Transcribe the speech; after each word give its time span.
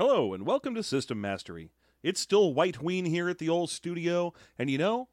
Hello, 0.00 0.32
and 0.32 0.46
welcome 0.46 0.74
to 0.76 0.82
System 0.82 1.20
Mastery. 1.20 1.72
It's 2.02 2.22
still 2.22 2.54
White 2.54 2.80
Ween 2.80 3.04
here 3.04 3.28
at 3.28 3.36
the 3.36 3.50
old 3.50 3.68
studio, 3.68 4.32
and 4.58 4.70
you 4.70 4.78
know, 4.78 5.10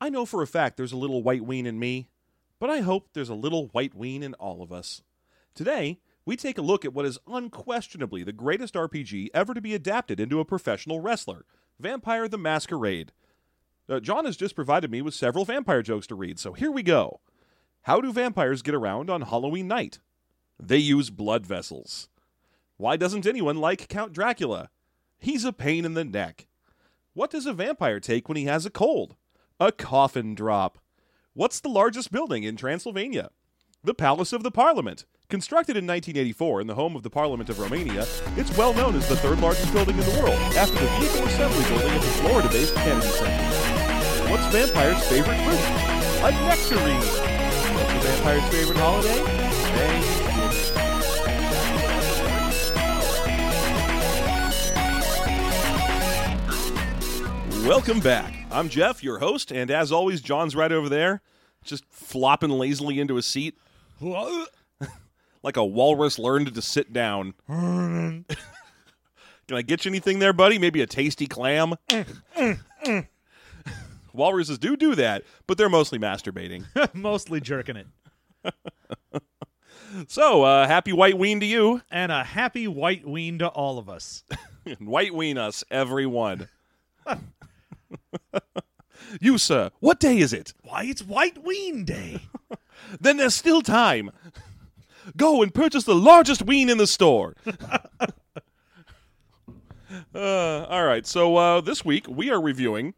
I 0.00 0.08
know 0.08 0.24
for 0.24 0.40
a 0.40 0.46
fact 0.46 0.78
there's 0.78 0.90
a 0.90 0.96
little 0.96 1.22
White 1.22 1.44
Ween 1.44 1.66
in 1.66 1.78
me, 1.78 2.08
but 2.58 2.70
I 2.70 2.80
hope 2.80 3.10
there's 3.12 3.28
a 3.28 3.34
little 3.34 3.66
White 3.72 3.94
Ween 3.94 4.22
in 4.22 4.32
all 4.36 4.62
of 4.62 4.72
us. 4.72 5.02
Today, 5.54 6.00
we 6.24 6.34
take 6.34 6.56
a 6.56 6.62
look 6.62 6.82
at 6.86 6.94
what 6.94 7.04
is 7.04 7.18
unquestionably 7.26 8.22
the 8.22 8.32
greatest 8.32 8.72
RPG 8.72 9.28
ever 9.34 9.52
to 9.52 9.60
be 9.60 9.74
adapted 9.74 10.18
into 10.18 10.40
a 10.40 10.46
professional 10.46 11.00
wrestler 11.00 11.44
Vampire 11.78 12.26
the 12.26 12.38
Masquerade. 12.38 13.12
Uh, 13.86 14.00
John 14.00 14.24
has 14.24 14.38
just 14.38 14.56
provided 14.56 14.90
me 14.90 15.02
with 15.02 15.12
several 15.12 15.44
vampire 15.44 15.82
jokes 15.82 16.06
to 16.06 16.14
read, 16.14 16.38
so 16.38 16.54
here 16.54 16.72
we 16.72 16.82
go. 16.82 17.20
How 17.82 18.00
do 18.00 18.10
vampires 18.10 18.62
get 18.62 18.74
around 18.74 19.10
on 19.10 19.20
Halloween 19.20 19.68
night? 19.68 19.98
They 20.58 20.78
use 20.78 21.10
blood 21.10 21.46
vessels. 21.46 22.08
Why 22.82 22.96
doesn't 22.96 23.28
anyone 23.28 23.58
like 23.58 23.86
Count 23.86 24.12
Dracula? 24.12 24.68
He's 25.20 25.44
a 25.44 25.52
pain 25.52 25.84
in 25.84 25.94
the 25.94 26.02
neck. 26.02 26.48
What 27.14 27.30
does 27.30 27.46
a 27.46 27.52
vampire 27.52 28.00
take 28.00 28.28
when 28.28 28.36
he 28.36 28.46
has 28.46 28.66
a 28.66 28.70
cold? 28.70 29.14
A 29.60 29.70
coffin 29.70 30.34
drop. 30.34 30.78
What's 31.32 31.60
the 31.60 31.68
largest 31.68 32.10
building 32.10 32.42
in 32.42 32.56
Transylvania? 32.56 33.30
The 33.84 33.94
Palace 33.94 34.32
of 34.32 34.42
the 34.42 34.50
Parliament. 34.50 35.06
Constructed 35.28 35.76
in 35.76 35.86
1984 35.86 36.60
in 36.60 36.66
the 36.66 36.74
home 36.74 36.96
of 36.96 37.04
the 37.04 37.08
Parliament 37.08 37.48
of 37.48 37.60
Romania, 37.60 38.04
it's 38.36 38.58
well 38.58 38.74
known 38.74 38.96
as 38.96 39.08
the 39.08 39.14
third 39.14 39.38
largest 39.38 39.72
building 39.72 39.96
in 39.96 40.04
the 40.04 40.20
world, 40.20 40.34
after 40.56 40.74
the 40.74 40.90
Vehicle 40.98 41.24
Assembly 41.28 41.64
Building 41.68 41.88
at 41.88 42.02
the 42.02 42.08
Florida 42.18 42.48
based 42.48 42.74
Kennedy 42.74 43.06
Center. 43.06 44.28
What's 44.28 44.46
vampire's 44.52 45.06
favorite 45.06 45.38
fruit? 45.44 46.26
A 46.26 46.32
nectarine. 46.32 46.96
What's 47.76 47.92
the 47.92 48.00
vampire's 48.08 48.48
favorite 48.52 48.78
holiday? 48.78 49.22
Thanksgiving. 49.22 50.31
Welcome 57.66 58.00
back. 58.00 58.34
I'm 58.50 58.68
Jeff, 58.68 59.04
your 59.04 59.18
host, 59.20 59.52
and 59.52 59.70
as 59.70 59.92
always, 59.92 60.20
John's 60.20 60.56
right 60.56 60.72
over 60.72 60.88
there, 60.88 61.22
just 61.62 61.84
flopping 61.90 62.50
lazily 62.50 62.98
into 62.98 63.16
a 63.16 63.22
seat 63.22 63.56
like 65.42 65.56
a 65.56 65.64
walrus 65.64 66.18
learned 66.18 66.54
to 66.54 66.62
sit 66.62 66.92
down. 66.92 67.34
Can 67.48 68.24
I 69.50 69.62
get 69.62 69.84
you 69.84 69.90
anything 69.90 70.18
there, 70.18 70.32
buddy? 70.32 70.58
Maybe 70.58 70.82
a 70.82 70.86
tasty 70.86 71.26
clam? 71.26 71.74
Walruses 74.12 74.58
do 74.58 74.76
do 74.76 74.94
that, 74.96 75.22
but 75.46 75.56
they're 75.56 75.68
mostly 75.68 75.98
masturbating. 76.00 76.64
Mostly 76.94 77.40
jerking 77.40 77.76
it. 77.76 77.86
So, 80.08 80.42
uh, 80.42 80.66
happy 80.66 80.92
white 80.92 81.16
ween 81.16 81.38
to 81.40 81.46
you, 81.46 81.82
And 81.90 82.10
a 82.10 82.24
happy 82.24 82.66
white 82.66 83.06
ween 83.06 83.38
to 83.38 83.46
all 83.48 83.78
of 83.78 83.88
us. 83.88 84.24
white 84.80 85.14
ween 85.14 85.38
us, 85.38 85.62
everyone. 85.70 86.48
you, 89.20 89.38
sir, 89.38 89.70
what 89.80 90.00
day 90.00 90.18
is 90.18 90.32
it? 90.32 90.52
Why, 90.62 90.84
it's 90.84 91.02
White 91.02 91.42
Ween 91.44 91.84
Day. 91.84 92.22
Then 93.00 93.16
there's 93.16 93.34
still 93.34 93.62
time. 93.62 94.10
Go 95.16 95.42
and 95.42 95.54
purchase 95.54 95.84
the 95.84 95.94
largest 95.94 96.42
ween 96.42 96.68
in 96.68 96.78
the 96.78 96.86
store. 96.86 97.34
uh, 100.14 100.66
all 100.68 100.84
right, 100.84 101.06
so 101.06 101.36
uh, 101.36 101.60
this 101.60 101.84
week 101.84 102.06
we 102.08 102.30
are 102.30 102.40
reviewing 102.40 102.94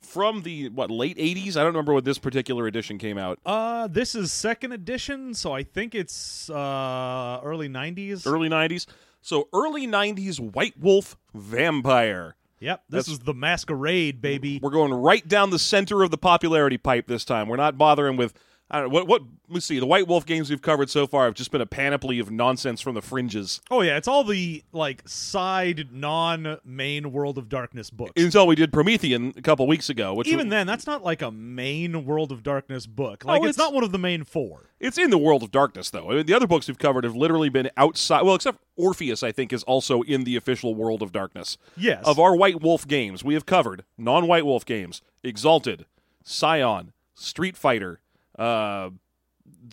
from 0.00 0.42
the 0.42 0.68
what 0.70 0.90
late 0.90 1.16
'80s. 1.16 1.56
I 1.56 1.60
don't 1.60 1.66
remember 1.66 1.94
when 1.94 2.04
this 2.04 2.18
particular 2.18 2.66
edition 2.66 2.98
came 2.98 3.18
out. 3.18 3.38
Uh, 3.44 3.88
this 3.88 4.14
is 4.14 4.32
second 4.32 4.72
edition, 4.72 5.34
so 5.34 5.52
I 5.52 5.62
think 5.62 5.94
it's 5.94 6.50
uh 6.50 7.40
early 7.42 7.68
'90s. 7.68 8.26
Early 8.26 8.48
'90s. 8.48 8.86
So 9.20 9.48
early 9.52 9.86
'90s 9.86 10.40
White 10.40 10.78
Wolf 10.78 11.16
Vampire. 11.34 12.36
Yep, 12.62 12.82
this 12.88 13.06
That's- 13.06 13.12
is 13.20 13.24
the 13.24 13.34
Masquerade, 13.34 14.22
baby. 14.22 14.60
We're 14.62 14.70
going 14.70 14.94
right 14.94 15.26
down 15.26 15.50
the 15.50 15.58
center 15.58 16.02
of 16.02 16.10
the 16.12 16.18
popularity 16.18 16.78
pipe 16.78 17.08
this 17.08 17.24
time. 17.24 17.48
We're 17.48 17.56
not 17.56 17.76
bothering 17.76 18.16
with 18.16 18.34
I 18.74 18.80
don't 18.80 18.88
know 18.88 18.94
what 18.94 19.06
what 19.06 19.22
let's 19.50 19.66
see. 19.66 19.78
The 19.78 19.86
White 19.86 20.08
Wolf 20.08 20.24
games 20.24 20.48
we've 20.48 20.62
covered 20.62 20.88
so 20.88 21.06
far 21.06 21.26
have 21.26 21.34
just 21.34 21.50
been 21.50 21.60
a 21.60 21.66
panoply 21.66 22.18
of 22.18 22.30
nonsense 22.30 22.80
from 22.80 22.94
the 22.94 23.02
fringes 23.02 23.60
Oh 23.70 23.82
yeah, 23.82 23.98
it's 23.98 24.08
all 24.08 24.24
the 24.24 24.64
like 24.72 25.02
side 25.06 25.88
non-main 25.92 27.12
World 27.12 27.38
of 27.38 27.48
Darkness 27.48 27.90
books. 27.90 28.12
until 28.16 28.46
we 28.46 28.54
did 28.54 28.72
Promethean 28.72 29.34
a 29.36 29.42
couple 29.42 29.66
weeks 29.66 29.88
ago, 29.88 30.14
which 30.14 30.28
Even 30.28 30.48
then, 30.48 30.66
that's 30.66 30.86
not 30.86 31.04
like 31.04 31.22
a 31.22 31.30
main 31.30 32.04
World 32.04 32.32
of 32.32 32.42
Darkness 32.42 32.86
book. 32.86 33.24
Like 33.24 33.40
Oh, 33.40 33.44
it's, 33.44 33.56
it's- 33.56 33.58
not 33.58 33.74
one 33.74 33.84
of 33.84 33.92
the 33.92 33.98
main 33.98 34.24
four. 34.24 34.70
it's 34.80 34.98
in 34.98 35.10
the 35.10 35.18
world 35.18 35.42
of 35.42 35.50
darkness 35.50 35.90
though. 35.90 36.10
I 36.10 36.14
mean, 36.16 36.26
the 36.26 36.34
other 36.34 36.46
books 36.46 36.66
we've 36.68 36.78
covered 36.78 37.04
have 37.04 37.14
literally 37.14 37.48
been 37.48 37.70
outside. 37.76 38.22
Well, 38.22 38.34
except 38.34 38.58
Orpheus, 38.76 39.22
I 39.22 39.32
think, 39.32 39.52
is 39.52 39.62
also 39.64 40.02
in 40.02 40.24
the 40.24 40.36
official 40.36 40.74
world 40.74 41.02
of 41.02 41.12
darkness. 41.12 41.58
Yes. 41.76 42.02
Of 42.06 42.18
our 42.18 42.34
White 42.34 42.62
Wolf 42.62 42.88
games, 42.88 43.22
we 43.22 43.34
have 43.34 43.46
covered 43.46 43.84
non-White 43.98 44.46
Wolf 44.46 44.64
games: 44.64 45.02
Exalted, 45.22 45.84
Scion, 46.24 46.92
Street 47.14 47.56
Fighter, 47.56 48.00
uh, 48.38 48.90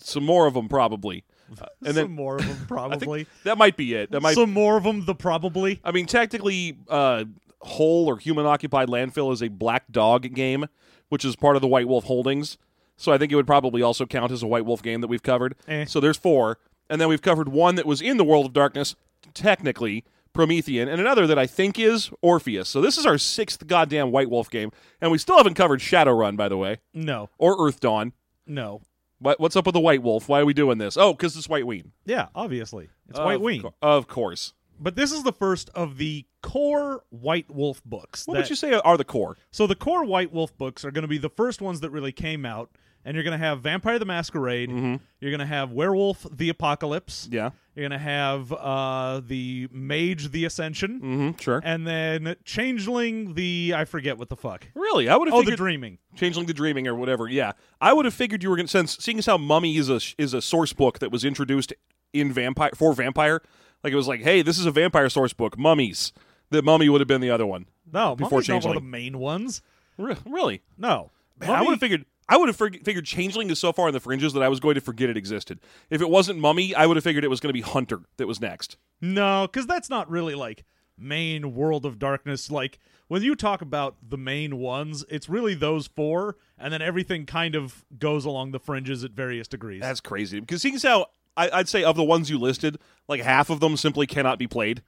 some 0.02 0.24
more 0.24 0.46
of 0.46 0.54
them 0.54 0.68
probably, 0.68 1.24
Uh, 1.60 1.66
and 1.84 1.88
Some 1.88 1.94
then 1.96 2.10
more 2.12 2.36
of 2.36 2.46
them 2.46 2.56
I 2.62 2.64
probably. 2.66 3.24
think 3.24 3.42
that 3.42 3.58
might 3.58 3.76
be 3.76 3.94
it. 3.94 4.12
That 4.12 4.20
might. 4.20 4.34
Some 4.36 4.52
more 4.52 4.76
of 4.76 4.84
them. 4.84 5.04
The 5.04 5.16
probably. 5.16 5.80
I 5.82 5.90
mean, 5.90 6.06
technically, 6.06 6.78
uh, 6.88 7.24
Whole 7.62 8.06
or 8.06 8.18
Human 8.18 8.46
Occupied 8.46 8.86
Landfill 8.88 9.32
is 9.32 9.42
a 9.42 9.48
Black 9.48 9.90
Dog 9.90 10.32
game, 10.32 10.66
which 11.08 11.24
is 11.24 11.34
part 11.34 11.56
of 11.56 11.62
the 11.62 11.66
White 11.66 11.88
Wolf 11.88 12.04
holdings. 12.04 12.56
So 12.96 13.10
I 13.10 13.18
think 13.18 13.32
it 13.32 13.34
would 13.34 13.48
probably 13.48 13.82
also 13.82 14.06
count 14.06 14.30
as 14.30 14.44
a 14.44 14.46
White 14.46 14.64
Wolf 14.64 14.80
game 14.80 15.00
that 15.00 15.08
we've 15.08 15.24
covered. 15.24 15.56
Eh. 15.66 15.86
So 15.86 15.98
there's 15.98 16.16
four, 16.16 16.58
and 16.88 17.00
then 17.00 17.08
we've 17.08 17.20
covered 17.22 17.48
one 17.48 17.74
that 17.74 17.84
was 17.86 18.00
in 18.00 18.16
the 18.16 18.24
World 18.24 18.46
of 18.46 18.52
Darkness, 18.52 18.94
technically 19.34 20.04
Promethean, 20.32 20.86
and 20.86 21.00
another 21.00 21.26
that 21.26 21.38
I 21.38 21.46
think 21.48 21.78
is 21.80 22.10
Orpheus. 22.22 22.68
So 22.68 22.80
this 22.80 22.96
is 22.96 23.04
our 23.06 23.18
sixth 23.18 23.66
goddamn 23.66 24.12
White 24.12 24.30
Wolf 24.30 24.48
game, 24.50 24.70
and 25.00 25.10
we 25.10 25.18
still 25.18 25.36
haven't 25.36 25.54
covered 25.54 25.80
Shadowrun, 25.80 26.36
by 26.36 26.48
the 26.48 26.56
way, 26.56 26.76
No, 26.94 27.28
or 27.38 27.56
Earth 27.66 27.80
Dawn. 27.80 28.12
No. 28.50 28.82
What, 29.18 29.38
what's 29.38 29.54
up 29.56 29.66
with 29.66 29.74
the 29.74 29.80
White 29.80 30.02
Wolf? 30.02 30.28
Why 30.30 30.40
are 30.40 30.46
we 30.46 30.54
doing 30.54 30.78
this? 30.78 30.96
Oh, 30.96 31.12
because 31.12 31.36
it's 31.36 31.48
White 31.48 31.66
Ween. 31.66 31.92
Yeah, 32.06 32.28
obviously 32.34 32.88
it's 33.08 33.18
White 33.18 33.34
Of 33.36 33.40
Ween. 33.42 33.62
cour- 33.62 33.74
of 33.82 34.08
course. 34.08 34.54
But 34.78 34.96
this 34.96 35.12
is 35.12 35.22
the 35.24 35.32
first 35.32 35.68
of 35.74 35.98
the 35.98 36.24
core 36.42 37.04
White 37.10 37.50
Wolf 37.50 37.82
books. 37.84 38.26
What 38.26 38.34
that- 38.34 38.40
would 38.44 38.50
you 38.50 38.56
say 38.56 38.72
are 38.72 38.96
the 38.96 39.04
core? 39.04 39.36
So 39.50 39.66
the 39.66 39.74
core 39.74 40.04
White 40.06 40.32
Wolf 40.32 40.56
books 40.56 40.86
are 40.86 40.90
going 40.90 41.02
to 41.02 41.08
be 41.08 41.18
the 41.18 41.28
first 41.28 41.60
ones 41.60 41.80
that 41.80 41.90
really 41.90 42.12
came 42.12 42.46
out, 42.46 42.70
and 43.04 43.14
you're 43.14 43.24
going 43.24 43.38
to 43.38 43.44
have 43.44 43.60
Vampire 43.60 43.98
the 43.98 44.04
Masquerade. 44.04 44.70
You're 44.70 45.30
going 45.30 45.38
to 45.40 45.46
have 45.46 45.70
Werewolf 45.72 46.26
the 46.30 46.48
Apocalypse. 46.48 47.24
Mm-hmm. 47.26 47.34
Yeah. 47.34 47.50
You're 47.74 47.88
going 47.88 47.98
to 47.98 48.04
have 48.04 48.52
uh, 48.52 49.20
the 49.26 49.68
Mage 49.72 50.30
the 50.32 50.44
Ascension, 50.44 51.00
Mm-hmm. 51.00 51.38
Sure. 51.38 51.60
and 51.64 51.86
then 51.86 52.36
Changeling 52.44 53.34
the 53.34 53.72
I 53.76 53.84
forget 53.84 54.18
what 54.18 54.28
the 54.28 54.36
fuck. 54.36 54.66
Really, 54.74 55.08
I 55.08 55.16
would 55.16 55.28
have 55.28 55.34
Oh, 55.34 55.42
the 55.42 55.56
Dreaming. 55.56 55.98
Changeling 56.14 56.46
the 56.46 56.52
Dreaming 56.54 56.86
or 56.88 56.94
whatever. 56.94 57.28
Yeah, 57.28 57.52
I 57.80 57.92
would 57.92 58.04
have 58.04 58.14
figured 58.14 58.42
you 58.42 58.50
were 58.50 58.56
going 58.56 58.66
to 58.66 58.70
since 58.70 58.96
seeing 58.98 59.18
as 59.18 59.26
how 59.26 59.38
Mummy 59.38 59.76
is 59.76 59.88
a 59.88 60.00
is 60.18 60.34
a 60.34 60.42
source 60.42 60.72
book 60.72 60.98
that 60.98 61.10
was 61.10 61.24
introduced 61.24 61.72
in 62.12 62.32
Vampire 62.32 62.70
for 62.74 62.92
Vampire. 62.92 63.40
Like 63.82 63.92
it 63.92 63.96
was 63.96 64.08
like, 64.08 64.20
hey, 64.20 64.42
this 64.42 64.58
is 64.58 64.66
a 64.66 64.70
vampire 64.70 65.08
source 65.08 65.32
book, 65.32 65.56
Mummies. 65.56 66.12
The 66.50 66.60
Mummy 66.62 66.88
would 66.90 67.00
have 67.00 67.08
been 67.08 67.20
the 67.22 67.30
other 67.30 67.46
one. 67.46 67.66
No, 67.90 68.14
Before 68.16 68.38
Mummy's 68.38 68.48
not 68.48 68.54
one 68.54 68.58
of 68.58 68.62
Changeling. 68.62 68.84
the 68.84 68.90
main 68.90 69.18
ones. 69.18 69.62
Re- 69.96 70.16
really? 70.26 70.62
No, 70.76 71.12
Man, 71.40 71.50
I 71.50 71.62
would 71.62 71.70
have 71.70 71.80
figured. 71.80 72.04
I 72.30 72.36
would 72.36 72.48
have 72.48 72.56
fig- 72.56 72.84
figured 72.84 73.04
Changeling 73.04 73.50
is 73.50 73.58
so 73.58 73.72
far 73.72 73.88
in 73.88 73.92
the 73.92 74.00
fringes 74.00 74.32
that 74.34 74.42
I 74.42 74.48
was 74.48 74.60
going 74.60 74.76
to 74.76 74.80
forget 74.80 75.10
it 75.10 75.16
existed. 75.16 75.58
If 75.90 76.00
it 76.00 76.08
wasn't 76.08 76.38
Mummy, 76.38 76.74
I 76.74 76.86
would 76.86 76.96
have 76.96 77.02
figured 77.02 77.24
it 77.24 77.28
was 77.28 77.40
going 77.40 77.50
to 77.50 77.52
be 77.52 77.60
Hunter 77.60 78.02
that 78.18 78.28
was 78.28 78.40
next. 78.40 78.76
No, 79.00 79.48
because 79.50 79.66
that's 79.66 79.90
not 79.90 80.08
really 80.08 80.36
like 80.36 80.64
main 80.96 81.54
World 81.54 81.84
of 81.84 81.98
Darkness. 81.98 82.48
Like 82.48 82.78
when 83.08 83.22
you 83.22 83.34
talk 83.34 83.62
about 83.62 83.96
the 84.08 84.16
main 84.16 84.58
ones, 84.58 85.04
it's 85.10 85.28
really 85.28 85.54
those 85.54 85.88
four, 85.88 86.36
and 86.56 86.72
then 86.72 86.80
everything 86.80 87.26
kind 87.26 87.56
of 87.56 87.84
goes 87.98 88.24
along 88.24 88.52
the 88.52 88.60
fringes 88.60 89.02
at 89.02 89.10
various 89.10 89.48
degrees. 89.48 89.80
That's 89.80 90.00
crazy. 90.00 90.38
Because 90.38 90.62
seeing 90.62 90.76
as 90.76 90.84
how 90.84 91.06
I, 91.36 91.50
I'd 91.50 91.68
say 91.68 91.82
of 91.82 91.96
the 91.96 92.04
ones 92.04 92.30
you 92.30 92.38
listed, 92.38 92.78
like 93.08 93.22
half 93.22 93.50
of 93.50 93.58
them 93.58 93.76
simply 93.76 94.06
cannot 94.06 94.38
be 94.38 94.46
played. 94.46 94.82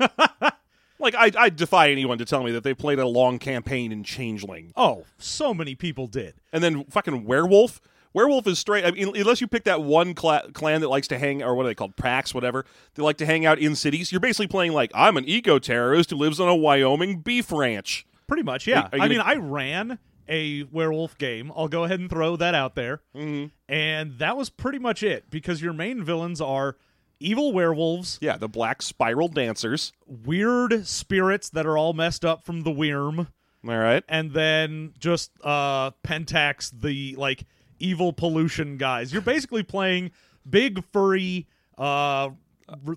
like 0.98 1.14
I, 1.14 1.30
I 1.36 1.48
defy 1.50 1.90
anyone 1.90 2.18
to 2.18 2.24
tell 2.24 2.42
me 2.42 2.50
that 2.52 2.64
they 2.64 2.74
played 2.74 2.98
a 2.98 3.06
long 3.06 3.38
campaign 3.38 3.92
in 3.92 4.04
Changeling. 4.04 4.72
oh, 4.76 5.04
so 5.18 5.52
many 5.54 5.74
people 5.74 6.06
did. 6.06 6.34
And 6.52 6.62
then 6.62 6.84
fucking 6.84 7.24
werewolf. 7.24 7.80
Werewolf 8.14 8.46
is 8.46 8.58
straight. 8.58 8.84
I 8.86 8.90
mean, 8.90 9.14
unless 9.16 9.40
you 9.40 9.46
pick 9.46 9.64
that 9.64 9.82
one 9.82 10.14
cla- 10.14 10.50
clan 10.54 10.80
that 10.80 10.88
likes 10.88 11.08
to 11.08 11.18
hang, 11.18 11.42
or 11.42 11.54
what 11.54 11.66
are 11.66 11.68
they 11.68 11.74
called, 11.74 11.94
Prax, 11.94 12.32
whatever. 12.34 12.64
They 12.94 13.02
like 13.02 13.18
to 13.18 13.26
hang 13.26 13.44
out 13.44 13.58
in 13.58 13.76
cities. 13.76 14.10
You're 14.10 14.20
basically 14.20 14.46
playing 14.48 14.72
like 14.72 14.90
I'm 14.94 15.16
an 15.18 15.24
eco 15.28 15.58
terrorist 15.58 16.10
who 16.10 16.16
lives 16.16 16.40
on 16.40 16.48
a 16.48 16.56
Wyoming 16.56 17.20
beef 17.20 17.52
ranch. 17.52 18.06
Pretty 18.26 18.42
much, 18.42 18.66
yeah. 18.66 18.88
Are 18.92 18.96
you 18.98 19.04
I 19.04 19.08
mean, 19.08 19.18
gonna- 19.18 19.30
I 19.30 19.36
ran 19.36 19.98
a 20.28 20.62
werewolf 20.64 21.16
game. 21.18 21.52
I'll 21.54 21.68
go 21.68 21.84
ahead 21.84 22.00
and 22.00 22.08
throw 22.10 22.36
that 22.36 22.54
out 22.54 22.74
there. 22.74 23.02
Mm-hmm. 23.14 23.46
And 23.72 24.18
that 24.18 24.36
was 24.36 24.50
pretty 24.50 24.78
much 24.78 25.02
it 25.02 25.30
because 25.30 25.62
your 25.62 25.72
main 25.72 26.02
villains 26.02 26.40
are 26.40 26.76
evil 27.20 27.52
werewolves, 27.52 28.18
Yeah, 28.20 28.36
the 28.36 28.48
black 28.48 28.82
spiral 28.82 29.28
dancers. 29.28 29.92
weird 30.06 30.86
spirits 30.86 31.50
that 31.50 31.66
are 31.66 31.76
all 31.78 31.92
messed 31.92 32.24
up 32.24 32.44
from 32.44 32.62
the 32.62 32.70
Wyrm, 32.70 33.18
All 33.66 33.76
right. 33.78 34.04
and 34.08 34.32
then 34.32 34.94
just 34.98 35.30
uh 35.44 35.90
Pentex, 36.04 36.70
the 36.80 37.14
like 37.16 37.44
evil 37.78 38.12
pollution 38.12 38.76
guys. 38.76 39.12
You're 39.12 39.22
basically 39.22 39.62
playing 39.62 40.10
big 40.48 40.84
furry 40.92 41.46
uh 41.76 42.30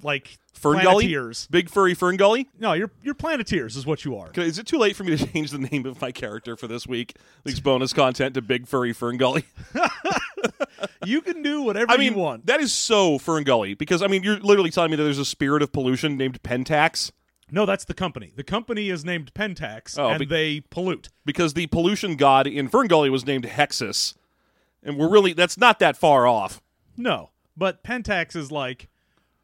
like 0.04 0.38
Fern 0.54 0.82
Gully? 0.84 1.06
planeteers. 1.06 1.48
Big 1.52 1.70
furry 1.70 1.94
Fern 1.94 2.18
Gully? 2.18 2.50
No, 2.60 2.74
you're 2.74 2.92
you're 3.04 3.14
planeteers 3.14 3.76
is 3.76 3.86
what 3.86 4.04
you 4.06 4.16
are. 4.18 4.32
Is 4.36 4.60
it 4.60 4.68
too 4.68 4.78
late 4.78 4.96
for 4.96 5.04
me 5.04 5.16
to 5.16 5.26
change 5.34 5.52
the 5.52 5.58
name 5.60 5.86
of 5.86 6.00
my 6.02 6.12
character 6.12 6.56
for 6.56 6.68
this 6.68 6.86
week? 6.88 7.16
Week's 7.44 7.60
bonus 7.60 7.94
content 7.94 8.34
to 8.36 8.42
Big 8.42 8.68
Furry 8.68 8.94
Fern 8.94 9.18
Gully. 9.18 9.46
You 11.06 11.22
can 11.22 11.42
do 11.42 11.62
whatever 11.64 11.92
I 11.92 11.98
mean, 11.98 12.14
you 12.14 12.20
want. 12.20 12.46
that 12.48 12.60
is 12.60 12.72
so 12.72 13.18
Fern 13.18 13.44
Gully 13.44 13.74
because 13.74 14.02
I 14.02 14.08
mean, 14.08 14.24
you're 14.24 14.40
literally 14.40 14.70
telling 14.72 14.92
me 14.92 14.98
that 14.98 15.04
there's 15.04 15.18
a 15.20 15.26
spirit 15.26 15.62
of 15.62 15.72
pollution 15.72 16.16
named 16.18 16.42
Pentex 16.44 17.12
No, 17.52 17.66
that's 17.66 17.86
the 17.86 17.94
company. 17.94 18.32
The 18.36 18.44
company 18.44 18.90
is 18.90 19.04
named 19.04 19.34
Pentex, 19.34 19.98
Oh, 20.00 20.10
and 20.10 20.20
be- 20.20 20.26
they 20.26 20.60
pollute. 20.62 21.10
because 21.26 21.54
the 21.54 21.68
pollution 21.68 22.16
god 22.16 22.48
in 22.48 22.68
Fern 22.68 22.88
Gully 22.88 23.10
was 23.10 23.26
named 23.26 23.46
Hexxus, 23.46 24.16
and 24.84 24.98
we're 24.98 25.10
really 25.10 25.34
that's 25.34 25.58
not 25.58 25.80
that 25.80 25.98
far 25.98 26.28
off. 26.28 26.62
No, 26.98 27.30
but 27.58 27.84
Pentex 27.84 28.36
is 28.36 28.52
like 28.52 28.88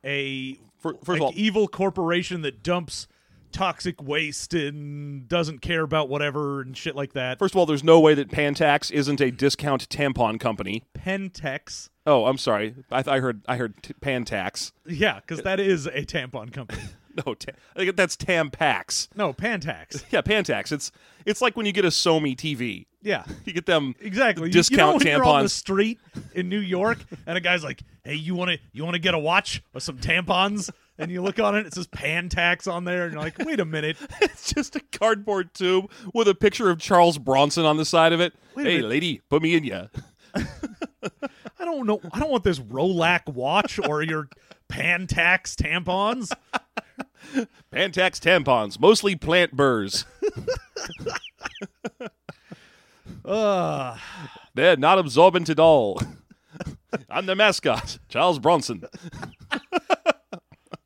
a 0.08 0.58
first 0.80 1.08
like 1.08 1.18
of 1.18 1.22
all, 1.22 1.32
evil 1.36 1.68
corporation 1.68 2.42
that 2.44 2.64
dumps 2.64 3.08
toxic 3.52 4.02
waste 4.04 4.54
and 4.54 5.28
doesn't 5.28 5.60
care 5.62 5.82
about 5.84 6.10
whatever 6.10 6.62
and 6.62 6.76
shit 6.78 6.96
like 6.96 7.14
that. 7.14 7.40
first 7.40 7.54
of 7.54 7.58
all, 7.58 7.66
there's 7.66 7.84
no 7.84 8.00
way 8.00 8.14
that 8.14 8.30
Pantax 8.30 8.92
isn't 8.92 9.20
a 9.22 9.32
discount 9.32 9.88
tampon 9.90 10.40
company. 10.40 10.84
Pentex, 10.98 11.90
Oh, 12.06 12.26
I'm 12.26 12.38
sorry. 12.38 12.74
I, 12.92 13.02
th- 13.04 13.14
I 13.14 13.20
heard 13.20 13.42
I 13.48 13.58
heard 13.58 13.82
t- 13.84 13.94
Pantax. 14.02 14.72
yeah, 14.86 15.20
because 15.20 15.42
that 15.44 15.60
is 15.60 15.88
a 15.88 16.06
tampon 16.06 16.52
company. 16.54 16.82
No, 17.26 17.34
ta- 17.34 17.54
I 17.76 17.80
think 17.80 17.96
that's 17.96 18.16
Tampax. 18.16 19.08
No, 19.16 19.34
Pantax. 19.34 20.04
Yeah, 20.12 20.22
Pantax. 20.22 20.72
It's 20.72 20.92
it's 21.26 21.42
like 21.42 21.58
when 21.58 21.66
you 21.66 21.72
get 21.72 21.84
a 21.84 21.90
Somi 21.90 22.36
TV. 22.36 22.86
Yeah, 23.02 23.24
You 23.46 23.54
get 23.54 23.66
them 23.66 23.96
exactly. 24.00 24.50
Discount 24.50 25.04
you 25.04 25.12
know 25.12 25.18
You're 25.18 25.26
on 25.26 25.44
the 25.44 25.50
street 25.50 26.00
in 26.34 26.48
New 26.50 26.60
York, 26.60 27.00
and 27.26 27.38
a 27.38 27.42
guy's 27.42 27.64
like, 27.64 27.82
"Hey, 28.04 28.16
you 28.16 28.36
want 28.36 28.52
to 28.52 28.60
you 28.72 28.84
want 28.84 28.94
to 28.96 29.00
get 29.00 29.14
a 29.14 29.20
watch 29.20 29.64
or 29.74 29.80
some 29.80 29.98
tampons?" 29.98 30.70
And 31.00 31.12
you 31.12 31.22
look 31.22 31.40
on 31.40 31.56
it, 31.56 31.66
it 31.68 31.74
says 31.76 31.88
Pantax 31.88 32.72
on 32.72 32.84
there, 32.86 33.06
and 33.06 33.14
you're 33.14 33.22
like, 33.22 33.38
"Wait 33.40 33.60
a 33.60 33.66
minute, 33.66 33.98
It's 34.22 34.54
just 34.54 34.76
a 34.76 34.80
cardboard 34.92 35.54
tube 35.54 35.90
with 36.14 36.28
a 36.28 36.36
picture 36.36 36.70
of 36.70 36.80
Charles 36.80 37.18
Bronson 37.18 37.66
on 37.66 37.78
the 37.78 37.86
side 37.86 38.14
of 38.14 38.20
it. 38.22 38.34
Wait 38.56 38.66
hey, 38.68 38.82
lady, 38.82 39.22
put 39.30 39.42
me 39.42 39.56
in 39.56 39.64
ya. 39.64 39.88
I 40.36 41.66
don't 41.66 41.86
know. 41.88 42.00
I 42.12 42.20
don't 42.20 42.30
want 42.32 42.44
this 42.44 42.60
Rolex 42.60 43.28
watch 43.28 43.80
or 43.80 44.02
your 44.04 44.28
Pantax 44.70 45.56
tampons." 45.56 46.32
Pantax 47.72 48.20
tampons, 48.20 48.80
mostly 48.80 49.16
plant 49.16 49.56
burrs. 49.56 50.06
Ugh. 51.06 52.10
Ah. 53.30 54.02
They're 54.54 54.76
not 54.78 54.98
absorbent 54.98 55.50
at 55.50 55.60
all. 55.60 56.02
I'm 57.10 57.26
the 57.26 57.36
mascot, 57.36 58.00
Charles 58.10 58.40
Bronson. 58.40 58.86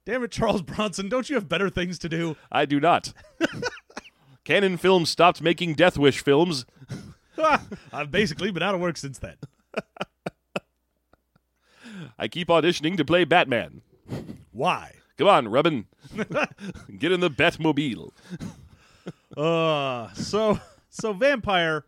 Damn 0.05 0.23
it, 0.23 0.31
Charles 0.31 0.61
Bronson! 0.61 1.07
Don't 1.07 1.29
you 1.29 1.35
have 1.35 1.47
better 1.47 1.69
things 1.69 1.97
to 1.99 2.09
do? 2.09 2.35
I 2.51 2.65
do 2.65 2.79
not. 2.79 3.13
Cannon 4.43 4.77
Films 4.77 5.09
stopped 5.09 5.41
making 5.41 5.75
Death 5.75 5.97
Wish 5.97 6.21
films. 6.21 6.65
I've 7.93 8.11
basically 8.11 8.51
been 8.51 8.63
out 8.63 8.75
of 8.75 8.81
work 8.81 8.97
since 8.97 9.19
then. 9.19 9.37
I 12.19 12.27
keep 12.27 12.49
auditioning 12.49 12.97
to 12.97 13.05
play 13.05 13.23
Batman. 13.23 13.81
Why? 14.51 14.95
Come 15.21 15.27
on, 15.27 15.47
Rubbin. 15.49 15.85
Get 16.97 17.11
in 17.11 17.19
the 17.19 17.29
Batmobile. 17.29 18.09
Uh, 19.37 20.11
so 20.13 20.59
so 20.89 21.13
vampire 21.13 21.85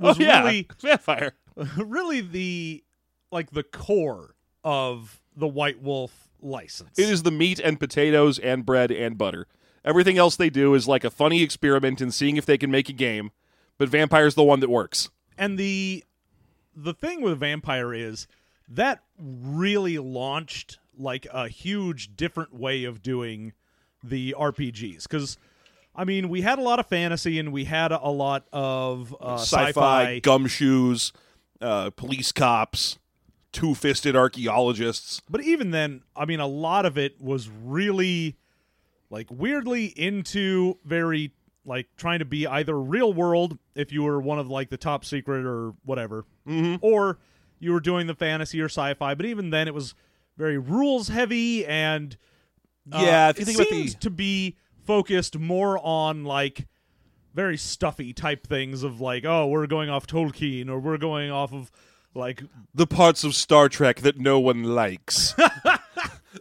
was 0.00 0.18
oh, 0.18 0.22
yeah. 0.24 0.42
really 0.42 0.68
Vampire. 0.80 1.32
really 1.76 2.20
the 2.22 2.82
like 3.30 3.52
the 3.52 3.62
core 3.62 4.34
of 4.64 5.20
the 5.36 5.46
White 5.46 5.80
Wolf 5.80 6.28
license. 6.40 6.98
It 6.98 7.08
is 7.08 7.22
the 7.22 7.30
meat 7.30 7.60
and 7.60 7.78
potatoes 7.78 8.40
and 8.40 8.66
bread 8.66 8.90
and 8.90 9.16
butter. 9.16 9.46
Everything 9.84 10.18
else 10.18 10.34
they 10.34 10.50
do 10.50 10.74
is 10.74 10.88
like 10.88 11.04
a 11.04 11.10
funny 11.10 11.40
experiment 11.40 12.00
in 12.00 12.10
seeing 12.10 12.36
if 12.36 12.46
they 12.46 12.58
can 12.58 12.72
make 12.72 12.88
a 12.88 12.92
game, 12.92 13.30
but 13.78 13.90
Vampire's 13.90 14.34
the 14.34 14.42
one 14.42 14.58
that 14.58 14.70
works. 14.70 15.08
and 15.38 15.56
the 15.56 16.02
the 16.74 16.94
thing 16.94 17.20
with 17.20 17.38
vampire 17.38 17.94
is 17.94 18.26
that 18.68 19.04
really 19.20 19.98
launched 19.98 20.78
like 20.96 21.26
a 21.32 21.48
huge 21.48 22.16
different 22.16 22.54
way 22.54 22.84
of 22.84 23.02
doing 23.02 23.52
the 24.04 24.34
RPGs 24.38 25.04
because 25.04 25.36
I 25.94 26.04
mean 26.04 26.28
we 26.28 26.40
had 26.42 26.58
a 26.58 26.62
lot 26.62 26.78
of 26.78 26.86
fantasy 26.86 27.38
and 27.38 27.52
we 27.52 27.64
had 27.64 27.92
a 27.92 28.08
lot 28.10 28.46
of 28.52 29.14
uh, 29.20 29.34
Sci-fi, 29.34 29.68
sci-fi 29.68 30.20
gumshoes, 30.20 31.12
uh, 31.60 31.90
police 31.90 32.32
cops, 32.32 32.98
two-fisted 33.52 34.16
archaeologists. 34.16 35.20
but 35.28 35.42
even 35.42 35.70
then 35.70 36.02
I 36.16 36.24
mean 36.24 36.40
a 36.40 36.46
lot 36.46 36.86
of 36.86 36.96
it 36.98 37.20
was 37.20 37.48
really 37.48 38.36
like 39.10 39.26
weirdly 39.30 39.86
into 39.86 40.78
very 40.84 41.32
like 41.64 41.86
trying 41.96 42.18
to 42.18 42.24
be 42.24 42.46
either 42.46 42.78
real 42.78 43.12
world 43.12 43.56
if 43.74 43.92
you 43.92 44.02
were 44.02 44.20
one 44.20 44.38
of 44.38 44.48
like 44.48 44.68
the 44.70 44.76
top 44.76 45.04
secret 45.04 45.44
or 45.46 45.74
whatever 45.84 46.24
Mm-hmm. 46.48 46.84
or 46.84 47.18
you 47.60 47.72
were 47.72 47.78
doing 47.80 48.08
the 48.08 48.14
fantasy 48.16 48.60
or 48.60 48.64
sci-fi 48.64 49.14
but 49.14 49.24
even 49.26 49.50
then 49.50 49.68
it 49.68 49.74
was 49.74 49.94
very 50.36 50.58
rules 50.58 51.08
heavy 51.08 51.64
and 51.66 52.16
uh, 52.92 53.00
Yeah, 53.04 53.28
if 53.30 53.38
you 53.38 53.42
it 53.42 53.44
think 53.46 53.58
about 53.58 53.68
the- 53.70 53.76
seems 53.76 53.94
to 53.96 54.10
be 54.10 54.56
focused 54.84 55.38
more 55.38 55.78
on 55.84 56.24
like 56.24 56.66
very 57.34 57.56
stuffy 57.56 58.12
type 58.12 58.46
things 58.46 58.82
of 58.82 59.00
like 59.00 59.24
oh 59.24 59.46
we're 59.46 59.66
going 59.66 59.88
off 59.88 60.06
Tolkien 60.06 60.68
or 60.68 60.78
we're 60.78 60.98
going 60.98 61.30
off 61.30 61.52
of 61.52 61.70
like 62.14 62.42
The 62.74 62.86
parts 62.86 63.24
of 63.24 63.34
Star 63.34 63.68
Trek 63.68 64.00
that 64.00 64.18
no 64.18 64.38
one 64.40 64.64
likes. 64.64 65.34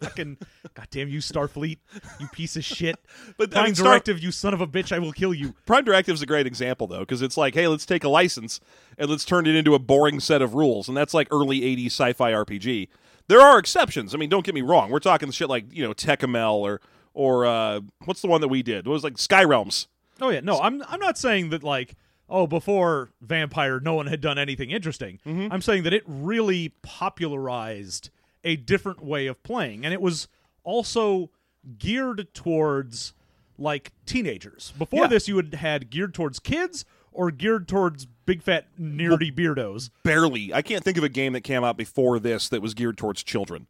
fucking 0.01 0.37
goddamn 0.73 1.09
you 1.09 1.19
Starfleet 1.19 1.77
you 2.19 2.27
piece 2.29 2.55
of 2.55 2.63
shit 2.63 2.95
But 3.37 3.49
I 3.49 3.53
Prime 3.53 3.65
mean, 3.65 3.75
Star- 3.75 3.87
directive 3.89 4.19
you 4.19 4.31
son 4.31 4.53
of 4.53 4.61
a 4.61 4.67
bitch 4.67 4.91
I 4.91 4.99
will 4.99 5.11
kill 5.11 5.33
you 5.33 5.53
Prime 5.65 5.83
Directive 5.83 6.13
is 6.15 6.21
a 6.21 6.25
great 6.25 6.47
example 6.47 6.87
though, 6.87 6.99
because 7.01 7.21
it's 7.21 7.37
like, 7.37 7.53
hey, 7.53 7.67
let's 7.67 7.85
take 7.85 8.03
a 8.03 8.09
license 8.09 8.59
and 8.97 9.09
let's 9.09 9.25
turn 9.25 9.45
it 9.47 9.55
into 9.55 9.75
a 9.75 9.79
boring 9.79 10.19
set 10.19 10.41
of 10.41 10.53
rules, 10.55 10.87
and 10.87 10.95
that's 10.97 11.13
like 11.13 11.27
early 11.31 11.61
'80s 11.61 11.87
sci-fi 11.87 12.31
RPG. 12.31 12.87
There 13.27 13.41
are 13.41 13.57
exceptions. 13.59 14.13
I 14.13 14.17
mean, 14.17 14.29
don't 14.29 14.45
get 14.45 14.55
me 14.55 14.61
wrong. 14.61 14.89
We're 14.91 14.99
talking 14.99 15.31
shit 15.31 15.49
like 15.49 15.65
you 15.71 15.83
know 15.83 15.93
Tekumel 15.93 16.55
or 16.55 16.81
or 17.13 17.45
uh, 17.45 17.81
what's 18.05 18.21
the 18.21 18.27
one 18.27 18.41
that 18.41 18.47
we 18.47 18.63
did? 18.63 18.85
It 18.85 18.89
was 18.89 19.03
like 19.03 19.17
Sky 19.17 19.43
Realms. 19.43 19.87
Oh 20.19 20.29
yeah, 20.29 20.39
no, 20.41 20.59
I'm 20.59 20.83
I'm 20.87 20.99
not 20.99 21.17
saying 21.17 21.49
that 21.49 21.63
like 21.63 21.95
oh 22.29 22.47
before 22.47 23.09
Vampire 23.21 23.79
no 23.79 23.93
one 23.95 24.07
had 24.07 24.21
done 24.21 24.37
anything 24.37 24.69
interesting. 24.71 25.19
Mm-hmm. 25.25 25.51
I'm 25.51 25.61
saying 25.61 25.83
that 25.83 25.93
it 25.93 26.03
really 26.05 26.73
popularized 26.81 28.09
a 28.43 28.55
different 28.55 29.03
way 29.03 29.27
of 29.27 29.41
playing 29.43 29.85
and 29.85 29.93
it 29.93 30.01
was 30.01 30.27
also 30.63 31.29
geared 31.77 32.27
towards 32.33 33.13
like 33.57 33.91
teenagers. 34.05 34.73
Before 34.77 35.01
Yeah. 35.03 35.07
this 35.07 35.27
you 35.27 35.37
had 35.37 35.53
had 35.55 35.89
geared 35.89 36.13
towards 36.13 36.39
kids 36.39 36.85
or 37.11 37.31
geared 37.31 37.67
towards 37.67 38.05
big 38.25 38.41
fat 38.41 38.67
nerdy 38.79 39.33
beardos. 39.33 39.89
Barely. 40.03 40.53
I 40.53 40.61
can't 40.61 40.83
think 40.83 40.97
of 40.97 41.03
a 41.03 41.09
game 41.09 41.33
that 41.33 41.41
came 41.41 41.63
out 41.63 41.77
before 41.77 42.19
this 42.19 42.49
that 42.49 42.61
was 42.61 42.73
geared 42.73 42.97
towards 42.97 43.23
children. 43.23 43.67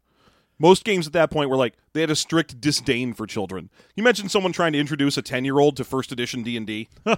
Most 0.58 0.84
games 0.84 1.06
at 1.08 1.12
that 1.14 1.30
point 1.30 1.50
were 1.50 1.56
like 1.56 1.74
they 1.92 2.02
had 2.02 2.10
a 2.10 2.16
strict 2.16 2.60
disdain 2.60 3.14
for 3.14 3.26
children. 3.26 3.70
You 3.96 4.02
mentioned 4.04 4.30
someone 4.30 4.52
trying 4.52 4.72
to 4.74 4.78
introduce 4.78 5.16
a 5.16 5.22
ten-year-old 5.22 5.76
to 5.76 5.84
first 5.84 6.12
edition 6.12 6.42
D 6.42 6.56
and 6.56 6.66
D. 6.66 6.88
I 7.04 7.16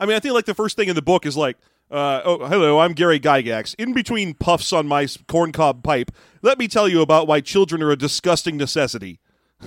mean, 0.00 0.16
I 0.16 0.20
think 0.20 0.32
like 0.32 0.46
the 0.46 0.54
first 0.54 0.76
thing 0.76 0.88
in 0.88 0.94
the 0.94 1.02
book 1.02 1.26
is 1.26 1.36
like, 1.36 1.58
uh, 1.90 2.22
"Oh, 2.24 2.46
hello, 2.46 2.78
I'm 2.78 2.94
Gary 2.94 3.20
Gygax. 3.20 3.74
In 3.78 3.92
between 3.92 4.32
puffs 4.32 4.72
on 4.72 4.86
my 4.86 5.04
corncob 5.04 5.82
pipe, 5.82 6.10
let 6.40 6.58
me 6.58 6.66
tell 6.66 6.88
you 6.88 7.02
about 7.02 7.26
why 7.26 7.40
children 7.40 7.82
are 7.82 7.90
a 7.90 7.96
disgusting 7.96 8.56
necessity." 8.56 9.20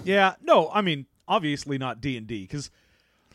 Yeah, 0.03 0.35
no, 0.41 0.71
I 0.73 0.81
mean 0.81 1.05
obviously 1.29 1.77
not 1.77 2.01
D 2.01 2.17
and 2.17 2.25
D 2.25 2.41
because 2.41 2.71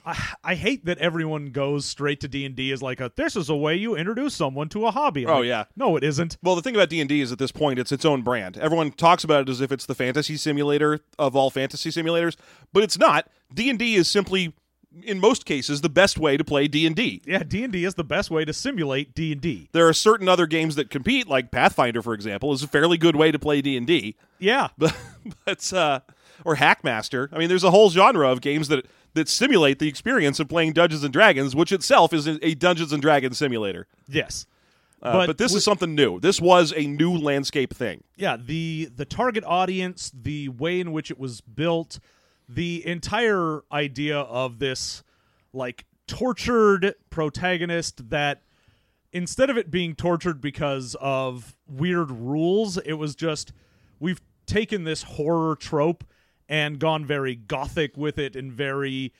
I 0.05 0.17
I 0.43 0.55
hate 0.55 0.85
that 0.85 0.99
everyone 0.99 1.47
goes 1.47 1.85
straight 1.87 2.21
to 2.21 2.29
D 2.29 2.45
and 2.45 2.55
D 2.55 2.73
as 2.73 2.83
like 2.83 3.01
a 3.01 3.11
this 3.17 3.37
is 3.37 3.49
a 3.49 3.57
way 3.57 3.75
you 3.77 3.97
introduce 3.97 4.35
someone 4.35 4.69
to 4.71 4.87
a 4.87 4.91
hobby. 4.91 5.27
I'm 5.27 5.31
Oh, 5.35 5.41
yeah. 5.43 5.65
no, 5.77 5.97
it 5.97 6.05
isn't. 6.05 6.37
Well, 6.43 6.55
the 6.57 6.63
thing 6.63 6.75
about 6.75 6.89
D 6.91 7.01
and 7.01 7.09
D 7.09 7.21
is 7.21 7.33
at 7.33 7.39
this 7.39 7.53
point 7.53 7.79
it's 7.79 7.93
its 7.93 8.05
own 8.05 8.23
brand. 8.23 8.57
Everyone 8.59 8.91
talks 8.93 9.25
about 9.25 9.43
it 9.43 9.49
as 9.49 9.61
if 9.61 9.73
it's 9.73 9.87
the 9.87 9.95
fantasy 9.95 10.37
simulator 10.37 11.01
of 11.19 11.35
all 11.35 11.51
fantasy 11.51 11.91
simulators, 11.91 12.37
but 12.73 12.83
it's 12.83 12.99
not. 12.99 13.29
D 13.53 13.71
and 13.71 13.79
D 13.79 13.95
is 13.95 14.09
simply, 14.09 14.53
in 15.03 15.19
most 15.21 15.45
cases, 15.47 15.81
the 15.81 15.89
best 15.89 16.19
way 16.19 16.37
to 16.37 16.45
play 16.45 16.69
D 16.69 16.87
and 16.87 16.95
D. 16.97 17.23
Yeah, 17.25 17.43
D 17.43 17.65
and 17.65 17.73
D 17.73 17.85
is 17.85 17.95
the 17.95 18.05
best 18.05 18.31
way 18.31 18.45
to 18.45 18.53
simulate 18.53 19.15
D 19.15 19.33
and 19.33 19.41
D. 19.41 19.69
There 19.73 19.89
are 19.89 19.93
certain 19.93 20.29
other 20.29 20.47
games 20.47 20.75
that 20.77 20.91
compete, 20.91 21.29
like 21.29 21.51
Pathfinder, 21.51 22.03
for 22.03 22.15
example, 22.15 22.53
is 22.53 22.63
a 22.63 22.69
fairly 22.69 22.99
good 22.99 23.17
way 23.17 23.31
to 23.33 23.39
play 23.39 23.63
D 23.63 23.77
and 23.77 23.87
D. 23.87 24.17
Yeah, 24.39 24.69
But 24.77 24.97
but 25.47 25.73
uh, 25.73 26.01
or 26.45 26.57
Hackmaster. 26.57 27.29
I 27.33 27.39
mean, 27.39 27.49
there's 27.49 27.65
a 27.65 27.71
whole 27.71 27.91
genre 27.91 28.29
of 28.31 28.41
games 28.41 28.69
that 28.69 28.87
that 29.15 29.29
simulate 29.29 29.79
the 29.79 29.89
experience 29.89 30.39
of 30.41 30.49
playing 30.49 30.73
Dungeons 30.73 31.03
and 31.05 31.13
Dragons, 31.13 31.55
which 31.57 31.73
itself 31.73 32.13
is 32.13 32.27
a 32.27 32.55
Dungeons 32.55 32.93
and 32.93 33.01
Dragons 33.01 33.39
simulator. 33.39 33.87
yes, 34.09 34.47
Uh, 35.03 35.27
but, 35.27 35.39
this 35.39 35.55
is 35.55 35.63
something 35.65 35.95
new. 35.95 36.19
This 36.21 36.41
was 36.41 36.73
a 36.77 36.87
new 36.87 37.13
landscape 37.17 37.75
thing. 37.75 38.05
yeah 38.17 38.37
the 38.37 38.91
the 38.97 39.05
target 39.05 39.45
audience, 39.45 40.11
the 40.15 40.49
way 40.49 40.81
in 40.81 40.93
which 40.93 41.11
it 41.11 41.19
was 41.19 41.41
built, 41.41 41.99
the 42.49 42.87
entire 42.87 43.63
idea 43.73 44.19
of 44.19 44.59
this 44.59 45.03
like 45.53 45.85
tortured 46.07 46.95
protagonist 47.11 48.11
that 48.11 48.43
instead 49.13 49.49
of 49.51 49.57
it 49.57 49.71
being 49.71 49.95
tortured 49.95 50.41
because 50.41 50.97
of 51.01 51.55
weird 51.69 52.11
rules, 52.11 52.79
it 52.79 52.95
was 52.95 53.15
just 53.15 53.53
we've 54.01 54.21
taken 54.47 54.85
this 54.85 55.03
horror 55.05 55.55
trope 55.57 56.05
and 56.49 56.79
gone 56.79 57.05
very 57.07 57.35
gothic 57.35 57.97
with 57.97 58.19
it 58.19 58.37
and 58.37 58.53
very 58.53 59.13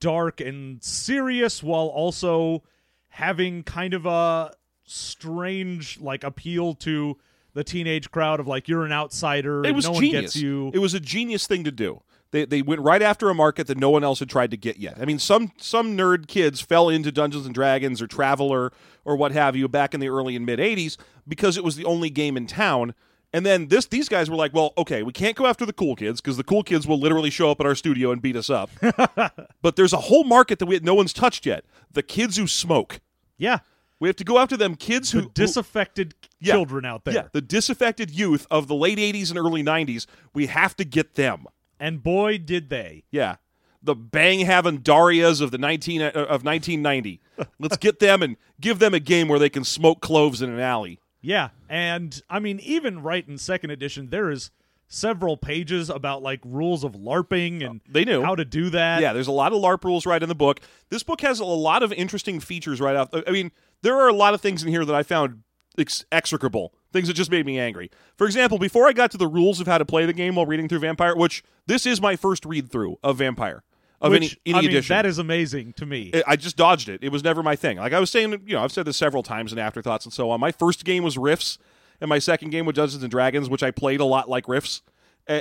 dark 0.00 0.40
and 0.40 0.82
serious 0.82 1.62
while 1.62 1.86
also 1.86 2.62
having 3.08 3.62
kind 3.62 3.94
of 3.94 4.06
a 4.06 4.52
strange 4.84 6.00
like 6.00 6.24
appeal 6.24 6.74
to 6.74 7.18
the 7.54 7.64
teenage 7.64 8.10
crowd 8.10 8.40
of 8.40 8.46
like 8.46 8.68
you're 8.68 8.84
an 8.84 8.92
outsider 8.92 9.62
It 9.62 9.68
and 9.68 9.76
was 9.76 9.84
no 9.86 9.94
genius. 9.94 10.12
one 10.14 10.22
gets 10.22 10.36
you. 10.36 10.70
It 10.72 10.78
was 10.78 10.94
a 10.94 11.00
genius 11.00 11.46
thing 11.46 11.64
to 11.64 11.70
do. 11.72 12.02
They, 12.30 12.46
they 12.46 12.62
went 12.62 12.80
right 12.80 13.02
after 13.02 13.28
a 13.28 13.34
market 13.34 13.66
that 13.66 13.76
no 13.76 13.90
one 13.90 14.02
else 14.02 14.20
had 14.20 14.30
tried 14.30 14.50
to 14.52 14.56
get 14.56 14.78
yet. 14.78 14.96
I 14.98 15.04
mean, 15.04 15.18
some 15.18 15.52
some 15.58 15.96
nerd 15.98 16.28
kids 16.28 16.62
fell 16.62 16.88
into 16.88 17.12
Dungeons 17.12 17.44
and 17.44 17.54
Dragons 17.54 18.00
or 18.00 18.06
Traveler 18.06 18.72
or 19.04 19.16
what 19.16 19.32
have 19.32 19.54
you 19.54 19.68
back 19.68 19.92
in 19.92 20.00
the 20.00 20.08
early 20.08 20.34
and 20.34 20.46
mid 20.46 20.58
'80s 20.58 20.96
because 21.28 21.58
it 21.58 21.64
was 21.64 21.76
the 21.76 21.84
only 21.84 22.08
game 22.08 22.38
in 22.38 22.46
town. 22.46 22.94
And 23.34 23.46
then 23.46 23.68
this 23.68 23.86
these 23.86 24.08
guys 24.08 24.28
were 24.28 24.36
like, 24.36 24.52
well, 24.52 24.72
okay, 24.76 25.02
we 25.02 25.12
can't 25.12 25.34
go 25.36 25.46
after 25.46 25.64
the 25.64 25.72
cool 25.72 25.96
kids 25.96 26.20
because 26.20 26.36
the 26.36 26.44
cool 26.44 26.62
kids 26.62 26.86
will 26.86 26.98
literally 27.00 27.30
show 27.30 27.50
up 27.50 27.60
at 27.60 27.66
our 27.66 27.74
studio 27.74 28.10
and 28.12 28.20
beat 28.20 28.36
us 28.36 28.50
up. 28.50 28.70
but 29.62 29.76
there's 29.76 29.92
a 29.92 29.98
whole 29.98 30.24
market 30.24 30.58
that 30.58 30.66
we 30.66 30.78
no 30.80 30.94
one's 30.94 31.12
touched 31.12 31.46
yet. 31.46 31.64
The 31.90 32.02
kids 32.02 32.36
who 32.36 32.46
smoke. 32.46 33.00
yeah, 33.38 33.60
We 34.00 34.08
have 34.08 34.16
to 34.16 34.24
go 34.24 34.38
after 34.38 34.56
them 34.56 34.74
kids 34.74 35.12
the 35.12 35.18
who, 35.18 35.24
who 35.24 35.30
disaffected 35.32 36.14
Yeah. 36.40 36.54
children 36.54 36.84
out 36.84 37.04
there. 37.04 37.14
yeah, 37.14 37.28
the 37.32 37.40
disaffected 37.40 38.10
youth 38.10 38.46
of 38.50 38.68
the 38.68 38.74
late 38.74 38.98
'80s 38.98 39.30
and 39.30 39.38
early 39.38 39.62
'90s. 39.62 40.06
We 40.34 40.46
have 40.46 40.76
to 40.76 40.84
get 40.84 41.14
them. 41.14 41.46
And 41.80 42.02
boy 42.02 42.38
did 42.38 42.68
they. 42.68 43.04
Yeah. 43.10 43.36
The 43.82 43.96
bang 43.96 44.40
having 44.46 44.78
Darias 44.78 45.40
of 45.40 45.50
the 45.50 45.58
19 45.58 46.02
uh, 46.02 46.10
of 46.10 46.44
1990. 46.44 47.20
Let's 47.58 47.76
get 47.76 47.98
them 47.98 48.22
and 48.22 48.36
give 48.60 48.78
them 48.78 48.94
a 48.94 49.00
game 49.00 49.26
where 49.26 49.40
they 49.40 49.48
can 49.48 49.64
smoke 49.64 50.00
cloves 50.00 50.40
in 50.40 50.50
an 50.50 50.60
alley. 50.60 51.00
Yeah, 51.22 51.50
and 51.68 52.20
I 52.28 52.40
mean, 52.40 52.58
even 52.60 53.00
right 53.02 53.26
in 53.26 53.38
second 53.38 53.70
edition, 53.70 54.10
there 54.10 54.30
is 54.30 54.50
several 54.88 55.36
pages 55.38 55.88
about 55.88 56.22
like 56.22 56.40
rules 56.44 56.84
of 56.84 56.92
LARPing 56.92 57.64
and 57.64 57.80
uh, 57.80 57.84
They 57.90 58.04
knew. 58.04 58.22
how 58.22 58.34
to 58.34 58.44
do 58.44 58.68
that. 58.70 59.00
Yeah, 59.00 59.12
there's 59.14 59.28
a 59.28 59.32
lot 59.32 59.52
of 59.52 59.62
LARP 59.62 59.84
rules 59.84 60.04
right 60.04 60.22
in 60.22 60.28
the 60.28 60.34
book. 60.34 60.60
This 60.90 61.02
book 61.02 61.20
has 61.22 61.40
a 61.40 61.44
lot 61.44 61.82
of 61.82 61.92
interesting 61.92 62.40
features 62.40 62.80
right 62.80 62.94
out. 62.96 63.08
I 63.26 63.30
mean, 63.30 63.52
there 63.82 63.96
are 63.96 64.08
a 64.08 64.12
lot 64.12 64.34
of 64.34 64.40
things 64.40 64.62
in 64.62 64.68
here 64.68 64.84
that 64.84 64.94
I 64.94 65.02
found 65.02 65.44
ex- 65.78 66.04
execrable, 66.12 66.74
things 66.92 67.08
that 67.08 67.14
just 67.14 67.30
made 67.30 67.46
me 67.46 67.58
angry. 67.58 67.90
For 68.16 68.26
example, 68.26 68.58
before 68.58 68.86
I 68.86 68.92
got 68.92 69.10
to 69.12 69.16
the 69.16 69.28
rules 69.28 69.60
of 69.60 69.66
how 69.66 69.78
to 69.78 69.84
play 69.86 70.04
the 70.04 70.12
game 70.12 70.34
while 70.34 70.44
reading 70.46 70.68
through 70.68 70.80
Vampire, 70.80 71.16
which 71.16 71.42
this 71.66 71.86
is 71.86 72.00
my 72.00 72.16
first 72.16 72.44
read 72.44 72.70
through 72.70 72.98
of 73.02 73.16
Vampire 73.18 73.62
of 74.02 74.10
Which, 74.10 74.38
any 74.44 74.54
any 74.54 74.58
I 74.58 74.60
mean, 74.62 74.70
edition. 74.70 74.94
that 74.94 75.06
is 75.06 75.18
amazing 75.18 75.72
to 75.74 75.86
me. 75.86 76.10
I- 76.14 76.24
I 76.32 76.36
just 76.36 76.56
dodged 76.56 76.88
it. 76.88 77.02
It 77.02 77.10
was 77.10 77.22
never 77.24 77.42
my 77.42 77.56
thing. 77.56 77.78
Like 77.78 77.92
I 77.92 78.00
was 78.00 78.10
saying, 78.10 78.32
you 78.46 78.54
know, 78.56 78.62
I've 78.62 78.72
said 78.72 78.84
this 78.84 78.96
several 78.98 79.22
times 79.22 79.52
in 79.52 79.58
afterthoughts 79.58 80.04
and 80.04 80.12
so 80.12 80.30
on. 80.30 80.40
My 80.40 80.52
first 80.52 80.84
game 80.84 81.02
was 81.04 81.16
Rifts, 81.16 81.58
and 82.00 82.08
my 82.08 82.18
second 82.18 82.50
game 82.50 82.66
was 82.66 82.74
Dungeons 82.74 83.02
and 83.02 83.10
Dragons, 83.10 83.48
which 83.48 83.62
I 83.62 83.70
played 83.70 84.00
a 84.00 84.04
lot 84.04 84.28
like 84.28 84.48
Rifts. 84.48 84.82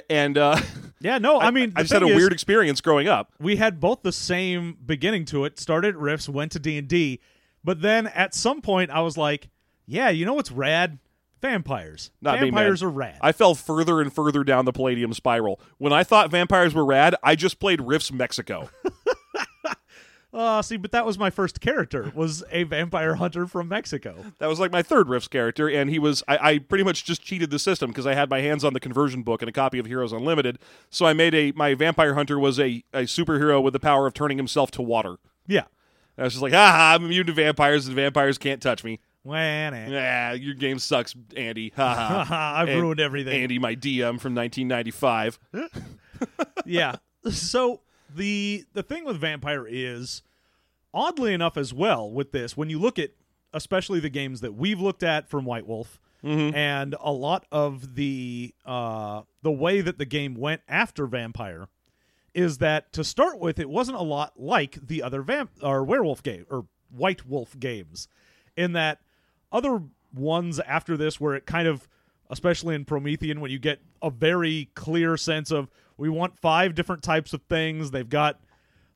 And 0.10 0.38
uh, 0.38 0.58
yeah, 1.01 1.18
no, 1.18 1.39
I 1.39 1.50
mean, 1.50 1.74
I 1.75 1.82
just 1.82 1.91
had 1.91 2.03
a 2.03 2.08
is, 2.08 2.15
weird 2.15 2.32
experience 2.32 2.82
growing 2.82 3.08
up. 3.08 3.34
we 3.39 3.56
had 3.56 3.80
both 3.80 4.03
the 4.03 4.12
same 4.12 4.77
beginning 4.86 5.25
to 5.25 5.46
it. 5.46 5.60
Started 5.60 5.96
at 5.96 5.98
Rifts, 6.00 6.30
went 6.30 6.51
to 6.51 6.60
D 6.60 6.77
and 6.77 6.88
D, 6.88 7.20
but 7.63 7.82
then 7.82 8.06
at 8.08 8.36
some 8.36 8.62
point 8.62 8.91
I 8.91 9.01
was 9.01 9.18
like, 9.18 9.50
yeah, 9.88 10.10
you 10.10 10.24
know 10.25 10.34
what's 10.36 10.51
rad? 10.51 11.00
Vampires. 11.41 12.12
Not 12.21 12.39
me. 12.39 12.51
Vampires 12.51 12.83
are 12.83 12.89
rad. 12.89 13.17
I 13.21 13.31
fell 13.31 13.55
further 13.55 14.00
and 14.00 14.13
further 14.13 14.43
down 14.43 14.65
the 14.65 14.71
Palladium 14.71 15.13
spiral. 15.13 15.60
When 15.79 15.91
I 15.91 16.03
thought 16.03 16.29
vampires 16.29 16.74
were 16.74 16.86
rad, 16.86 17.15
I 17.24 17.36
just 17.36 17.60
played 17.60 17.81
Rifts 17.81 18.12
Mexico. 18.12 18.69
Uh, 20.33 20.62
see, 20.62 20.77
but 20.77 20.91
that 20.91 21.05
was 21.05 21.17
my 21.17 21.31
first 21.31 21.60
character. 21.60 22.12
Was 22.15 22.43
a 22.51 22.63
vampire 22.63 23.15
hunter 23.15 23.48
from 23.48 23.67
Mexico. 23.69 24.24
that 24.38 24.48
was 24.48 24.60
like 24.60 24.71
my 24.71 24.83
third 24.83 25.10
Rifts 25.10 25.27
character, 25.27 25.67
and 25.67 25.89
he 25.89 25.98
was. 25.98 26.24
I, 26.27 26.38
I 26.38 26.60
pretty 26.60 26.83
much 26.83 27.05
just 27.05 27.24
cheated 27.24 27.50
the 27.50 27.60
system 27.60 27.89
because 27.89 28.05
I 28.05 28.13
had 28.13 28.29
my 28.29 28.41
hands 28.41 28.63
on 28.63 28.74
the 28.74 28.79
conversion 28.79 29.24
book 29.24 29.41
and 29.41 29.50
a 29.50 29.51
copy 29.51 29.79
of 29.79 29.88
Heroes 29.88 30.12
Unlimited. 30.13 30.60
So 30.91 31.07
I 31.07 31.13
made 31.13 31.33
a 31.33 31.51
my 31.53 31.74
vampire 31.74 32.13
hunter 32.13 32.38
was 32.38 32.60
a, 32.60 32.83
a 32.93 33.01
superhero 33.01 33.62
with 33.63 33.74
the 33.74 33.79
power 33.79 34.05
of 34.05 34.13
turning 34.13 34.38
himself 34.38 34.69
to 34.71 34.81
water. 34.81 35.15
Yeah. 35.48 35.63
I 36.17 36.25
was 36.25 36.33
just 36.33 36.43
like, 36.43 36.53
ha, 36.53 36.93
I'm 36.93 37.05
immune 37.05 37.25
to 37.27 37.33
vampires, 37.33 37.88
and 37.88 37.95
vampires 37.95 38.38
can't 38.38 38.62
touch 38.62 38.83
me. 38.83 39.00
Yeah, 39.92 40.34
your 40.34 40.56
game 40.56 40.80
sucks, 40.80 41.16
Andy. 41.36 41.74
I've 41.78 42.68
And- 42.70 42.82
ruined 42.82 43.00
everything. 43.00 43.42
Andy, 43.44 43.60
my 43.60 43.75
DM 43.75 44.20
from 44.20 44.36
1995. 44.36 45.40
yeah. 46.66 46.96
So 47.30 47.82
the 48.16 48.63
the 48.74 48.82
thing 48.82 49.06
with 49.06 49.16
vampire 49.18 49.68
is 49.70 50.24
oddly 50.92 51.36
enough 51.36 51.56
as 51.56 51.72
well 51.72 52.10
with 52.12 52.32
this 52.32 52.58
when 52.58 52.68
you 52.68 52.80
look 52.80 52.98
at 52.98 53.12
especially 53.54 54.00
the 54.00 54.10
games 54.10 54.42
that 54.42 54.56
we've 54.56 54.80
looked 54.82 55.04
at 55.04 55.30
from 55.30 55.46
White 55.46 55.68
Wolf 55.68 56.00
and 56.24 56.96
a 57.00 57.12
lot 57.12 57.46
of 57.51 57.94
the 57.94 58.56
uh 58.66 59.22
the 59.44 59.51
way 59.51 59.82
that 59.82 60.00
the 60.00 60.06
game 60.06 60.34
went 60.34 60.62
after 60.68 61.06
vampire 61.06 61.68
is 62.34 62.58
that 62.58 62.92
to 62.94 63.04
start 63.04 63.38
with 63.38 63.60
it 63.60 63.70
wasn't 63.70 63.98
a 63.98 64.01
lot 64.04 64.34
like 64.36 64.80
the 64.88 65.04
other 65.04 65.22
vamp 65.22 65.51
or 65.62 65.84
werewolf 65.84 66.24
game 66.24 66.48
or 66.50 66.66
white 66.90 67.28
wolf 67.28 67.56
games 67.60 68.08
in 68.58 68.74
that 68.74 68.98
other 69.51 69.81
ones 70.13 70.60
after 70.62 70.98
this 70.98 71.20
where 71.20 71.36
it 71.36 71.46
kind 71.46 71.67
of 71.67 71.88
especially 72.29 72.75
in 72.75 72.86
promethean 72.86 73.41
when 73.41 73.51
you 73.51 73.60
get 73.60 73.79
a 74.01 74.10
very 74.10 74.70
clear 74.75 75.17
sense 75.17 75.51
of 75.51 75.70
we 75.98 76.10
want 76.10 76.38
five 76.39 76.75
different 76.75 77.03
types 77.03 77.34
of 77.34 77.41
things 77.50 77.91
they've 77.91 78.10
got 78.10 78.39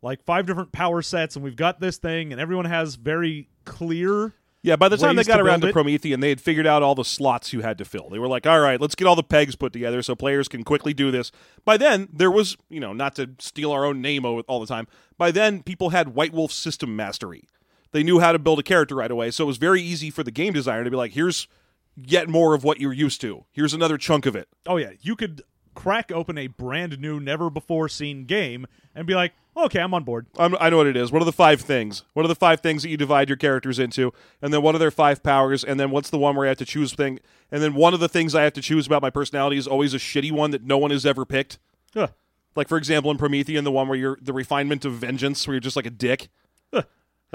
like 0.02 0.24
five 0.24 0.46
different 0.46 0.72
power 0.72 1.02
sets 1.02 1.36
and 1.36 1.44
we've 1.44 1.56
got 1.56 1.80
this 1.80 1.98
thing 1.98 2.32
and 2.32 2.40
everyone 2.42 2.66
has 2.66 2.96
very 2.96 3.48
clear 3.66 4.34
Yeah, 4.62 4.76
by 4.76 4.90
the 4.90 4.98
time 4.98 5.16
they 5.16 5.24
got 5.24 5.38
to 5.38 5.44
around 5.44 5.62
to. 5.62 5.72
Promethean, 5.72 6.20
they 6.22 6.30
had 6.30 6.42
figured 6.42 6.66
out 6.68 6.82
all 6.84 6.96
the 6.96 7.06
slots 7.06 7.54
you 7.54 7.62
had 7.62 7.78
to 7.78 7.86
fill. 7.86 8.10
They 8.10 8.18
were 8.20 8.28
like, 8.28 8.48
all 8.48 8.60
right, 8.60 8.82
let's 8.82 8.96
get 8.96 9.06
all 9.08 9.16
the 9.16 9.24
pegs 9.24 9.56
put 9.56 9.72
together 9.74 10.02
so 10.02 10.16
players 10.16 10.48
can 10.48 10.64
quickly 10.64 10.94
do 10.94 11.12
this. 11.12 11.32
By 11.64 11.78
then, 11.78 12.08
there 12.12 12.32
was, 12.32 12.58
you 12.70 12.80
know, 12.80 12.92
not 12.92 13.16
to 13.18 13.30
steal 13.40 13.72
our 13.72 13.86
own 13.86 14.02
name 14.02 14.26
all 14.26 14.60
the 14.60 14.66
time, 14.66 14.88
by 15.18 15.30
then, 15.32 15.62
people 15.62 15.92
had 15.92 16.16
White 16.16 16.34
Wolf 16.34 16.52
system 16.52 16.96
mastery. 16.96 17.48
They 17.92 18.04
knew 18.04 18.20
how 18.20 18.32
to 18.32 18.40
build 18.40 18.60
a 18.60 18.64
character 18.64 18.96
right 18.96 19.12
away, 19.12 19.32
so 19.32 19.44
it 19.46 19.48
was 19.48 19.58
very 19.58 19.82
easy 19.82 20.10
for 20.10 20.24
the 20.24 20.32
game 20.32 20.54
designer 20.54 20.84
to 20.84 20.92
be 20.92 20.98
like, 20.98 21.12
here's 21.14 21.48
yet 21.96 22.28
more 22.28 22.54
of 22.54 22.64
what 22.64 22.80
you're 22.82 22.92
used 22.94 23.22
to. 23.22 23.46
Here's 23.52 23.74
another 23.74 23.98
chunk 23.98 24.26
of 24.26 24.36
it. 24.36 24.50
oh 24.68 24.78
yeah 24.78 24.92
you 25.02 25.16
could 25.16 25.42
crack 25.76 26.12
open 26.12 26.38
a 26.38 26.48
brand 26.48 27.00
new 27.00 27.20
never 27.20 27.50
before 27.50 27.90
seen 27.90 28.24
game 28.24 28.66
and 28.96 29.06
be 29.06 29.14
like 29.14 29.34
okay 29.58 29.82
i'm 29.82 29.94
on 29.94 30.06
board 30.06 30.26
I'm, 30.40 30.56
I 30.58 30.70
know 30.70 30.78
what 30.78 30.88
it 30.88 30.96
is. 30.96 31.12
What 31.12 31.22
are 31.22 31.26
the 31.26 31.34
five 31.34 31.60
things? 31.60 32.04
What 32.14 32.24
are 32.24 32.30
the 32.30 32.36
five 32.36 32.62
things 32.62 32.82
that 32.84 32.90
you 32.90 32.96
divide 32.98 33.28
your 33.30 33.36
characters 33.38 33.78
into? 33.78 34.14
And 34.42 34.54
then 34.54 34.62
what 34.62 34.74
are 34.76 34.78
their 34.78 34.90
five 34.92 35.22
powers? 35.22 35.64
And 35.66 35.78
then 35.80 35.92
what's 35.92 36.10
the 36.10 36.18
one 36.18 36.36
where 36.36 36.46
I 36.46 36.50
have 36.50 36.58
to 36.60 36.66
choose 36.66 36.94
thing? 36.94 37.20
And 37.52 37.62
then 37.62 37.74
one 37.76 37.94
of 37.94 38.00
the 38.00 38.08
things 38.10 38.34
I 38.36 38.44
have 38.44 38.54
to 38.54 38.62
choose 38.62 38.88
about 38.88 39.02
my 39.02 39.10
personality 39.10 39.58
is 39.58 39.68
always 39.68 39.94
a 39.94 39.98
shitty 39.98 40.32
one 40.32 40.52
that 40.52 40.64
no 40.64 40.78
one 40.78 40.92
has 40.92 41.06
ever 41.06 41.26
picked. 41.26 41.60
Ugh. 41.96 42.12
Like 42.56 42.68
for 42.70 42.78
example, 42.78 43.12
in 43.12 43.18
Promethean, 43.18 43.64
the 43.66 43.72
one 43.72 43.88
where 43.90 43.98
you're 43.98 44.18
the 44.22 44.34
refinement 44.34 44.84
of 44.86 44.94
vengeance, 44.94 45.46
where 45.48 45.56
you're 45.56 45.62
just 45.62 45.76
like 45.76 45.86
a 45.86 45.90
dick. 45.90 46.30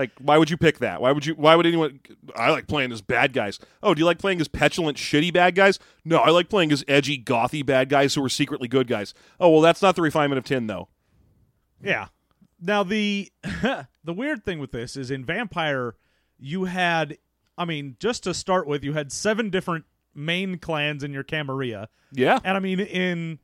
Like, 0.00 0.12
why 0.19 0.38
would 0.38 0.49
you 0.49 0.57
pick 0.57 0.78
that? 0.78 1.02
Why 1.02 1.12
would 1.12 1.26
you? 1.26 1.35
Why 1.35 1.54
would 1.54 1.66
anyone? 1.66 2.00
I 2.35 2.50
like 2.50 2.66
playing 2.66 2.90
as 2.90 3.02
bad 3.02 3.35
guys. 3.35 3.59
Oh, 3.83 3.92
do 3.92 3.99
you 3.99 4.07
like 4.07 4.19
playing 4.19 4.40
as 4.40 4.49
petulant, 4.49 4.97
shitty 4.97 5.30
bad 5.30 5.54
guys? 5.54 5.78
No, 6.07 6.16
I 6.16 6.30
like 6.30 6.49
playing 6.49 6.73
as 6.73 6.83
edgy, 6.88 7.23
gothy 7.23 7.64
bad 7.64 7.90
guys 7.90 8.14
who 8.14 8.25
are 8.25 8.30
secretly 8.30 8.66
good 8.66 8.87
guys. 8.87 9.12
Oh, 9.38 9.50
well, 9.50 9.61
that's 9.61 9.83
not 9.83 9.97
the 9.97 10.00
refinement 10.02 10.38
of 10.38 10.45
tin, 10.45 10.69
though. 10.69 10.88
Yeah. 11.85 12.07
Now 12.62 12.83
the 12.83 13.30
the 13.42 14.12
weird 14.14 14.42
thing 14.42 14.59
with 14.59 14.73
this 14.73 14.97
is 14.97 15.11
in 15.11 15.25
Vampire 15.25 15.97
you 16.38 16.64
had 16.64 17.19
I 17.59 17.66
mean 17.66 17.97
just 18.00 18.25
to 18.25 18.33
start 18.33 18.66
with 18.66 18.83
you 18.83 18.95
had 18.95 19.12
seven 19.12 19.50
different 19.50 19.85
main 20.14 20.59
clans 20.59 21.04
in 21.04 21.12
your 21.12 21.25
Camarilla. 21.25 21.88
Yeah, 22.12 22.38
And 22.42 22.57
I 22.57 22.61
mean 22.61 22.80
in 22.80 23.38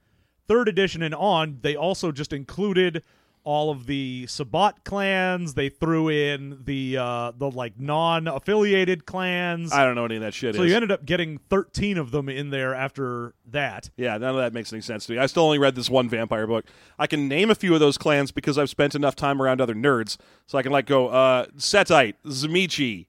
3rd 0.49 0.69
edition 0.69 1.03
and 1.03 1.15
on 1.15 1.59
they 1.63 1.77
also 1.77 2.13
just 2.13 2.33
included 2.33 3.03
all 3.47 3.71
of 3.71 3.87
the 3.87 4.27
Sabbat 4.27 4.83
clans, 4.85 5.55
they 5.55 5.69
threw 5.69 6.09
in 6.09 6.59
the 6.65 6.99
uh 6.99 7.31
the 7.31 7.49
like 7.49 7.79
non-affiliated 7.79 9.07
clans. 9.07 9.73
I 9.73 9.85
don't 9.85 9.95
know 9.95 10.05
any 10.05 10.17
of 10.17 10.23
that 10.23 10.35
shit 10.35 10.57
so 10.57 10.63
is. 10.63 10.69
you 10.71 10.75
ended 10.75 10.91
up 10.91 11.07
getting 11.07 11.39
13 11.49 11.97
of 11.97 12.11
them 12.11 12.29
in 12.29 12.51
there 12.51 12.75
after 12.75 13.35
that. 13.47 13.89
Yeah, 13.97 14.19
none 14.19 14.31
of 14.31 14.37
that 14.37 14.53
makes 14.53 14.73
any 14.73 14.83
sense 14.83 15.07
to 15.07 15.13
me. 15.13 15.19
I 15.19 15.27
still 15.27 15.45
only 15.45 15.59
read 15.59 15.77
this 15.77 15.89
one 15.89 16.09
vampire 16.09 16.49
book. 16.49 16.67
I 16.99 17.07
can 17.07 17.29
name 17.29 17.49
a 17.49 17.55
few 17.55 17.73
of 17.73 17.79
those 17.79 17.97
clans 17.97 18.33
because 18.33 18.59
I've 18.59 18.69
spent 18.69 18.97
enough 18.97 19.15
time 19.15 19.41
around 19.41 19.61
other 19.61 19.75
nerds, 19.77 20.17
so 20.49 20.59
I 20.59 20.63
can 20.63 20.73
like 20.73 20.87
go 20.87 21.07
uh, 21.09 21.47
Setite, 21.57 22.15
Tzimisce. 22.27 23.07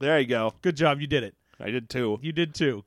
There 0.00 0.18
you 0.18 0.26
go. 0.26 0.54
Good 0.60 0.76
job, 0.76 1.00
you 1.00 1.06
did 1.06 1.22
it. 1.22 1.36
I 1.60 1.70
did 1.70 1.88
too. 1.88 2.18
You 2.20 2.32
did 2.32 2.52
too. 2.52 2.82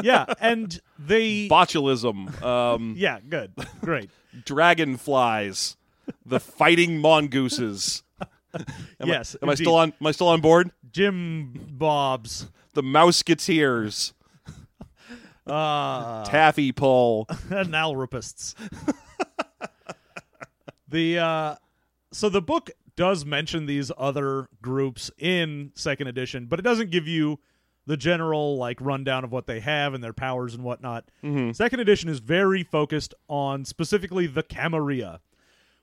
yeah, 0.00 0.26
and 0.40 0.80
they 0.96 1.48
Botulism, 1.50 2.40
um, 2.40 2.94
Yeah, 2.96 3.18
good. 3.28 3.52
Great. 3.80 4.10
Dragonflies, 4.44 5.76
the 6.24 6.40
fighting 6.40 6.98
mongooses. 6.98 8.02
Am 8.54 9.08
yes. 9.08 9.34
I, 9.40 9.46
am 9.46 9.50
I 9.50 9.54
still 9.54 9.76
on? 9.76 9.92
Am 9.98 10.06
I 10.06 10.10
still 10.12 10.28
on 10.28 10.40
board? 10.40 10.72
Jim 10.90 11.68
Bob's 11.70 12.48
The 12.74 12.82
Mouseketeers, 12.82 14.12
uh 15.46 16.24
Taffy 16.26 16.72
Pull. 16.72 17.26
analrapists. 17.48 18.54
the 20.88 21.18
uh 21.18 21.54
so 22.12 22.28
the 22.28 22.42
book 22.42 22.70
does 22.94 23.24
mention 23.24 23.64
these 23.64 23.90
other 23.96 24.48
groups 24.60 25.10
in 25.18 25.72
second 25.74 26.08
edition, 26.08 26.46
but 26.46 26.58
it 26.58 26.62
doesn't 26.62 26.90
give 26.90 27.08
you 27.08 27.38
the 27.86 27.96
general 27.96 28.56
like 28.56 28.80
rundown 28.80 29.24
of 29.24 29.32
what 29.32 29.46
they 29.46 29.60
have 29.60 29.94
and 29.94 30.02
their 30.02 30.12
powers 30.12 30.54
and 30.54 30.62
whatnot. 30.62 31.04
Mm-hmm. 31.22 31.52
Second 31.52 31.80
edition 31.80 32.08
is 32.08 32.20
very 32.20 32.62
focused 32.62 33.14
on 33.28 33.64
specifically 33.64 34.26
the 34.26 34.42
Camarilla, 34.42 35.20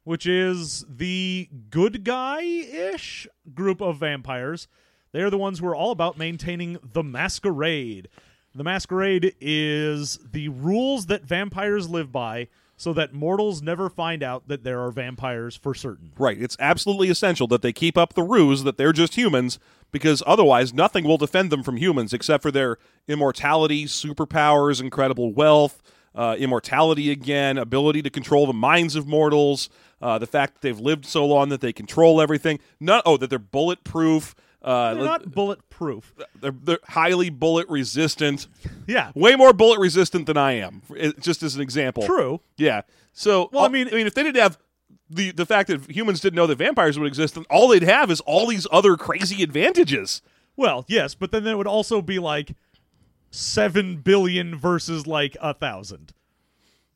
which 0.04 0.26
is 0.26 0.86
the 0.90 1.50
good 1.70 2.04
guy 2.04 2.42
ish 2.42 3.28
group 3.54 3.82
of 3.82 3.98
vampires. 3.98 4.68
They're 5.12 5.30
the 5.30 5.38
ones 5.38 5.60
who 5.60 5.68
are 5.68 5.76
all 5.76 5.92
about 5.92 6.18
maintaining 6.18 6.78
the 6.82 7.04
masquerade. 7.04 8.08
The 8.56 8.64
masquerade 8.64 9.36
is 9.42 10.20
the 10.32 10.50
rules 10.50 11.08
that 11.08 11.24
vampires 11.24 11.90
live 11.90 12.12
by 12.12 12.48
so 12.80 12.94
that 12.94 13.14
mortals 13.14 13.62
never 13.62 13.90
find 13.90 14.24
out 14.24 14.48
that 14.48 14.64
there 14.64 14.80
are 14.80 14.90
vampires 14.90 15.54
for 15.54 15.76
certain. 15.76 16.14
Right. 16.18 16.42
It's 16.42 16.56
absolutely 16.62 17.10
essential 17.10 17.46
that 17.48 17.62
they 17.62 17.74
keep 17.74 17.98
up 17.98 18.14
the 18.14 18.24
ruse 18.24 18.64
that 18.64 18.78
they're 18.78 18.94
just 18.94 19.16
humans, 19.16 19.60
because 19.92 20.24
otherwise 20.26 20.74
nothing 20.74 21.04
will 21.04 21.18
defend 21.18 21.52
them 21.52 21.62
from 21.62 21.76
humans 21.76 22.14
except 22.14 22.42
for 22.42 22.52
their 22.52 22.78
immortality, 23.06 23.84
superpowers, 23.84 24.80
incredible 24.80 25.34
wealth, 25.34 25.84
uh, 26.16 26.38
immortality 26.40 27.12
again, 27.12 27.58
ability 27.58 28.02
to 28.02 28.10
control 28.10 28.48
the 28.48 28.54
minds 28.54 28.96
of 28.96 29.06
mortals, 29.06 29.70
uh, 30.02 30.18
the 30.18 30.26
fact 30.26 30.54
that 30.54 30.62
they've 30.62 30.80
lived 30.80 31.06
so 31.06 31.26
long 31.26 31.50
that 31.50 31.60
they 31.60 31.74
control 31.74 32.22
everything. 32.22 32.60
Not 32.80 33.04
oh 33.06 33.18
that 33.18 33.30
they're 33.30 33.40
bulletproof. 33.40 34.36
Uh, 34.62 34.94
They're 34.94 35.04
not 35.06 35.32
bulletproof. 35.32 36.14
they're, 36.42 36.52
they're 36.52 36.80
highly 36.86 37.30
bullet 37.30 37.68
resistant. 37.70 38.48
Yeah, 38.88 39.12
Way 39.16 39.36
more 39.36 39.54
bullet 39.54 39.80
resistant 39.80 40.26
than 40.26 40.36
I 40.38 40.54
am. 40.54 40.82
It- 40.96 41.22
just 41.22 41.44
as 41.44 41.56
an 41.56 41.62
example. 41.62 42.04
true. 42.06 42.42
Yeah. 42.58 42.82
So, 43.14 43.50
Well, 43.54 43.64
I 43.64 43.70
mean- 43.70 43.88
I 43.88 43.92
mean, 43.92 44.06
if 44.08 44.14
they 44.16 44.24
didn't 44.24 44.42
have 44.42 44.58
the 45.10 45.32
the 45.32 45.46
fact 45.46 45.70
that 45.70 45.90
humans 45.90 46.20
didn't 46.20 46.36
know 46.36 46.46
that 46.48 46.58
vampires 46.58 47.00
would 47.00 47.08
exist, 47.08 47.36
then 47.36 47.46
all 47.50 47.68
they'd 47.70 47.84
have 47.84 48.12
is 48.12 48.20
all 48.22 48.46
these 48.48 48.68
other 48.72 48.96
crazy 48.98 49.42
advantages. 49.44 50.22
Well, 50.58 50.84
yes, 50.90 51.16
but 51.16 51.32
then 51.32 51.44
there 51.46 51.58
would 51.58 51.66
also 51.68 52.02
be 52.02 52.20
like 52.20 52.52
seven 53.32 53.98
billion 53.98 54.58
versus 54.58 55.08
like 55.08 55.38
a 55.42 55.54
thousand. 55.54 56.14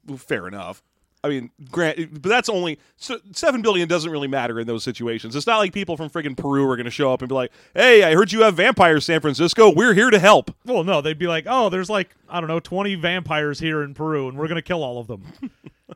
Well, 0.06 0.18
fair 0.18 0.48
enough. 0.48 0.84
I 1.26 1.30
mean, 1.30 1.52
grant, 1.72 2.22
but 2.22 2.28
that's 2.30 2.50
only 2.50 2.80
so 2.98 3.18
seven 3.32 3.62
billion 3.62 3.88
doesn't 3.88 4.12
really 4.12 4.28
matter 4.28 4.60
in 4.60 4.68
those 4.68 4.84
situations. 4.84 5.36
It's 5.38 5.48
not 5.48 5.60
like 5.60 5.72
people 5.72 5.96
from 5.96 6.10
friggin' 6.10 6.36
Peru 6.36 6.70
are 6.70 6.76
going 6.76 6.84
to 6.86 6.92
show 6.92 7.14
up 7.14 7.22
and 7.22 7.30
be 7.30 7.36
like, 7.36 7.52
"Hey, 7.74 8.04
I 8.04 8.14
heard 8.14 8.34
you 8.34 8.42
have 8.42 8.56
vampires, 8.56 9.06
San 9.06 9.22
Francisco. 9.22 9.72
We're 9.74 9.94
here 9.94 10.10
to 10.10 10.20
help." 10.20 10.54
Well, 10.66 10.84
no, 10.84 11.00
they'd 11.00 11.18
be 11.18 11.28
like, 11.28 11.46
oh, 11.48 11.70
there's 11.70 11.90
like 11.90 12.10
I 12.28 12.40
don't 12.42 12.50
know, 12.50 12.60
twenty 12.60 12.96
vampires 12.96 13.60
here 13.60 13.84
in 13.84 13.94
Peru, 13.94 14.28
and 14.28 14.38
we're 14.38 14.50
gonna 14.50 14.62
kill 14.62 14.84
all 14.84 15.00
of 15.00 15.08
them. 15.08 15.24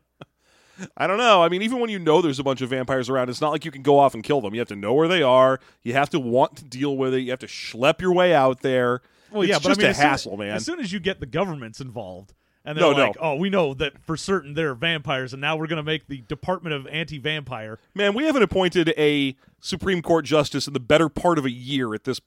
I 0.95 1.07
don't 1.07 1.17
know. 1.17 1.41
I 1.41 1.49
mean, 1.49 1.63
even 1.63 1.79
when 1.79 1.89
you 1.89 1.97
know 1.97 2.21
there's 2.21 2.37
a 2.39 2.43
bunch 2.43 2.61
of 2.61 2.69
vampires 2.69 3.09
around, 3.09 3.29
it's 3.29 3.41
not 3.41 3.51
like 3.51 3.65
you 3.65 3.71
can 3.71 3.81
go 3.81 3.97
off 3.97 4.13
and 4.13 4.23
kill 4.23 4.41
them. 4.41 4.53
You 4.53 4.61
have 4.61 4.67
to 4.67 4.75
know 4.75 4.93
where 4.93 5.07
they 5.07 5.23
are. 5.23 5.59
You 5.83 5.93
have 5.93 6.09
to 6.11 6.19
want 6.19 6.55
to 6.57 6.63
deal 6.63 6.95
with 6.95 7.15
it. 7.15 7.21
You 7.21 7.31
have 7.31 7.39
to 7.39 7.47
schlep 7.47 7.99
your 7.99 8.13
way 8.13 8.33
out 8.33 8.61
there. 8.61 9.01
Well, 9.31 9.41
it's 9.41 9.49
yeah, 9.49 9.57
but 9.57 9.69
just 9.69 9.79
I 9.79 9.81
mean, 9.81 9.87
a 9.87 9.89
as 9.89 9.97
soon- 9.97 10.05
hassle, 10.05 10.37
man. 10.37 10.51
As 10.55 10.65
soon 10.65 10.79
as 10.79 10.93
you 10.93 10.99
get 10.99 11.19
the 11.19 11.25
governments 11.25 11.81
involved, 11.81 12.33
and 12.67 12.77
No, 12.77 12.89
they're 12.89 12.97
no. 12.97 13.07
like, 13.07 13.17
oh, 13.19 13.35
we 13.35 13.49
know 13.49 13.73
that 13.73 13.93
for 14.05 14.15
certain 14.17 14.53
they're 14.53 14.75
vampires, 14.75 15.33
and 15.33 15.41
now 15.41 15.55
we're 15.55 15.67
gonna 15.67 15.81
make 15.83 16.07
the 16.07 16.21
Department 16.21 16.75
of 16.75 16.85
Anti-Vampire. 16.87 17.79
Man, 17.95 18.13
we 18.13 18.25
haven't 18.25 18.43
appointed 18.43 18.93
a 18.97 19.35
Supreme 19.59 20.01
Court 20.01 20.25
justice 20.25 20.67
in 20.67 20.73
the 20.73 20.79
better 20.79 21.09
part 21.09 21.37
of 21.37 21.45
a 21.45 21.51
year 21.51 21.93
at 21.93 22.03
this. 22.03 22.19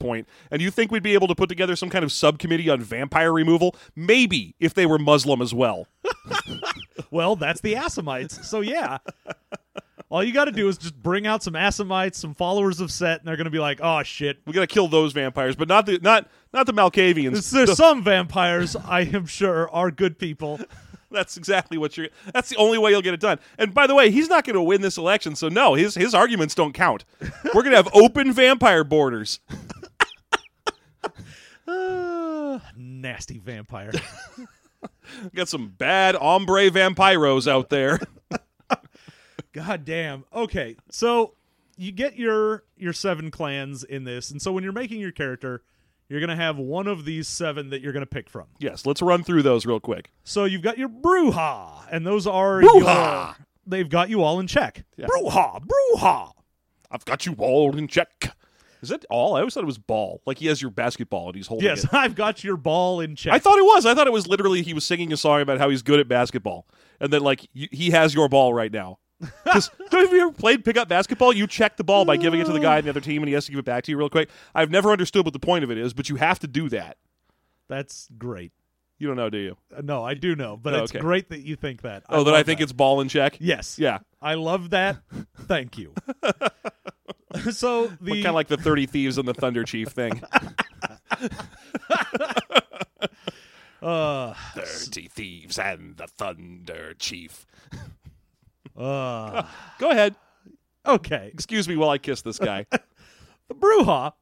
And 0.51 0.61
you 0.61 0.71
think 0.71 0.91
we'd 0.91 1.03
be 1.03 1.13
able 1.13 1.27
to 1.27 1.35
put 1.35 1.47
together 1.47 1.75
some 1.75 1.89
kind 1.89 2.03
of 2.03 2.11
subcommittee 2.11 2.69
on 2.69 2.81
vampire 2.81 3.31
removal? 3.31 3.75
Maybe 3.95 4.55
if 4.59 4.73
they 4.73 4.85
were 4.85 4.99
Muslim 4.99 5.41
as 5.41 5.53
well. 5.53 5.87
Well, 7.11 7.35
that's 7.35 7.59
the 7.59 7.73
Assamites. 7.73 8.45
So 8.45 8.61
yeah. 8.61 8.99
All 10.09 10.23
you 10.23 10.33
got 10.33 10.45
to 10.45 10.51
do 10.51 10.67
is 10.67 10.77
just 10.77 11.01
bring 11.01 11.25
out 11.27 11.43
some 11.43 11.55
Assamites, 11.55 12.19
some 12.19 12.33
followers 12.33 12.79
of 12.79 12.91
Set, 12.91 13.19
and 13.19 13.27
they're 13.27 13.37
going 13.37 13.45
to 13.45 13.51
be 13.51 13.59
like, 13.59 13.79
"Oh 13.81 14.03
shit, 14.03 14.39
We 14.45 14.53
got 14.53 14.61
to 14.61 14.67
kill 14.67 14.87
those 14.87 15.13
vampires, 15.13 15.55
but 15.55 15.67
not 15.67 15.85
the 15.85 15.99
not 15.99 16.29
not 16.53 16.65
the 16.65 16.73
Malkavians. 16.73 17.51
there's 17.51 17.69
The- 17.69 17.75
some 17.75 18.03
vampires 18.03 18.75
I 18.75 19.01
am 19.01 19.25
sure 19.25 19.69
are 19.71 19.91
good 19.91 20.17
people." 20.19 20.59
that's 21.11 21.35
exactly 21.37 21.77
what 21.77 21.97
you're. 21.97 22.07
That's 22.33 22.49
the 22.49 22.55
only 22.57 22.77
way 22.77 22.91
you'll 22.91 23.01
get 23.01 23.13
it 23.13 23.19
done. 23.19 23.39
And 23.57 23.73
by 23.73 23.85
the 23.87 23.95
way, 23.95 24.11
he's 24.11 24.29
not 24.29 24.45
going 24.45 24.55
to 24.55 24.61
win 24.61 24.81
this 24.81 24.97
election, 24.97 25.35
so 25.35 25.49
no, 25.49 25.73
his 25.73 25.95
his 25.95 26.13
arguments 26.13 26.55
don't 26.55 26.73
count. 26.73 27.03
We're 27.53 27.63
going 27.63 27.71
to 27.71 27.77
have 27.77 27.89
open 27.93 28.31
vampire 28.33 28.83
borders. 28.83 29.39
Uh, 31.67 32.59
nasty 32.77 33.39
vampire. 33.39 33.91
Got 35.35 35.49
some 35.49 35.69
bad 35.69 36.15
hombre 36.15 36.69
vampiros 36.69 37.47
out 37.49 37.69
there. 37.69 37.99
God 39.53 39.83
damn. 39.83 40.23
Okay, 40.33 40.77
so 40.89 41.33
you 41.77 41.91
get 41.91 42.15
your 42.17 42.63
your 42.77 42.93
seven 42.93 43.29
clans 43.31 43.83
in 43.83 44.05
this, 44.05 44.31
and 44.31 44.41
so 44.41 44.51
when 44.53 44.63
you're 44.63 44.71
making 44.73 45.01
your 45.01 45.11
character, 45.11 45.61
you're 46.11 46.19
gonna 46.19 46.35
have 46.35 46.57
one 46.57 46.87
of 46.87 47.05
these 47.05 47.27
seven 47.27 47.69
that 47.69 47.81
you're 47.81 47.93
gonna 47.93 48.05
pick 48.05 48.29
from. 48.29 48.45
yes, 48.59 48.85
let's 48.85 49.01
run 49.01 49.23
through 49.23 49.43
those 49.43 49.65
real 49.65 49.79
quick. 49.79 50.11
So 50.23 50.43
you've 50.45 50.61
got 50.61 50.77
your 50.77 50.89
Brujah, 50.89 51.85
and 51.89 52.05
those 52.05 52.27
are 52.27 52.61
Bruja! 52.61 53.35
your. 53.37 53.45
They've 53.65 53.89
got 53.89 54.09
you 54.09 54.21
all 54.23 54.39
in 54.39 54.47
check. 54.47 54.83
Yeah. 54.97 55.07
Bruja. 55.07 56.31
I've 56.91 57.05
got 57.05 57.25
you 57.25 57.33
all 57.37 57.75
in 57.77 57.87
check. 57.87 58.35
Is 58.81 58.89
that 58.89 59.05
all? 59.11 59.35
I 59.35 59.39
always 59.39 59.53
thought 59.53 59.63
it 59.63 59.67
was 59.67 59.77
ball. 59.77 60.21
Like 60.25 60.39
he 60.39 60.47
has 60.47 60.61
your 60.61 60.71
basketball 60.71 61.27
and 61.27 61.35
he's 61.35 61.45
holding 61.47 61.67
Yes, 61.67 61.83
it. 61.83 61.89
I've 61.93 62.15
got 62.15 62.43
your 62.43 62.57
ball 62.57 62.99
in 62.99 63.15
check. 63.15 63.31
I 63.31 63.37
thought 63.39 63.59
it 63.59 63.63
was. 63.63 63.85
I 63.85 63.93
thought 63.93 64.07
it 64.07 64.13
was 64.13 64.27
literally 64.27 64.63
he 64.63 64.73
was 64.73 64.83
singing 64.85 65.13
a 65.13 65.17
song 65.17 65.41
about 65.41 65.59
how 65.59 65.69
he's 65.69 65.83
good 65.83 65.99
at 65.99 66.07
basketball, 66.07 66.65
and 66.99 67.13
then 67.13 67.21
like 67.21 67.47
he 67.53 67.91
has 67.91 68.13
your 68.15 68.27
ball 68.27 68.53
right 68.53 68.71
now. 68.71 68.97
Because 69.43 69.69
have 69.91 70.11
you 70.11 70.21
ever 70.21 70.31
played 70.31 70.65
pickup 70.65 70.87
basketball? 70.87 71.33
You 71.33 71.45
check 71.47 71.77
the 71.77 71.83
ball 71.83 72.05
by 72.05 72.17
giving 72.17 72.39
it 72.39 72.45
to 72.45 72.53
the 72.53 72.59
guy 72.59 72.77
on 72.77 72.83
the 72.83 72.89
other 72.89 73.01
team, 73.01 73.21
and 73.21 73.27
he 73.27 73.33
has 73.33 73.45
to 73.45 73.51
give 73.51 73.59
it 73.59 73.65
back 73.65 73.83
to 73.85 73.91
you 73.91 73.97
real 73.97 74.09
quick. 74.09 74.29
I've 74.55 74.71
never 74.71 74.91
understood 74.91 75.25
what 75.25 75.33
the 75.33 75.39
point 75.39 75.63
of 75.63 75.69
it 75.71 75.77
is, 75.77 75.93
but 75.93 76.09
you 76.09 76.15
have 76.15 76.39
to 76.39 76.47
do 76.47 76.69
that. 76.69 76.97
That's 77.67 78.07
great. 78.17 78.51
You 78.97 79.07
don't 79.07 79.15
know, 79.17 79.29
do 79.29 79.37
you? 79.37 79.57
Uh, 79.75 79.81
No, 79.83 80.03
I 80.03 80.13
do 80.13 80.35
know, 80.35 80.57
but 80.57 80.73
Oh, 80.73 80.83
it's 80.83 80.91
okay. 80.91 80.99
great 80.99 81.29
that 81.29 81.41
you 81.41 81.55
think 81.55 81.81
that. 81.81 82.03
Oh, 82.09 82.23
that 82.23 82.33
I 82.33 82.37
love 82.37 82.45
think 82.45 82.61
it's 82.61 82.71
ball 82.71 83.01
in 83.01 83.09
check. 83.09 83.37
yes. 83.39 83.77
Yeah, 83.79 83.99
I 84.21 84.35
love 84.35 84.69
that. 84.71 84.97
Thank 85.41 85.77
you. 85.77 85.93
so 87.51 87.87
the 88.01 88.11
kind 88.11 88.27
of 88.27 88.35
like 88.35 88.47
the 88.47 88.57
Thirty 88.57 88.85
Thieves 88.85 89.17
and 89.17 89.27
the 89.27 89.33
Thunder 89.33 89.63
Chief 89.63 89.87
thing. 89.89 90.21
uh, 93.81 94.33
Thirty 94.53 95.07
Thieves 95.07 95.57
and 95.57 95.97
the 95.97 96.07
Thunder 96.07 96.93
Chief. 96.97 97.45
Uh, 98.77 99.43
Go 99.79 99.89
ahead. 99.89 100.15
okay. 100.85 101.29
Excuse 101.33 101.67
me 101.67 101.75
while 101.75 101.89
I 101.89 101.97
kiss 101.97 102.21
this 102.21 102.39
guy. 102.39 102.65
The 103.47 103.55
Brujah 103.55 104.13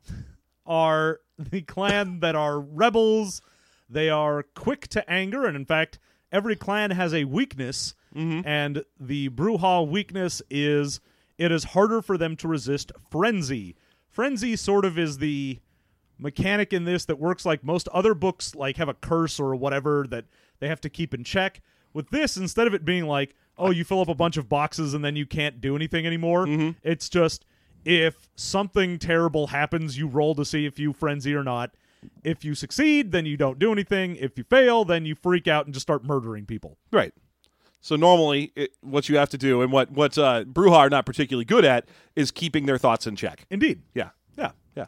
are 0.65 1.19
the 1.37 1.61
clan 1.61 2.19
that 2.21 2.35
are 2.35 2.59
rebels. 2.59 3.43
They 3.87 4.09
are 4.09 4.41
quick 4.55 4.87
to 4.87 5.07
anger, 5.07 5.45
and 5.45 5.55
in 5.55 5.65
fact, 5.65 5.99
every 6.31 6.55
clan 6.55 6.89
has 6.91 7.13
a 7.13 7.25
weakness. 7.25 7.93
And 8.15 8.83
the 8.99 9.29
Brujah 9.29 9.87
weakness 9.87 10.41
is 10.49 10.99
it 11.37 11.51
is 11.51 11.63
harder 11.63 12.01
for 12.01 12.17
them 12.17 12.35
to 12.37 12.47
resist 12.47 12.91
frenzy. 13.11 13.75
Frenzy 14.09 14.55
sort 14.55 14.83
of 14.83 14.97
is 14.97 15.19
the 15.19 15.59
mechanic 16.17 16.73
in 16.73 16.85
this 16.85 17.05
that 17.05 17.19
works 17.19 17.45
like 17.45 17.63
most 17.63 17.87
other 17.89 18.15
books, 18.15 18.55
like 18.55 18.77
have 18.77 18.89
a 18.89 18.95
curse 18.95 19.39
or 19.39 19.55
whatever 19.55 20.07
that 20.09 20.25
they 20.59 20.67
have 20.69 20.81
to 20.81 20.89
keep 20.89 21.13
in 21.13 21.23
check. 21.23 21.61
With 21.93 22.09
this, 22.09 22.35
instead 22.35 22.65
of 22.65 22.73
it 22.73 22.83
being 22.83 23.05
like, 23.05 23.35
oh, 23.59 23.69
you 23.71 23.83
fill 23.83 24.01
up 24.01 24.07
a 24.07 24.15
bunch 24.15 24.37
of 24.37 24.47
boxes 24.49 24.93
and 24.93 25.03
then 25.05 25.15
you 25.15 25.25
can't 25.25 25.61
do 25.61 25.75
anything 25.75 26.07
anymore, 26.07 26.47
it's 26.83 27.09
just 27.09 27.45
if 27.85 28.27
something 28.35 28.97
terrible 28.99 29.47
happens, 29.47 29.97
you 29.97 30.07
roll 30.07 30.33
to 30.35 30.43
see 30.45 30.65
if 30.65 30.79
you 30.79 30.93
frenzy 30.93 31.33
or 31.35 31.43
not. 31.43 31.71
If 32.23 32.45
you 32.45 32.55
succeed, 32.55 33.11
then 33.11 33.25
you 33.25 33.35
don't 33.35 33.59
do 33.59 33.71
anything. 33.73 34.15
If 34.15 34.37
you 34.37 34.45
fail, 34.45 34.85
then 34.85 35.05
you 35.05 35.15
freak 35.15 35.47
out 35.47 35.65
and 35.65 35.73
just 35.73 35.83
start 35.85 36.03
murdering 36.03 36.45
people. 36.45 36.77
Right. 36.91 37.13
So 37.81 37.95
normally, 37.95 38.51
it, 38.55 38.71
what 38.81 39.07
you 39.09 39.17
have 39.17 39.29
to 39.29 39.37
do, 39.37 39.61
and 39.61 39.71
what 39.71 39.91
what 39.91 40.17
uh, 40.17 40.43
Brujah 40.45 40.77
are 40.77 40.89
not 40.89 41.05
particularly 41.05 41.45
good 41.45 41.63
at, 41.65 41.87
is 42.15 42.31
keeping 42.31 42.65
their 42.65 42.77
thoughts 42.77 43.07
in 43.07 43.15
check. 43.15 43.45
Indeed. 43.49 43.81
Yeah, 43.93 44.09
Yeah. 44.37 44.51
yeah. 44.75 44.85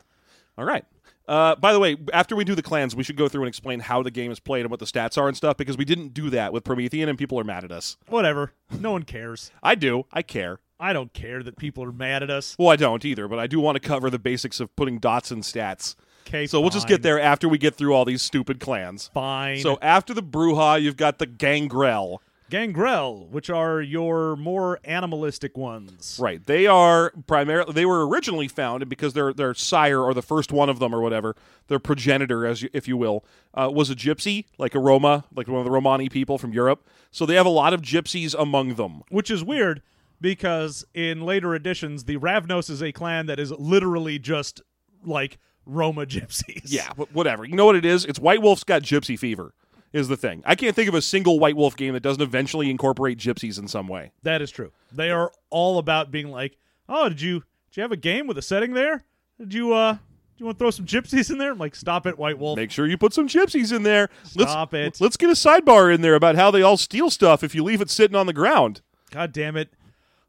All 0.57 0.65
right. 0.65 0.83
Uh, 1.31 1.55
by 1.55 1.71
the 1.71 1.79
way, 1.79 1.95
after 2.11 2.35
we 2.35 2.43
do 2.43 2.55
the 2.55 2.61
clans, 2.61 2.93
we 2.93 3.03
should 3.03 3.15
go 3.15 3.29
through 3.29 3.43
and 3.43 3.47
explain 3.47 3.79
how 3.79 4.03
the 4.03 4.11
game 4.11 4.33
is 4.33 4.39
played 4.41 4.61
and 4.61 4.69
what 4.69 4.81
the 4.81 4.85
stats 4.85 5.17
are 5.17 5.29
and 5.29 5.37
stuff 5.37 5.55
because 5.55 5.77
we 5.77 5.85
didn't 5.85 6.13
do 6.13 6.29
that 6.29 6.51
with 6.51 6.65
Promethean, 6.65 7.07
and 7.07 7.17
people 7.17 7.39
are 7.39 7.45
mad 7.45 7.63
at 7.63 7.71
us. 7.71 7.95
Whatever. 8.09 8.51
No 8.77 8.91
one 8.91 9.03
cares. 9.03 9.49
I 9.63 9.75
do. 9.75 10.05
I 10.11 10.23
care. 10.23 10.59
I 10.77 10.91
don't 10.91 11.13
care 11.13 11.41
that 11.41 11.55
people 11.55 11.85
are 11.85 11.91
mad 11.93 12.21
at 12.21 12.29
us. 12.29 12.57
Well, 12.59 12.67
I 12.67 12.75
don't 12.75 13.05
either, 13.05 13.29
but 13.29 13.39
I 13.39 13.47
do 13.47 13.61
want 13.61 13.75
to 13.75 13.79
cover 13.79 14.09
the 14.09 14.19
basics 14.19 14.59
of 14.59 14.75
putting 14.75 14.99
dots 14.99 15.31
in 15.31 15.39
stats. 15.39 15.95
Okay, 16.27 16.47
So 16.47 16.59
we'll 16.59 16.69
just 16.69 16.87
get 16.89 17.01
there 17.01 17.19
after 17.19 17.47
we 17.47 17.57
get 17.57 17.75
through 17.75 17.93
all 17.93 18.03
these 18.03 18.21
stupid 18.21 18.59
clans. 18.59 19.09
Fine. 19.13 19.59
So 19.59 19.77
after 19.81 20.13
the 20.13 20.21
Brujah, 20.21 20.81
you've 20.81 20.97
got 20.97 21.17
the 21.17 21.25
Gangrel. 21.25 22.21
Gangrel, 22.51 23.27
which 23.31 23.49
are 23.49 23.81
your 23.81 24.35
more 24.35 24.79
animalistic 24.83 25.57
ones. 25.57 26.19
Right. 26.21 26.45
They 26.45 26.67
are 26.67 27.11
primarily 27.25 27.71
they 27.71 27.85
were 27.85 28.05
originally 28.05 28.49
founded 28.49 28.89
because 28.89 29.13
their 29.13 29.33
their 29.33 29.53
sire 29.53 30.01
or 30.01 30.13
the 30.13 30.21
first 30.21 30.51
one 30.51 30.69
of 30.69 30.77
them 30.79 30.93
or 30.93 31.01
whatever, 31.01 31.35
their 31.67 31.79
progenitor 31.79 32.45
as 32.45 32.61
you, 32.61 32.69
if 32.73 32.89
you 32.89 32.97
will, 32.97 33.23
uh, 33.53 33.71
was 33.73 33.89
a 33.89 33.95
gypsy, 33.95 34.45
like 34.57 34.75
a 34.75 34.79
Roma, 34.79 35.23
like 35.33 35.47
one 35.47 35.59
of 35.59 35.65
the 35.65 35.71
Romani 35.71 36.09
people 36.09 36.37
from 36.37 36.51
Europe. 36.51 36.87
So 37.09 37.25
they 37.25 37.35
have 37.35 37.45
a 37.45 37.49
lot 37.49 37.73
of 37.73 37.81
gypsies 37.81 38.35
among 38.37 38.75
them. 38.75 39.03
Which 39.09 39.31
is 39.31 39.43
weird 39.43 39.81
because 40.19 40.85
in 40.93 41.21
later 41.21 41.55
editions, 41.55 42.03
the 42.03 42.17
Ravnos 42.17 42.69
is 42.69 42.83
a 42.83 42.91
clan 42.91 43.27
that 43.27 43.39
is 43.39 43.51
literally 43.51 44.19
just 44.19 44.61
like 45.05 45.39
Roma 45.65 46.05
gypsies. 46.05 46.63
Yeah, 46.65 46.89
whatever. 47.13 47.45
You 47.45 47.55
know 47.55 47.65
what 47.65 47.77
it 47.77 47.85
is? 47.85 48.03
It's 48.03 48.19
White 48.19 48.41
Wolf's 48.41 48.65
got 48.65 48.81
gypsy 48.81 49.17
fever. 49.17 49.53
Is 49.93 50.07
the 50.07 50.15
thing. 50.15 50.41
I 50.45 50.55
can't 50.55 50.75
think 50.75 50.87
of 50.87 50.95
a 50.95 51.01
single 51.01 51.37
White 51.37 51.57
Wolf 51.57 51.75
game 51.75 51.93
that 51.93 52.03
doesn't 52.03 52.21
eventually 52.21 52.69
incorporate 52.69 53.17
gypsies 53.17 53.59
in 53.59 53.67
some 53.67 53.87
way. 53.87 54.11
that 54.23 54.41
is 54.41 54.49
true. 54.49 54.71
They 54.91 55.11
are 55.11 55.31
all 55.49 55.79
about 55.79 56.11
being 56.11 56.31
like, 56.31 56.57
oh, 56.87 57.09
did 57.09 57.19
you 57.21 57.39
did 57.71 57.77
you 57.77 57.81
have 57.83 57.91
a 57.91 57.97
game 57.97 58.27
with 58.27 58.37
a 58.37 58.41
setting 58.41 58.73
there? 58.73 59.03
Did 59.37 59.53
you 59.53 59.73
uh? 59.73 59.93
Do 59.93 59.99
you 60.37 60.45
want 60.45 60.57
to 60.57 60.63
throw 60.63 60.71
some 60.71 60.85
gypsies 60.85 61.29
in 61.29 61.37
there? 61.37 61.51
I'm 61.51 61.59
like, 61.59 61.75
stop 61.75 62.07
it, 62.07 62.17
White 62.17 62.39
Wolf. 62.39 62.57
Make 62.57 62.71
sure 62.71 62.87
you 62.87 62.97
put 62.97 63.13
some 63.13 63.27
gypsies 63.27 63.71
in 63.75 63.83
there. 63.83 64.09
Stop 64.23 64.73
let's, 64.73 64.99
it. 64.99 65.03
Let's 65.03 65.17
get 65.17 65.29
a 65.29 65.33
sidebar 65.33 65.93
in 65.93 66.01
there 66.01 66.15
about 66.15 66.35
how 66.35 66.49
they 66.49 66.63
all 66.63 66.77
steal 66.77 67.11
stuff 67.11 67.43
if 67.43 67.53
you 67.53 67.63
leave 67.63 67.79
it 67.79 67.91
sitting 67.91 68.15
on 68.15 68.25
the 68.25 68.33
ground. 68.33 68.81
God 69.11 69.33
damn 69.33 69.55
it. 69.55 69.69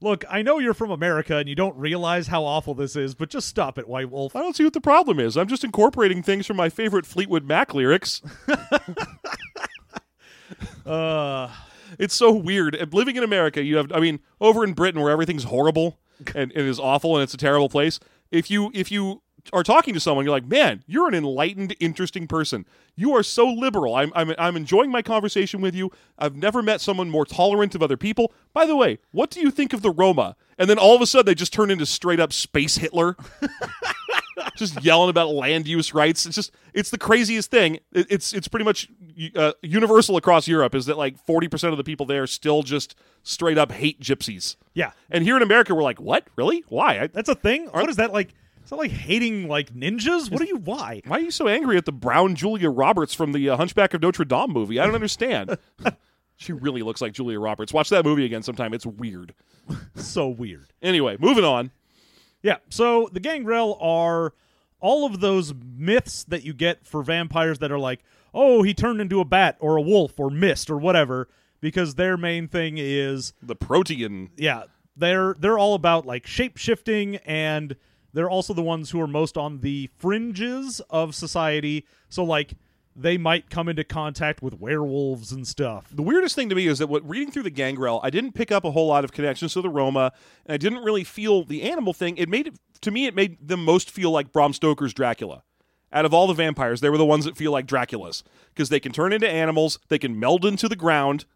Look, 0.03 0.25
I 0.29 0.43
know 0.43 0.59
you're 0.59 0.75
from 0.75 0.91
America 0.91 1.37
and 1.37 1.49
you 1.49 1.55
don't 1.55 1.77
realize 1.77 2.27
how 2.27 2.45
awful 2.45 2.75
this 2.75 2.97
is, 2.97 3.15
but 3.15 3.31
just 3.31 3.49
stop 3.49 3.79
it, 3.79 3.89
White 3.89 4.11
Wolf. 4.11 4.35
I 4.35 4.41
don't 4.41 4.57
see 4.57 4.65
what 4.65 4.73
the 4.73 4.81
problem 4.81 5.21
is. 5.21 5.37
I'm 5.37 5.47
just 5.47 5.63
incorporating 5.63 6.23
things 6.23 6.45
from 6.45 6.57
my 6.57 6.69
favorite 6.69 7.07
Fleetwood 7.07 7.45
Mac 7.45 7.73
lyrics. 7.73 8.21
Uh, 10.87 11.49
It's 11.99 12.15
so 12.15 12.33
weird. 12.33 12.75
And 12.75 12.93
Living 12.95 13.17
in 13.17 13.23
America, 13.23 13.63
you 13.63 13.77
have 13.77 13.93
I 13.93 14.01
mean, 14.01 14.21
over 14.41 14.65
in 14.65 14.73
Britain 14.73 15.01
where 15.01 15.11
everything's 15.13 15.45
horrible 15.45 15.99
and 16.35 16.51
it 16.53 16.65
is 16.65 16.79
awful 16.81 17.17
and 17.17 17.23
it's 17.23 17.35
a 17.35 17.39
terrible 17.39 17.69
place. 17.69 18.01
If 18.31 18.51
you 18.51 18.71
if 18.75 18.91
you 18.91 19.23
are 19.53 19.65
talking 19.65 19.93
to 19.93 19.99
someone, 20.01 20.25
you're 20.25 20.33
like, 20.35 20.47
man, 20.47 20.85
you're 20.87 21.09
an 21.09 21.15
enlightened, 21.15 21.75
interesting 21.81 22.29
person. 22.29 22.65
You 22.95 23.13
are 23.17 23.25
so 23.25 23.47
liberal. 23.49 23.97
I'm, 23.97 24.13
I'm, 24.15 24.33
I'm 24.39 24.57
enjoying 24.57 24.93
my 24.93 25.03
conversation 25.03 25.61
with 25.61 25.75
you. 25.75 25.91
I've 26.17 26.37
never 26.37 26.63
met 26.63 26.81
someone 26.81 27.11
more 27.11 27.27
tolerant 27.27 27.75
of 27.75 27.83
other 27.83 27.97
people. 27.97 28.33
By 28.53 28.67
the 28.67 28.77
way, 28.77 29.01
what 29.11 29.31
do 29.31 29.41
you 29.41 29.51
think 29.51 29.73
of 29.73 29.83
the 29.83 29.91
Roma? 29.91 30.37
And 30.59 30.71
then 30.71 30.79
all 30.79 30.95
of 30.95 31.03
a 31.03 31.07
sudden, 31.07 31.27
they 31.27 31.35
just 31.35 31.53
turn 31.53 31.73
into 31.73 31.87
straight 31.87 32.21
up 32.21 32.33
space 32.33 32.77
Hitler. 32.77 33.17
just 34.57 34.83
yelling 34.85 35.11
about 35.11 35.31
land 35.31 35.67
use 35.67 35.95
rights. 35.95 36.27
It's 36.27 36.35
just 36.35 36.53
it's 36.75 36.91
the 36.91 36.99
craziest 36.99 37.51
thing. 37.51 37.79
It, 37.93 38.07
it's 38.11 38.33
it's 38.33 38.49
pretty 38.49 38.65
much 38.65 38.89
uh, 39.37 39.53
universal 39.63 40.17
across 40.17 40.49
Europe. 40.49 40.75
Is 40.75 40.87
that 40.87 40.99
like 40.99 41.19
forty 41.25 41.49
percent 41.49 41.73
of 41.73 41.79
the 41.79 41.85
people 41.85 42.07
there 42.07 42.27
still 42.27 42.63
just 42.63 42.95
straight 43.23 43.59
up 43.59 43.73
hate 43.73 44.01
gypsies? 44.01 44.57
yeah. 44.75 44.93
And 45.11 45.25
here 45.25 45.37
in 45.37 45.43
America, 45.43 45.75
we're 45.75 45.83
like, 45.83 46.01
what? 46.01 46.27
Really? 46.37 46.65
Why? 46.69 47.01
I, 47.01 47.07
That's 47.09 47.29
a 47.29 47.35
thing? 47.35 47.67
What 47.67 47.89
is 47.89 47.97
that 47.97 48.13
like? 48.13 48.35
Is 48.65 48.71
that 48.71 48.77
like 48.77 48.91
hating 48.93 49.49
like 49.49 49.75
ninjas? 49.75 50.31
What 50.31 50.41
are 50.41 50.47
you 50.47 50.57
why? 50.57 51.03
why 51.07 51.19
are 51.19 51.21
you 51.21 51.31
so 51.33 51.49
angry 51.49 51.77
at 51.77 51.85
the 51.85 51.93
brown 51.93 52.35
Julia 52.37 52.71
Roberts 52.71 53.13
from 53.13 53.33
the 53.33 53.51
uh, 53.51 53.57
Hunchback 53.57 53.93
of 53.95 54.03
Notre 54.03 54.25
Dame 54.25 54.51
movie? 54.53 54.79
I 54.79 54.85
don't 54.87 54.95
understand. 54.95 55.59
she 56.37 56.53
really 56.53 56.83
looks 56.83 57.01
like 57.01 57.13
Julia 57.13 57.41
Roberts. 57.41 57.73
Watch 57.73 57.91
that 57.91 58.05
movie 58.05 58.25
again 58.25 58.43
sometime. 58.43 58.73
It's 58.73 58.87
weird. 58.87 59.35
So 59.95 60.29
weird. 60.29 60.67
Anyway, 60.83 61.17
moving 61.21 61.45
on. 61.45 61.71
Yeah. 62.43 62.57
So 62.71 63.09
the 63.13 63.21
gangrel 63.21 63.79
are 63.81 64.35
all 64.81 65.07
of 65.07 65.21
those 65.21 65.55
myths 65.55 66.25
that 66.25 66.43
you 66.45 66.53
get 66.53 66.85
for 66.87 67.03
vampires 67.03 67.59
that 67.61 67.71
are 67.71 67.79
like, 67.79 68.01
oh, 68.35 68.63
he 68.63 68.75
turned 68.75 69.01
into 69.01 69.21
a 69.21 69.25
bat 69.25 69.57
or 69.61 69.77
a 69.77 69.83
wolf 69.83 70.19
or 70.19 70.29
mist 70.31 70.69
or 70.71 70.77
whatever, 70.77 71.29
because 71.61 71.95
their 71.95 72.17
main 72.17 72.49
thing 72.49 72.75
is 72.79 73.33
The 73.43 73.55
protean. 73.55 74.31
yeah, 74.37 74.65
they're 74.97 75.37
they're 75.39 75.59
all 75.59 75.75
about 75.75 76.05
like 76.07 76.27
shape 76.27 76.57
shifting 76.57 77.17
and 77.19 77.77
they're 78.13 78.29
also 78.29 78.53
the 78.53 78.63
ones 78.63 78.91
who 78.91 79.01
are 79.01 79.07
most 79.07 79.39
on 79.39 79.61
the 79.61 79.89
fringes 79.99 80.81
of 80.91 81.15
society. 81.15 81.87
So 82.11 82.25
like 82.25 82.55
they 82.95 83.17
might 83.17 83.51
come 83.51 83.69
into 83.69 83.85
contact 83.85 84.43
with 84.43 84.55
werewolves 84.61 85.33
and 85.33 85.47
stuff. 85.47 85.89
The 85.93 86.03
weirdest 86.03 86.35
thing 86.35 86.49
to 86.49 86.55
me 86.55 86.67
is 86.67 86.79
that 86.79 86.89
what 86.89 87.09
reading 87.09 87.31
through 87.31 87.45
the 87.45 87.51
Gangrel, 87.51 88.01
I 88.03 88.11
didn't 88.11 88.33
pick 88.33 88.53
up 88.53 88.65
a 88.65 88.71
whole 88.71 88.89
lot 88.89 89.05
of 89.05 89.13
connections 89.13 89.55
to 89.55 89.63
the 89.63 89.71
Roma, 89.71 90.13
and 90.47 90.55
I 90.55 90.57
didn't 90.57 90.85
really 90.85 91.05
feel 91.05 91.45
the 91.45 91.63
animal 91.63 91.93
thing. 91.93 92.17
It 92.17 92.29
made 92.29 92.49
it 92.49 92.55
to 92.83 92.91
me, 92.91 93.07
it 93.07 93.15
made 93.15 93.49
them 93.49 93.65
most 93.65 93.91
feel 93.91 94.11
like 94.11 94.33
Bram 94.33 94.53
Stoker's 94.53 94.93
Dracula. 94.93 95.43
Out 95.93 96.05
of 96.05 96.15
all 96.15 96.27
the 96.27 96.35
vampires, 96.35 96.81
they 96.81 96.89
were 96.91 96.99
the 96.99 97.05
ones 97.05 97.25
that 97.27 97.37
feel 97.37 97.53
like 97.53 97.67
Draculas 97.67 98.23
because 98.55 98.71
they 98.71 98.81
can 98.81 98.93
turn 98.93 99.13
into 99.13 99.29
animals, 99.29 99.79
they 99.89 99.99
can 99.99 100.19
meld 100.19 100.45
into 100.45 100.69
the 100.69 100.77
ground, 100.77 101.27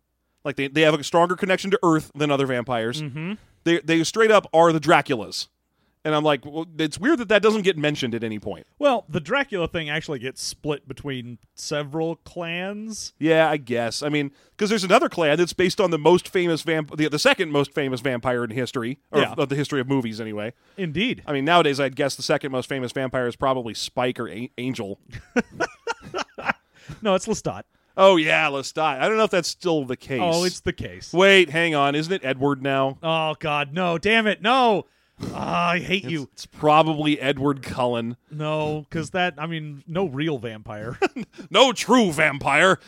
like 0.44 0.56
they, 0.56 0.68
they 0.68 0.82
have 0.82 0.98
a 0.98 1.04
stronger 1.04 1.36
connection 1.36 1.70
to 1.70 1.78
Earth 1.82 2.10
than 2.14 2.30
other 2.30 2.46
vampires. 2.46 3.02
Mm-hmm. 3.02 3.34
They 3.64 3.80
they 3.80 4.04
straight 4.04 4.30
up 4.30 4.46
are 4.52 4.72
the 4.72 4.80
Draculas, 4.80 5.48
and 6.06 6.14
I'm 6.14 6.22
like, 6.22 6.46
well, 6.46 6.66
it's 6.78 6.98
weird 6.98 7.18
that 7.18 7.28
that 7.28 7.42
doesn't 7.42 7.62
get 7.62 7.76
mentioned 7.76 8.14
at 8.14 8.22
any 8.22 8.38
point. 8.38 8.66
Well, 8.78 9.04
the 9.08 9.20
Dracula 9.20 9.66
thing 9.66 9.90
actually 9.90 10.20
gets 10.20 10.40
split 10.42 10.86
between 10.86 11.38
several 11.54 12.16
clans. 12.16 13.12
Yeah, 13.18 13.50
I 13.50 13.56
guess. 13.56 14.02
I 14.02 14.08
mean, 14.08 14.30
because 14.50 14.70
there's 14.70 14.84
another 14.84 15.08
clan 15.08 15.36
that's 15.36 15.52
based 15.52 15.80
on 15.80 15.90
the 15.90 15.98
most 15.98 16.28
famous 16.28 16.62
vamp, 16.62 16.96
the, 16.96 17.08
the 17.08 17.18
second 17.18 17.50
most 17.50 17.74
famous 17.74 18.00
vampire 18.00 18.44
in 18.44 18.50
history, 18.50 19.00
or 19.10 19.20
Yeah. 19.20 19.34
of 19.36 19.48
the 19.48 19.56
history 19.56 19.80
of 19.80 19.88
movies, 19.88 20.20
anyway. 20.20 20.52
Indeed. 20.76 21.22
I 21.26 21.32
mean, 21.32 21.44
nowadays 21.44 21.80
I'd 21.80 21.96
guess 21.96 22.14
the 22.14 22.22
second 22.22 22.52
most 22.52 22.68
famous 22.68 22.92
vampire 22.92 23.26
is 23.26 23.36
probably 23.36 23.74
Spike 23.74 24.20
or 24.20 24.28
A- 24.28 24.50
Angel. 24.56 25.00
No, 27.02 27.14
it's 27.14 27.26
Lestat. 27.26 27.62
Oh 27.96 28.16
yeah, 28.16 28.46
Lestat. 28.46 29.00
I 29.00 29.08
don't 29.08 29.16
know 29.16 29.24
if 29.24 29.30
that's 29.30 29.48
still 29.48 29.84
the 29.84 29.94
oh, 29.94 29.96
case. 29.96 30.20
Oh, 30.22 30.44
it's 30.44 30.60
the 30.60 30.72
case. 30.72 31.12
Wait, 31.12 31.50
hang 31.50 31.74
on. 31.74 31.94
Isn't 31.94 32.12
it 32.12 32.24
Edward 32.24 32.62
now? 32.62 32.98
Oh 33.02 33.34
God, 33.38 33.72
no! 33.72 33.96
Damn 33.96 34.26
it, 34.26 34.42
no! 34.42 34.86
Ah, 35.32 35.70
I 35.70 35.78
hate 35.78 36.04
you. 36.04 36.28
It's 36.32 36.44
probably 36.46 37.20
Edward 37.20 37.62
Cullen. 37.62 38.16
No, 38.30 38.84
because 38.88 39.10
that 39.10 39.34
I 39.38 39.46
mean, 39.46 39.82
no 39.86 40.06
real 40.06 40.38
vampire. 40.38 40.98
No 41.50 41.72
true 41.72 42.12
vampire. 42.12 42.78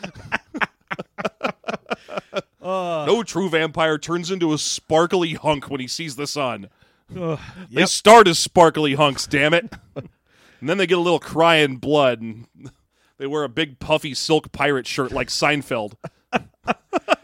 uh, 2.61 3.05
No 3.07 3.23
true 3.23 3.49
vampire 3.49 3.97
turns 3.97 4.31
into 4.31 4.53
a 4.53 4.57
sparkly 4.57 5.33
hunk 5.33 5.69
when 5.69 5.79
he 5.79 5.87
sees 5.87 6.15
the 6.15 6.27
sun. 6.27 6.69
ugh, 7.17 7.39
They 7.71 7.85
start 7.85 8.27
as 8.27 8.37
sparkly 8.39 8.95
hunks, 8.95 9.25
damn 9.27 9.53
it. 9.53 9.73
and 9.95 10.69
then 10.69 10.77
they 10.77 10.87
get 10.87 10.97
a 10.97 11.01
little 11.01 11.19
crying 11.19 11.77
blood 11.77 12.21
and 12.21 12.47
they 13.17 13.27
wear 13.27 13.43
a 13.43 13.49
big 13.49 13.79
puffy 13.79 14.13
silk 14.13 14.51
pirate 14.51 14.87
shirt 14.87 15.11
like 15.11 15.29
Seinfeld. 15.29 15.93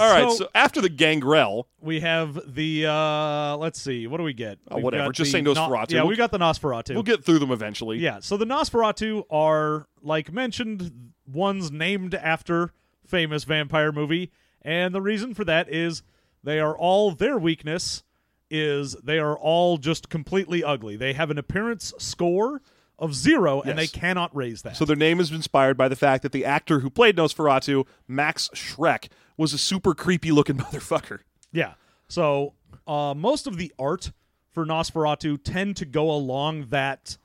All 0.00 0.10
right, 0.10 0.30
so, 0.30 0.36
So- 0.44 0.48
after 0.54 0.80
the 0.80 0.88
gangrel, 0.88 1.68
We 1.80 2.00
have 2.00 2.54
the 2.54 2.86
uh 2.86 3.56
let's 3.56 3.80
see, 3.80 4.06
what 4.06 4.18
do 4.18 4.22
we 4.24 4.32
get? 4.34 4.58
Oh, 4.70 4.76
We've 4.76 4.84
whatever, 4.84 5.04
got 5.06 5.14
just 5.14 5.32
the 5.32 5.38
say 5.38 5.42
Nosferatu. 5.44 5.90
yeah, 5.92 6.04
we 6.04 6.16
got 6.16 6.30
the 6.30 6.38
Nosferatu. 6.38 6.94
we'll 6.94 7.02
get 7.02 7.24
through 7.24 7.38
them 7.38 7.50
eventually. 7.50 7.98
yeah, 7.98 8.18
so 8.20 8.36
the 8.36 8.44
Nosferatu 8.46 9.24
are 9.30 9.86
like 10.02 10.32
mentioned 10.32 11.12
ones 11.26 11.70
named 11.70 12.14
after 12.14 12.72
famous 13.06 13.44
vampire 13.44 13.92
movie, 13.92 14.30
and 14.62 14.94
the 14.94 15.00
reason 15.02 15.34
for 15.34 15.44
that 15.44 15.68
is 15.72 16.02
they 16.42 16.60
are 16.60 16.76
all 16.76 17.10
their 17.12 17.38
weakness 17.38 18.02
is 18.50 18.94
they 19.04 19.18
are 19.18 19.36
all 19.36 19.76
just 19.76 20.08
completely 20.08 20.64
ugly. 20.64 20.96
They 20.96 21.12
have 21.12 21.30
an 21.30 21.36
appearance 21.38 21.92
score 21.98 22.62
of 22.98 23.14
0 23.14 23.60
and 23.60 23.78
they 23.78 23.82
Yes. 23.82 23.92
cannot 23.92 24.34
raise 24.34 24.62
that. 24.62 24.76
So 24.76 24.84
their 24.84 24.96
name 24.96 25.20
is 25.20 25.30
inspired 25.30 25.76
by 25.76 25.86
the 25.88 25.94
fact 25.96 26.22
that 26.22 26.32
the 26.32 26.44
actor 26.44 26.80
who 26.80 26.88
played 26.90 27.16
Nosferatu, 27.16 27.86
Max 28.08 28.48
Schreck, 28.54 29.08
was 29.38 29.54
a 29.54 29.58
super 29.58 29.94
creepy 29.94 30.30
looking 30.30 30.56
motherfucker. 30.58 31.20
Yeah. 31.52 31.74
So 32.08 32.52
uh, 32.86 33.14
most 33.16 33.46
of 33.46 33.56
the 33.56 33.72
art 33.78 34.12
for 34.52 34.66
Nosferatu 34.66 35.38
tend 35.42 35.76
to 35.78 35.86
go 35.86 36.10
along 36.10 36.66
that 36.70 37.16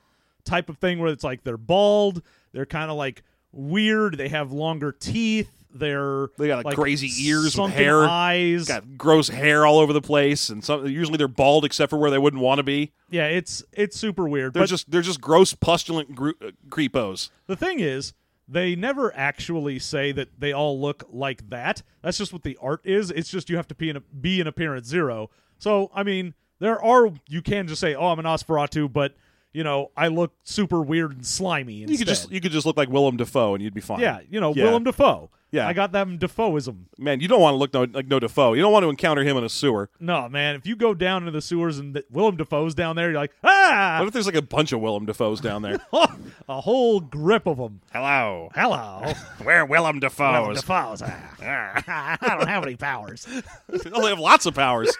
type 0.46 0.70
of 0.70 0.78
thing 0.78 1.00
where 1.00 1.12
it's 1.12 1.24
like 1.24 1.44
they're 1.44 1.58
bald, 1.58 2.22
they're 2.54 2.66
kind 2.66 2.90
of 2.92 2.96
like 2.98 3.24
weird, 3.52 4.18
they 4.18 4.30
have 4.30 4.52
longer 4.52 4.92
teeth, 4.92 5.50
they're 5.74 6.28
They 6.38 6.48
got, 6.48 6.66
like, 6.66 6.76
crazy 6.76 7.10
ears 7.26 7.58
with 7.58 7.72
hair. 7.72 8.04
eyes. 8.04 8.68
Got 8.68 8.96
gross 8.98 9.30
hair 9.30 9.66
all 9.66 9.80
over 9.80 9.92
the 9.92 10.02
place, 10.02 10.50
and 10.50 10.64
some 10.64 10.86
usually 10.86 11.18
they're 11.18 11.28
bald 11.28 11.66
except 11.66 11.90
for 11.90 11.98
where 11.98 12.12
they 12.12 12.20
wouldn't 12.20 12.44
want 12.44 12.60
to 12.60 12.64
be. 12.64 12.92
Yeah, 13.10 13.26
it's 13.28 13.64
it's 13.72 13.98
super 13.98 14.28
weird. 14.30 14.54
They're 14.54 14.68
just 14.68 14.92
they're 14.92 15.02
just 15.02 15.20
gross, 15.20 15.54
pustulant 15.56 16.12
uh, 16.12 16.52
creepos. 16.70 17.32
the 17.48 17.56
thing 17.56 17.80
is, 17.80 18.14
they 18.48 18.76
never 18.76 19.16
actually 19.16 19.80
say 19.80 20.12
that 20.12 20.40
they 20.40 20.52
all 20.52 20.80
look 20.80 21.06
like 21.12 21.50
that. 21.50 21.82
That's 22.02 22.18
just 22.18 22.34
what 22.34 22.44
the 22.44 22.58
art 22.62 22.82
is. 22.84 23.10
It's 23.12 23.30
just 23.30 23.50
you 23.50 23.56
have 23.56 23.68
to 23.70 23.76
be 23.76 23.90
an, 23.90 24.04
be 24.20 24.42
an 24.42 24.48
appearance 24.48 24.88
zero. 24.88 25.30
So 25.58 25.90
I 25.94 26.04
mean, 26.04 26.34
there 26.60 26.82
are 26.84 27.10
you 27.28 27.42
can 27.42 27.68
just 27.68 27.80
say, 27.82 27.96
"Oh, 27.96 28.08
I'm 28.08 28.20
an 28.20 28.26
Osferatu, 28.26 28.92
but 28.92 29.16
you 29.54 29.64
know, 29.64 29.92
I 29.96 30.08
look 30.08 30.34
super 30.44 30.82
weird 30.82 31.12
and 31.14 31.26
slimy. 31.26 31.84
Instead. 31.84 31.92
You 31.92 31.98
could 32.00 32.08
just 32.08 32.32
you 32.32 32.42
could 32.42 32.52
just 32.52 32.66
look 32.66 32.76
like 32.78 32.90
Willem 32.90 33.18
Dafoe, 33.18 33.54
and 33.56 33.64
you'd 33.64 33.74
be 33.74 33.82
fine. 33.82 34.00
yeah, 34.00 34.20
you 34.30 34.40
know, 34.40 34.54
Yeah. 34.54 34.66
Willem 34.66 34.84
Dafoe. 34.84 35.30
Yeah. 35.54 35.68
I 35.68 35.74
got 35.74 35.92
them 35.92 36.18
Defoeism. 36.18 36.88
man, 36.98 37.20
you 37.20 37.28
don't 37.28 37.40
want 37.40 37.54
to 37.54 37.58
look 37.58 37.74
no, 37.76 37.84
like 37.84 38.08
no 38.08 38.20
Dafoe. 38.20 38.54
You 38.54 38.64
don't 38.64 38.74
want 38.74 38.86
to 38.86 38.90
encounter 38.90 39.24
him 39.24 39.38
in 39.38 39.44
a 39.44 39.50
sewer. 39.50 39.88
No, 40.00 40.28
man, 40.28 40.56
if 40.56 40.66
you 40.66 40.76
go 40.76 40.96
down 40.96 41.22
into 41.22 41.32
the 41.32 41.44
sewers 41.44 41.78
and 41.78 41.94
the, 41.94 42.04
Willem 42.10 42.38
Dafoe's 42.38 42.74
down 42.74 42.96
there, 42.96 43.12
you're 43.12 43.20
like, 43.20 43.34
ah, 43.44 43.98
What 44.00 44.08
if 44.08 44.14
there's 44.14 44.26
like 44.26 44.34
a 44.34 44.42
bunch 44.42 44.72
of 44.72 44.82
Willem 44.82 45.06
Dafoes 45.06 45.42
down 45.42 45.62
there? 45.62 45.80
a 46.50 46.60
whole 46.60 47.00
grip 47.00 47.46
of 47.46 47.58
them. 47.58 47.82
Hello, 47.94 48.50
Hello, 48.56 49.14
we're 49.46 49.64
Willem 49.64 50.00
Dafoes. 50.00 50.56
Dafoe's. 50.56 51.04
I 51.44 52.18
don't 52.20 52.48
have 52.48 52.64
any 52.64 52.76
powers. 52.76 53.28
they 53.70 54.10
have 54.10 54.20
lots 54.20 54.48
of 54.48 54.56
powers 54.56 54.98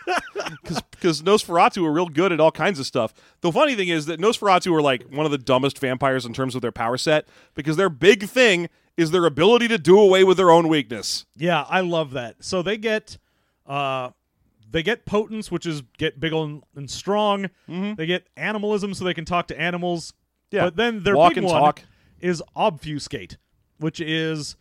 because 0.62 1.24
Nosferatu 1.24 1.84
are 1.84 1.92
real 1.92 2.10
good 2.10 2.32
at 2.32 2.40
all 2.40 2.52
kinds 2.52 2.80
of 2.80 2.86
stuff. 2.86 3.16
The 3.42 3.52
funny 3.52 3.74
thing 3.74 3.88
is 3.88 4.06
that 4.06 4.20
Nosferatu 4.20 4.72
are 4.78 4.84
like 4.84 5.10
one 5.10 5.26
of 5.26 5.32
the 5.32 5.40
dumbest 5.40 5.80
vampires 5.80 6.28
in 6.28 6.34
terms 6.34 6.54
of 6.54 6.62
their 6.62 6.72
power 6.72 6.98
set 6.98 7.28
because 7.56 7.76
their 7.76 7.90
big 7.90 8.30
thing 8.30 8.70
is 8.98 9.12
their 9.12 9.26
ability 9.26 9.68
to 9.70 9.78
do 9.78 10.00
away 10.00 10.24
with 10.24 10.38
their 10.38 10.52
own 10.52 10.68
weakness. 10.68 11.26
Yeah, 11.36 11.66
I 11.68 11.82
love 11.82 12.12
that. 12.12 12.36
So 12.44 12.62
they 12.62 12.78
get 12.78 13.18
uh 13.66 14.12
they 14.72 14.82
get 14.84 15.06
potence, 15.06 15.52
which 15.52 15.66
is 15.66 15.84
get 15.98 16.20
big 16.20 16.34
and, 16.34 16.64
and 16.76 16.90
strong. 16.90 17.44
Mm-hmm. 17.70 17.94
They 17.96 18.06
get 18.08 18.28
animalism 18.36 18.94
so 18.94 19.06
they 19.06 19.14
can 19.14 19.26
talk 19.26 19.48
to 19.48 19.60
animals. 19.60 20.14
Yeah. 20.52 20.66
But 20.66 20.76
then 20.78 21.04
their 21.04 21.16
Walk 21.16 21.36
big 21.36 21.44
one 21.44 21.54
talk. 21.62 21.82
is 22.20 22.42
obfuscate, 22.56 23.38
which 23.78 24.00
is 24.00 24.56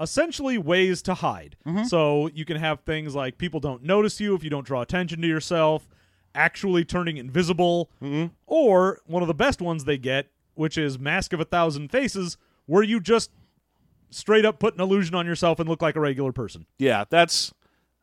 essentially 0.00 0.58
ways 0.58 1.00
to 1.02 1.14
hide. 1.14 1.56
Mm-hmm. 1.66 1.84
So 1.84 2.28
you 2.34 2.44
can 2.44 2.56
have 2.58 2.80
things 2.80 3.14
like 3.14 3.38
people 3.38 3.60
don't 3.60 3.82
notice 3.82 4.20
you 4.20 4.34
if 4.34 4.42
you 4.44 4.50
don't 4.50 4.66
draw 4.66 4.82
attention 4.82 5.20
to 5.22 5.28
yourself, 5.28 5.88
actually 6.34 6.84
turning 6.84 7.16
invisible, 7.16 7.90
Mm-hmm. 8.02 8.32
or 8.46 9.00
one 9.06 9.22
of 9.22 9.28
the 9.28 9.34
best 9.34 9.62
ones 9.62 9.84
they 9.84 9.98
get, 9.98 10.28
which 10.54 10.76
is 10.76 10.98
Mask 10.98 11.32
of 11.32 11.40
a 11.40 11.44
Thousand 11.44 11.90
Faces, 11.90 12.36
where 12.66 12.82
you 12.82 13.00
just 13.00 13.30
straight 14.14 14.44
up 14.44 14.58
put 14.58 14.74
an 14.74 14.80
illusion 14.80 15.14
on 15.14 15.26
yourself 15.26 15.58
and 15.58 15.68
look 15.68 15.82
like 15.82 15.96
a 15.96 16.00
regular 16.00 16.32
person. 16.32 16.66
Yeah, 16.78 17.04
that's 17.08 17.52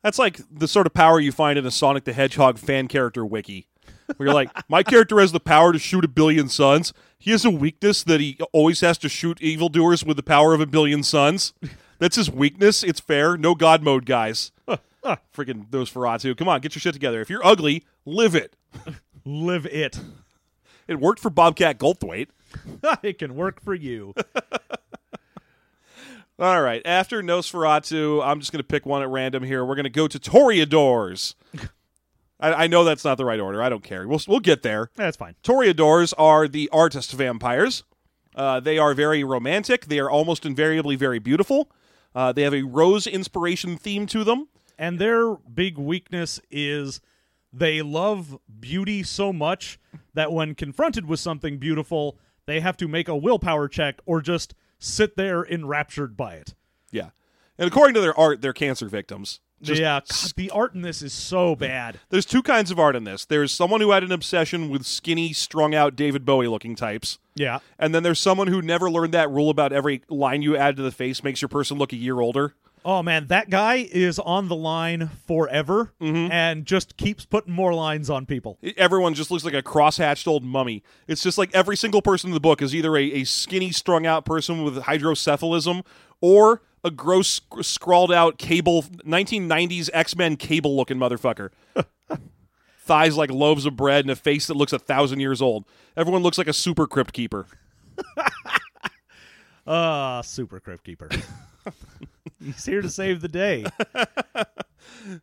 that's 0.02 0.18
like 0.18 0.40
the 0.50 0.68
sort 0.68 0.86
of 0.86 0.94
power 0.94 1.20
you 1.20 1.32
find 1.32 1.58
in 1.58 1.66
a 1.66 1.70
Sonic 1.70 2.04
the 2.04 2.12
Hedgehog 2.12 2.58
fan 2.58 2.88
character 2.88 3.24
wiki. 3.24 3.66
Where 4.16 4.28
you're 4.28 4.34
like, 4.34 4.50
my 4.68 4.82
character 4.82 5.20
has 5.20 5.32
the 5.32 5.40
power 5.40 5.72
to 5.72 5.78
shoot 5.78 6.04
a 6.04 6.08
billion 6.08 6.48
suns. 6.48 6.92
He 7.18 7.30
has 7.30 7.44
a 7.44 7.50
weakness 7.50 8.02
that 8.04 8.20
he 8.20 8.38
always 8.52 8.80
has 8.80 8.98
to 8.98 9.08
shoot 9.08 9.40
evildoers 9.40 10.04
with 10.04 10.16
the 10.16 10.22
power 10.22 10.54
of 10.54 10.60
a 10.60 10.66
billion 10.66 11.02
suns. 11.02 11.52
That's 11.98 12.16
his 12.16 12.30
weakness. 12.30 12.82
It's 12.82 12.98
fair. 12.98 13.36
No 13.36 13.54
god 13.54 13.82
mode, 13.82 14.06
guys. 14.06 14.50
Freaking 15.34 15.70
those 15.70 15.90
Ferratu. 15.90 16.36
Come 16.36 16.48
on, 16.48 16.60
get 16.60 16.74
your 16.74 16.80
shit 16.80 16.94
together. 16.94 17.20
If 17.20 17.30
you're 17.30 17.44
ugly, 17.46 17.84
live 18.04 18.34
it. 18.34 18.56
Live 19.24 19.66
it. 19.66 20.00
It 20.88 20.98
worked 20.98 21.20
for 21.20 21.30
Bobcat 21.30 21.78
Goldthwait. 21.78 22.26
it 23.04 23.20
can 23.20 23.36
work 23.36 23.62
for 23.62 23.72
you. 23.72 24.14
All 26.42 26.60
right. 26.60 26.82
After 26.84 27.22
Nosferatu, 27.22 28.20
I'm 28.26 28.40
just 28.40 28.50
going 28.50 28.58
to 28.58 28.66
pick 28.66 28.84
one 28.84 29.00
at 29.00 29.08
random 29.08 29.44
here. 29.44 29.64
We're 29.64 29.76
going 29.76 29.84
to 29.84 29.90
go 29.90 30.08
to 30.08 30.18
Toreadors. 30.18 31.36
I, 32.40 32.64
I 32.64 32.66
know 32.66 32.82
that's 32.82 33.04
not 33.04 33.16
the 33.16 33.24
right 33.24 33.38
order. 33.38 33.62
I 33.62 33.68
don't 33.68 33.84
care. 33.84 34.08
We'll, 34.08 34.20
we'll 34.26 34.40
get 34.40 34.62
there. 34.62 34.90
That's 34.96 35.16
fine. 35.16 35.36
Toreadors 35.44 36.12
are 36.18 36.48
the 36.48 36.68
artist 36.72 37.12
vampires. 37.12 37.84
Uh, 38.34 38.58
they 38.58 38.76
are 38.76 38.92
very 38.92 39.22
romantic. 39.22 39.86
They 39.86 40.00
are 40.00 40.10
almost 40.10 40.44
invariably 40.44 40.96
very 40.96 41.20
beautiful. 41.20 41.70
Uh, 42.12 42.32
they 42.32 42.42
have 42.42 42.54
a 42.54 42.62
rose 42.62 43.06
inspiration 43.06 43.76
theme 43.76 44.06
to 44.06 44.24
them. 44.24 44.48
And 44.76 44.98
their 44.98 45.36
big 45.36 45.78
weakness 45.78 46.40
is 46.50 47.00
they 47.52 47.82
love 47.82 48.36
beauty 48.58 49.04
so 49.04 49.32
much 49.32 49.78
that 50.14 50.32
when 50.32 50.56
confronted 50.56 51.06
with 51.06 51.20
something 51.20 51.58
beautiful, 51.58 52.18
they 52.46 52.58
have 52.58 52.76
to 52.78 52.88
make 52.88 53.06
a 53.06 53.16
willpower 53.16 53.68
check 53.68 54.00
or 54.06 54.20
just 54.20 54.54
sit 54.82 55.16
there 55.16 55.44
enraptured 55.44 56.16
by 56.16 56.34
it. 56.34 56.54
Yeah. 56.90 57.10
And 57.58 57.68
according 57.68 57.94
to 57.94 58.00
their 58.00 58.18
art, 58.18 58.40
they're 58.40 58.52
cancer 58.52 58.88
victims. 58.88 59.40
Just 59.62 59.80
yeah, 59.80 60.00
God, 60.00 60.32
the 60.34 60.50
art 60.50 60.74
in 60.74 60.82
this 60.82 61.02
is 61.02 61.12
so 61.12 61.54
bad. 61.54 62.00
There's 62.10 62.26
two 62.26 62.42
kinds 62.42 62.72
of 62.72 62.80
art 62.80 62.96
in 62.96 63.04
this. 63.04 63.24
There's 63.24 63.52
someone 63.52 63.80
who 63.80 63.92
had 63.92 64.02
an 64.02 64.10
obsession 64.10 64.68
with 64.68 64.84
skinny, 64.84 65.32
strung 65.32 65.72
out 65.72 65.94
David 65.94 66.24
Bowie 66.24 66.48
looking 66.48 66.74
types. 66.74 67.20
Yeah. 67.36 67.60
And 67.78 67.94
then 67.94 68.02
there's 68.02 68.18
someone 68.18 68.48
who 68.48 68.60
never 68.60 68.90
learned 68.90 69.14
that 69.14 69.30
rule 69.30 69.50
about 69.50 69.72
every 69.72 70.02
line 70.08 70.42
you 70.42 70.56
add 70.56 70.76
to 70.76 70.82
the 70.82 70.90
face 70.90 71.22
makes 71.22 71.40
your 71.40 71.48
person 71.48 71.78
look 71.78 71.92
a 71.92 71.96
year 71.96 72.18
older. 72.18 72.54
Oh 72.84 73.02
man, 73.02 73.28
that 73.28 73.48
guy 73.48 73.88
is 73.90 74.18
on 74.18 74.48
the 74.48 74.56
line 74.56 75.08
forever 75.26 75.92
and 76.00 76.64
just 76.66 76.96
keeps 76.96 77.24
putting 77.24 77.52
more 77.52 77.72
lines 77.72 78.10
on 78.10 78.26
people. 78.26 78.58
Everyone 78.76 79.14
just 79.14 79.30
looks 79.30 79.44
like 79.44 79.54
a 79.54 79.62
cross-hatched 79.62 80.26
old 80.26 80.42
mummy. 80.44 80.82
It's 81.06 81.22
just 81.22 81.38
like 81.38 81.54
every 81.54 81.76
single 81.76 82.02
person 82.02 82.30
in 82.30 82.34
the 82.34 82.40
book 82.40 82.60
is 82.60 82.74
either 82.74 82.96
a, 82.96 83.02
a 83.04 83.24
skinny, 83.24 83.70
strung-out 83.70 84.24
person 84.24 84.64
with 84.64 84.76
hydrocephalism 84.78 85.84
or 86.20 86.62
a 86.82 86.90
gross, 86.90 87.28
sc- 87.28 87.62
scrawled-out 87.62 88.38
cable 88.38 88.82
1990s 88.82 89.88
X-Men 89.92 90.36
cable-looking 90.36 90.96
motherfucker. 90.98 91.50
Thighs 92.80 93.16
like 93.16 93.30
loaves 93.30 93.64
of 93.64 93.76
bread 93.76 94.04
and 94.04 94.10
a 94.10 94.16
face 94.16 94.48
that 94.48 94.54
looks 94.54 94.72
a 94.72 94.78
thousand 94.80 95.20
years 95.20 95.40
old. 95.40 95.64
Everyone 95.96 96.22
looks 96.22 96.36
like 96.36 96.48
a 96.48 96.52
super 96.52 96.88
crypt 96.88 97.12
keeper. 97.12 97.46
Uh, 99.64 100.20
super 100.22 100.58
Crypt 100.58 100.84
Keeper. 100.84 101.08
He's 102.42 102.64
here 102.64 102.82
to 102.82 102.88
save 102.90 103.20
the 103.20 103.28
day. 103.28 103.64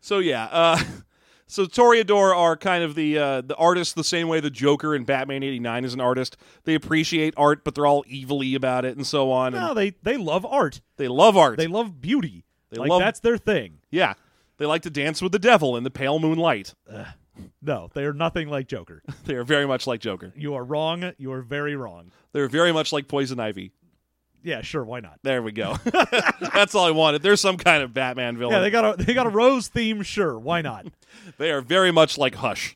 So 0.01 0.19
yeah, 0.19 0.45
uh, 0.51 0.79
so 1.47 1.65
Toreador 1.65 2.35
are 2.35 2.57
kind 2.57 2.83
of 2.83 2.95
the 2.95 3.17
uh, 3.17 3.41
the 3.41 3.55
artists 3.55 3.93
the 3.93 4.03
same 4.03 4.27
way 4.27 4.39
the 4.39 4.49
Joker 4.49 4.95
in 4.95 5.03
Batman 5.05 5.43
'89 5.43 5.85
is 5.85 5.93
an 5.93 6.01
artist. 6.01 6.37
They 6.63 6.75
appreciate 6.75 7.33
art, 7.37 7.63
but 7.63 7.75
they're 7.75 7.85
all 7.85 8.03
evilly 8.11 8.55
about 8.55 8.83
it 8.85 8.97
and 8.97 9.05
so 9.05 9.31
on. 9.31 9.53
And 9.53 9.63
No, 9.65 9.73
they 9.73 9.91
they 10.03 10.17
love 10.17 10.45
art. 10.45 10.81
they 10.97 11.07
love 11.07 11.37
art. 11.37 11.57
They 11.57 11.67
love 11.67 12.01
beauty. 12.01 12.45
They 12.71 12.77
like 12.79 12.89
love- 12.89 12.99
that's 12.99 13.19
their 13.19 13.37
thing. 13.37 13.79
yeah, 13.91 14.13
they 14.57 14.65
like 14.65 14.81
to 14.83 14.89
dance 14.89 15.21
with 15.21 15.31
the 15.31 15.39
devil 15.39 15.77
in 15.77 15.83
the 15.83 15.91
pale 15.91 16.19
moonlight. 16.19 16.73
No, 17.61 17.89
they 17.93 18.03
are 18.03 18.13
nothing 18.13 18.49
like 18.49 18.67
Joker. 18.67 19.01
They 19.25 19.35
are 19.35 19.43
very 19.45 19.65
much 19.65 19.87
like 19.87 20.01
Joker. 20.01 20.33
You 20.35 20.55
are 20.55 20.63
wrong. 20.63 21.13
You 21.17 21.31
are 21.31 21.41
very 21.41 21.75
wrong. 21.75 22.11
They're 22.33 22.49
very 22.49 22.73
much 22.73 22.91
like 22.91 23.07
Poison 23.07 23.39
Ivy. 23.39 23.71
Yeah, 24.43 24.61
sure, 24.61 24.83
why 24.83 24.99
not? 25.01 25.19
There 25.23 25.41
we 25.41 25.51
go. 25.51 25.75
That's 26.53 26.73
all 26.75 26.85
I 26.85 26.91
wanted. 26.91 27.21
There's 27.21 27.41
some 27.41 27.57
kind 27.57 27.83
of 27.83 27.93
Batman 27.93 28.37
villain. 28.37 28.53
Yeah, 28.55 28.61
they 28.61 28.69
got 28.69 28.99
a 28.99 29.03
they 29.03 29.13
got 29.13 29.25
a 29.25 29.29
rose 29.29 29.67
theme, 29.67 30.01
sure, 30.03 30.37
why 30.39 30.61
not? 30.61 30.85
they 31.37 31.51
are 31.51 31.61
very 31.61 31.91
much 31.91 32.17
like 32.17 32.35
Hush. 32.35 32.75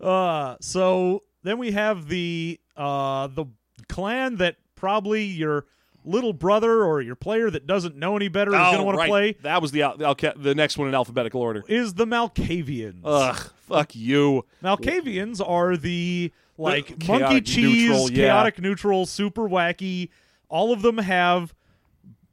Uh 0.00 0.56
so 0.60 1.22
then 1.42 1.58
we 1.58 1.72
have 1.72 2.08
the 2.08 2.60
uh 2.76 3.26
the 3.28 3.46
clan 3.88 4.36
that 4.36 4.56
probably 4.74 5.24
your 5.24 5.66
little 6.04 6.32
brother 6.34 6.84
or 6.84 7.00
your 7.00 7.14
player 7.14 7.48
that 7.50 7.66
doesn't 7.66 7.96
know 7.96 8.14
any 8.16 8.28
better 8.28 8.50
is 8.52 8.58
going 8.58 8.72
to 8.74 8.78
Oh, 8.80 8.82
want 8.84 8.98
right. 8.98 9.06
to 9.06 9.10
play 9.10 9.32
That 9.42 9.62
was 9.62 9.70
the 9.72 9.82
al- 9.82 9.96
the, 9.96 10.34
the 10.36 10.54
next 10.54 10.76
one 10.76 10.88
in 10.88 10.94
alphabetical 10.94 11.40
order. 11.40 11.62
is 11.66 11.94
the 11.94 12.04
Malkavians. 12.06 13.00
Ugh, 13.04 13.50
fuck 13.66 13.94
you. 13.94 14.44
Malkavians 14.62 15.40
are 15.46 15.76
the 15.76 16.32
like 16.56 16.98
chaotic 16.98 17.08
monkey 17.08 17.40
cheese, 17.40 17.88
neutral, 17.90 18.10
yeah. 18.10 18.16
chaotic 18.24 18.60
neutral, 18.60 19.06
super 19.06 19.48
wacky. 19.48 20.10
All 20.48 20.72
of 20.72 20.82
them 20.82 20.98
have, 20.98 21.54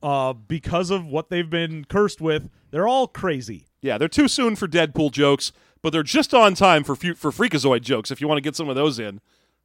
uh, 0.04 0.34
because 0.34 0.92
of 0.92 1.06
what 1.06 1.30
they've 1.30 1.50
been 1.50 1.86
cursed 1.86 2.22
with, 2.22 2.50
they're 2.70 2.88
all 2.88 3.08
crazy. 3.08 3.68
Yeah, 3.82 3.98
they're 3.98 4.08
too 4.08 4.28
soon 4.28 4.56
for 4.56 4.68
Deadpool 4.68 5.12
jokes, 5.12 5.52
but 5.82 5.92
they're 5.92 6.04
just 6.04 6.34
on 6.34 6.54
time 6.54 6.84
for 6.84 6.96
fu- 6.96 7.16
for 7.16 7.32
Freakazoid 7.32 7.82
jokes. 7.82 8.12
If 8.12 8.22
you 8.22 8.28
want 8.28 8.38
to 8.38 8.42
get 8.42 8.56
some 8.56 8.70
of 8.70 8.76
those 8.76 9.00
in, 9.00 9.22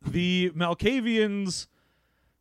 The 0.07 0.51
Malkavians, 0.57 1.67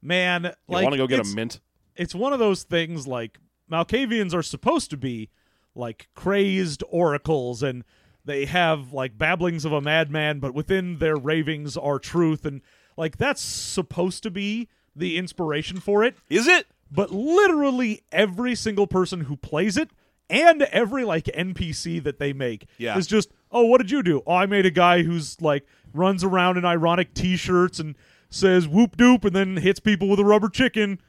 man, 0.02 0.44
you 0.44 0.52
like 0.70 0.84
want 0.84 0.94
to 0.94 0.98
go 0.98 1.08
get 1.08 1.20
it's, 1.20 1.34
a 1.34 1.36
mint. 1.36 1.60
it's 1.96 2.16
one 2.16 2.32
of 2.32 2.40
those 2.40 2.64
things. 2.64 3.08
Like 3.08 3.40
Malkavians 3.70 4.34
are 4.34 4.44
supposed 4.44 4.90
to 4.92 4.98
be 4.98 5.30
like 5.74 6.08
crazed 6.16 6.84
oracles 6.90 7.62
and. 7.62 7.84
They 8.26 8.46
have 8.46 8.92
like 8.92 9.18
babblings 9.18 9.64
of 9.66 9.72
a 9.72 9.82
madman, 9.82 10.40
but 10.40 10.54
within 10.54 10.98
their 11.00 11.16
ravings 11.16 11.78
are 11.78 12.00
truth, 12.00 12.46
and 12.46 12.62
like 12.98 13.18
that's 13.18 13.42
supposed 13.42 14.24
to 14.24 14.32
be 14.32 14.68
the 14.96 15.18
inspiration 15.18 15.80
for 15.80 16.04
it. 16.04 16.16
Is 16.30 16.48
it? 16.48 16.68
but 16.92 17.10
literally 17.12 18.04
every 18.12 18.54
single 18.54 18.86
person 18.86 19.22
who 19.22 19.36
plays 19.36 19.76
it 19.76 19.90
and 20.30 20.62
every 20.64 21.04
like 21.04 21.26
NPC 21.26 22.02
that 22.04 22.20
they 22.20 22.32
make 22.32 22.68
Yeah. 22.78 22.96
is 22.98 23.08
just, 23.08 23.32
oh, 23.52 23.66
what 23.66 23.80
did 23.82 23.90
you 23.90 24.04
do? 24.04 24.22
Oh, 24.28 24.36
I 24.36 24.46
made 24.46 24.68
a 24.68 24.72
guy 24.72 25.02
who's 25.02 25.42
like 25.42 25.66
runs 25.94 26.24
around 26.24 26.58
in 26.58 26.64
ironic 26.64 27.14
t-shirts 27.16 27.80
and 27.80 27.96
says 28.30 28.68
whoop 28.68 28.96
doop 28.98 29.26
and 29.26 29.36
then 29.36 29.58
hits 29.58 29.80
people 29.80 30.08
with 30.08 30.20
a 30.20 30.24
rubber 30.24 30.48
chicken. 30.48 31.00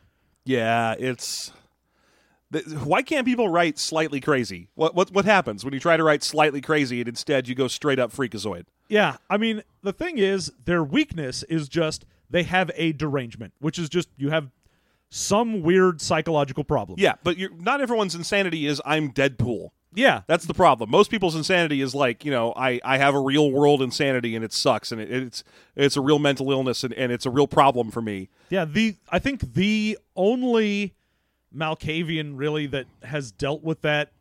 Yeah, 0.46 0.94
it's. 0.98 1.52
Why 2.84 3.02
can't 3.02 3.26
people 3.26 3.48
write 3.48 3.78
slightly 3.78 4.20
crazy? 4.20 4.68
What 4.74 4.94
what 4.94 5.10
what 5.10 5.24
happens 5.24 5.64
when 5.64 5.74
you 5.74 5.80
try 5.80 5.96
to 5.96 6.04
write 6.04 6.22
slightly 6.22 6.60
crazy 6.60 7.00
and 7.00 7.08
instead 7.08 7.48
you 7.48 7.54
go 7.54 7.68
straight 7.68 7.98
up 7.98 8.12
Freakazoid? 8.12 8.66
Yeah, 8.88 9.16
I 9.28 9.36
mean, 9.36 9.62
the 9.82 9.92
thing 9.92 10.18
is 10.18 10.52
their 10.64 10.84
weakness 10.84 11.42
is 11.44 11.68
just 11.68 12.06
they 12.30 12.44
have 12.44 12.70
a 12.74 12.92
derangement, 12.92 13.54
which 13.58 13.78
is 13.78 13.88
just 13.88 14.08
you 14.16 14.30
have 14.30 14.50
some 15.10 15.62
weird 15.62 16.00
psychological 16.00 16.64
problem. 16.64 16.98
Yeah, 17.00 17.14
but 17.24 17.36
you're, 17.36 17.50
not 17.50 17.80
everyone's 17.80 18.14
insanity 18.14 18.66
is 18.66 18.80
I'm 18.84 19.12
Deadpool. 19.12 19.70
Yeah. 19.96 20.22
That's 20.26 20.44
the 20.44 20.54
problem. 20.54 20.90
Most 20.90 21.10
people's 21.10 21.34
insanity 21.34 21.80
is 21.80 21.94
like, 21.94 22.24
you 22.24 22.30
know, 22.30 22.52
I, 22.54 22.80
I 22.84 22.98
have 22.98 23.14
a 23.14 23.20
real 23.20 23.50
world 23.50 23.80
insanity 23.80 24.36
and 24.36 24.44
it 24.44 24.52
sucks 24.52 24.92
and 24.92 25.00
it, 25.00 25.10
it's 25.10 25.42
it's 25.74 25.96
a 25.96 26.02
real 26.02 26.18
mental 26.18 26.52
illness 26.52 26.84
and, 26.84 26.92
and 26.94 27.10
it's 27.10 27.24
a 27.24 27.30
real 27.30 27.46
problem 27.46 27.90
for 27.90 28.02
me. 28.02 28.28
Yeah, 28.50 28.66
the 28.66 28.96
I 29.08 29.18
think 29.18 29.54
the 29.54 29.98
only 30.14 30.95
Malkavian 31.56 32.32
really 32.36 32.66
that 32.66 32.86
has 33.02 33.32
dealt 33.32 33.62
with 33.62 33.82
that 33.82 34.12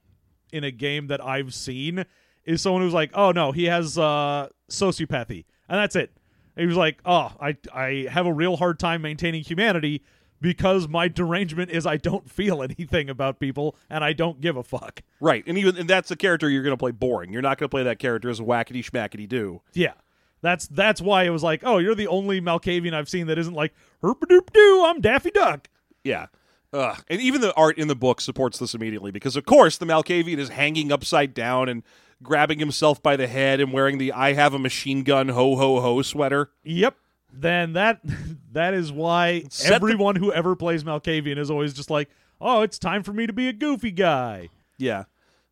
in 0.52 0.64
a 0.64 0.72
game 0.72 1.08
that 1.08 1.24
I've 1.24 1.54
seen 1.54 2.06
is 2.46 2.62
someone 2.62 2.82
who's 2.82 2.94
like, 2.94 3.12
"Oh 3.14 3.32
no, 3.32 3.52
he 3.52 3.66
has 3.66 3.98
uh 3.98 4.50
sociopathy." 4.70 5.46
And 5.68 5.80
that's 5.80 5.96
it. 5.96 6.12
He 6.56 6.66
was 6.66 6.78
like, 6.78 7.00
"Oh, 7.06 7.32
I 7.40 7.58
I 7.74 8.08
have 8.10 8.26
a 8.26 8.34
real 8.34 8.58
hard 8.58 8.80
time 8.80 9.02
maintaining 9.02 9.44
humanity 9.44 10.04
because 10.42 10.88
my 10.88 11.08
derangement 11.08 11.72
is 11.72 11.86
I 11.86 11.98
don't 11.98 12.30
feel 12.30 12.62
anything 12.80 13.10
about 13.10 13.40
people 13.40 13.76
and 13.90 14.04
I 14.04 14.14
don't 14.14 14.40
give 14.40 14.56
a 14.56 14.64
fuck." 14.64 15.02
Right. 15.20 15.44
And 15.48 15.58
even 15.58 15.78
and 15.78 15.90
that's 15.90 16.12
a 16.12 16.16
character 16.16 16.50
you're 16.50 16.64
going 16.64 16.74
to 16.74 16.78
play 16.78 16.92
boring. 16.92 17.34
You're 17.34 17.42
not 17.42 17.58
going 17.58 17.68
to 17.68 17.72
play 17.72 17.84
that 17.84 18.00
character 18.00 18.30
as 18.30 18.40
a 18.40 18.44
whackety 18.44 18.84
schmackety 18.84 19.28
do. 19.28 19.62
Yeah. 19.74 19.94
That's 20.42 20.68
that's 20.68 21.02
why 21.02 21.24
it 21.24 21.32
was 21.32 21.42
like, 21.42 21.62
"Oh, 21.64 21.80
you're 21.80 21.96
the 21.96 22.08
only 22.08 22.40
Malkavian 22.40 22.94
I've 22.94 23.10
seen 23.10 23.26
that 23.28 23.40
isn't 23.40 23.56
like, 23.56 23.74
"Herpadoop 24.04 24.54
doo, 24.54 24.84
I'm 24.86 25.02
Daffy 25.02 25.32
Duck." 25.32 25.70
Yeah. 26.04 26.28
Ugh. 26.76 27.04
And 27.10 27.22
even 27.22 27.42
the 27.42 27.54
art 27.56 27.78
in 27.78 27.88
the 27.88 27.96
book 27.96 28.20
supports 28.22 28.60
this 28.60 28.74
immediately 28.74 29.12
because, 29.12 29.36
of 29.36 29.46
course, 29.46 29.78
the 29.78 29.86
Malkavian 29.86 30.38
is 30.38 30.50
hanging 30.50 30.92
upside 30.92 31.34
down 31.34 31.70
and 31.70 31.84
grabbing 32.24 32.60
himself 32.60 33.02
by 33.02 33.16
the 33.16 33.28
head 33.28 33.60
and 33.60 33.72
wearing 33.72 33.98
the 33.98 34.12
I 34.12 34.34
have 34.34 34.54
a 34.54 34.60
machine 34.60 35.04
gun 35.04 35.30
ho 35.30 35.56
ho 35.56 35.80
ho 35.80 36.02
sweater. 36.02 36.50
Yep. 36.64 36.96
then 37.34 37.74
that 37.74 38.02
that 38.54 38.74
is 38.74 38.92
why 38.92 39.44
Set 39.50 39.70
the- 39.70 39.76
everyone 39.76 40.16
who 40.18 40.32
ever 40.34 40.56
plays 40.56 40.84
Malkavian 40.84 41.38
is 41.38 41.50
always 41.52 41.74
just 41.74 41.90
like, 41.90 42.10
"Oh, 42.42 42.62
it's 42.62 42.78
time 42.80 43.04
for 43.04 43.14
me 43.14 43.26
to 43.28 43.34
be 43.34 43.48
a 43.48 43.54
goofy 43.54 43.92
guy." 43.92 44.50
Yeah. 44.78 45.04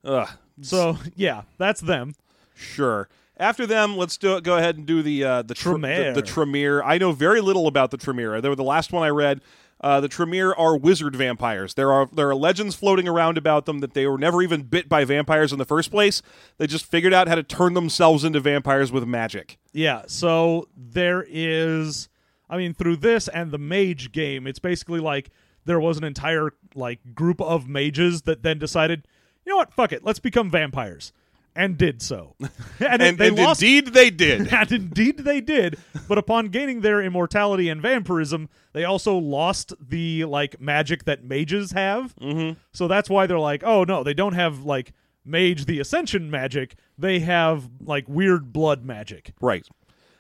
Ugh. 0.03 0.29
So, 0.61 0.97
yeah, 1.15 1.43
that's 1.57 1.81
them. 1.81 2.13
Sure. 2.55 3.07
After 3.37 3.65
them, 3.65 3.97
let's 3.97 4.17
do 4.17 4.39
go 4.41 4.57
ahead 4.57 4.77
and 4.77 4.85
do 4.85 5.01
the 5.01 5.23
uh, 5.23 5.41
the, 5.41 5.55
tr- 5.55 5.69
Tremere. 5.69 6.13
the 6.13 6.21
the 6.21 6.27
Tremere. 6.27 6.83
I 6.83 6.97
know 6.97 7.11
very 7.11 7.41
little 7.41 7.67
about 7.67 7.91
the 7.91 7.97
Tremere. 7.97 8.39
They 8.41 8.49
were 8.49 8.55
the 8.55 8.63
last 8.63 8.91
one 8.91 9.03
I 9.03 9.09
read. 9.09 9.41
Uh, 9.83 9.99
the 9.99 10.07
Tremere 10.07 10.53
are 10.53 10.77
wizard 10.77 11.13
vampires. 11.13 11.73
There 11.73 11.91
are 11.91 12.07
there 12.13 12.29
are 12.29 12.35
legends 12.35 12.73
floating 12.73 13.05
around 13.05 13.37
about 13.37 13.65
them 13.65 13.79
that 13.79 13.93
they 13.93 14.07
were 14.07 14.17
never 14.17 14.41
even 14.41 14.63
bit 14.63 14.87
by 14.87 15.03
vampires 15.03 15.51
in 15.51 15.59
the 15.59 15.65
first 15.65 15.91
place. 15.91 16.21
They 16.57 16.67
just 16.67 16.85
figured 16.85 17.13
out 17.13 17.27
how 17.27 17.35
to 17.35 17.43
turn 17.43 17.73
themselves 17.73 18.23
into 18.23 18.39
vampires 18.39 18.93
with 18.93 19.05
magic. 19.05 19.57
Yeah, 19.73 20.03
so 20.07 20.69
there 20.75 21.25
is 21.27 22.07
I 22.49 22.55
mean 22.55 22.73
through 22.73 22.97
this 22.97 23.27
and 23.27 23.51
the 23.51 23.57
mage 23.57 24.13
game, 24.13 24.47
it's 24.47 24.59
basically 24.59 25.01
like 25.01 25.31
there 25.65 25.81
was 25.81 25.97
an 25.97 26.05
entire 26.05 26.51
like 26.75 27.13
group 27.13 27.41
of 27.41 27.67
mages 27.67 28.21
that 28.21 28.41
then 28.41 28.59
decided, 28.59 29.05
"You 29.45 29.51
know 29.51 29.57
what? 29.57 29.73
Fuck 29.73 29.91
it. 29.91 30.05
Let's 30.05 30.19
become 30.19 30.49
vampires." 30.49 31.11
And 31.55 31.77
did 31.77 32.01
so. 32.01 32.35
And, 32.79 33.01
And, 33.01 33.17
they 33.17 33.27
and 33.27 33.37
lost 33.37 33.61
indeed 33.61 33.93
they 33.93 34.09
did. 34.25 34.51
and 34.51 34.71
indeed 34.71 35.19
they 35.19 35.39
did. 35.41 35.77
But 36.07 36.17
upon 36.17 36.47
gaining 36.47 36.81
their 36.81 37.01
immortality 37.01 37.69
and 37.69 37.81
vampirism, 37.81 38.49
they 38.73 38.83
also 38.83 39.15
lost 39.17 39.73
the 39.79 40.25
like 40.25 40.59
magic 40.59 41.05
that 41.05 41.23
mages 41.23 41.71
have. 41.71 42.15
Mm-hmm. 42.15 42.59
So 42.71 42.87
that's 42.87 43.09
why 43.09 43.27
they're 43.27 43.39
like, 43.39 43.63
oh 43.63 43.83
no, 43.83 44.03
they 44.03 44.13
don't 44.15 44.33
have 44.33 44.63
like 44.63 44.93
mage 45.23 45.65
the 45.65 45.79
ascension 45.79 46.29
magic. 46.31 46.75
They 46.97 47.19
have 47.19 47.69
like 47.79 48.07
weird 48.09 48.51
blood 48.51 48.83
magic. 48.83 49.33
right. 49.39 49.65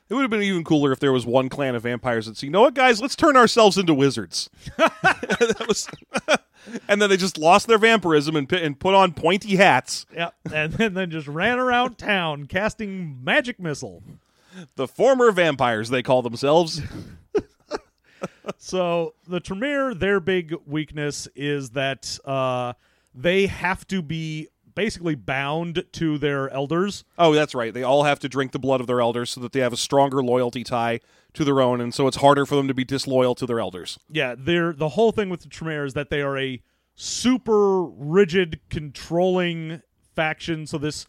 It 0.09 0.15
would 0.15 0.21
have 0.21 0.29
been 0.29 0.43
even 0.43 0.63
cooler 0.63 0.91
if 0.91 0.99
there 0.99 1.13
was 1.13 1.25
one 1.25 1.49
clan 1.49 1.73
of 1.73 1.83
vampires 1.83 2.27
that 2.27 2.37
said, 2.37 2.45
you 2.45 2.51
know 2.51 2.61
what, 2.61 2.75
guys, 2.75 3.01
let's 3.01 3.15
turn 3.15 3.35
ourselves 3.35 3.77
into 3.79 3.93
wizards. 3.95 4.49
That 4.77 5.65
was- 5.67 5.87
and 6.87 7.01
then 7.01 7.09
they 7.09 7.17
just 7.17 7.37
lost 7.37 7.67
their 7.67 7.77
vampirism 7.77 8.35
and, 8.35 8.51
and 8.53 8.79
put 8.79 8.93
on 8.93 9.13
pointy 9.13 9.55
hats. 9.55 10.05
Yeah, 10.13 10.29
and 10.51 10.73
then, 10.73 10.93
then 10.93 11.11
just 11.11 11.27
ran 11.27 11.59
around 11.59 11.97
town 11.97 12.45
casting 12.45 13.23
magic 13.23 13.59
missile. 13.59 14.03
The 14.75 14.87
former 14.87 15.31
vampires, 15.31 15.89
they 15.89 16.03
call 16.03 16.21
themselves. 16.21 16.81
So 18.57 19.13
the 19.27 19.39
Tremere, 19.39 19.93
their 19.93 20.19
big 20.19 20.55
weakness 20.65 21.27
is 21.35 21.71
that 21.71 22.17
uh, 22.25 22.73
they 23.13 23.47
have 23.47 23.85
to 23.87 24.01
be 24.01 24.47
basically 24.75 25.15
bound 25.15 25.83
to 25.93 26.17
their 26.17 26.49
elders. 26.49 27.03
Oh, 27.17 27.33
that's 27.33 27.55
right. 27.55 27.73
They 27.73 27.83
all 27.83 28.03
have 28.03 28.19
to 28.19 28.29
drink 28.29 28.51
the 28.51 28.59
blood 28.59 28.81
of 28.81 28.87
their 28.87 29.01
elders 29.01 29.31
so 29.31 29.41
that 29.41 29.51
they 29.51 29.59
have 29.59 29.73
a 29.73 29.77
stronger 29.77 30.23
loyalty 30.23 30.63
tie 30.63 30.99
to 31.33 31.43
their 31.43 31.61
own, 31.61 31.81
and 31.81 31.93
so 31.93 32.07
it's 32.07 32.17
harder 32.17 32.45
for 32.45 32.55
them 32.55 32.67
to 32.67 32.73
be 32.73 32.83
disloyal 32.83 33.35
to 33.35 33.45
their 33.45 33.59
elders. 33.59 33.99
Yeah, 34.09 34.35
they're 34.37 34.73
the 34.73 34.89
whole 34.89 35.11
thing 35.11 35.29
with 35.29 35.41
the 35.41 35.49
Tremere 35.49 35.85
is 35.85 35.93
that 35.93 36.09
they 36.09 36.21
are 36.21 36.37
a 36.37 36.61
super 36.95 37.83
rigid, 37.83 38.59
controlling 38.69 39.81
faction. 40.15 40.67
So 40.67 40.77
this 40.77 41.07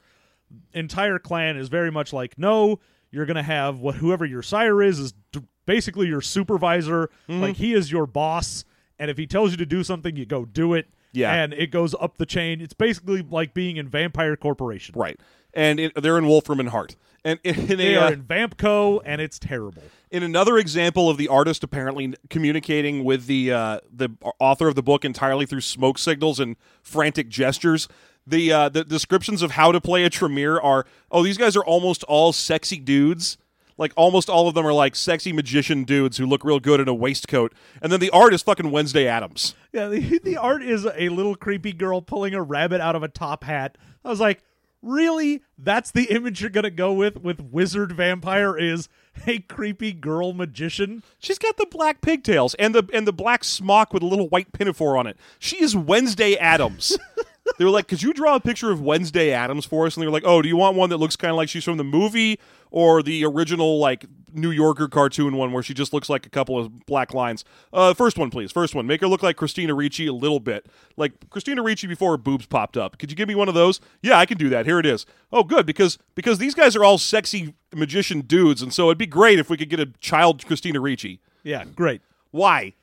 entire 0.72 1.18
clan 1.18 1.56
is 1.56 1.68
very 1.68 1.90
much 1.90 2.12
like, 2.12 2.38
no, 2.38 2.80
you're 3.10 3.26
gonna 3.26 3.42
have 3.42 3.78
what 3.78 3.96
whoever 3.96 4.24
your 4.24 4.42
sire 4.42 4.82
is 4.82 4.98
is 4.98 5.14
d- 5.32 5.42
basically 5.66 6.06
your 6.08 6.20
supervisor. 6.20 7.10
Mm-hmm. 7.28 7.40
Like 7.40 7.56
he 7.56 7.74
is 7.74 7.92
your 7.92 8.06
boss, 8.06 8.64
and 8.98 9.10
if 9.10 9.18
he 9.18 9.26
tells 9.26 9.50
you 9.50 9.56
to 9.58 9.66
do 9.66 9.84
something, 9.84 10.16
you 10.16 10.26
go 10.26 10.44
do 10.44 10.74
it. 10.74 10.88
Yeah. 11.14 11.32
and 11.32 11.54
it 11.54 11.70
goes 11.70 11.94
up 12.00 12.18
the 12.18 12.26
chain. 12.26 12.60
It's 12.60 12.74
basically 12.74 13.22
like 13.22 13.54
being 13.54 13.76
in 13.76 13.88
Vampire 13.88 14.36
Corporation. 14.36 14.94
Right. 14.98 15.18
And 15.54 15.80
it, 15.80 15.92
they're 16.02 16.18
in 16.18 16.26
Wolfram 16.26 16.60
and 16.60 16.68
Hart. 16.68 16.96
And 17.24 17.38
in, 17.42 17.70
in, 17.70 17.78
They 17.78 17.94
a, 17.94 18.00
are 18.00 18.06
uh, 18.08 18.10
in 18.12 18.24
Vampco, 18.24 19.00
and 19.04 19.20
it's 19.20 19.38
terrible. 19.38 19.82
in 20.10 20.22
another 20.22 20.58
example 20.58 21.08
of 21.08 21.16
the 21.16 21.28
artist 21.28 21.64
apparently 21.64 22.12
communicating 22.28 23.02
with 23.04 23.26
the 23.26 23.50
uh, 23.52 23.80
the 23.90 24.10
author 24.38 24.68
of 24.68 24.74
the 24.74 24.82
book 24.82 25.04
entirely 25.06 25.46
through 25.46 25.62
smoke 25.62 25.96
signals 25.98 26.38
and 26.38 26.56
frantic 26.82 27.30
gestures. 27.30 27.88
The 28.26 28.52
uh, 28.52 28.68
the 28.68 28.84
descriptions 28.84 29.40
of 29.40 29.52
how 29.52 29.72
to 29.72 29.80
play 29.80 30.04
a 30.04 30.10
Tremere 30.10 30.58
are 30.60 30.84
oh 31.10 31.22
these 31.22 31.38
guys 31.38 31.56
are 31.56 31.64
almost 31.64 32.02
all 32.04 32.32
sexy 32.34 32.78
dudes. 32.78 33.38
Like 33.76 33.92
almost 33.96 34.30
all 34.30 34.48
of 34.48 34.54
them 34.54 34.66
are 34.66 34.72
like 34.72 34.94
sexy 34.94 35.32
magician 35.32 35.84
dudes 35.84 36.16
who 36.16 36.26
look 36.26 36.44
real 36.44 36.60
good 36.60 36.80
in 36.80 36.88
a 36.88 36.94
waistcoat. 36.94 37.52
And 37.82 37.90
then 37.92 38.00
the 38.00 38.10
art 38.10 38.34
is 38.34 38.42
fucking 38.42 38.70
Wednesday 38.70 39.06
Addams. 39.06 39.54
Yeah, 39.72 39.88
the, 39.88 40.18
the 40.24 40.36
art 40.36 40.62
is 40.62 40.86
a 40.86 41.08
little 41.08 41.34
creepy 41.34 41.72
girl 41.72 42.00
pulling 42.00 42.34
a 42.34 42.42
rabbit 42.42 42.80
out 42.80 42.96
of 42.96 43.02
a 43.02 43.08
top 43.08 43.44
hat. 43.44 43.76
I 44.04 44.08
was 44.08 44.20
like, 44.20 44.42
really? 44.82 45.42
That's 45.58 45.90
the 45.90 46.04
image 46.04 46.40
you're 46.40 46.50
gonna 46.50 46.70
go 46.70 46.92
with 46.92 47.22
with 47.22 47.40
wizard 47.40 47.92
vampire 47.92 48.56
is 48.56 48.88
a 49.26 49.38
creepy 49.40 49.92
girl 49.92 50.32
magician? 50.32 51.02
She's 51.18 51.38
got 51.38 51.56
the 51.56 51.66
black 51.66 52.00
pigtails 52.00 52.54
and 52.54 52.74
the 52.74 52.88
and 52.92 53.06
the 53.06 53.12
black 53.12 53.44
smock 53.44 53.92
with 53.92 54.02
a 54.02 54.06
little 54.06 54.28
white 54.28 54.52
pinafore 54.52 54.96
on 54.96 55.06
it. 55.06 55.16
She 55.38 55.62
is 55.62 55.74
Wednesday 55.76 56.34
Addams. 56.36 56.98
they 57.58 57.64
were 57.64 57.70
like, 57.70 57.88
"Could 57.88 58.02
you 58.02 58.12
draw 58.12 58.36
a 58.36 58.40
picture 58.40 58.70
of 58.70 58.80
Wednesday 58.80 59.32
Addams 59.32 59.64
for 59.64 59.86
us?" 59.86 59.96
And 59.96 60.02
they 60.02 60.06
were 60.06 60.12
like, 60.12 60.26
"Oh, 60.26 60.42
do 60.42 60.48
you 60.48 60.56
want 60.56 60.76
one 60.76 60.90
that 60.90 60.98
looks 60.98 61.16
kind 61.16 61.30
of 61.30 61.36
like 61.36 61.48
she's 61.48 61.64
from 61.64 61.76
the 61.76 61.84
movie 61.84 62.38
or 62.74 63.04
the 63.04 63.24
original 63.24 63.78
like 63.78 64.04
New 64.32 64.50
Yorker 64.50 64.88
cartoon 64.88 65.36
one 65.36 65.52
where 65.52 65.62
she 65.62 65.72
just 65.72 65.92
looks 65.92 66.08
like 66.10 66.26
a 66.26 66.28
couple 66.28 66.58
of 66.58 66.86
black 66.86 67.14
lines?" 67.14 67.44
Uh, 67.72 67.94
first 67.94 68.18
one, 68.18 68.30
please. 68.30 68.50
First 68.50 68.74
one. 68.74 68.84
Make 68.86 69.00
her 69.00 69.06
look 69.06 69.22
like 69.22 69.36
Christina 69.36 69.74
Ricci 69.74 70.08
a 70.08 70.12
little 70.12 70.40
bit, 70.40 70.66
like 70.96 71.12
Christina 71.30 71.62
Ricci 71.62 71.86
before 71.86 72.10
her 72.10 72.16
boobs 72.16 72.46
popped 72.46 72.76
up. 72.76 72.98
Could 72.98 73.10
you 73.10 73.16
give 73.16 73.28
me 73.28 73.36
one 73.36 73.48
of 73.48 73.54
those? 73.54 73.80
Yeah, 74.02 74.18
I 74.18 74.26
can 74.26 74.36
do 74.36 74.48
that. 74.48 74.66
Here 74.66 74.80
it 74.80 74.86
is. 74.86 75.06
Oh, 75.32 75.44
good 75.44 75.66
because 75.66 75.98
because 76.14 76.38
these 76.38 76.54
guys 76.54 76.74
are 76.74 76.82
all 76.84 76.98
sexy 76.98 77.54
magician 77.72 78.22
dudes, 78.22 78.60
and 78.60 78.74
so 78.74 78.86
it'd 78.88 78.98
be 78.98 79.06
great 79.06 79.38
if 79.38 79.48
we 79.48 79.56
could 79.56 79.70
get 79.70 79.78
a 79.80 79.86
child 80.00 80.44
Christina 80.44 80.80
Ricci. 80.80 81.20
Yeah, 81.44 81.64
great. 81.76 82.02
Why? 82.32 82.74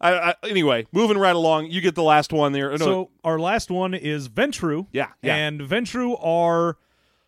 I, 0.00 0.12
I, 0.12 0.34
anyway, 0.44 0.86
moving 0.92 1.16
right 1.16 1.34
along, 1.34 1.70
you 1.70 1.80
get 1.80 1.94
the 1.94 2.02
last 2.02 2.32
one 2.32 2.52
there. 2.52 2.70
No, 2.70 2.76
So 2.76 3.10
our 3.24 3.38
last 3.38 3.70
one 3.70 3.94
is 3.94 4.28
Ventrue. 4.28 4.86
Yeah, 4.92 5.08
yeah. 5.22 5.34
And 5.34 5.60
Ventrue 5.60 6.16
are 6.22 6.76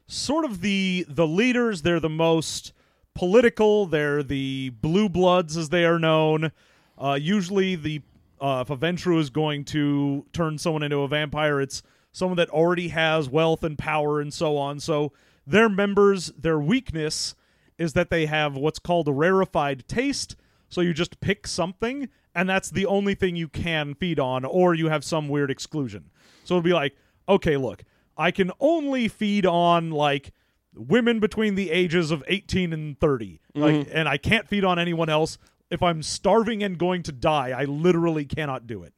sort 0.09 0.45
of 0.45 0.61
the 0.61 1.07
the 1.09 1.27
leaders. 1.27 1.83
They're 1.83 2.01
the 2.01 2.09
most 2.09 2.73
political. 3.15 3.87
They're 3.87 4.25
the 4.25 4.71
blue 4.71 5.09
bloods, 5.09 5.57
as 5.57 5.69
they 5.69 5.85
are 5.85 5.99
known. 6.01 6.51
Uh, 6.99 7.19
usually, 7.21 7.77
the 7.77 8.03
uh, 8.41 8.65
if 8.67 8.71
a 8.71 8.77
Ventrue 8.77 9.21
is 9.21 9.31
going 9.31 9.65
to 9.67 10.27
turn 10.33 10.59
someone 10.59 10.83
into 10.83 10.99
a 10.99 11.09
vampire, 11.09 11.61
it's 11.61 11.83
someone 12.13 12.37
that 12.37 12.51
already 12.51 12.89
has 12.89 13.29
wealth 13.29 13.63
and 13.63 13.79
power 13.79 14.21
and 14.21 14.33
so 14.33 14.57
on. 14.57 14.81
So 14.81 15.13
their 15.47 15.69
members, 15.69 16.29
their 16.39 16.59
weakness 16.59 17.35
is 17.77 17.93
that 17.93 18.11
they 18.11 18.27
have 18.27 18.57
what's 18.57 18.79
called 18.79 19.09
a 19.09 19.13
rarefied 19.13 19.87
taste. 19.87 20.35
So 20.69 20.81
you 20.81 20.93
just 20.93 21.21
pick 21.21 21.47
something, 21.47 22.09
and 22.35 22.49
that's 22.49 22.71
the 22.71 22.87
only 22.87 23.15
thing 23.15 23.37
you 23.37 23.49
can 23.49 23.95
feed 23.95 24.19
on, 24.19 24.45
or 24.45 24.75
you 24.75 24.89
have 24.89 25.05
some 25.05 25.29
weird 25.29 25.51
exclusion. 25.51 26.11
So 26.45 26.55
it'll 26.55 26.63
be 26.63 26.73
like, 26.73 26.97
okay, 27.29 27.57
look, 27.57 27.85
I 28.19 28.33
can 28.33 28.51
only 28.61 29.09
feed 29.09 29.47
on 29.47 29.91
like 29.91 30.33
women 30.75 31.21
between 31.21 31.55
the 31.55 31.71
ages 31.71 32.11
of 32.11 32.25
18 32.27 32.73
and 32.73 32.99
30. 32.99 33.41
Like 33.55 33.75
mm-hmm. 33.75 33.91
and 33.93 34.09
I 34.09 34.17
can't 34.17 34.49
feed 34.49 34.65
on 34.65 34.79
anyone 34.79 35.09
else. 35.09 35.39
If 35.71 35.83
I'm 35.83 36.03
starving 36.03 36.63
and 36.63 36.79
going 36.79 37.03
to 37.05 37.13
die, 37.13 37.51
I 37.51 37.65
literally 37.65 38.25
cannot 38.25 38.67
do 38.67 38.83
it. 38.83 38.95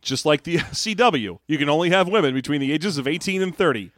just 0.00 0.24
like 0.24 0.44
the 0.44 0.56
CW, 0.58 1.38
you 1.46 1.58
can 1.58 1.68
only 1.68 1.90
have 1.90 2.08
women 2.08 2.34
between 2.34 2.60
the 2.60 2.72
ages 2.72 2.98
of 2.98 3.06
18 3.06 3.42
and 3.42 3.56
30. 3.56 3.90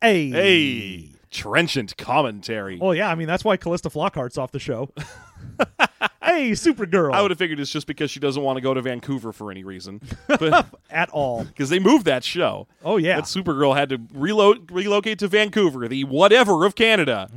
Hey. 0.00 0.30
Hey, 0.30 1.10
trenchant 1.30 1.96
commentary. 1.96 2.78
Well, 2.78 2.94
yeah, 2.94 3.10
I 3.10 3.14
mean 3.14 3.26
that's 3.26 3.44
why 3.44 3.56
Calista 3.56 3.90
Flockhart's 3.90 4.38
off 4.38 4.52
the 4.52 4.58
show. 4.58 4.90
hey, 6.36 6.50
Supergirl. 6.52 7.12
I 7.12 7.22
would 7.22 7.30
have 7.30 7.38
figured 7.38 7.60
it's 7.60 7.70
just 7.70 7.86
because 7.86 8.10
she 8.10 8.20
doesn't 8.20 8.42
want 8.42 8.56
to 8.56 8.60
go 8.60 8.74
to 8.74 8.80
Vancouver 8.82 9.32
for 9.32 9.50
any 9.50 9.64
reason, 9.64 10.00
but 10.28 10.66
at 10.90 11.08
all. 11.10 11.44
because 11.44 11.70
they 11.70 11.78
moved 11.78 12.04
that 12.06 12.24
show. 12.24 12.66
Oh 12.84 12.96
yeah. 12.96 13.16
That 13.16 13.24
Supergirl 13.24 13.76
had 13.76 13.88
to 13.90 13.98
relo- 13.98 14.68
relocate 14.70 15.18
to 15.20 15.28
Vancouver, 15.28 15.88
the 15.88 16.04
whatever 16.04 16.64
of 16.64 16.74
Canada. 16.74 17.30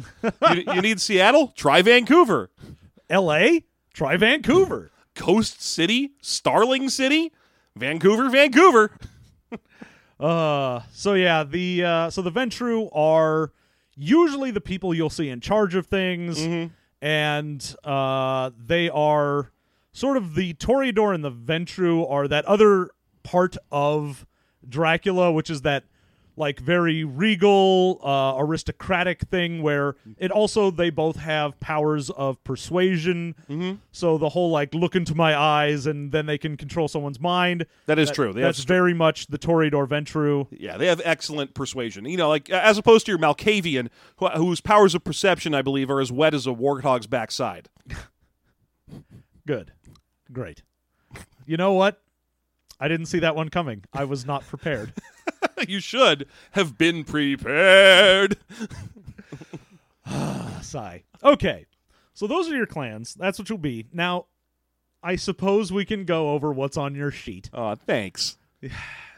you, 0.54 0.64
you 0.74 0.82
need 0.82 1.00
Seattle? 1.02 1.54
Try 1.56 1.82
Vancouver. 1.82 2.50
L.A. 3.10 3.64
Try 3.94 4.18
Vancouver. 4.18 4.92
Coast 5.16 5.62
City? 5.62 6.12
Starling 6.22 6.90
City? 6.90 7.32
Vancouver, 7.76 8.30
Vancouver. 8.30 8.92
Uh, 10.18 10.82
so 10.94 11.14
yeah, 11.14 11.44
the 11.44 11.84
uh, 11.84 12.10
so 12.10 12.22
the 12.22 12.32
Ventrue 12.32 12.90
are 12.96 13.52
usually 13.98 14.50
the 14.50 14.62
people 14.62 14.94
you'll 14.94 15.10
see 15.10 15.28
in 15.28 15.42
charge 15.42 15.76
of 15.76 15.88
things, 15.88 16.40
and 17.02 17.76
uh, 17.84 18.52
they 18.58 18.90
are 18.90 19.52
sort 19.92 20.18
of 20.18 20.36
the 20.36 20.54
Toreador 20.56 21.14
and 21.14 21.24
the 21.24 21.32
Ventrue 21.32 22.10
are 22.10 22.28
that 22.28 22.46
other 22.46 22.90
part 23.24 23.58
of 23.72 24.26
Dracula, 24.68 25.32
which 25.32 25.50
is 25.50 25.62
that 25.62 25.86
like 26.38 26.60
very 26.60 27.04
regal, 27.04 28.00
uh, 28.04 28.36
aristocratic 28.38 29.22
thing 29.24 29.62
where 29.62 29.96
it 30.18 30.32
also 30.32 30.72
they 30.72 30.90
both 30.90 31.18
have 31.18 31.60
powers 31.60 32.10
of 32.10 32.44
persuasion. 32.44 33.36
Mm-hmm. 33.50 33.76
So 33.92 34.18
the 34.18 34.30
whole 34.30 34.50
like 34.50 34.74
look 34.74 34.96
into 34.96 35.16
my 35.16 35.38
eyes 35.38 35.86
and 35.86 36.12
then 36.12 36.26
they 36.26 36.38
can 36.38 36.58
control 36.58 36.88
someone's 36.88 37.20
mind. 37.20 37.66
That 37.86 38.00
is 38.00 38.12
true. 38.12 38.34
They 38.34 38.42
that's 38.42 38.64
very 38.64 38.94
much 38.94 39.28
the 39.28 39.38
Toreador 39.38 39.88
Ventrue. 39.88 40.48
Yeah, 40.52 40.78
they 40.78 40.88
have 40.88 41.02
excellent 41.04 41.54
persuasion. 41.54 42.06
You 42.06 42.18
know, 42.18 42.30
like 42.30 42.50
as 42.50 42.78
opposed 42.78 43.06
to 43.06 43.12
your 43.12 43.20
Malkavian, 43.20 43.90
wh- 44.22 44.36
whose 44.36 44.62
powers 44.62 44.96
of 44.96 45.04
perception, 45.04 45.54
I 45.54 45.62
believe, 45.62 45.90
are 45.90 46.02
as 46.02 46.12
wet 46.12 46.34
as 46.34 46.46
a 46.48 46.52
warthog's 46.52 47.08
backside. 47.08 47.70
Good. 49.48 49.72
Great. 50.32 50.64
You 51.46 51.58
know 51.58 51.74
what? 51.74 52.02
I 52.80 52.88
didn't 52.88 53.06
see 53.06 53.20
that 53.20 53.36
one 53.36 53.50
coming. 53.50 53.84
I 53.94 54.04
was 54.04 54.26
not 54.26 54.46
prepared. 54.48 54.92
you 55.68 55.80
should 55.80 56.28
have 56.52 56.78
been 56.78 57.04
prepared. 57.04 58.38
Ah, 60.06 60.60
sigh. 60.62 61.04
Okay. 61.24 61.66
So 62.14 62.28
those 62.28 62.50
are 62.50 62.56
your 62.56 62.66
clans. 62.66 63.14
That's 63.14 63.40
what 63.40 63.50
you'll 63.50 63.58
be. 63.58 63.88
Now, 63.92 64.28
I 65.04 65.16
suppose 65.16 65.72
we 65.72 65.86
can 65.86 66.06
go 66.06 66.32
over 66.32 66.52
what's 66.52 66.78
on 66.78 66.96
your 66.96 67.12
sheet. 67.12 67.50
Oh, 67.54 67.76
thanks. 67.76 68.38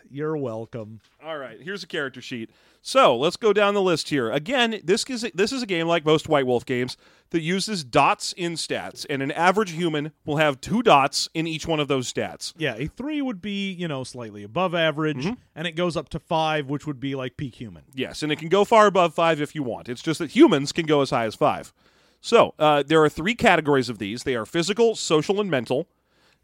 You're 0.10 0.38
welcome. 0.38 1.02
All 1.24 1.38
right, 1.38 1.60
here's 1.62 1.84
a 1.84 1.88
character 1.88 2.22
sheet. 2.22 2.50
So 2.82 3.18
let's 3.18 3.36
go 3.36 3.52
down 3.52 3.74
the 3.74 3.82
list 3.82 4.10
here. 4.10 4.32
Again, 4.32 4.80
this 4.84 5.04
is 5.10 5.26
this 5.34 5.52
is 5.52 5.62
a 5.62 5.66
game 5.66 5.88
like 5.88 6.06
most 6.06 6.30
White 6.30 6.46
Wolf 6.46 6.66
games 6.66 6.96
that 7.32 7.42
uses 7.42 7.84
dots 7.84 8.34
in 8.34 8.54
stats, 8.54 9.06
and 9.10 9.22
an 9.22 9.32
average 9.32 9.72
human 9.72 10.14
will 10.26 10.38
have 10.38 10.62
two 10.62 10.82
dots 10.82 11.28
in 11.34 11.48
each 11.48 11.68
one 11.68 11.80
of 11.80 11.88
those 11.90 12.12
stats. 12.12 12.54
Yeah, 12.58 12.76
a 12.78 12.88
three 12.88 13.22
would 13.22 13.42
be, 13.42 13.72
you 13.72 13.88
know, 13.88 14.04
slightly 14.04 14.44
above 14.44 14.74
average, 14.74 15.26
and 15.56 15.68
it 15.68 15.74
goes 15.74 15.98
up 15.98 16.08
to 16.10 16.20
five, 16.20 16.70
which 16.70 16.88
would 16.88 17.00
be 17.00 17.16
like 17.16 17.36
peak 17.36 17.56
human. 17.56 17.84
Yes, 17.94 18.24
and 18.24 18.32
it 18.32 18.38
can 18.38 18.50
go 18.50 18.64
far 18.64 18.88
above 18.88 19.14
five 19.14 19.42
if 19.42 19.54
you 19.54 19.64
want. 19.64 19.90
It's 19.90 20.02
just 20.02 20.20
that 20.20 20.32
humans 20.32 20.72
can 20.72 20.86
go 20.86 21.02
as 21.02 21.10
high 21.10 21.26
as 21.26 21.36
five. 21.36 21.74
So 22.22 22.54
uh, 22.58 22.84
there 22.86 23.04
are 23.04 23.10
three 23.10 23.36
categories 23.36 23.90
of 23.90 24.00
these. 24.00 24.24
They 24.24 24.36
are 24.36 24.46
physical, 24.46 24.96
social, 24.96 25.40
and 25.40 25.52
mental. 25.52 25.88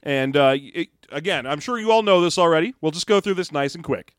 And 0.03 0.35
uh, 0.35 0.55
it, 0.57 0.89
again, 1.11 1.45
I'm 1.47 1.59
sure 1.61 1.79
you 1.79 1.91
all 1.91 2.03
know 2.03 2.21
this 2.21 2.37
already. 2.37 2.75
We'll 2.81 2.91
just 2.91 3.07
go 3.07 3.19
through 3.21 3.35
this 3.35 3.51
nice 3.51 3.73
and 3.73 3.83
quick. 3.83 4.15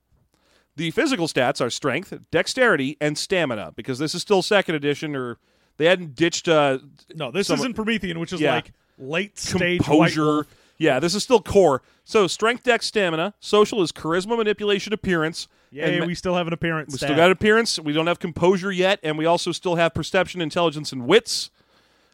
The 0.76 0.90
physical 0.90 1.28
stats 1.28 1.60
are 1.60 1.70
strength, 1.70 2.12
dexterity, 2.30 2.96
and 3.00 3.16
stamina 3.16 3.72
because 3.76 3.98
this 3.98 4.14
is 4.14 4.22
still 4.22 4.42
second 4.42 4.74
edition, 4.74 5.14
or 5.14 5.38
they 5.76 5.84
hadn't 5.84 6.14
ditched 6.16 6.48
uh, 6.48 6.78
No, 7.14 7.30
this 7.30 7.46
Some- 7.46 7.58
isn't 7.60 7.74
Promethean, 7.74 8.18
which 8.18 8.32
is 8.32 8.40
Yeah. 8.40 8.54
like 8.56 8.72
late 8.98 9.38
stage 9.38 9.82
composure. 9.82 10.46
Yeah, 10.78 10.98
this 10.98 11.14
is 11.14 11.22
still 11.22 11.40
core. 11.40 11.82
So 12.04 12.26
strength, 12.26 12.64
dex, 12.64 12.86
stamina. 12.86 13.34
Social 13.38 13.80
is 13.82 13.92
charisma, 13.92 14.36
manipulation, 14.36 14.92
appearance. 14.92 15.46
Yeah, 15.70 16.00
ma- 16.00 16.06
we 16.06 16.14
still 16.16 16.34
have 16.34 16.46
an 16.48 16.52
appearance. 16.52 16.92
we 16.92 16.96
stat. 16.98 17.08
still 17.08 17.16
got 17.16 17.30
appearance. 17.30 17.78
We 17.78 17.92
don't 17.92 18.06
have 18.08 18.18
composure 18.18 18.72
yet, 18.72 18.98
and 19.02 19.16
we 19.16 19.26
also 19.26 19.52
still 19.52 19.76
have 19.76 19.94
perception, 19.94 20.40
intelligence, 20.40 20.92
and 20.92 21.06
wits. 21.06 21.50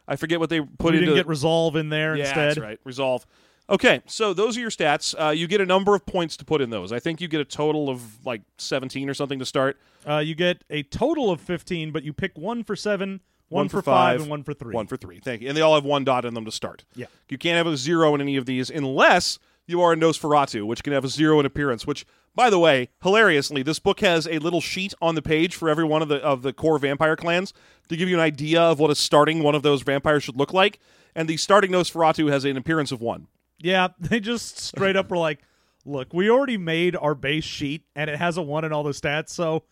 I 0.07 0.15
forget 0.15 0.39
what 0.39 0.49
they 0.49 0.59
put 0.61 0.91
we 0.91 0.97
into 0.97 0.99
didn't 1.07 1.15
get 1.15 1.27
resolve 1.27 1.75
in 1.75 1.89
there 1.89 2.15
yeah, 2.15 2.25
instead. 2.25 2.49
that's 2.49 2.59
right. 2.59 2.79
Resolve. 2.83 3.25
Okay, 3.71 4.01
so 4.05 4.33
those 4.33 4.57
are 4.57 4.59
your 4.59 4.69
stats. 4.69 5.15
Uh, 5.17 5.29
you 5.29 5.47
get 5.47 5.61
a 5.61 5.65
number 5.65 5.95
of 5.95 6.05
points 6.05 6.35
to 6.37 6.45
put 6.45 6.59
in 6.59 6.69
those. 6.71 6.91
I 6.91 6.99
think 6.99 7.21
you 7.21 7.29
get 7.29 7.39
a 7.39 7.45
total 7.45 7.89
of 7.89 8.25
like 8.25 8.41
17 8.57 9.09
or 9.09 9.13
something 9.13 9.39
to 9.39 9.45
start. 9.45 9.79
Uh, 10.05 10.17
you 10.17 10.35
get 10.35 10.65
a 10.69 10.83
total 10.83 11.31
of 11.31 11.39
15, 11.39 11.91
but 11.91 12.03
you 12.03 12.11
pick 12.11 12.37
one 12.37 12.65
for 12.65 12.75
seven, 12.75 13.21
one, 13.47 13.69
for 13.69 13.81
five, 13.81 14.19
and 14.19 14.29
one 14.29 14.43
for 14.43 14.53
three. 14.53 14.73
One 14.73 14.87
for 14.87 14.97
three. 14.97 15.19
Thank 15.19 15.41
you. 15.41 15.47
And 15.47 15.55
they 15.55 15.61
all 15.61 15.75
have 15.75 15.85
one 15.85 16.03
dot 16.03 16.25
in 16.25 16.33
them 16.33 16.43
to 16.43 16.51
start. 16.51 16.83
Yeah. 16.95 17.05
You 17.29 17.37
can't 17.37 17.55
have 17.55 17.67
a 17.67 17.77
zero 17.77 18.13
in 18.13 18.19
any 18.19 18.35
of 18.35 18.45
these 18.45 18.69
unless 18.69 19.39
you 19.67 19.81
are 19.81 19.93
a 19.93 19.95
Nosferatu, 19.95 20.65
which 20.65 20.83
can 20.83 20.91
have 20.91 21.05
a 21.05 21.09
zero 21.09 21.39
in 21.39 21.45
appearance. 21.45 21.87
Which, 21.87 22.05
by 22.35 22.49
the 22.49 22.59
way, 22.59 22.89
hilariously, 23.01 23.63
this 23.63 23.79
book 23.79 24.01
has 24.01 24.27
a 24.27 24.39
little 24.39 24.59
sheet 24.59 24.93
on 25.01 25.15
the 25.15 25.21
page 25.21 25.55
for 25.55 25.69
every 25.69 25.85
one 25.85 26.01
of 26.01 26.09
the 26.09 26.17
of 26.17 26.41
the 26.41 26.51
core 26.51 26.77
vampire 26.77 27.15
clans 27.15 27.53
to 27.87 27.95
give 27.95 28.09
you 28.09 28.15
an 28.15 28.21
idea 28.21 28.61
of 28.61 28.79
what 28.79 28.91
a 28.91 28.95
starting 28.95 29.43
one 29.43 29.55
of 29.55 29.63
those 29.63 29.81
vampires 29.81 30.23
should 30.23 30.35
look 30.35 30.51
like. 30.51 30.79
And 31.15 31.29
the 31.29 31.37
starting 31.37 31.71
Nosferatu 31.71 32.29
has 32.31 32.43
an 32.43 32.57
appearance 32.57 32.91
of 32.91 32.99
one. 32.99 33.27
Yeah, 33.61 33.89
they 33.99 34.19
just 34.19 34.59
straight 34.59 34.95
up 34.95 35.09
were 35.09 35.17
like, 35.17 35.39
look, 35.85 36.13
we 36.13 36.29
already 36.29 36.57
made 36.57 36.95
our 36.95 37.15
base 37.15 37.43
sheet, 37.43 37.83
and 37.95 38.09
it 38.09 38.17
has 38.17 38.37
a 38.37 38.41
one 38.41 38.65
in 38.65 38.73
all 38.73 38.83
the 38.83 38.91
stats, 38.91 39.29
so, 39.29 39.63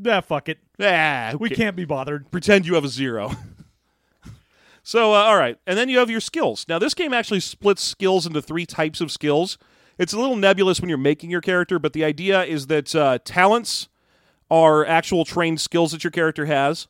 yeah, 0.00 0.20
fuck 0.20 0.48
it. 0.48 0.58
Ah, 0.80 1.28
who 1.32 1.38
We 1.38 1.50
can't 1.50 1.76
be 1.76 1.84
bothered. 1.84 2.30
pretend 2.30 2.66
you 2.66 2.74
have 2.74 2.84
a 2.84 2.88
zero. 2.88 3.32
so, 4.82 5.12
uh, 5.12 5.16
all 5.16 5.36
right. 5.36 5.58
And 5.66 5.78
then 5.78 5.88
you 5.88 5.98
have 5.98 6.10
your 6.10 6.20
skills. 6.20 6.64
Now, 6.68 6.78
this 6.78 6.94
game 6.94 7.12
actually 7.12 7.40
splits 7.40 7.82
skills 7.82 8.26
into 8.26 8.40
three 8.42 8.66
types 8.66 9.00
of 9.00 9.12
skills. 9.12 9.58
It's 9.98 10.12
a 10.12 10.18
little 10.18 10.36
nebulous 10.36 10.80
when 10.80 10.88
you're 10.88 10.98
making 10.98 11.30
your 11.30 11.42
character, 11.42 11.78
but 11.78 11.92
the 11.92 12.04
idea 12.04 12.42
is 12.44 12.68
that 12.68 12.94
uh, 12.94 13.18
talents 13.24 13.88
are 14.50 14.84
actual 14.86 15.24
trained 15.24 15.60
skills 15.60 15.92
that 15.92 16.02
your 16.02 16.10
character 16.10 16.46
has. 16.46 16.88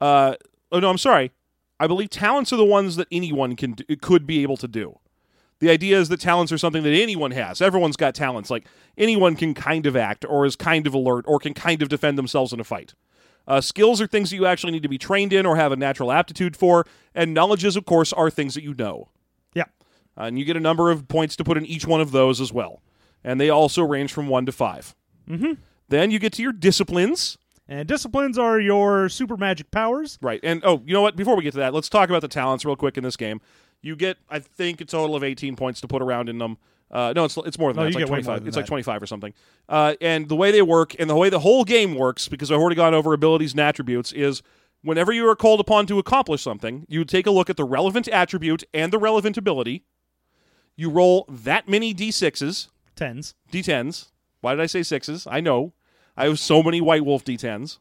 Uh, 0.00 0.34
oh, 0.72 0.80
no, 0.80 0.88
I'm 0.88 0.98
sorry. 0.98 1.32
I 1.80 1.86
believe 1.88 2.10
talents 2.10 2.52
are 2.52 2.56
the 2.56 2.64
ones 2.64 2.96
that 2.96 3.08
anyone 3.10 3.56
can 3.56 3.72
do, 3.72 3.84
could 3.96 4.26
be 4.26 4.42
able 4.42 4.56
to 4.58 4.68
do. 4.68 4.98
The 5.60 5.70
idea 5.70 5.98
is 5.98 6.08
that 6.08 6.20
talents 6.20 6.52
are 6.52 6.58
something 6.58 6.82
that 6.82 6.94
anyone 6.94 7.30
has. 7.30 7.62
Everyone's 7.62 7.96
got 7.96 8.14
talents. 8.14 8.50
Like 8.50 8.66
anyone 8.98 9.36
can 9.36 9.54
kind 9.54 9.86
of 9.86 9.96
act, 9.96 10.24
or 10.28 10.44
is 10.44 10.56
kind 10.56 10.86
of 10.86 10.94
alert, 10.94 11.24
or 11.26 11.38
can 11.38 11.54
kind 11.54 11.80
of 11.80 11.88
defend 11.88 12.18
themselves 12.18 12.52
in 12.52 12.60
a 12.60 12.64
fight. 12.64 12.94
Uh, 13.46 13.60
skills 13.60 14.00
are 14.00 14.06
things 14.06 14.30
that 14.30 14.36
you 14.36 14.46
actually 14.46 14.72
need 14.72 14.82
to 14.82 14.88
be 14.88 14.98
trained 14.98 15.32
in 15.32 15.44
or 15.44 15.56
have 15.56 15.72
a 15.72 15.76
natural 15.76 16.10
aptitude 16.10 16.56
for, 16.56 16.86
and 17.14 17.34
knowledges, 17.34 17.76
of 17.76 17.84
course, 17.84 18.12
are 18.12 18.30
things 18.30 18.54
that 18.54 18.62
you 18.62 18.74
know. 18.74 19.08
Yeah. 19.54 19.64
Uh, 20.16 20.24
and 20.24 20.38
you 20.38 20.44
get 20.44 20.56
a 20.56 20.60
number 20.60 20.90
of 20.90 21.08
points 21.08 21.36
to 21.36 21.44
put 21.44 21.56
in 21.56 21.66
each 21.66 21.86
one 21.86 22.00
of 22.00 22.10
those 22.10 22.40
as 22.40 22.52
well. 22.52 22.82
And 23.22 23.40
they 23.40 23.50
also 23.50 23.82
range 23.82 24.12
from 24.12 24.28
one 24.28 24.46
to 24.46 24.52
5 24.52 24.94
Mm-hmm. 25.28 25.52
Then 25.88 26.10
you 26.10 26.18
get 26.18 26.34
to 26.34 26.42
your 26.42 26.52
disciplines. 26.52 27.38
And 27.66 27.88
disciplines 27.88 28.36
are 28.36 28.60
your 28.60 29.08
super 29.08 29.38
magic 29.38 29.70
powers. 29.70 30.18
Right. 30.20 30.40
And 30.42 30.62
oh, 30.66 30.82
you 30.84 30.92
know 30.92 31.00
what? 31.00 31.16
Before 31.16 31.34
we 31.34 31.42
get 31.42 31.52
to 31.52 31.58
that, 31.60 31.72
let's 31.72 31.88
talk 31.88 32.10
about 32.10 32.20
the 32.20 32.28
talents 32.28 32.64
real 32.66 32.76
quick 32.76 32.98
in 32.98 33.04
this 33.04 33.16
game. 33.16 33.40
You 33.84 33.96
get, 33.96 34.16
I 34.30 34.38
think, 34.38 34.80
a 34.80 34.84
total 34.86 35.14
of 35.14 35.22
18 35.22 35.56
points 35.56 35.80
to 35.82 35.88
put 35.88 36.00
around 36.00 36.28
in 36.30 36.38
them. 36.38 36.56
Uh, 36.90 37.12
no, 37.14 37.24
it's 37.24 37.36
it's 37.38 37.58
more 37.58 37.70
than 37.72 37.76
No, 37.76 37.82
that. 37.82 37.88
It's 37.88 37.96
like 37.96 38.06
25. 38.06 38.26
more 38.26 38.38
than 38.38 38.48
It's 38.48 38.56
like 38.56 38.66
25 38.66 39.02
or 39.02 39.06
something. 39.06 39.34
Uh, 39.68 39.94
and 40.00 40.28
the 40.28 40.36
way 40.36 40.50
they 40.52 40.62
work 40.62 40.94
and 40.98 41.10
the 41.10 41.14
way 41.16 41.28
the 41.28 41.40
whole 41.40 41.64
game 41.64 41.94
works, 41.94 42.28
because 42.28 42.50
I've 42.50 42.58
already 42.58 42.76
gone 42.76 42.94
over 42.94 43.12
abilities 43.12 43.52
and 43.52 43.60
attributes, 43.60 44.12
is 44.12 44.42
whenever 44.82 45.12
you 45.12 45.28
are 45.28 45.36
called 45.36 45.60
upon 45.60 45.86
to 45.86 45.98
accomplish 45.98 46.40
something, 46.42 46.86
you 46.88 47.04
take 47.04 47.26
a 47.26 47.30
look 47.30 47.50
at 47.50 47.56
the 47.56 47.64
relevant 47.64 48.08
attribute 48.08 48.64
and 48.72 48.92
the 48.92 48.98
relevant 48.98 49.36
ability. 49.36 49.84
You 50.76 50.88
roll 50.90 51.26
that 51.28 51.68
many 51.68 51.92
d6s, 51.94 52.68
Tens. 52.96 53.34
d10s. 53.52 54.10
Why 54.40 54.54
did 54.54 54.60
I 54.62 54.66
say 54.66 54.82
sixes? 54.82 55.26
I 55.30 55.40
know. 55.40 55.72
I 56.16 56.24
have 56.24 56.38
so 56.38 56.62
many 56.62 56.80
White 56.80 57.04
Wolf 57.04 57.24
d10s. 57.24 57.78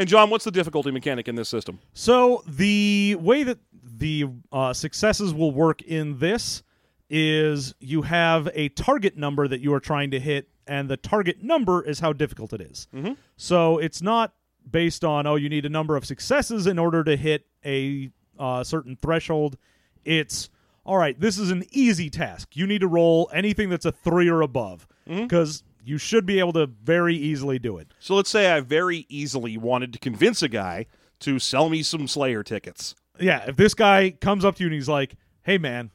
And 0.00 0.08
John, 0.08 0.30
what's 0.30 0.46
the 0.46 0.50
difficulty 0.50 0.90
mechanic 0.90 1.28
in 1.28 1.34
this 1.34 1.50
system? 1.50 1.78
So 1.92 2.42
the 2.48 3.16
way 3.20 3.42
that 3.44 3.58
the 3.98 4.28
uh, 4.50 4.72
successes 4.72 5.34
will 5.34 5.52
work 5.52 5.82
in 5.82 6.18
this 6.18 6.62
is 7.10 7.74
you 7.80 8.00
have 8.02 8.48
a 8.54 8.70
target 8.70 9.18
number 9.18 9.46
that 9.46 9.60
you 9.60 9.74
are 9.74 9.80
trying 9.80 10.10
to 10.12 10.18
hit, 10.18 10.48
and 10.66 10.88
the 10.88 10.96
target 10.96 11.42
number 11.42 11.82
is 11.82 12.00
how 12.00 12.14
difficult 12.14 12.54
it 12.54 12.62
is. 12.62 12.88
So 13.36 13.76
it's 13.76 14.00
not 14.00 14.32
based 14.70 15.04
on 15.04 15.26
oh 15.26 15.34
you 15.36 15.50
need 15.50 15.66
a 15.66 15.70
number 15.70 15.96
of 15.96 16.06
successes 16.06 16.66
in 16.66 16.78
order 16.78 17.04
to 17.04 17.16
hit 17.16 17.46
a 17.66 18.10
uh, 18.38 18.64
certain 18.64 18.96
threshold. 18.96 19.58
It's 20.06 20.48
all 20.86 20.96
right. 20.96 21.18
This 21.20 21.36
is 21.38 21.50
an 21.50 21.64
easy 21.72 22.08
task. 22.08 22.56
You 22.56 22.66
need 22.66 22.80
to 22.80 22.88
roll 22.88 23.28
anything 23.34 23.68
that's 23.68 23.84
a 23.84 23.92
three 23.92 24.30
or 24.30 24.40
above 24.40 24.88
because 25.24 25.62
you 25.84 25.98
should 25.98 26.26
be 26.26 26.38
able 26.38 26.52
to 26.54 26.66
very 26.66 27.16
easily 27.16 27.58
do 27.58 27.78
it. 27.78 27.88
So 27.98 28.14
let's 28.14 28.30
say 28.30 28.50
I 28.50 28.60
very 28.60 29.06
easily 29.08 29.56
wanted 29.56 29.92
to 29.92 29.98
convince 29.98 30.42
a 30.42 30.48
guy 30.48 30.86
to 31.20 31.38
sell 31.38 31.68
me 31.68 31.82
some 31.82 32.08
Slayer 32.08 32.42
tickets. 32.42 32.94
yeah, 33.18 33.44
if 33.46 33.56
this 33.56 33.74
guy 33.74 34.10
comes 34.20 34.44
up 34.44 34.56
to 34.56 34.62
you 34.62 34.68
and 34.68 34.74
he's 34.74 34.88
like, 34.88 35.14
"Hey, 35.42 35.58
man, 35.58 35.90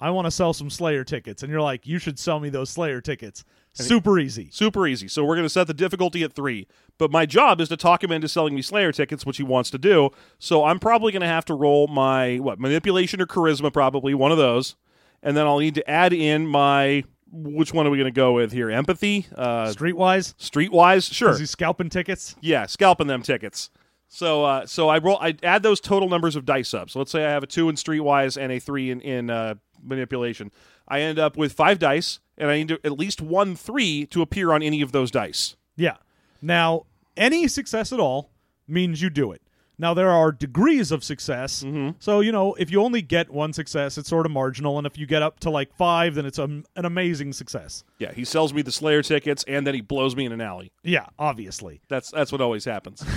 I 0.00 0.10
want 0.10 0.26
to 0.26 0.30
sell 0.30 0.52
some 0.52 0.70
Slayer 0.70 1.02
tickets," 1.02 1.42
and 1.42 1.50
you're 1.50 1.60
like, 1.60 1.86
"You 1.86 1.98
should 1.98 2.18
sell 2.18 2.38
me 2.38 2.48
those 2.50 2.70
Slayer 2.70 3.00
tickets." 3.00 3.44
Super 3.74 4.18
easy. 4.18 4.48
Super 4.50 4.86
easy. 4.88 5.06
So 5.06 5.24
we're 5.24 5.36
going 5.36 5.44
to 5.44 5.50
set 5.50 5.66
the 5.68 5.74
difficulty 5.74 6.22
at 6.24 6.32
three. 6.32 6.66
But 6.96 7.12
my 7.12 7.26
job 7.26 7.60
is 7.60 7.68
to 7.68 7.76
talk 7.76 8.02
him 8.02 8.10
into 8.10 8.26
selling 8.28 8.54
me 8.56 8.62
Slayer 8.62 8.90
tickets, 8.90 9.24
which 9.24 9.36
he 9.36 9.44
wants 9.44 9.70
to 9.70 9.78
do. 9.78 10.10
So 10.40 10.64
I'm 10.64 10.80
probably 10.80 11.12
going 11.12 11.22
to 11.22 11.28
have 11.28 11.44
to 11.46 11.54
roll 11.54 11.86
my 11.86 12.38
what 12.38 12.58
manipulation 12.58 13.20
or 13.20 13.26
charisma, 13.26 13.72
probably 13.72 14.14
one 14.14 14.32
of 14.32 14.38
those, 14.38 14.74
and 15.22 15.36
then 15.36 15.46
I'll 15.46 15.58
need 15.58 15.76
to 15.76 15.88
add 15.90 16.12
in 16.12 16.46
my 16.46 17.04
which 17.30 17.72
one 17.74 17.86
are 17.86 17.90
we 17.90 17.98
going 17.98 18.12
to 18.12 18.16
go 18.16 18.32
with 18.32 18.52
here? 18.52 18.70
Empathy, 18.70 19.26
uh, 19.36 19.66
Streetwise, 19.66 20.34
streetwise, 20.36 21.12
sure. 21.12 21.30
is 21.30 21.38
he 21.38 21.46
scalping 21.46 21.88
tickets? 21.90 22.36
Yeah, 22.40 22.66
scalping 22.66 23.06
them 23.06 23.22
tickets. 23.22 23.70
So, 24.08 24.44
uh, 24.44 24.66
so 24.66 24.88
I 24.88 24.98
roll. 24.98 25.18
I 25.20 25.36
add 25.42 25.62
those 25.62 25.80
total 25.80 26.08
numbers 26.08 26.34
of 26.34 26.46
dice 26.46 26.72
up. 26.72 26.88
So 26.88 26.98
let's 26.98 27.10
say 27.10 27.26
I 27.26 27.30
have 27.30 27.42
a 27.42 27.46
two 27.46 27.68
in 27.68 27.74
streetwise 27.74 28.40
and 28.40 28.50
a 28.50 28.58
three 28.58 28.90
in 28.90 29.00
in 29.02 29.28
uh, 29.28 29.56
manipulation. 29.82 30.50
I 30.88 31.00
end 31.00 31.18
up 31.18 31.36
with 31.36 31.52
five 31.52 31.78
dice, 31.78 32.18
and 32.38 32.50
I 32.50 32.56
need 32.56 32.68
to, 32.68 32.80
at 32.84 32.92
least 32.98 33.20
one 33.20 33.54
three 33.54 34.06
to 34.06 34.22
appear 34.22 34.52
on 34.52 34.62
any 34.62 34.80
of 34.80 34.92
those 34.92 35.10
dice. 35.10 35.56
Yeah. 35.76 35.96
Now, 36.40 36.86
any 37.16 37.48
success 37.48 37.92
at 37.92 38.00
all 38.00 38.30
means 38.66 39.02
you 39.02 39.10
do 39.10 39.32
it. 39.32 39.42
Now 39.80 39.94
there 39.94 40.10
are 40.10 40.32
degrees 40.32 40.90
of 40.90 41.04
success. 41.04 41.62
Mm-hmm. 41.62 41.90
So, 42.00 42.18
you 42.20 42.32
know, 42.32 42.54
if 42.54 42.70
you 42.70 42.82
only 42.82 43.00
get 43.00 43.30
one 43.30 43.52
success, 43.52 43.96
it's 43.96 44.08
sort 44.08 44.26
of 44.26 44.32
marginal, 44.32 44.76
and 44.78 44.86
if 44.86 44.98
you 44.98 45.06
get 45.06 45.22
up 45.22 45.38
to 45.40 45.50
like 45.50 45.72
5, 45.76 46.16
then 46.16 46.26
it's 46.26 46.38
a, 46.38 46.44
an 46.44 46.64
amazing 46.76 47.32
success. 47.32 47.84
Yeah, 47.98 48.12
he 48.12 48.24
sells 48.24 48.52
me 48.52 48.62
the 48.62 48.72
Slayer 48.72 49.02
tickets 49.02 49.44
and 49.46 49.64
then 49.66 49.74
he 49.74 49.80
blows 49.80 50.16
me 50.16 50.24
in 50.26 50.32
an 50.32 50.40
alley. 50.40 50.72
Yeah, 50.82 51.06
obviously. 51.18 51.80
That's 51.88 52.10
that's 52.10 52.32
what 52.32 52.40
always 52.40 52.64
happens. 52.64 53.04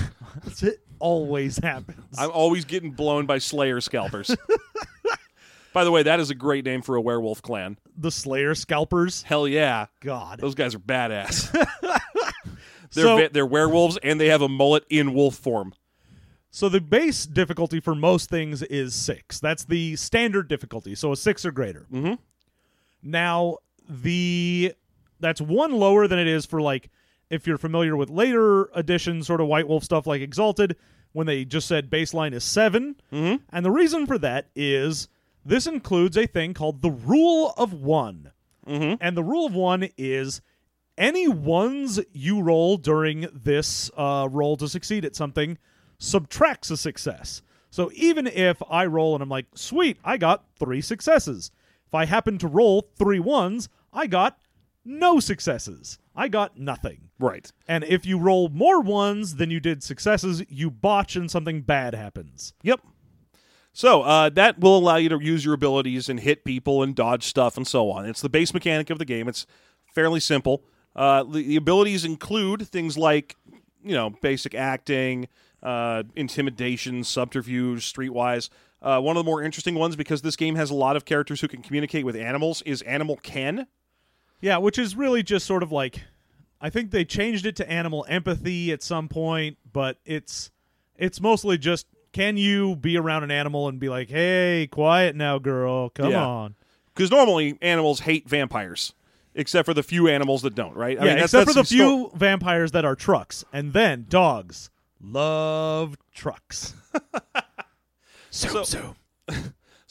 It 0.62 0.80
always 1.00 1.58
happens. 1.58 2.18
I'm 2.18 2.32
always 2.32 2.64
getting 2.64 2.92
blown 2.92 3.26
by 3.26 3.40
Slayer 3.40 3.82
scalpers. 3.82 4.34
By 5.74 5.84
the 5.86 5.92
way, 5.92 6.04
that 6.04 6.20
is 6.20 6.30
a 6.30 6.36
great 6.36 6.66
name 6.66 6.82
for 6.82 6.96
a 6.98 7.02
werewolf 7.02 7.42
clan. 7.42 7.78
the 7.98 8.12
Slayer 8.12 8.56
scalpers. 8.56 9.24
Hell 9.24 9.48
yeah. 9.48 9.86
God. 10.02 10.40
Those 10.40 10.54
guys 10.56 10.76
are 10.76 10.80
badass. 10.80 11.50
they're 12.94 13.04
So- 13.06 13.18
va- 13.18 13.30
they're 13.32 13.46
werewolves 13.46 13.98
and 14.04 14.20
they 14.20 14.28
have 14.28 14.42
a 14.42 14.50
mullet 14.50 14.86
in 14.90 15.14
wolf 15.14 15.36
form. 15.36 15.74
So 16.54 16.68
the 16.68 16.82
base 16.82 17.26
difficulty 17.26 17.80
for 17.80 17.96
most 17.96 18.30
things 18.30 18.62
is 18.64 18.94
six. 18.94 19.40
That's 19.40 19.64
the 19.64 19.96
standard 19.96 20.48
difficulty. 20.50 20.96
So 20.96 21.14
a 21.14 21.16
six 21.18 21.46
or 21.46 21.52
greater. 21.52 21.88
Mhm. 21.92 22.18
Now 23.02 23.58
the 23.90 24.74
that's 25.20 25.40
one 25.42 25.72
lower 25.74 26.08
than 26.08 26.20
it 26.20 26.28
is 26.28 26.46
for 26.46 26.62
like 26.62 26.90
if 27.30 27.48
you're 27.48 27.58
familiar 27.58 27.96
with 27.96 28.10
later 28.10 28.70
edition 28.76 29.24
sort 29.24 29.40
of 29.40 29.48
White 29.48 29.68
Wolf 29.68 29.84
stuff 29.86 30.06
like 30.06 30.22
Exalted, 30.22 30.76
when 31.14 31.26
they 31.28 31.46
just 31.46 31.68
said 31.68 31.90
baseline 31.90 32.34
is 32.34 32.44
7 32.44 32.96
Mhm. 33.12 33.42
And 33.50 33.66
the 33.66 33.72
reason 33.72 34.06
for 34.06 34.18
that 34.18 34.48
is 34.56 35.08
this 35.46 35.66
includes 35.68 36.18
a 36.18 36.28
thing 36.28 36.54
called 36.54 36.82
the 36.82 36.92
rule 36.92 37.54
of 37.58 37.74
one. 37.74 38.32
Mhm. 38.68 38.98
And 39.00 39.16
the 39.18 39.24
rule 39.24 39.46
of 39.46 39.54
one 39.56 39.90
is 39.98 40.42
any 40.98 41.28
ones 41.30 42.00
you 42.12 42.42
roll 42.42 42.78
during 42.78 43.28
this 43.34 43.90
uh, 43.98 44.28
roll 44.30 44.58
to 44.58 44.68
succeed 44.68 45.06
at 45.06 45.16
something 45.16 45.58
subtracts 46.02 46.72
a 46.72 46.78
success. 46.78 47.44
So 47.70 47.92
even 47.94 48.28
if 48.28 48.62
I 48.70 48.86
roll 48.86 49.14
and 49.14 49.22
I'm 49.22 49.30
like, 49.30 49.46
sweet, 49.56 49.98
I 50.04 50.18
got 50.18 50.44
three 50.58 50.82
successes. 50.82 51.52
If 51.88 51.94
I 51.94 52.06
happen 52.06 52.38
to 52.40 52.48
roll 52.48 52.90
three 52.98 53.20
ones, 53.20 53.70
I 53.94 54.08
got 54.08 54.38
no 54.84 55.20
successes. 55.20 56.00
I 56.16 56.28
got 56.28 56.58
nothing. 56.58 57.10
Right. 57.20 57.52
And 57.68 57.84
if 57.84 58.06
you 58.06 58.18
roll 58.18 58.50
more 58.50 58.82
ones 58.82 59.36
than 59.36 59.52
you 59.52 59.60
did 59.60 59.84
successes, 59.84 60.44
you 60.50 60.72
botch 60.72 61.16
and 61.16 61.30
something 61.30 61.62
bad 61.62 61.94
happens. 61.94 62.54
Yep. 62.64 62.82
So 63.74 64.02
uh, 64.02 64.30
that 64.30 64.60
will 64.60 64.78
allow 64.78 64.98
you 64.98 65.10
to 65.10 65.20
use 65.22 65.46
your 65.46 65.54
abilities 65.54 66.10
and 66.10 66.20
hit 66.20 66.44
people 66.44 66.84
and 66.84 66.96
dodge 66.96 67.24
stuff 67.24 67.56
and 67.56 67.68
so 67.68 67.92
on. 67.92 68.06
It's 68.06 68.22
the 68.22 68.28
base 68.28 68.54
mechanic 68.54 68.90
of 68.90 68.98
the 68.98 69.06
game. 69.06 69.30
It's 69.30 69.46
fairly 69.94 70.20
simple. 70.20 70.64
Uh, 70.94 71.24
the, 71.24 71.44
the 71.44 71.56
abilities 71.56 72.04
include 72.04 72.68
things 72.68 72.98
like, 72.98 73.38
you 73.84 73.94
know, 73.94 74.10
basic 74.22 74.54
acting, 74.56 75.28
uh, 75.64 76.04
intimidation, 76.16 77.04
subterfuge, 77.04 77.92
streetwise. 77.92 78.50
Uh, 78.82 79.00
one 79.00 79.16
of 79.16 79.24
the 79.24 79.30
more 79.30 79.44
interesting 79.44 79.76
ones 79.76 79.96
because 79.96 80.22
this 80.24 80.36
game 80.36 80.56
has 80.56 80.72
a 80.72 80.74
lot 80.74 80.96
of 80.96 81.06
characters 81.06 81.42
who 81.42 81.48
can 81.48 81.62
communicate 81.62 82.04
with 82.06 82.16
animals 82.16 82.62
is 82.64 82.82
Animal 82.82 83.18
Ken. 83.18 83.68
Yeah, 84.40 84.58
which 84.58 84.80
is 84.80 84.96
really 84.96 85.22
just 85.22 85.46
sort 85.46 85.62
of 85.62 85.72
like 85.72 86.02
I 86.60 86.70
think 86.70 86.92
they 86.92 87.06
changed 87.06 87.46
it 87.46 87.56
to 87.58 87.70
animal 87.72 88.06
empathy 88.10 88.72
at 88.72 88.82
some 88.82 89.08
point, 89.08 89.58
but 89.72 89.98
it's 90.06 90.50
it's 90.98 91.22
mostly 91.22 91.58
just 91.60 91.86
can 92.12 92.38
you 92.38 92.76
be 92.76 92.98
around 92.98 93.24
an 93.24 93.32
animal 93.32 93.68
and 93.68 93.80
be 93.80 93.88
like, 93.88 94.10
"Hey, 94.10 94.68
quiet 94.72 95.16
now, 95.16 95.38
girl. 95.38 95.90
Come 95.90 96.12
Yeah. 96.12 96.26
on." 96.26 96.56
Because 96.94 97.10
normally 97.12 97.58
animals 97.62 98.02
hate 98.02 98.28
vampires, 98.28 98.94
except 99.36 99.66
for 99.68 99.74
the 99.74 99.84
few 99.84 100.08
animals 100.08 100.42
that 100.42 100.56
don't, 100.56 100.76
right? 100.76 100.98
I 101.00 101.02
yeah, 101.06 101.12
mean, 101.12 101.22
that's- 101.22 101.26
except 101.34 101.48
for 101.48 101.54
the 101.54 101.60
that's 101.62 101.72
few 101.72 102.12
vampires 102.16 102.72
that 102.72 102.84
are 102.84 102.96
trucks, 102.96 103.46
and 103.54 103.74
then 103.74 104.08
dogs 104.10 104.70
love 105.02 105.98
trucks. 106.14 106.74
so, 108.30 108.64
so. 108.64 108.96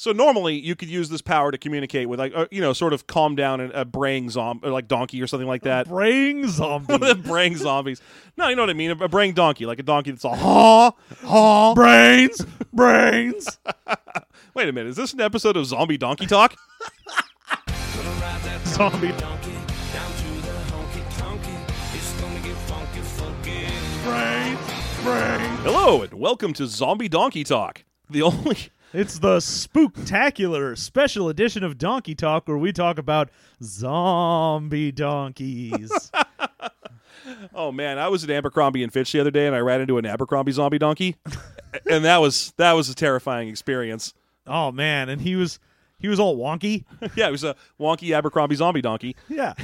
So 0.01 0.13
normally 0.13 0.59
you 0.59 0.77
could 0.77 0.89
use 0.89 1.11
this 1.11 1.21
power 1.21 1.51
to 1.51 1.59
communicate 1.59 2.09
with, 2.09 2.19
like, 2.19 2.33
uh, 2.35 2.47
you 2.51 2.63
know, 2.63 2.73
sort 2.73 2.95
of 2.95 3.07
calm 3.07 3.37
down 3.37 3.61
a, 3.61 3.69
a 3.69 3.85
braying 3.85 4.31
zombie, 4.31 4.67
or 4.67 4.71
like 4.71 4.89
donkey 4.89 5.21
or 5.21 5.27
something 5.27 5.47
like 5.47 5.65
that. 5.65 5.89
brain 5.91 6.49
zombie. 6.49 6.97
the 6.97 7.15
braying 7.15 7.59
zombies. 7.59 8.01
No, 8.39 8.49
you 8.49 8.57
know 8.57 8.63
what 8.63 8.71
I 8.71 8.73
mean. 8.73 8.93
A, 8.93 9.05
a 9.05 9.09
braying 9.11 9.35
donkey, 9.35 9.67
like 9.67 9.79
a 9.79 9.83
donkey 9.83 10.13
that's 10.13 10.25
all 10.25 10.37
haw, 10.37 10.93
haw. 11.23 11.75
brains, 11.75 12.41
brains. 12.73 13.59
Wait 14.55 14.71
a 14.71 14.73
minute, 14.73 14.89
is 14.89 14.97
this 14.97 15.13
an 15.13 15.21
episode 15.21 15.59
of 15.59 15.67
Zombie 15.67 15.99
Donkey 15.99 16.27
Talk? 16.27 16.57
Zombie. 18.65 19.09
donkey 19.09 19.53
down 19.93 20.13
to 20.17 20.29
the 20.41 20.57
honky 20.73 21.03
tonky. 21.19 21.95
It's 21.95 22.21
gonna 22.23 22.41
get 22.41 22.57
funky, 22.57 23.01
funky. 23.01 23.67
Brains, 24.03 24.03
brains. 24.05 24.50
Hello 25.03 26.03
and 26.03 26.13
welcome 26.13 26.53
to 26.53 26.67
Zombie 26.67 27.09
Donkey 27.09 27.43
Talk, 27.43 27.85
the 28.11 28.21
only. 28.23 28.57
It's 28.93 29.21
the 29.21 29.37
spooktacular 29.37 30.77
special 30.77 31.29
edition 31.29 31.63
of 31.63 31.79
Donkey 31.79 32.15
Talk 32.17 32.49
where 32.49 32.59
we 32.59 32.73
talk 32.73 32.99
about 32.99 33.31
zombie 33.63 34.93
donkeys. 34.93 36.11
Oh 37.55 37.71
man, 37.71 37.99
I 37.99 38.09
was 38.09 38.25
at 38.25 38.31
Abercrombie 38.31 38.83
and 38.83 38.93
Fitch 38.93 39.13
the 39.13 39.21
other 39.21 39.31
day, 39.31 39.47
and 39.47 39.55
I 39.55 39.61
ran 39.61 39.81
into 39.81 39.99
an 39.99 40.07
Abercrombie 40.07 40.53
zombie 40.53 40.79
donkey, 40.79 41.17
and 41.91 42.05
that 42.05 42.19
was 42.19 42.53
that 42.57 42.73
was 42.73 42.89
a 42.89 42.95
terrifying 42.95 43.49
experience. 43.49 44.15
oh 44.47 44.73
man, 44.73 45.09
and 45.09 45.21
he 45.21 45.37
was 45.37 45.61
he 45.99 46.09
was 46.09 46.19
all 46.19 46.37
wonky. 46.37 46.85
Yeah, 47.15 47.29
it 47.29 47.31
was 47.31 47.45
a 47.45 47.55
wonky 47.79 48.17
Abercrombie 48.17 48.57
zombie 48.57 48.81
donkey. 48.83 49.15
Yeah. 49.29 49.55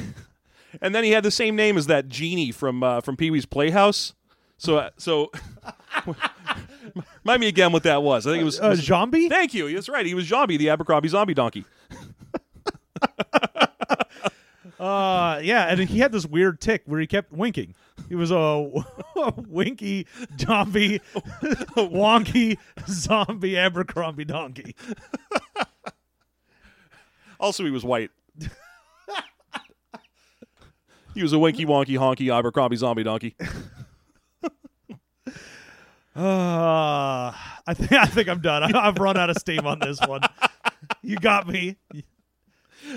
and 0.80 0.95
then 0.95 1.03
he 1.03 1.11
had 1.11 1.24
the 1.24 1.30
same 1.30 1.57
name 1.57 1.76
as 1.76 1.87
that 1.89 2.09
genie 2.09 2.53
from 2.53 2.82
uh, 2.82 3.01
from 3.01 3.16
Pee 3.16 3.30
Wee's 3.30 3.47
Playhouse. 3.47 4.14
So 4.59 4.78
uh, 4.78 4.90
so, 4.96 5.30
remind 7.24 7.40
me 7.40 7.48
again 7.48 7.72
what 7.72 7.82
that 7.82 8.02
was. 8.02 8.26
I 8.26 8.30
think 8.32 8.42
it 8.42 8.44
was. 8.44 8.59
Uh, 8.61 8.68
was- 8.70 8.80
Jambi? 8.86 9.28
Thank 9.28 9.52
you. 9.54 9.72
That's 9.74 9.88
right. 9.88 10.07
He 10.07 10.14
was 10.14 10.28
Jambi, 10.28 10.57
the 10.59 10.70
Abercrombie 10.70 11.09
zombie 11.09 11.34
donkey. 11.34 11.64
Uh 14.78 15.40
yeah, 15.42 15.64
and 15.68 15.80
he 15.88 16.00
had 16.00 16.12
this 16.12 16.26
weird 16.26 16.61
tick 16.61 16.82
where 16.84 17.00
he 17.00 17.07
kept 17.07 17.32
winking. 17.32 17.74
He 18.11 18.14
was 18.14 18.30
a, 18.30 18.70
winky 19.48 20.07
zombie 20.38 21.00
wonky 21.76 22.59
zombie 22.86 23.57
Abercrombie 23.57 24.26
donkey. 24.26 24.76
Also, 27.40 27.64
he 27.64 27.70
was 27.70 27.84
white. 27.84 28.11
he 31.14 31.22
was 31.22 31.32
a 31.32 31.38
winky 31.38 31.64
wonky 31.64 31.98
honky 31.98 32.30
Abercrombie 32.30 32.76
zombie 32.76 33.02
donkey. 33.02 33.34
Uh 36.16 37.32
I 37.66 37.74
think 37.74 37.92
I 37.92 38.06
think 38.06 38.28
I'm 38.28 38.40
done. 38.40 38.74
I, 38.74 38.78
I've 38.88 38.98
run 38.98 39.16
out 39.16 39.30
of 39.30 39.36
steam 39.36 39.66
on 39.66 39.78
this 39.80 40.00
one. 40.00 40.22
You 41.02 41.16
got 41.16 41.46
me. 41.48 41.76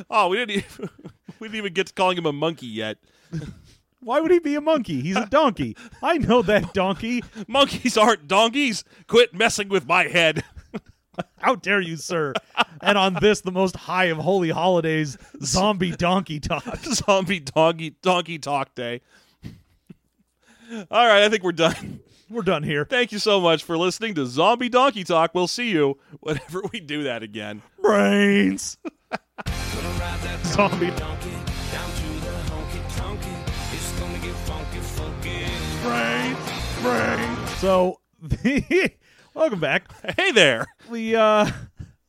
Oh, 0.10 0.30
we 0.30 0.38
didn't. 0.38 0.52
Even, 0.52 0.90
we 1.40 1.48
didn't 1.48 1.58
even 1.58 1.74
get 1.74 1.88
to 1.88 1.94
calling 1.94 2.18
him 2.18 2.26
a 2.26 2.34
monkey 2.34 2.68
yet. 2.68 2.98
Why 4.02 4.22
would 4.22 4.32
he 4.32 4.40
be 4.40 4.56
a 4.56 4.62
monkey? 4.62 5.02
He's 5.02 5.18
a 5.18 5.26
donkey. 5.26 5.76
I 6.02 6.18
know 6.18 6.42
that 6.44 6.74
donkey. 6.74 7.24
Monkeys 7.48 7.98
aren't 7.98 8.28
donkeys. 8.28 8.84
Quit 9.08 9.34
messing 9.34 9.68
with 9.70 9.86
my 9.88 10.04
head. 10.06 10.44
How 11.40 11.56
dare 11.56 11.82
you, 11.82 11.98
sir? 11.98 12.34
And 12.82 12.98
on 12.98 13.16
this, 13.16 13.42
the 13.42 13.52
most 13.52 13.76
high 13.76 14.06
of 14.06 14.18
holy 14.20 14.52
holidays, 14.52 15.18
zombie 15.44 15.92
donkey 15.92 16.40
talk. 16.40 16.64
zombie 16.86 17.42
donkey 17.42 17.96
donkey 18.02 18.40
talk 18.40 18.74
day. 18.74 19.02
All 20.90 21.08
right, 21.08 21.24
I 21.24 21.30
think 21.30 21.44
we're 21.44 21.52
done. 21.52 22.00
We're 22.30 22.44
done 22.44 22.62
here. 22.64 22.86
Thank 22.86 23.12
you 23.12 23.18
so 23.20 23.42
much 23.42 23.64
for 23.64 23.78
listening 23.78 24.14
to 24.16 24.26
Zombie 24.28 24.70
Donkey 24.70 25.04
Talk. 25.04 25.32
We'll 25.34 25.48
see 25.48 25.72
you 25.72 25.98
whenever 26.20 26.62
we 26.72 26.80
do 26.80 27.04
that 27.04 27.24
again. 27.24 27.64
Brains. 27.82 28.78
Gonna 29.10 29.90
ride 30.00 30.20
that 30.22 30.46
Zombie. 30.46 30.92
donkey 30.92 31.32
down 31.72 31.90
to 31.92 32.08
the 32.22 32.32
honky 32.52 32.82
tonky. 32.96 33.74
It's 33.74 34.00
gonna 34.00 34.20
get 34.20 34.36
funky, 34.46 34.80
funky. 34.80 35.46
Brains. 35.82 36.38
Brains. 36.82 37.50
So, 37.58 38.00
the, 38.22 38.92
welcome 39.34 39.60
back. 39.60 39.92
Hey 40.18 40.32
there. 40.32 40.68
The 40.92 41.16
uh, 41.16 41.52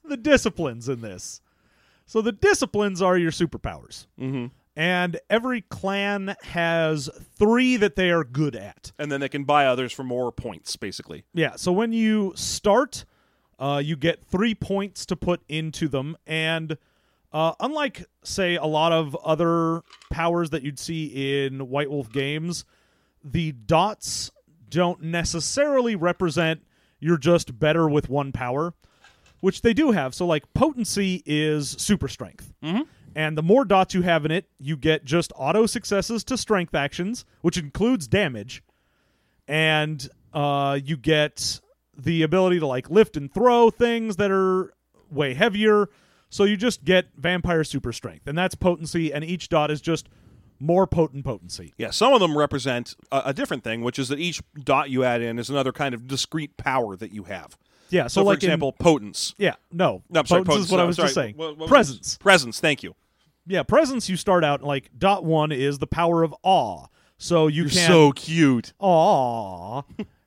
the 0.05 0.17
disciplines 0.19 0.89
in 0.89 1.01
this. 1.01 1.41
So 2.05 2.21
the 2.21 2.33
disciplines 2.33 3.01
are 3.01 3.17
your 3.17 3.31
superpowers, 3.31 4.07
Mm-hmm. 4.21 4.47
And 4.77 5.19
every 5.29 5.63
clan 5.63 6.37
has 6.43 7.11
three 7.37 7.77
that 7.77 7.97
they 7.97 8.11
are 8.11 8.25
good 8.25 8.55
at. 8.57 8.93
And 8.99 9.11
then 9.11 9.21
they 9.21 9.29
can 9.29 9.45
buy 9.45 9.67
others 9.67 9.93
for 9.93 10.05
more 10.05 10.31
points, 10.33 10.77
basically. 10.77 11.25
Yeah. 11.35 11.57
So 11.57 11.73
when 11.73 11.93
you 11.93 12.33
start, 12.37 13.05
uh, 13.59 13.83
you 13.85 13.97
get 13.97 14.25
three 14.25 14.55
points 14.55 15.05
to 15.07 15.17
put 15.17 15.43
into 15.49 15.89
them, 15.89 16.17
and 16.27 16.77
uh, 17.33 17.53
unlike 17.61 18.05
say 18.25 18.57
a 18.57 18.65
lot 18.65 18.93
of 18.93 19.15
other 19.17 19.83
powers 20.11 20.51
that 20.51 20.63
you'd 20.63 20.79
see 20.79 21.45
in 21.45 21.69
White 21.69 21.91
Wolf 21.91 22.11
games, 22.11 22.65
the 23.23 23.53
dots 23.53 24.31
don't 24.69 25.03
necessarily 25.03 25.95
represent 25.95 26.63
you're 27.01 27.19
just 27.19 27.59
better 27.59 27.89
with 27.89 28.09
one 28.09 28.31
power, 28.33 28.73
which 29.41 29.63
they 29.63 29.73
do 29.75 29.91
have. 29.91 30.15
So 30.15 30.27
like 30.27 30.53
potency 30.55 31.23
is 31.27 31.71
super 31.79 32.09
strength. 32.09 32.53
Mhm. 32.63 32.87
And 33.15 33.37
the 33.37 33.43
more 33.43 33.65
dots 33.65 33.95
you 33.95 34.03
have 34.03 34.25
in 34.25 34.31
it, 34.31 34.47
you 34.59 34.77
get 34.77 35.05
just 35.05 35.33
auto 35.37 35.67
successes 35.67 36.23
to 36.25 36.37
strength 36.37 36.75
actions, 36.75 37.25
which 37.41 37.59
includes 37.59 38.07
damage 38.07 38.63
and 39.51 40.09
uh, 40.33 40.79
you 40.83 40.97
get 40.97 41.61
the 41.99 42.23
ability 42.23 42.61
to 42.61 42.67
like 42.67 42.89
lift 42.89 43.17
and 43.17 43.35
throw 43.35 43.69
things 43.69 44.17
that 44.17 44.31
are 44.31 44.73
way 45.11 45.35
heavier. 45.35 45.89
So 46.31 46.45
you 46.45 46.57
just 46.57 46.85
get 46.85 47.09
vampire 47.17 47.65
super 47.65 47.93
strength, 47.93 48.29
and 48.29 48.39
that's 48.39 48.55
potency, 48.55 49.13
and 49.13 49.25
each 49.25 49.49
dot 49.49 49.73
is 49.73 49.81
just 49.81 50.09
more 50.61 50.87
potent 50.87 51.25
potency. 51.25 51.75
Yeah, 51.77 51.91
some 51.91 52.13
of 52.13 52.21
them 52.21 52.39
represent 52.39 52.95
a, 53.11 53.23
a 53.27 53.35
different 53.35 53.65
thing, 53.65 53.83
which 53.83 53.99
is 53.99 54.09
that 54.11 54.21
each 54.21 54.41
dot 54.63 54.89
you 54.89 55.03
add 55.03 55.21
in 55.21 55.41
is 55.41 55.51
another 55.51 55.73
kind 55.73 55.93
of 55.93 56.07
discrete 56.07 56.57
power 56.57 56.95
that 56.95 57.11
you 57.11 57.25
have. 57.25 57.59
Yeah, 57.91 58.05
so, 58.05 58.09
So, 58.09 58.21
for 58.23 58.25
like 58.27 58.43
in- 58.43 58.49
example, 58.51 58.73
potence. 58.73 59.35
yeah, 59.39 59.55
no, 59.73 60.03
No, 60.11 60.21
I'm 60.21 60.27
sorry, 60.27 60.45
potence 60.45 60.67
is 60.67 60.71
what 60.73 60.79
potence. 60.79 60.85
I 60.85 60.87
was 60.87 60.97
sorry. 60.97 61.07
just 61.07 61.15
saying. 61.15 61.35
What- 61.37 61.59
what 61.59 61.69
Presence. 61.69 62.17
Presence. 62.19 62.61
Thank 62.61 62.83
you. 62.83 62.95
Yeah, 63.47 63.63
presence. 63.65 64.09
You 64.09 64.17
start 64.17 64.45
out 64.45 64.63
like 64.63 64.91
dot 64.97 65.25
one 65.25 65.51
is 65.53 65.79
the 65.79 65.87
power 65.87 66.23
of 66.23 66.35
awe. 66.43 66.87
So 67.19 67.49
you 67.49 67.63
You're 67.63 67.71
can 67.71 67.87
so 67.89 68.13
cute. 68.13 68.73
awe, 68.79 69.83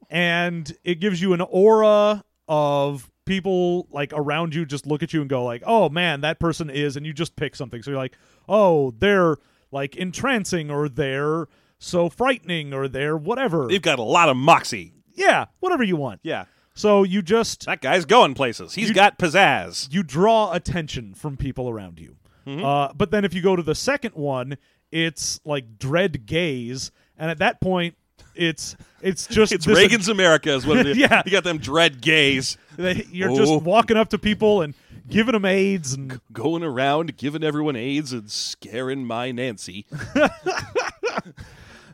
and 0.10 0.76
it 0.84 0.96
gives 1.00 1.22
you 1.22 1.34
an 1.34 1.42
aura 1.42 2.24
of 2.48 3.10
people 3.26 3.88
like 3.92 4.12
around 4.14 4.54
you 4.54 4.66
just 4.66 4.86
look 4.86 5.02
at 5.02 5.14
you 5.14 5.22
and 5.22 5.30
go 5.30 5.44
like, 5.44 5.64
"Oh 5.66 5.90
man, 5.90 6.22
that 6.22 6.40
person 6.40 6.70
is," 6.70 6.96
and 6.98 7.06
you 7.06 7.14
just 7.14 7.36
pick 7.36 7.56
something. 7.56 7.82
So 7.82 7.92
you're 7.92 8.00
like, 8.00 8.18
"Oh, 8.50 8.92
they're 9.00 9.38
like 9.72 9.96
entrancing, 9.96 10.70
or 10.70 10.90
they're 10.90 11.48
so 11.80 12.10
frightening, 12.10 12.74
or 12.74 12.88
they're 12.88 13.18
whatever." 13.18 13.68
They've 13.68 13.82
got 13.82 14.00
a 14.00 14.04
lot 14.04 14.30
of 14.30 14.38
moxie. 14.38 14.94
yeah, 15.16 15.46
whatever 15.62 15.84
you 15.84 15.96
want. 15.96 16.20
Yeah, 16.24 16.46
So 16.76 17.04
you 17.04 17.22
just 17.22 17.66
that 17.66 17.82
guy's 17.82 18.06
going 18.06 18.34
places. 18.34 18.74
He's 18.74 18.90
You- 18.90 18.96
got 18.96 19.18
pizzazz. 19.20 19.94
you 19.94 20.04
draw 20.04 20.52
attention 20.54 21.14
from 21.14 21.38
people 21.38 21.70
around 21.70 22.00
you. 22.00 22.16
Mm-hmm. 22.48 22.66
Uh, 22.66 22.94
but 22.94 23.12
then 23.12 23.24
if 23.26 23.34
you 23.34 23.42
go 23.42 23.56
to 23.56 23.64
the 23.64 23.76
second 23.76 24.16
one, 24.16 24.58
it's 24.92 25.40
like 25.46 25.78
dread 25.80 26.26
gaze, 26.26 26.92
and 27.18 27.32
at 27.32 27.38
that 27.40 27.62
point, 27.62 27.96
it's 28.36 28.76
it's 29.02 29.28
just 29.28 29.52
It's 29.52 29.68
Reagan's 29.68 30.10
America, 30.10 30.50
is 30.54 30.66
what 30.66 30.78
it 30.78 30.88
is. 30.88 30.98
Yeah. 31.04 31.22
you 31.26 31.32
got 31.32 31.44
them 31.44 31.58
dread 31.60 32.02
gays 32.02 32.58
You're 32.78 33.32
Oh. 33.32 33.38
just 33.38 33.62
walking 33.64 33.96
up 33.98 34.10
to 34.10 34.18
people 34.18 34.62
and 34.62 34.74
giving 35.08 35.34
them 35.34 35.46
AIDS, 35.46 35.94
and 35.94 36.20
going 36.32 36.64
around 36.64 37.18
giving 37.18 37.44
everyone 37.44 37.76
AIDS 37.76 38.12
and 38.14 38.30
scaring 38.32 39.06
my 39.06 39.32
Nancy. 39.32 39.86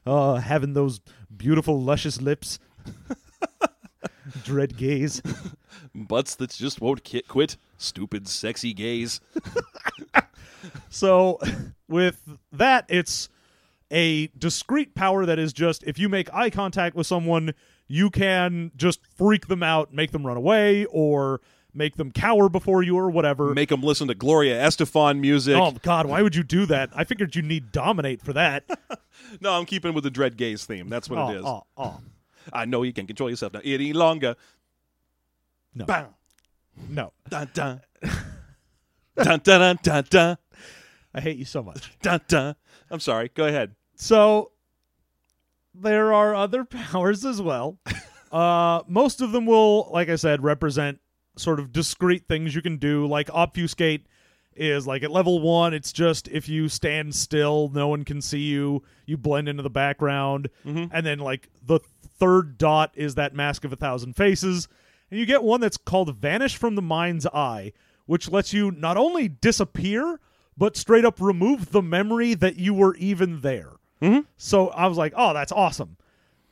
uh, 0.06 0.36
having 0.36 0.74
those 0.74 1.02
beautiful, 1.36 1.82
luscious 1.82 2.22
lips. 2.22 2.60
dread 4.44 4.78
gaze. 4.78 5.22
Butts 5.96 6.36
that 6.36 6.52
just 6.52 6.82
won't 6.82 7.04
ki- 7.04 7.24
quit. 7.28 7.58
Stupid, 7.78 8.28
sexy 8.28 8.74
gays. 8.74 9.22
So 10.90 11.40
with 11.88 12.38
that, 12.52 12.86
it's 12.90 13.30
a 13.92 14.28
discrete 14.38 14.96
power 14.96 15.26
that 15.26 15.40
is 15.40 15.54
just 15.54 15.84
if 15.84 15.98
you 15.98 16.10
make 16.10 16.34
eye 16.34 16.50
contact 16.50 16.96
with 16.96 17.08
someone, 17.08 17.54
you 17.88 18.10
can 18.10 18.72
just 18.76 19.00
freak 19.16 19.48
them 19.48 19.64
out, 19.64 19.94
make 19.94 20.12
them 20.12 20.26
run 20.26 20.38
away, 20.38 20.86
or 20.86 21.42
make 21.74 21.98
them 21.98 22.12
cower 22.12 22.50
before 22.50 22.84
you, 22.84 22.98
or 22.98 23.10
whatever. 23.10 23.54
Make 23.54 23.70
them 23.70 23.82
listen 23.82 24.08
to 24.10 24.16
Gloria 24.16 24.60
Estefan 24.62 25.20
music. 25.20 25.56
Oh 25.56 25.72
God, 25.82 26.06
why 26.06 26.22
would 26.22 26.36
you 26.36 26.44
do 26.44 26.66
that? 26.68 26.90
I 26.94 27.04
figured 27.04 27.36
you 27.36 27.42
need 27.42 27.72
dominate 27.72 28.22
for 28.22 28.34
that. 28.34 28.64
No, 29.42 29.52
I'm 29.52 29.66
keeping 29.66 29.94
with 29.94 30.06
the 30.06 30.10
dread 30.10 30.38
gaze 30.38 30.66
theme. 30.66 30.88
That's 30.88 31.10
what 31.10 31.20
oh, 31.20 31.30
it 31.30 31.36
is. 31.36 31.46
oh, 31.46 31.64
oh. 31.78 32.00
I 32.54 32.66
know 32.66 32.84
you 32.84 32.94
can 32.94 33.08
control 33.08 33.30
yourself 33.30 33.54
now 33.54 33.62
any 33.64 33.94
longer. 33.94 34.36
No, 35.76 35.86
Bang. 35.86 36.08
no, 36.90 37.14
Dun 37.30 37.50
dun. 37.54 37.82
dun 39.16 39.40
dun 39.44 39.60
dun 39.60 39.78
dun 39.84 40.04
dun 40.10 40.38
I 41.14 41.22
hate 41.22 41.38
you 41.38 41.46
so 41.46 41.62
much. 41.64 41.92
dun 42.02 42.22
dun. 42.28 42.56
I'm 42.92 43.00
sorry. 43.00 43.30
Go 43.34 43.46
ahead. 43.46 43.76
So 43.96 44.52
there 45.74 46.14
are 46.14 46.36
other 46.36 46.64
powers 46.66 47.26
as 47.26 47.42
well. 47.42 47.78
uh, 48.32 48.82
most 48.88 49.22
of 49.22 49.32
them 49.32 49.46
will, 49.46 49.90
like 49.92 50.10
I 50.10 50.16
said, 50.16 50.44
represent 50.44 51.00
sort 51.38 51.60
of 51.60 51.72
discrete 51.72 52.28
things 52.28 52.54
you 52.56 52.62
can 52.62 52.78
do. 52.78 53.06
Like 53.08 53.30
obfuscate 53.34 54.06
is 54.56 54.86
like 54.88 55.04
at 55.04 55.12
level 55.12 55.40
one, 55.40 55.74
it's 55.74 55.92
just 55.92 56.28
if 56.28 56.50
you 56.50 56.70
stand 56.70 57.16
still, 57.16 57.70
no 57.74 57.88
one 57.88 58.04
can 58.04 58.22
see 58.22 58.40
you. 58.40 58.84
You 59.06 59.18
blend 59.18 59.48
into 59.50 59.64
the 59.64 59.70
background, 59.70 60.50
mm-hmm. 60.66 60.86
and 60.92 61.06
then 61.06 61.20
like 61.20 61.50
the 61.66 61.80
third 62.20 62.58
dot 62.58 62.92
is 62.96 63.16
that 63.16 63.34
mask 63.34 63.64
of 63.64 63.74
a 63.74 63.78
thousand 63.78 64.16
faces, 64.16 64.68
and 65.10 65.20
you 65.20 65.26
get 65.26 65.44
one 65.44 65.62
that's 65.62 65.78
called 65.78 66.16
vanish 66.16 66.58
from 66.58 66.76
the 66.76 66.82
mind's 66.82 67.26
eye, 67.28 67.74
which 68.06 68.30
lets 68.30 68.54
you 68.54 68.72
not 68.72 68.98
only 68.98 69.28
disappear 69.28 70.20
but 70.60 70.76
straight 70.76 71.06
up 71.06 71.22
remove 71.22 71.72
the 71.72 71.82
memory 71.82 72.34
that 72.34 72.58
you 72.58 72.74
were 72.74 72.94
even 72.98 73.40
there. 73.40 73.72
Mm-hmm. 74.02 74.22
So 74.36 74.68
I 74.68 74.88
was 74.88 74.98
like, 74.98 75.14
oh, 75.16 75.34
that's 75.34 75.54
awesome. 75.54 75.96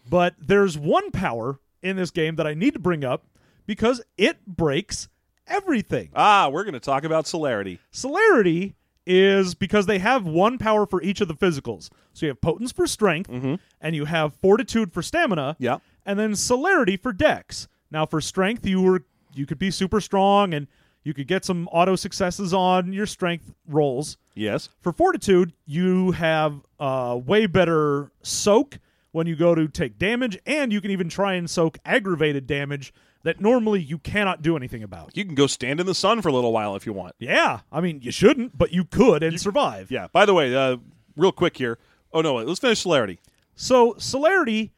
But 0.09 0.33
there's 0.39 0.77
one 0.77 1.11
power 1.11 1.59
in 1.83 1.97
this 1.97 2.09
game 2.09 2.37
that 2.37 2.47
I 2.47 2.53
need 2.53 2.73
to 2.73 2.79
bring 2.79 3.03
up 3.03 3.25
because 3.65 4.01
it 4.17 4.45
breaks 4.45 5.09
everything. 5.47 6.09
Ah, 6.15 6.49
we're 6.49 6.63
going 6.63 6.73
to 6.73 6.79
talk 6.79 7.03
about 7.03 7.27
celerity. 7.27 7.79
Celerity 7.91 8.75
is 9.05 9.55
because 9.55 9.85
they 9.85 9.99
have 9.99 10.25
one 10.25 10.57
power 10.57 10.85
for 10.85 11.01
each 11.01 11.21
of 11.21 11.27
the 11.27 11.33
physicals. 11.33 11.89
So 12.13 12.25
you 12.25 12.29
have 12.29 12.41
potence 12.41 12.71
for 12.71 12.87
strength, 12.87 13.29
and 13.29 13.95
you 13.95 14.05
have 14.05 14.33
fortitude 14.35 14.91
for 14.91 15.01
stamina, 15.01 15.55
Yeah. 15.59 15.77
and 16.05 16.19
then 16.19 16.35
celerity 16.35 16.97
for 16.97 17.13
dex. 17.13 17.67
Now 17.91 18.05
for 18.05 18.19
strength, 18.21 18.65
you 18.65 18.81
were 18.81 19.03
you 19.33 19.45
could 19.45 19.59
be 19.59 19.69
super 19.69 20.01
strong 20.01 20.53
and 20.55 20.67
you 21.03 21.13
could 21.13 21.27
get 21.27 21.45
some 21.45 21.67
auto 21.71 21.95
successes 21.95 22.53
on 22.55 22.91
your 22.91 23.05
strength 23.05 23.53
rolls. 23.67 24.17
Yes. 24.33 24.67
For 24.81 24.91
fortitude, 24.91 25.53
you 25.67 26.11
have 26.11 26.59
uh, 26.79 27.19
way 27.23 27.45
better 27.45 28.11
soak 28.23 28.79
when 29.11 29.25
you 29.27 29.35
go 29.35 29.53
to 29.55 29.67
take 29.67 29.97
damage, 29.99 30.37
and 30.45 30.73
you 30.73 30.81
can 30.81 30.91
even 30.91 31.07
try 31.07 31.35
and 31.35 31.47
soak 31.49 31.77
aggravated 31.85 32.45
damage 32.47 32.93
that 33.23 33.41
normally 33.41 33.81
you 33.81 33.97
cannot 33.97 34.41
do 34.41 34.55
anything 34.55 34.83
about. 34.83 35.15
You 35.15 35.25
can 35.25 35.35
go 35.35 35.47
stand 35.47 35.79
in 35.79 35.85
the 35.85 35.95
sun 35.95 36.21
for 36.21 36.29
a 36.29 36.33
little 36.33 36.51
while 36.51 36.75
if 36.75 36.85
you 36.85 36.93
want. 36.93 37.15
Yeah, 37.19 37.61
I 37.71 37.81
mean 37.81 38.01
you 38.01 38.11
shouldn't, 38.11 38.57
but 38.57 38.71
you 38.71 38.85
could 38.85 39.23
and 39.23 39.39
survive. 39.39 39.91
Yeah. 39.91 40.07
By 40.11 40.25
the 40.25 40.33
way, 40.33 40.55
uh, 40.55 40.77
real 41.15 41.31
quick 41.31 41.57
here. 41.57 41.77
Oh 42.13 42.21
no, 42.21 42.35
let's 42.35 42.59
finish 42.59 42.81
celerity. 42.81 43.19
So 43.55 43.95
celerity 43.97 44.71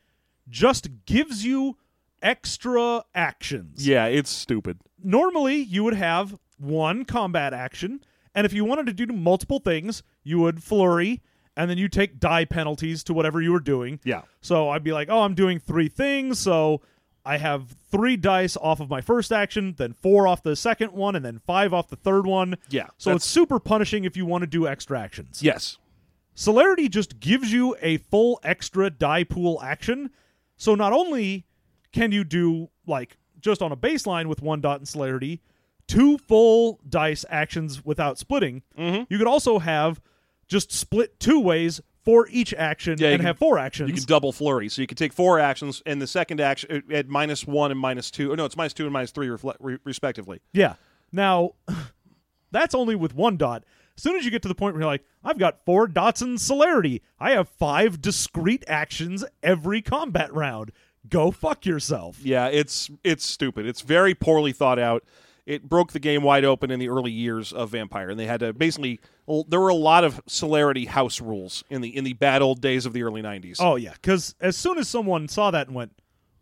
just 0.50 0.90
gives 1.06 1.46
you 1.46 1.78
extra 2.22 3.04
actions. 3.14 3.88
Yeah, 3.88 4.06
it's 4.06 4.30
stupid. 4.30 4.80
Normally 5.04 5.58
you 5.58 5.84
would 5.84 5.94
have 5.94 6.38
one 6.58 7.06
combat 7.06 7.54
action, 7.54 8.02
and 8.36 8.46
if 8.46 8.54
you 8.54 8.66
wanted 8.66 8.86
to 8.88 8.94
do 8.94 9.14
multiple 9.14 9.60
things, 9.60 10.04
you 10.24 10.40
would 10.40 10.64
flurry, 10.64 11.22
and 11.56 11.70
then 11.70 11.78
you 11.78 11.88
take 11.88 12.20
die 12.20 12.46
penalties 12.46 13.04
to 13.06 13.14
whatever 13.14 13.42
you 13.42 13.52
were 13.52 13.60
doing. 13.60 14.00
Yeah. 14.04 14.22
So 14.42 14.70
I'd 14.70 14.84
be 14.84 14.92
like, 14.92 15.10
oh, 15.10 15.22
I'm 15.22 15.36
doing 15.36 15.60
three 15.60 15.90
things, 15.90 16.40
so 16.40 16.82
I 17.26 17.38
have 17.38 17.76
three 17.92 18.18
dice 18.18 18.58
off 18.58 18.80
of 18.80 18.90
my 18.90 19.02
first 19.02 19.32
action, 19.32 19.76
then 19.78 19.94
four 19.94 20.28
off 20.28 20.42
the 20.42 20.56
second 20.56 20.94
one, 20.94 21.16
and 21.16 21.24
then 21.24 21.40
five 21.46 21.74
off 21.74 21.90
the 21.90 21.96
third 21.96 22.26
one. 22.26 22.56
Yeah, 22.70 22.88
So 22.98 23.16
it's 23.16 23.26
super 23.26 23.60
punishing 23.60 24.04
if 24.06 24.16
you 24.18 24.26
want 24.26 24.42
to 24.42 24.48
do 24.48 24.68
extra 24.68 25.00
actions. 25.00 25.44
Yes. 25.44 25.78
Celerity 26.34 26.88
just 26.88 27.20
gives 27.20 27.52
you 27.52 27.76
a 27.82 27.98
full 27.98 28.40
extra 28.44 28.90
die 28.90 29.26
pool 29.26 29.62
action. 29.62 30.10
So 30.56 30.74
not 30.76 30.94
only 30.94 31.46
can 31.92 32.12
you 32.12 32.24
do 32.24 32.70
like 32.88 33.18
just 33.40 33.62
on 33.62 33.72
a 33.72 33.78
baseline 33.78 34.28
with 34.28 34.42
one 34.42 34.62
dot 34.62 34.80
and 34.80 34.88
celerity, 34.88 35.42
two 35.88 36.18
full 36.18 36.80
dice 36.88 37.26
actions 37.30 37.84
without 37.84 38.18
splitting. 38.18 38.62
Mm-hmm. 38.78 39.04
You 39.10 39.18
could 39.18 39.28
also 39.28 39.60
have 39.60 40.00
just 40.48 40.72
split 40.72 41.20
two 41.20 41.40
ways 41.40 41.82
for 42.10 42.28
each 42.32 42.54
action 42.56 42.96
Yeah, 42.98 43.10
and 43.10 43.20
can- 43.20 43.26
have 43.28 43.38
four 43.38 43.60
actions. 43.60 43.90
You 43.90 43.96
can 43.96 44.04
double 44.06 44.32
flurry, 44.32 44.68
so 44.70 44.82
you 44.82 44.88
can 44.88 44.98
take 44.98 45.14
four 45.14 45.40
actions, 45.40 45.84
and 45.86 46.02
the 46.02 46.08
second 46.08 46.42
action 46.42 46.84
uh, 46.90 46.94
at 46.96 47.08
minus 47.08 47.46
one 47.46 47.70
and 47.72 47.80
minus 47.80 48.10
two. 48.10 48.32
Oh 48.32 48.36
no, 48.36 48.46
it's 48.46 48.58
minus 48.58 48.74
two 48.74 48.86
and 48.86 48.94
minus 48.94 49.12
three, 49.12 49.28
refle- 49.28 49.56
re- 49.60 49.78
respectively. 49.84 50.40
Yeah. 50.54 50.74
Now, 51.12 51.52
that's 52.52 52.74
only 52.74 52.96
with 52.96 53.14
one 53.14 53.38
dot. 53.38 53.64
As 53.98 54.04
soon 54.04 54.16
as 54.16 54.24
you 54.26 54.32
get 54.32 54.42
to 54.44 54.48
the 54.48 54.56
point 54.56 54.74
where 54.76 54.82
you're 54.82 54.90
like, 54.90 55.04
I've 55.24 55.38
got 55.38 55.66
four 55.66 55.86
dots 55.88 56.22
in 56.22 56.38
celerity, 56.38 57.02
I 57.20 57.32
have 57.32 57.50
five 57.50 58.02
discrete 58.02 58.64
actions 58.68 59.26
every 59.44 59.82
combat 59.82 60.34
round. 60.34 60.72
Go 61.10 61.32
fuck 61.32 61.66
yourself. 61.66 62.20
Yeah, 62.24 62.48
it's 62.48 62.90
it's 63.04 63.26
stupid. 63.26 63.66
It's 63.66 63.82
very 63.82 64.16
poorly 64.16 64.52
thought 64.54 64.80
out. 64.80 65.04
It 65.50 65.68
broke 65.68 65.94
the 65.94 66.00
game 66.00 66.22
wide 66.22 66.46
open 66.46 66.70
in 66.70 66.80
the 66.80 66.90
early 66.90 67.10
years 67.10 67.52
of 67.52 67.72
Vampire, 67.72 68.12
and 68.12 68.20
they 68.20 68.28
had 68.28 68.42
to 68.42 68.54
basically. 68.54 69.00
Well, 69.26 69.46
there 69.50 69.60
were 69.60 69.70
a 69.70 69.74
lot 69.74 70.04
of 70.04 70.22
celerity 70.28 70.86
house 70.86 71.20
rules 71.20 71.64
in 71.72 71.82
the 71.82 71.98
in 71.98 72.04
the 72.04 72.14
bad 72.14 72.44
old 72.44 72.62
days 72.62 72.86
of 72.86 72.94
the 72.94 73.02
early 73.02 73.24
'90s. 73.24 73.58
Oh, 73.60 73.76
yeah. 73.76 73.94
Because 73.94 74.36
as 74.40 74.56
soon 74.56 74.78
as 74.78 74.88
someone 74.88 75.28
saw 75.28 75.50
that 75.50 75.66
and 75.66 75.76
went, 75.76 75.94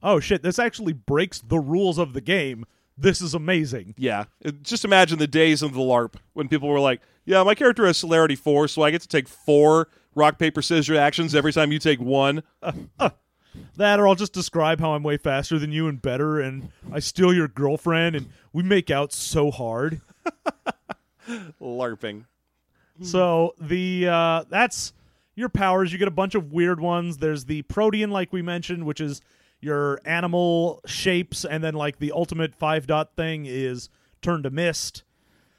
oh 0.04 0.20
shit, 0.20 0.44
this 0.44 0.60
actually 0.60 0.92
breaks 0.92 1.40
the 1.40 1.58
rules 1.58 1.98
of 1.98 2.12
the 2.12 2.20
game, 2.20 2.66
this 2.98 3.22
is 3.22 3.34
amazing. 3.34 3.94
Yeah, 3.98 4.26
just 4.62 4.84
imagine 4.84 5.20
the 5.20 5.28
days 5.28 5.62
of 5.62 5.74
the 5.74 5.80
LARP 5.80 6.16
when 6.34 6.50
people 6.50 6.68
were 6.68 6.82
like, 6.82 7.00
"Yeah, 7.24 7.44
my 7.44 7.56
character 7.56 7.86
has 7.86 7.98
celerity 7.98 8.36
four, 8.36 8.68
so 8.68 8.82
I 8.82 8.92
get 8.92 9.02
to 9.04 9.08
take 9.08 9.30
four 9.30 9.88
rock 10.16 10.38
paper 10.38 10.62
scissors 10.62 10.98
actions 10.98 11.34
every 11.34 11.54
time 11.54 11.72
you 11.72 11.80
take 11.80 12.02
one." 12.02 12.44
Uh, 12.62 12.72
uh, 13.00 13.10
That, 13.78 14.00
or 14.00 14.08
I'll 14.08 14.16
just 14.16 14.34
describe 14.34 14.80
how 14.80 14.94
I'm 14.94 15.04
way 15.04 15.18
faster 15.18 15.60
than 15.60 15.72
you 15.72 15.88
and 15.88 16.02
better, 16.02 16.40
and 16.40 16.70
I 16.92 17.00
steal 17.00 17.34
your 17.34 17.48
girlfriend, 17.48 18.16
and 18.16 18.30
we 18.54 18.64
make 18.64 18.90
out 18.90 19.14
so 19.14 19.52
hard. 19.52 20.02
LARPing. 21.62 22.26
So 23.02 23.54
the 23.62 24.08
uh, 24.08 24.44
that's 24.50 24.94
your 25.36 25.50
powers. 25.50 25.92
You 25.94 26.00
get 26.00 26.08
a 26.08 26.12
bunch 26.12 26.34
of 26.34 26.52
weird 26.52 26.80
ones. 26.80 27.18
There's 27.18 27.46
the 27.46 27.62
protean, 27.64 28.10
like 28.10 28.34
we 28.34 28.42
mentioned, 28.42 28.86
which 28.86 29.00
is 29.00 29.22
your 29.62 30.00
animal 30.06 30.82
shapes, 30.88 31.46
and 31.46 31.64
then 31.64 31.76
like 31.76 32.00
the 32.00 32.12
ultimate 32.12 32.56
five 32.56 32.88
dot 32.88 33.16
thing 33.16 33.46
is 33.46 33.90
turn 34.24 34.42
to 34.44 34.50
mist. 34.50 35.04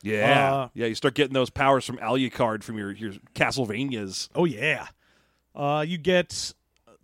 Yeah, 0.02 0.54
Uh, 0.54 0.68
yeah. 0.74 0.86
You 0.86 0.94
start 0.94 1.14
getting 1.14 1.34
those 1.34 1.50
powers 1.50 1.84
from 1.84 1.98
Alucard 1.98 2.62
from 2.64 2.76
your 2.76 2.90
your 2.92 3.12
Castlevanias. 3.34 4.28
Oh 4.34 4.44
yeah. 4.44 4.88
Uh, 5.54 5.84
you 5.86 5.98
get 5.98 6.54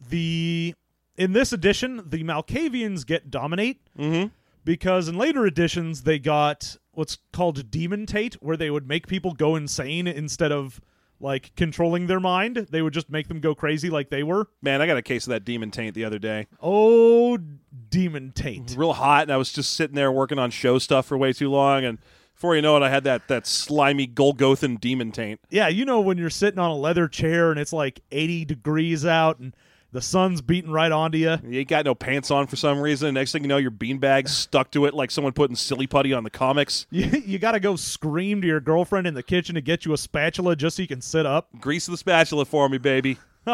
the 0.08 0.74
in 1.16 1.32
this 1.32 1.52
edition 1.52 2.02
the 2.08 2.22
Malkavians 2.24 3.06
get 3.06 3.30
dominate 3.30 3.80
Mm-hmm. 3.98 4.28
because 4.64 5.08
in 5.08 5.16
later 5.16 5.46
editions 5.46 6.02
they 6.02 6.18
got 6.18 6.76
what's 6.92 7.18
called 7.32 7.70
demon 7.70 8.06
tate, 8.06 8.34
where 8.34 8.56
they 8.56 8.70
would 8.70 8.88
make 8.88 9.06
people 9.06 9.32
go 9.32 9.56
insane 9.56 10.06
instead 10.06 10.52
of 10.52 10.80
like 11.20 11.52
controlling 11.56 12.06
their 12.06 12.20
mind. 12.20 12.66
They 12.70 12.82
would 12.82 12.92
just 12.92 13.08
make 13.10 13.28
them 13.28 13.40
go 13.40 13.54
crazy 13.54 13.88
like 13.90 14.10
they 14.10 14.22
were. 14.22 14.48
Man, 14.62 14.82
I 14.82 14.86
got 14.86 14.96
a 14.96 15.02
case 15.02 15.26
of 15.26 15.30
that 15.30 15.44
demon 15.44 15.70
taint 15.70 15.94
the 15.94 16.04
other 16.04 16.18
day. 16.18 16.46
Oh, 16.60 17.38
demon 17.88 18.32
taint. 18.32 18.74
Real 18.76 18.92
hot, 18.92 19.22
and 19.22 19.32
I 19.32 19.36
was 19.36 19.52
just 19.52 19.72
sitting 19.74 19.94
there 19.96 20.12
working 20.12 20.38
on 20.38 20.50
show 20.50 20.78
stuff 20.78 21.06
for 21.06 21.16
way 21.16 21.32
too 21.32 21.50
long, 21.50 21.84
and 21.84 21.98
before 22.34 22.56
you 22.56 22.62
know 22.62 22.76
it, 22.76 22.82
I 22.82 22.90
had 22.90 23.04
that 23.04 23.28
that 23.28 23.46
slimy 23.46 24.06
Golgothan 24.08 24.80
demon 24.80 25.12
taint. 25.12 25.40
Yeah, 25.50 25.68
you 25.68 25.84
know 25.84 26.00
when 26.00 26.18
you're 26.18 26.30
sitting 26.30 26.58
on 26.58 26.70
a 26.70 26.76
leather 26.76 27.06
chair 27.08 27.50
and 27.50 27.58
it's 27.60 27.72
like 27.72 28.00
80 28.10 28.44
degrees 28.44 29.06
out 29.06 29.38
and 29.38 29.54
the 29.94 30.02
sun's 30.02 30.40
beating 30.40 30.72
right 30.72 30.90
onto 30.90 31.16
you. 31.16 31.38
You 31.46 31.60
ain't 31.60 31.68
got 31.68 31.84
no 31.84 31.94
pants 31.94 32.32
on 32.32 32.48
for 32.48 32.56
some 32.56 32.80
reason. 32.80 33.14
Next 33.14 33.30
thing 33.30 33.42
you 33.42 33.48
know, 33.48 33.58
your 33.58 33.70
beanbag's 33.70 34.36
stuck 34.36 34.72
to 34.72 34.86
it 34.86 34.92
like 34.92 35.12
someone 35.12 35.32
putting 35.32 35.54
silly 35.54 35.86
putty 35.86 36.12
on 36.12 36.24
the 36.24 36.30
comics. 36.30 36.86
You, 36.94 37.22
you 37.26 37.38
got 37.38 37.52
to 37.52 37.60
go 37.60 37.76
scream 37.76 38.40
to 38.40 38.46
your 38.46 38.60
girlfriend 38.60 39.06
in 39.06 39.14
the 39.14 39.22
kitchen 39.22 39.54
to 39.56 39.60
get 39.60 39.84
you 39.84 39.92
a 39.92 39.98
spatula 39.98 40.54
just 40.54 40.76
so 40.76 40.82
you 40.82 40.88
can 40.88 41.00
sit 41.00 41.26
up. 41.26 41.48
Grease 41.60 41.86
the 41.86 41.96
spatula 41.96 42.44
for 42.44 42.68
me, 42.68 42.78
baby. 42.78 43.18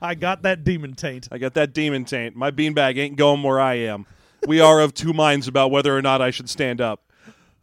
I 0.00 0.14
got 0.14 0.42
that 0.42 0.64
demon 0.64 0.94
taint. 0.94 1.28
I 1.30 1.38
got 1.38 1.54
that 1.54 1.72
demon 1.72 2.04
taint. 2.04 2.34
My 2.36 2.50
beanbag 2.50 2.98
ain't 2.98 3.16
going 3.16 3.42
where 3.42 3.60
I 3.60 3.74
am. 3.74 4.06
We 4.46 4.60
are 4.60 4.80
of 4.80 4.94
two 4.94 5.12
minds 5.12 5.48
about 5.48 5.70
whether 5.70 5.96
or 5.96 6.02
not 6.02 6.22
I 6.22 6.30
should 6.30 6.48
stand 6.48 6.80
up. 6.80 7.02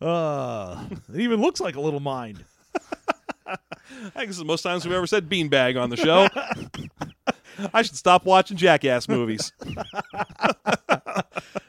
Uh, 0.01 0.85
it 1.13 1.21
even 1.21 1.41
looks 1.41 1.59
like 1.59 1.75
a 1.75 1.81
little 1.81 1.99
mind. 1.99 2.43
I 4.03 4.09
think 4.09 4.27
this 4.27 4.29
is 4.31 4.37
the 4.37 4.45
most 4.45 4.61
times 4.61 4.85
we've 4.85 4.93
ever 4.93 5.07
said 5.07 5.29
beanbag 5.29 5.81
on 5.81 5.89
the 5.89 5.97
show. 5.97 6.27
I 7.73 7.81
should 7.81 7.95
stop 7.95 8.25
watching 8.25 8.57
jackass 8.57 9.07
movies. 9.07 9.53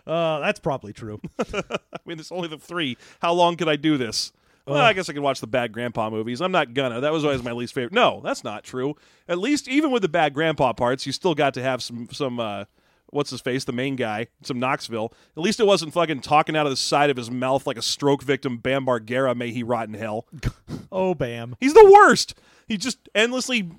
Uh, 0.05 0.41
that's 0.41 0.59
probably 0.59 0.93
true. 0.93 1.21
I 1.55 1.63
mean, 2.05 2.17
there's 2.17 2.33
only 2.33 2.49
the 2.49 2.59
three. 2.59 2.99
How 3.21 3.33
long 3.33 3.57
could 3.57 3.69
I 3.69 3.77
do 3.77 3.97
this? 3.97 4.33
Well, 4.67 4.77
I 4.79 4.93
guess 4.93 5.09
I 5.09 5.13
could 5.13 5.23
watch 5.23 5.41
the 5.41 5.47
Bad 5.47 5.73
Grandpa 5.73 6.11
movies. 6.11 6.41
I'm 6.41 6.53
not 6.53 6.75
gonna. 6.75 7.01
That 7.01 7.13
was 7.13 7.25
always 7.25 7.43
my 7.43 7.53
least 7.53 7.73
favorite. 7.73 7.93
No, 7.93 8.21
that's 8.23 8.45
not 8.45 8.63
true. 8.65 8.95
At 9.29 9.39
least, 9.39 9.69
even 9.69 9.91
with 9.91 10.03
the 10.03 10.09
Bad 10.09 10.35
Grandpa 10.35 10.73
parts, 10.73 11.07
you 11.07 11.13
still 11.13 11.35
got 11.35 11.55
to 11.55 11.63
have 11.63 11.83
some 11.83 12.09
some. 12.13 12.41
uh 12.41 12.65
What's 13.11 13.29
his 13.29 13.43
face? 13.43 13.65
The 13.65 13.73
main 13.73 13.95
guy, 13.95 14.29
some 14.43 14.59
Knoxville. 14.59 15.13
At 15.37 15.43
least 15.43 15.61
it 15.61 15.67
wasn't 15.67 15.93
fucking 15.93 16.21
talking 16.21 16.57
out 16.57 16.65
of 16.65 16.73
the 16.73 16.77
side 16.77 17.11
of 17.11 17.17
his 17.19 17.31
mouth 17.31 17.67
like 17.67 17.77
a 17.77 17.83
stroke 17.83 18.23
victim. 18.23 18.57
Bam 18.57 18.87
Margera, 18.87 19.37
may 19.37 19.51
he 19.51 19.63
rot 19.63 19.87
in 19.87 19.93
hell. 19.95 20.27
Oh, 20.91 21.15
bam. 21.15 21.55
He's 21.61 21.75
the 21.75 21.91
worst. 21.93 22.35
He 22.73 22.79
just 22.79 23.07
endlessly 23.15 23.71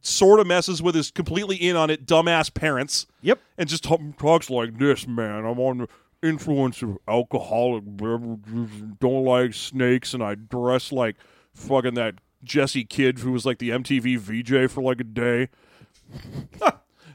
sort 0.00 0.40
of 0.40 0.46
messes 0.46 0.80
with 0.80 0.94
his 0.94 1.10
completely 1.10 1.56
in 1.56 1.76
on 1.76 1.90
it 1.90 2.06
dumbass 2.06 2.52
parents. 2.52 3.06
Yep. 3.20 3.38
and 3.58 3.68
just 3.68 3.84
talk, 3.84 4.00
talks 4.18 4.48
like 4.48 4.78
this, 4.78 5.06
man. 5.06 5.44
I'm 5.44 5.58
on 5.60 5.78
the 5.78 5.88
influence 6.22 6.80
of 6.80 6.96
alcoholic 7.06 7.84
beverages, 7.84 8.70
don't 8.98 9.24
like 9.24 9.52
snakes, 9.52 10.14
and 10.14 10.22
I 10.22 10.34
dress 10.34 10.92
like 10.92 11.16
fucking 11.52 11.92
that 11.94 12.14
Jesse 12.42 12.86
kid 12.86 13.18
who 13.18 13.32
was 13.32 13.44
like 13.44 13.58
the 13.58 13.68
MTV 13.68 14.18
VJ 14.18 14.70
for 14.70 14.82
like 14.82 15.00
a 15.00 15.04
day. 15.04 15.50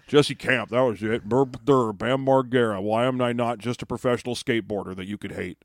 Jesse 0.07 0.35
Camp, 0.35 0.69
that 0.69 0.81
was 0.81 1.01
it. 1.01 1.27
Burp, 1.27 1.65
dur, 1.65 1.93
Bam 1.93 2.27
Margera. 2.27 2.79
Why 2.79 3.05
am 3.05 3.19
I 3.21 3.33
not 3.33 3.57
just 3.57 3.81
a 3.81 3.87
professional 3.87 4.35
skateboarder 4.35 4.95
that 4.95 5.07
you 5.07 5.17
could 5.17 5.31
hate? 5.31 5.57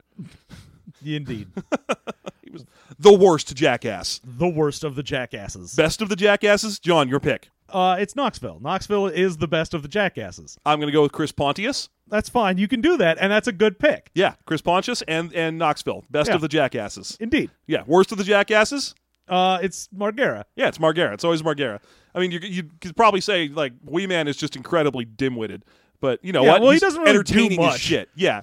Indeed. 1.05 1.49
he 2.43 2.51
was 2.51 2.64
The 2.99 3.12
worst 3.12 3.55
jackass. 3.55 4.20
the 4.24 4.49
worst 4.49 4.84
of 4.84 4.95
the 4.97 5.03
jackasses. 5.03 5.74
Best 5.74 6.01
of 6.03 6.09
the 6.09 6.16
jackasses? 6.16 6.78
John, 6.78 7.09
your 7.09 7.20
pick. 7.20 7.51
Uh, 7.70 7.97
it's 8.01 8.16
Knoxville. 8.16 8.61
Knoxville 8.62 9.09
is 9.09 9.36
the 9.36 9.47
best 9.49 9.74
of 9.74 9.82
the 9.82 9.89
jackasses. 9.89 10.57
I'm 10.64 10.78
going 10.80 10.89
to 10.89 10.93
go 10.93 11.03
with 11.03 11.12
Chris 11.12 11.32
Pontius. 11.32 11.91
That's 12.07 12.30
fine. 12.30 12.57
You 12.57 12.66
can 12.66 12.80
do 12.80 12.97
that, 12.97 13.18
and 13.20 13.30
that's 13.30 13.47
a 13.47 13.53
good 13.53 13.78
pick. 13.78 14.11
Yeah, 14.14 14.34
Chris 14.47 14.62
Pontius 14.62 15.03
and, 15.03 15.30
and 15.34 15.59
Knoxville. 15.59 16.05
Best 16.11 16.28
Yeah. 16.30 16.36
of 16.36 16.41
the 16.41 16.49
jackasses. 16.49 17.18
Indeed. 17.20 17.51
Yeah, 17.66 17.82
worst 17.86 18.11
of 18.11 18.16
the 18.16 18.24
jackasses? 18.24 18.95
Uh, 19.28 19.59
it's 19.61 19.89
Margera. 19.95 20.45
Yeah, 20.57 20.68
it's 20.68 20.78
Margera. 20.78 21.12
It's 21.12 21.24
always 21.24 21.43
Margera. 21.43 21.80
I 22.14 22.20
mean, 22.20 22.30
you, 22.30 22.39
you 22.43 22.70
could 22.80 22.97
probably 22.97 23.20
say 23.20 23.49
like 23.49 23.74
Wee 23.84 24.07
Man 24.07 24.26
is 24.28 24.39
just 24.39 24.57
incredibly 24.57 25.05
dim-witted, 25.05 25.66
but 26.01 26.24
you 26.24 26.32
know 26.32 26.43
Yeah, 26.45 26.53
what? 26.53 26.62
well, 26.62 26.70
he 26.70 26.78
doesn't 26.78 26.99
really 27.03 27.12
do 27.12 27.18
entertaining 27.18 27.61
as 27.61 27.72
much. 27.72 27.80
shit. 27.80 28.09
Yeah, 28.16 28.41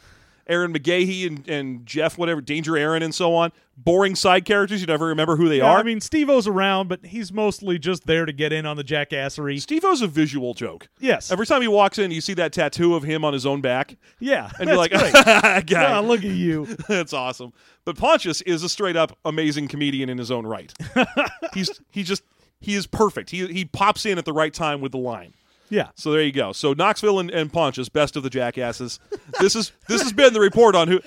Ehren 0.50 0.76
McGhehey 0.76 1.26
and, 1.28 1.48
and 1.50 1.86
Jeff, 1.86 2.18
whatever, 2.18 2.40
Danger 2.42 2.74
Ehren, 2.74 3.04
and 3.04 3.14
so 3.14 3.34
on. 3.34 3.52
Boring 3.78 4.16
side 4.16 4.46
characters. 4.46 4.80
You 4.80 4.88
never 4.88 5.08
remember 5.08 5.36
who 5.36 5.50
they 5.50 5.58
Yeah, 5.58 5.66
are. 5.72 5.80
I 5.80 5.84
mean, 5.84 6.00
Steve-O's 6.00 6.48
around, 6.48 6.88
but 6.88 7.06
he's 7.08 7.34
mostly 7.34 7.78
just 7.78 8.06
there 8.06 8.26
to 8.26 8.32
get 8.32 8.54
in 8.54 8.66
on 8.66 8.78
the 8.78 8.84
jackassery. 8.84 9.60
Steve-O's 9.60 10.02
a 10.02 10.08
visual 10.08 10.54
joke. 10.54 10.88
Yes. 11.00 11.32
Every 11.32 11.46
time 11.46 11.62
he 11.62 11.68
walks 11.68 11.98
in, 11.98 12.12
you 12.12 12.22
see 12.22 12.34
that 12.36 12.54
tattoo 12.54 12.96
of 12.96 13.04
him 13.04 13.26
on 13.26 13.34
his 13.34 13.46
own 13.46 13.60
back, 13.62 13.98
yeah. 14.20 14.50
and 14.60 14.70
you're 14.70 14.78
like, 14.78 14.92
guy, 14.92 15.64
Ah, 15.76 16.00
look 16.00 16.20
at 16.20 16.32
you. 16.32 16.66
That's 16.88 17.12
awesome. 17.12 17.52
But 17.84 17.98
Pontius 17.98 18.42
is 18.42 18.64
a 18.64 18.70
straight 18.70 18.96
up 18.96 19.18
amazing 19.26 19.68
comedian 19.68 20.10
in 20.10 20.18
his 20.18 20.32
own 20.32 20.46
right. 20.48 20.72
He's 21.54 21.70
he 21.92 22.04
just 22.04 22.24
he 22.62 22.76
is 22.76 22.88
perfect. 22.88 23.30
He 23.30 23.46
he 23.48 23.66
pops 23.66 24.06
in 24.06 24.18
at 24.18 24.26
the 24.26 24.34
right 24.34 24.54
time 24.54 24.80
with 24.82 24.92
the 24.92 24.98
line. 24.98 25.34
Yeah. 25.70 25.90
So 25.96 26.12
there 26.12 26.22
you 26.22 26.32
go. 26.32 26.52
So 26.52 26.74
Knoxville 26.74 27.20
and, 27.20 27.32
and 27.32 27.52
Pontius, 27.52 27.90
best 27.90 28.16
of 28.16 28.24
the 28.24 28.30
jackasses. 28.30 29.00
This 29.40 29.56
is 29.56 29.72
this 29.88 30.02
has 30.02 30.14
been 30.14 30.34
the 30.34 30.40
report 30.40 30.76
on 30.76 30.88
who. 30.88 31.02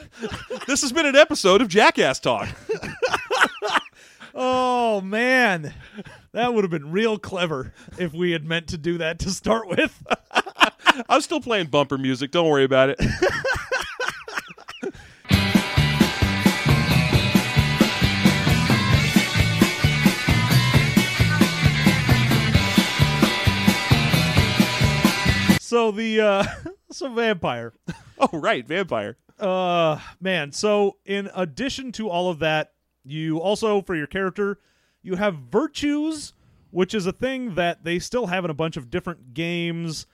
This 0.67 0.83
has 0.83 0.93
been 0.93 1.07
an 1.07 1.17
episode 1.17 1.61
of 1.63 1.69
Jackass 1.69 2.19
Talk. 2.21 2.49
Oh 4.41 5.01
man, 5.01 5.75
that 6.31 6.55
would 6.55 6.63
have 6.63 6.71
been 6.71 6.93
real 6.93 7.19
clever 7.19 7.73
if 7.99 8.13
we 8.13 8.31
had 8.31 8.45
meant 8.45 8.69
to 8.69 8.79
do 8.79 8.99
that 8.99 9.19
to 9.21 9.31
start 9.31 9.67
with. 9.69 10.01
I'm 11.09 11.21
still 11.23 11.41
playing 11.41 11.67
bumper 11.67 11.99
music. 11.99 12.31
Don't 12.31 12.49
worry 12.49 12.63
about 12.65 12.91
it. 12.91 13.01
So 25.69 25.91
the 25.91 26.19
uh, 26.23 26.45
so 26.91 27.13
vampire. 27.13 27.75
Oh 28.21 28.37
right, 28.37 28.67
vampire. 28.67 29.17
Uh, 29.39 30.01
man. 30.21 30.51
So 30.51 30.97
in 31.05 31.31
addition 31.37 31.93
to 31.93 32.09
all 32.09 32.29
of 32.31 32.41
that, 32.41 32.73
you 33.05 33.39
also 33.39 33.81
for 33.81 33.95
your 33.95 34.09
character, 34.09 34.59
you 35.03 35.15
have 35.15 35.37
virtues, 35.37 36.33
which 36.73 36.95
is 36.95 37.07
a 37.07 37.13
thing 37.13 37.55
that 37.55 37.85
they 37.85 38.01
still 38.01 38.27
have 38.27 38.45
in 38.45 38.51
a 38.51 38.55
bunch 38.55 38.77
of 38.77 38.91
different 38.91 39.35
games. 39.35 40.07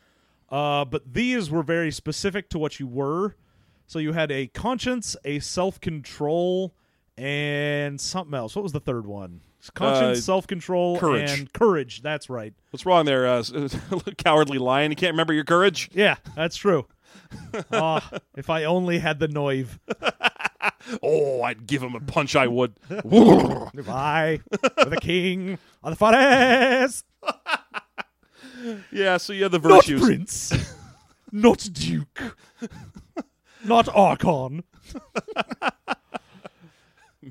Uh, 0.51 0.85
but 0.85 1.15
these 1.15 1.51
were 1.51 1.63
very 1.63 1.91
specific 1.91 2.51
to 2.51 2.59
what 2.59 2.79
you 2.79 2.87
were. 2.87 3.37
So 3.87 3.99
you 3.99 4.13
had 4.13 4.31
a 4.31 4.49
conscience, 4.49 5.17
a 5.25 5.39
self 5.39 5.81
control, 5.81 6.75
and 7.17 7.99
something 7.99 8.35
else. 8.35 8.55
What 8.55 8.65
was 8.65 8.73
the 8.73 8.81
third 8.81 9.07
one? 9.07 9.41
Conscience, 9.71 10.19
Uh, 10.19 10.23
self 10.23 10.47
control, 10.47 10.99
courage. 10.99 11.31
and 11.39 11.53
courage. 11.53 12.03
That's 12.03 12.29
right. 12.29 12.53
What's 12.71 12.85
wrong 12.85 13.05
there, 13.07 13.27
uh, 13.27 13.43
cowardly 14.19 14.59
lion? 14.59 14.91
You 14.91 14.97
can't 14.97 15.13
remember 15.13 15.33
your 15.33 15.45
courage? 15.45 15.91
Yeah, 15.95 16.17
that's 16.37 16.57
true. 16.57 16.87
Ah, 17.73 18.09
if 18.37 18.51
I 18.51 18.65
only 18.65 18.99
had 18.99 19.19
the 19.21 19.29
noive. 19.29 19.79
Oh, 21.03 21.43
I'd 21.43 21.67
give 21.67 21.83
him 21.83 21.95
a 21.95 22.01
punch. 22.01 22.37
I 22.37 22.47
would. 22.47 22.75
If 22.91 23.89
I 23.89 24.41
were 24.79 24.85
the 24.91 24.99
king 25.01 25.59
of 25.83 25.91
the 25.93 25.97
forest. 25.97 27.05
yeah. 28.91 29.17
So 29.19 29.33
you 29.35 29.43
have 29.45 29.53
the 29.53 29.59
virtues. 29.59 30.01
Not 30.01 30.07
prince. 30.07 30.53
Not 31.33 31.69
duke. 31.73 32.23
Not 33.65 33.89
archon. 33.95 34.65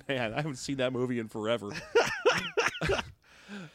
Man, 0.10 0.34
I 0.34 0.38
haven't 0.38 0.56
seen 0.58 0.78
that 0.78 0.94
movie 0.94 1.20
in 1.20 1.28
forever. 1.28 1.70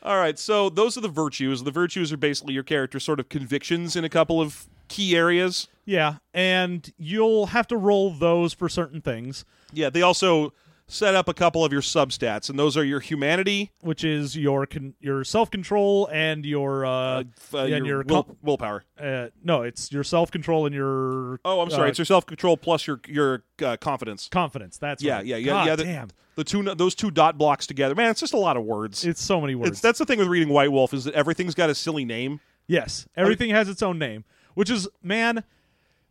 All 0.03 0.16
right, 0.16 0.39
so 0.39 0.68
those 0.68 0.97
are 0.97 1.01
the 1.01 1.09
virtues. 1.09 1.62
The 1.62 1.70
virtues 1.70 2.12
are 2.12 2.16
basically 2.16 2.55
your 2.55 2.62
character's 2.62 3.05
sort 3.05 3.20
of 3.20 3.29
convictions 3.29 3.97
in 3.97 4.05
a 4.05 4.09
couple 4.09 4.41
of 4.41 4.68
key 4.89 5.16
areas. 5.16 5.68
Yeah, 5.85 6.16
and 6.35 6.93
you'll 6.99 7.47
have 7.47 7.66
to 7.68 7.76
roll 7.76 8.11
those 8.11 8.53
for 8.53 8.68
certain 8.68 9.01
things, 9.01 9.45
Yeah, 9.72 9.91
they 9.91 10.03
also 10.03 10.53
set 10.91 11.14
up 11.14 11.28
a 11.28 11.34
couple 11.34 11.64
of 11.64 11.70
your 11.72 11.82
substats, 11.82 12.49
and 12.49 12.59
those 12.59 12.76
are 12.76 12.82
your 12.84 13.01
humanity, 13.01 13.70
which 13.82 14.03
is 14.05 14.36
your 14.36 14.66
con- 14.66 14.95
your 15.01 15.22
self 15.22 15.51
control 15.51 16.09
and 16.12 16.45
your 16.47 16.84
uh, 16.86 16.91
uh, 16.91 17.59
and 17.59 17.68
your, 17.68 17.86
your 17.86 18.03
will, 18.05 18.24
com- 18.24 18.36
willpower. 18.43 18.84
uh 19.01 19.28
no, 19.45 19.62
it's 19.62 19.93
your 19.93 20.03
self 20.05 20.30
control 20.30 20.66
and 20.66 20.74
your 20.74 21.39
Oh, 21.45 21.61
I'm 21.61 21.70
sorry. 21.70 21.84
uh, 21.86 21.91
it's 21.91 21.99
your 21.99 22.05
self 22.07 22.26
control 22.26 22.57
plus 22.57 22.86
your 22.86 23.01
your 23.07 23.45
uh, 23.62 23.76
confidence. 23.76 24.28
confidence. 24.28 24.78
That's 24.78 25.03
Yeah, 25.03 25.16
right. 25.16 25.26
yeah, 25.26 25.36
yeah, 25.36 25.47
God 25.53 25.66
yeah. 25.66 25.76
The, 25.76 25.84
damn, 25.84 26.09
the 26.36 26.45
two 26.45 26.62
those 26.62 26.95
two 26.95 27.11
dot 27.11 27.36
blocks 27.36 27.66
together. 27.66 27.95
Man, 27.95 28.11
it's 28.11 28.20
just 28.20 28.34
a 28.34 28.39
lot 28.39 28.57
of 28.57 28.64
words. 28.64 29.05
it's 29.05 29.22
so 29.22 29.41
many 29.41 29.55
words. 29.55 29.70
It's, 29.72 29.80
that's 29.80 29.99
the 29.99 30.07
thing 30.07 30.18
with 30.18 30.28
reading 30.28 30.49
White 30.49 30.72
Wolf 30.72 30.95
is 30.95 31.05
that 31.05 31.14
everything's 31.14 31.55
got 31.55 31.68
a 31.70 31.74
silly 31.74 32.05
name. 32.05 32.41
Yes, 32.66 33.07
everything 33.16 33.51
has 33.51 33.68
its 33.68 33.82
own 33.82 33.99
name, 33.99 34.24
which 34.55 34.70
is 34.70 34.89
man. 35.03 35.45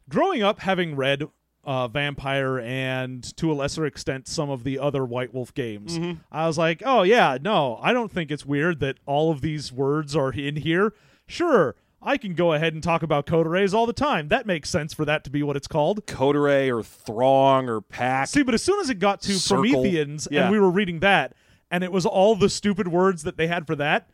growing 0.10 0.42
up 0.44 0.60
having 0.62 0.96
read 0.96 1.24
uh, 1.68 1.88
Vampire 1.88 2.58
and 2.60 3.22
to 3.38 3.52
a 3.52 3.54
lesser 3.54 3.86
extent 3.86 4.28
some 4.28 4.50
of 4.50 4.64
the 4.64 4.80
other 4.80 5.06
White 5.06 5.34
Wolf 5.34 5.54
games, 5.54 6.00
Mm-hmm. 6.00 6.20
I 6.32 6.48
was 6.48 6.58
like, 6.58 6.82
oh 6.86 7.04
yeah, 7.04 7.38
no, 7.40 7.78
I 7.84 7.94
don't 7.94 8.12
think 8.12 8.32
it's 8.32 8.46
weird 8.46 8.80
that 8.80 8.98
all 9.06 9.32
of 9.32 9.42
these 9.42 9.72
words 9.72 10.16
are 10.16 10.32
in 10.32 10.56
here. 10.56 10.94
Sure, 11.28 11.76
I 12.02 12.16
can 12.18 12.34
go 12.36 12.54
ahead 12.54 12.74
and 12.74 12.82
talk 12.82 13.04
about 13.04 13.26
Coteries 13.26 13.74
all 13.74 13.86
the 13.86 13.92
time. 13.94 14.30
That 14.30 14.46
makes 14.46 14.70
sense 14.70 14.94
for 14.94 15.04
that 15.06 15.24
to 15.26 15.30
be 15.30 15.44
what 15.44 15.58
it's 15.58 15.68
called. 15.68 16.06
Coterie 16.08 16.72
or 16.72 16.82
Throng 16.84 17.68
or 17.68 17.82
Pack. 17.82 18.30
See, 18.30 18.44
but 18.44 18.54
as 18.54 18.64
soon 18.64 18.80
as 18.80 18.90
it 18.90 19.00
got 19.00 19.22
to 19.24 19.34
Circle. 19.34 19.64
Prometheans 19.66 20.28
Yeah. 20.32 20.44
and 20.44 20.52
we 20.52 20.60
were 20.60 20.70
reading 20.72 21.00
that, 21.02 21.34
and 21.70 21.84
it 21.84 21.92
was 21.92 22.06
all 22.06 22.36
the 22.36 22.50
stupid 22.50 22.88
words 22.88 23.24
that 23.24 23.36
they 23.36 23.48
had 23.48 23.68
for 23.68 23.76
that, 23.76 24.08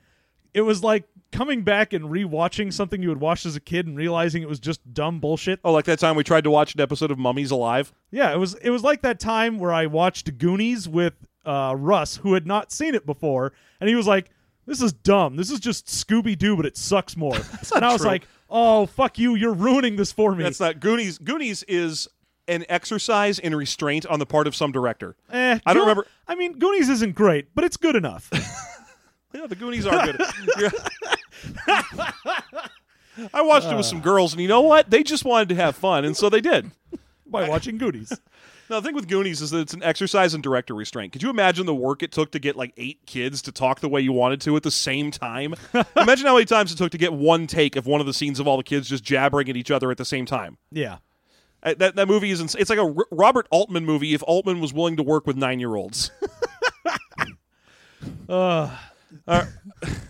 it 0.53 0.61
was 0.61 0.83
like 0.83 1.05
coming 1.31 1.63
back 1.63 1.93
and 1.93 2.05
rewatching 2.05 2.71
something 2.71 3.01
you 3.01 3.09
had 3.09 3.19
watched 3.19 3.45
as 3.45 3.55
a 3.55 3.59
kid 3.59 3.87
and 3.87 3.97
realizing 3.97 4.43
it 4.43 4.47
was 4.49 4.59
just 4.59 4.93
dumb 4.93 5.19
bullshit. 5.19 5.59
oh, 5.63 5.71
like 5.71 5.85
that 5.85 5.97
time 5.99 6.15
we 6.15 6.23
tried 6.23 6.43
to 6.43 6.51
watch 6.51 6.75
an 6.75 6.81
episode 6.81 7.09
of 7.11 7.17
Mummies 7.17 7.49
Alive. 7.51 7.91
Yeah, 8.11 8.31
it 8.33 8.37
was 8.37 8.53
it 8.55 8.69
was 8.69 8.83
like 8.83 9.01
that 9.01 9.19
time 9.19 9.57
where 9.59 9.73
I 9.73 9.85
watched 9.87 10.37
Goonies 10.37 10.87
with 10.87 11.13
uh, 11.45 11.75
Russ, 11.77 12.17
who 12.17 12.33
had 12.35 12.45
not 12.47 12.71
seen 12.71 12.95
it 12.95 13.05
before, 13.05 13.51
and 13.81 13.89
he 13.89 13.95
was 13.95 14.07
like, 14.07 14.29
"This 14.65 14.81
is 14.81 14.93
dumb. 14.93 15.35
This 15.35 15.49
is 15.51 15.59
just 15.59 15.87
Scooby 15.87 16.37
Doo, 16.37 16.55
but 16.55 16.65
it 16.65 16.77
sucks 16.77 17.17
more." 17.17 17.35
and 17.75 17.83
I 17.83 17.91
was 17.91 18.01
true. 18.01 18.11
like, 18.11 18.27
"Oh 18.49 18.85
fuck 18.85 19.17
you! 19.17 19.35
You're 19.35 19.53
ruining 19.53 19.95
this 19.95 20.11
for 20.11 20.35
me." 20.35 20.43
That's 20.43 20.59
not 20.59 20.79
Goonies. 20.79 21.17
Goonies 21.17 21.63
is 21.67 22.07
an 22.47 22.65
exercise 22.69 23.39
in 23.39 23.55
restraint 23.55 24.05
on 24.05 24.19
the 24.19 24.25
part 24.25 24.47
of 24.47 24.55
some 24.55 24.71
director. 24.71 25.15
Eh, 25.31 25.59
I 25.65 25.73
don't 25.73 25.81
Go- 25.83 25.89
remember- 25.89 26.07
I 26.27 26.35
mean, 26.35 26.59
Goonies 26.59 26.89
isn't 26.89 27.15
great, 27.15 27.47
but 27.55 27.63
it's 27.63 27.77
good 27.77 27.95
enough. 27.95 28.29
Yeah, 29.33 29.47
the 29.47 29.55
Goonies 29.55 29.87
are 29.87 30.05
good. 30.05 30.21
I 33.33 33.41
watched 33.41 33.67
it 33.67 33.75
with 33.75 33.85
some 33.85 34.01
girls, 34.01 34.33
and 34.33 34.41
you 34.41 34.47
know 34.47 34.61
what? 34.61 34.89
They 34.89 35.03
just 35.03 35.25
wanted 35.25 35.49
to 35.49 35.55
have 35.55 35.75
fun, 35.75 36.05
and 36.05 36.15
so 36.17 36.29
they 36.29 36.41
did. 36.41 36.71
by 37.25 37.47
watching 37.49 37.77
Goonies. 37.77 38.17
Now, 38.69 38.79
the 38.79 38.87
thing 38.87 38.95
with 38.95 39.09
Goonies 39.09 39.41
is 39.41 39.51
that 39.51 39.59
it's 39.59 39.73
an 39.73 39.83
exercise 39.83 40.33
in 40.33 40.39
director 40.41 40.73
restraint. 40.73 41.11
Could 41.11 41.21
you 41.21 41.29
imagine 41.29 41.65
the 41.65 41.75
work 41.75 42.01
it 42.01 42.13
took 42.13 42.31
to 42.31 42.39
get 42.39 42.55
like 42.55 42.71
eight 42.77 43.05
kids 43.05 43.41
to 43.43 43.51
talk 43.51 43.81
the 43.81 43.89
way 43.89 43.99
you 43.99 44.13
wanted 44.13 44.39
to 44.41 44.55
at 44.55 44.63
the 44.63 44.71
same 44.71 45.11
time? 45.11 45.53
imagine 45.97 46.25
how 46.25 46.35
many 46.35 46.45
times 46.45 46.71
it 46.71 46.77
took 46.77 46.89
to 46.91 46.97
get 46.97 47.11
one 47.11 47.45
take 47.45 47.75
of 47.75 47.85
one 47.87 47.99
of 47.99 48.07
the 48.07 48.13
scenes 48.13 48.39
of 48.39 48.47
all 48.47 48.55
the 48.55 48.63
kids 48.63 48.87
just 48.87 49.03
jabbering 49.03 49.49
at 49.49 49.57
each 49.57 49.69
other 49.69 49.91
at 49.91 49.97
the 49.97 50.05
same 50.05 50.25
time. 50.25 50.57
Yeah. 50.71 50.99
Uh, 51.61 51.73
That 51.77 51.97
that 51.97 52.07
movie 52.07 52.31
is 52.31 52.39
ins- 52.39 52.55
it's 52.55 52.69
like 52.69 52.79
a 52.79 52.83
R- 52.83 53.05
Robert 53.11 53.47
Altman 53.51 53.85
movie 53.85 54.13
if 54.13 54.23
Altman 54.23 54.61
was 54.61 54.73
willing 54.73 54.95
to 54.95 55.03
work 55.03 55.27
with 55.27 55.35
nine 55.35 55.59
year 55.59 55.75
olds. 55.75 56.09
Uh, 58.29 58.75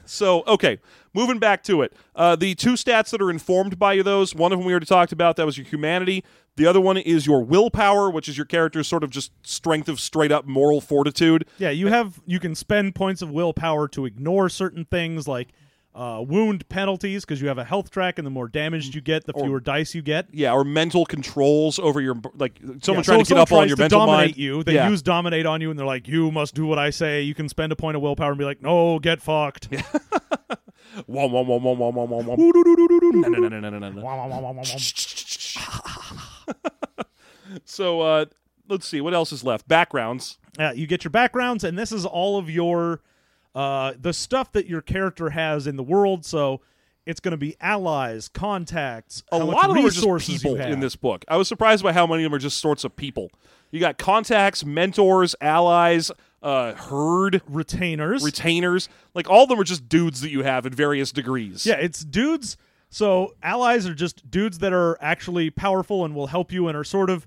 So 0.05 0.43
okay, 0.47 0.79
moving 1.13 1.39
back 1.39 1.63
to 1.63 1.81
it, 1.81 1.93
uh, 2.15 2.35
the 2.35 2.55
two 2.55 2.73
stats 2.73 3.09
that 3.11 3.21
are 3.21 3.31
informed 3.31 3.79
by 3.79 4.01
those, 4.01 4.35
one 4.35 4.51
of 4.51 4.59
them 4.59 4.65
we 4.65 4.73
already 4.73 4.85
talked 4.85 5.11
about. 5.11 5.37
That 5.37 5.45
was 5.45 5.57
your 5.57 5.65
humanity. 5.65 6.23
The 6.55 6.67
other 6.67 6.79
one 6.81 6.97
is 6.97 7.25
your 7.25 7.43
willpower, 7.43 8.11
which 8.11 8.29
is 8.29 8.37
your 8.37 8.45
character's 8.45 8.87
sort 8.87 9.03
of 9.03 9.09
just 9.09 9.31
strength 9.41 9.89
of 9.89 9.99
straight 9.99 10.31
up 10.31 10.45
moral 10.45 10.81
fortitude. 10.81 11.45
yeah, 11.57 11.71
you 11.71 11.87
have 11.87 12.21
you 12.25 12.39
can 12.39 12.53
spend 12.53 12.95
points 12.95 13.21
of 13.21 13.31
willpower 13.31 13.87
to 13.89 14.05
ignore 14.05 14.49
certain 14.49 14.85
things 14.85 15.27
like 15.27 15.49
uh, 15.95 16.23
wound 16.25 16.67
penalties 16.69 17.23
because 17.23 17.41
you 17.41 17.47
have 17.47 17.57
a 17.57 17.63
health 17.63 17.89
track, 17.91 18.17
and 18.17 18.25
the 18.25 18.31
more 18.31 18.47
damaged 18.47 18.95
you 18.95 19.01
get, 19.01 19.25
the 19.25 19.33
fewer 19.33 19.59
dice 19.59 19.93
you 19.93 20.01
get. 20.01 20.27
Yeah, 20.31 20.51
or 20.53 20.63
mental 20.63 21.05
controls 21.05 21.77
over 21.79 22.01
your 22.01 22.15
like 22.35 22.59
someone 22.81 23.01
Yeah, 23.01 23.03
trying 23.03 23.03
so 23.03 23.23
to 23.23 23.29
get 23.35 23.37
up 23.37 23.51
on 23.51 23.67
your 23.67 23.75
to 23.77 23.83
mental 23.83 23.99
dominate 23.99 24.25
mind. 24.29 24.37
you. 24.37 24.63
They 24.63 24.73
yeah. 24.75 24.89
use 24.89 25.01
dominate 25.01 25.45
on 25.45 25.61
you, 25.61 25.69
and 25.69 25.77
they're 25.77 25.85
like, 25.85 26.07
"You 26.07 26.31
must 26.31 26.55
do 26.55 26.65
what 26.65 26.79
I 26.79 26.89
say." 26.89 27.21
You 27.21 27.35
can 27.35 27.47
spend 27.49 27.71
a 27.71 27.75
point 27.75 27.95
of 27.95 28.01
willpower 28.01 28.31
and 28.31 28.39
be 28.39 28.45
like, 28.45 28.61
"No, 28.61 28.97
get 28.99 29.21
fucked." 29.21 29.67
Wom, 31.07 31.31
wom, 31.31 31.47
wom, 31.47 31.63
wom, 31.63 31.77
wom, 31.79 31.95
wom, 31.95 32.09
wom, 32.09 32.25
wom. 32.25 32.37
No, 32.37 33.27
no, 33.29 33.47
no, 33.47 33.59
no, 33.59 33.69
no, 33.69 33.79
no, 33.79 33.89
no. 33.89 34.01
So 37.65 38.01
uh, 38.01 38.25
let's 38.67 38.87
see 38.87 39.01
what 39.01 39.13
else 39.13 39.31
is 39.31 39.43
left. 39.43 39.67
Backgrounds. 39.67 40.37
Uh, 40.57 40.71
you 40.75 40.87
get 40.87 41.03
your 41.03 41.11
backgrounds, 41.11 41.63
and 41.63 41.77
this 41.77 41.91
is 41.91 42.05
all 42.05 42.37
of 42.37 42.49
your 42.49 43.01
uh, 43.55 43.93
the 43.99 44.13
stuff 44.13 44.51
that 44.53 44.67
your 44.67 44.81
character 44.81 45.31
has 45.31 45.67
in 45.67 45.75
the 45.75 45.83
world. 45.83 46.25
So 46.25 46.61
it's 47.05 47.19
going 47.19 47.31
to 47.31 47.37
be 47.37 47.55
allies, 47.59 48.29
contacts, 48.29 49.23
A 49.31 49.37
lot 49.39 49.69
of 49.69 49.75
resources 49.75 50.41
people 50.41 50.55
in 50.55 50.79
this 50.79 50.95
book. 50.95 51.25
I 51.27 51.37
was 51.37 51.47
surprised 51.47 51.83
by 51.83 51.93
how 51.93 52.07
many 52.07 52.23
of 52.23 52.31
them 52.31 52.35
are 52.35 52.39
just 52.39 52.59
sorts 52.59 52.83
of 52.83 52.95
people. 52.95 53.29
You 53.71 53.79
got 53.79 53.97
contacts, 53.97 54.63
mentors, 54.63 55.35
allies, 55.41 56.11
uh, 56.41 56.73
herd, 56.73 57.41
retainers. 57.47 58.23
retainers. 58.23 58.87
Like 59.13 59.29
all 59.29 59.43
of 59.43 59.49
them 59.49 59.59
are 59.59 59.63
just 59.63 59.89
dudes 59.89 60.21
that 60.21 60.29
you 60.29 60.43
have 60.43 60.65
in 60.65 60.73
various 60.73 61.11
degrees. 61.11 61.65
yeah, 61.65 61.75
it's 61.75 62.03
dudes. 62.03 62.57
So 62.89 63.33
allies 63.41 63.87
are 63.87 63.95
just 63.95 64.29
dudes 64.29 64.59
that 64.59 64.71
are 64.71 64.97
actually 65.01 65.49
powerful 65.49 66.05
and 66.05 66.13
will 66.13 66.27
help 66.27 66.51
you 66.51 66.67
and 66.67 66.77
are 66.77 66.83
sort 66.83 67.09
of 67.09 67.25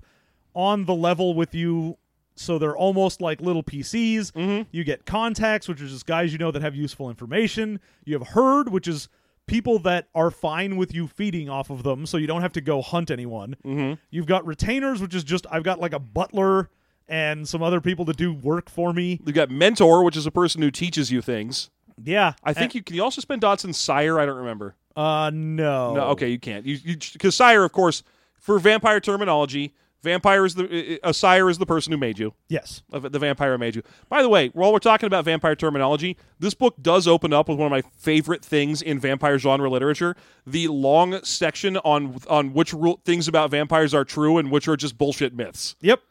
on 0.53 0.85
the 0.85 0.95
level 0.95 1.33
with 1.33 1.53
you. 1.53 1.97
So 2.39 2.57
they're 2.59 2.77
almost 2.77 3.21
like 3.21 3.41
little 3.41 3.63
PCs. 3.63 4.31
Mm-hmm. 4.31 4.69
You 4.71 4.83
get 4.83 5.05
contacts, 5.05 5.67
which 5.67 5.81
are 5.81 5.87
just 5.87 6.05
guys 6.05 6.31
you 6.31 6.37
know 6.37 6.51
that 6.51 6.61
have 6.61 6.75
useful 6.75 7.09
information. 7.09 7.79
You 8.05 8.17
have 8.17 8.29
herd, 8.29 8.69
which 8.69 8.87
is 8.87 9.09
people 9.47 9.79
that 9.79 10.07
are 10.13 10.29
fine 10.29 10.77
with 10.77 10.93
you 10.93 11.07
feeding 11.07 11.49
off 11.49 11.69
of 11.69 11.83
them, 11.83 12.05
so 12.05 12.17
you 12.17 12.27
don't 12.27 12.41
have 12.41 12.53
to 12.53 12.61
go 12.61 12.81
hunt 12.81 13.09
anyone. 13.09 13.55
Mm-hmm. 13.65 13.93
You've 14.11 14.27
got 14.27 14.45
retainers, 14.45 15.01
which 15.01 15.15
is 15.15 15.23
just 15.23 15.47
I've 15.49 15.63
got 15.63 15.79
like 15.79 15.93
a 15.93 15.99
butler 15.99 16.69
and 17.07 17.47
some 17.47 17.63
other 17.63 17.81
people 17.81 18.05
to 18.05 18.13
do 18.13 18.33
work 18.33 18.69
for 18.69 18.93
me. 18.93 19.19
You 19.25 19.33
got 19.33 19.49
mentor, 19.49 20.03
which 20.03 20.17
is 20.17 20.25
a 20.25 20.31
person 20.31 20.61
who 20.61 20.71
teaches 20.71 21.11
you 21.11 21.21
things. 21.21 21.69
Yeah, 22.03 22.33
I 22.43 22.53
think 22.53 22.75
you 22.75 22.83
can 22.83 22.95
you 22.95 23.03
also 23.03 23.21
spend 23.21 23.41
dots 23.41 23.65
in 23.65 23.73
sire. 23.73 24.19
I 24.19 24.25
don't 24.25 24.37
remember. 24.37 24.75
Uh, 24.95 25.31
no. 25.33 25.93
No, 25.93 26.01
okay, 26.09 26.29
you 26.29 26.39
can't. 26.39 26.65
You 26.65 26.97
because 27.13 27.35
sire, 27.35 27.63
of 27.63 27.71
course, 27.71 28.03
for 28.35 28.59
vampire 28.59 28.99
terminology, 28.99 29.73
vampire 30.03 30.45
is 30.45 30.55
the 30.55 30.63
uh, 30.63 31.07
uh, 31.07 31.09
a 31.09 31.13
sire 31.13 31.49
is 31.49 31.57
the 31.57 31.65
person 31.65 31.91
who 31.91 31.97
made 31.97 32.19
you. 32.19 32.33
Yes. 32.47 32.83
The 32.89 33.19
vampire 33.19 33.51
who 33.53 33.57
made 33.57 33.75
you. 33.75 33.83
By 34.09 34.21
the 34.21 34.29
way, 34.29 34.49
while 34.49 34.71
we're 34.71 34.79
talking 34.79 35.07
about 35.07 35.25
vampire 35.25 35.55
terminology, 35.55 36.17
this 36.39 36.53
book 36.53 36.75
does 36.81 37.07
open 37.07 37.33
up 37.33 37.49
with 37.49 37.57
one 37.57 37.65
of 37.67 37.71
my 37.71 37.81
favorite 37.97 38.43
things 38.43 38.81
in 38.81 38.99
vampire 38.99 39.39
genre 39.39 39.69
literature: 39.69 40.15
the 40.45 40.67
long 40.67 41.23
section 41.23 41.77
on 41.77 42.17
on 42.29 42.53
which 42.53 42.73
rule, 42.73 43.01
things 43.05 43.27
about 43.27 43.51
vampires 43.51 43.93
are 43.93 44.05
true 44.05 44.37
and 44.37 44.51
which 44.51 44.67
are 44.67 44.77
just 44.77 44.97
bullshit 44.97 45.33
myths. 45.33 45.75
Yep. 45.81 46.01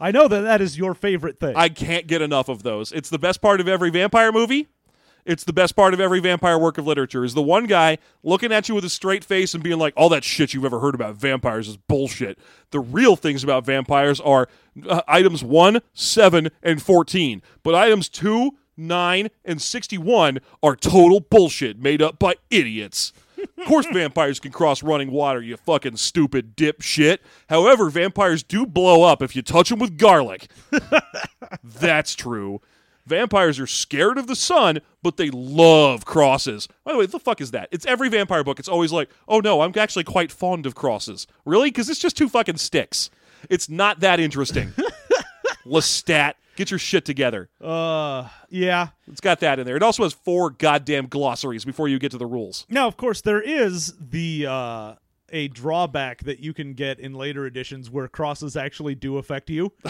I 0.00 0.12
know 0.12 0.28
that 0.28 0.42
that 0.42 0.60
is 0.60 0.78
your 0.78 0.94
favorite 0.94 1.40
thing. 1.40 1.56
I 1.56 1.68
can't 1.68 2.06
get 2.06 2.22
enough 2.22 2.48
of 2.48 2.62
those. 2.62 2.92
It's 2.92 3.10
the 3.10 3.18
best 3.18 3.42
part 3.42 3.60
of 3.60 3.66
every 3.66 3.90
vampire 3.90 4.30
movie. 4.30 4.68
It's 5.28 5.44
the 5.44 5.52
best 5.52 5.76
part 5.76 5.92
of 5.92 6.00
every 6.00 6.20
vampire 6.20 6.58
work 6.58 6.78
of 6.78 6.86
literature 6.86 7.22
is 7.22 7.34
the 7.34 7.42
one 7.42 7.66
guy 7.66 7.98
looking 8.22 8.50
at 8.50 8.66
you 8.66 8.74
with 8.74 8.84
a 8.86 8.88
straight 8.88 9.22
face 9.22 9.52
and 9.52 9.62
being 9.62 9.78
like, 9.78 9.92
"All 9.94 10.08
that 10.08 10.24
shit 10.24 10.54
you've 10.54 10.64
ever 10.64 10.80
heard 10.80 10.94
about 10.94 11.16
vampires 11.16 11.68
is 11.68 11.76
bullshit." 11.76 12.38
The 12.70 12.80
real 12.80 13.14
things 13.14 13.44
about 13.44 13.66
vampires 13.66 14.20
are 14.22 14.48
uh, 14.88 15.02
items 15.06 15.44
1, 15.44 15.82
7, 15.92 16.48
and 16.62 16.80
14. 16.80 17.42
But 17.62 17.74
items 17.74 18.08
2, 18.08 18.52
9, 18.78 19.28
and 19.44 19.60
61 19.60 20.38
are 20.62 20.74
total 20.74 21.20
bullshit 21.20 21.78
made 21.78 22.00
up 22.00 22.18
by 22.18 22.36
idiots. 22.48 23.12
Of 23.58 23.66
course, 23.66 23.86
vampires 23.92 24.40
can 24.40 24.50
cross 24.50 24.82
running 24.82 25.10
water, 25.10 25.42
you 25.42 25.58
fucking 25.58 25.98
stupid 25.98 26.56
dipshit. 26.56 27.18
However, 27.50 27.90
vampires 27.90 28.42
do 28.42 28.64
blow 28.64 29.02
up 29.02 29.20
if 29.20 29.36
you 29.36 29.42
touch 29.42 29.68
them 29.68 29.78
with 29.78 29.98
garlic. 29.98 30.48
That's 31.62 32.14
true. 32.14 32.62
Vampires 33.08 33.58
are 33.58 33.66
scared 33.66 34.18
of 34.18 34.26
the 34.26 34.36
sun, 34.36 34.80
but 35.02 35.16
they 35.16 35.30
love 35.30 36.04
crosses. 36.04 36.68
By 36.84 36.92
the 36.92 36.98
way, 36.98 37.06
the 37.06 37.18
fuck 37.18 37.40
is 37.40 37.50
that? 37.52 37.68
It's 37.72 37.86
every 37.86 38.08
vampire 38.08 38.44
book. 38.44 38.58
It's 38.58 38.68
always 38.68 38.92
like, 38.92 39.08
oh 39.26 39.40
no, 39.40 39.62
I'm 39.62 39.72
actually 39.76 40.04
quite 40.04 40.30
fond 40.30 40.66
of 40.66 40.74
crosses. 40.74 41.26
Really? 41.44 41.70
Because 41.70 41.88
it's 41.88 41.98
just 42.00 42.16
two 42.16 42.28
fucking 42.28 42.58
sticks. 42.58 43.08
It's 43.48 43.68
not 43.68 44.00
that 44.00 44.20
interesting. 44.20 44.74
Lestat, 45.66 46.34
get 46.56 46.70
your 46.70 46.78
shit 46.78 47.04
together. 47.04 47.48
uh, 47.62 48.28
yeah. 48.50 48.88
It's 49.06 49.20
got 49.20 49.40
that 49.40 49.58
in 49.58 49.66
there. 49.66 49.76
It 49.76 49.82
also 49.82 50.02
has 50.02 50.12
four 50.12 50.50
goddamn 50.50 51.06
glossaries 51.06 51.64
before 51.64 51.88
you 51.88 51.98
get 51.98 52.10
to 52.12 52.18
the 52.18 52.26
rules. 52.26 52.66
Now, 52.68 52.86
of 52.86 52.96
course, 52.96 53.20
there 53.22 53.40
is 53.40 53.94
the 53.98 54.46
uh, 54.46 54.94
a 55.30 55.48
drawback 55.48 56.24
that 56.24 56.40
you 56.40 56.52
can 56.52 56.74
get 56.74 56.98
in 57.00 57.14
later 57.14 57.46
editions 57.46 57.90
where 57.90 58.08
crosses 58.08 58.56
actually 58.56 58.94
do 58.94 59.16
affect 59.18 59.50
you. 59.50 59.72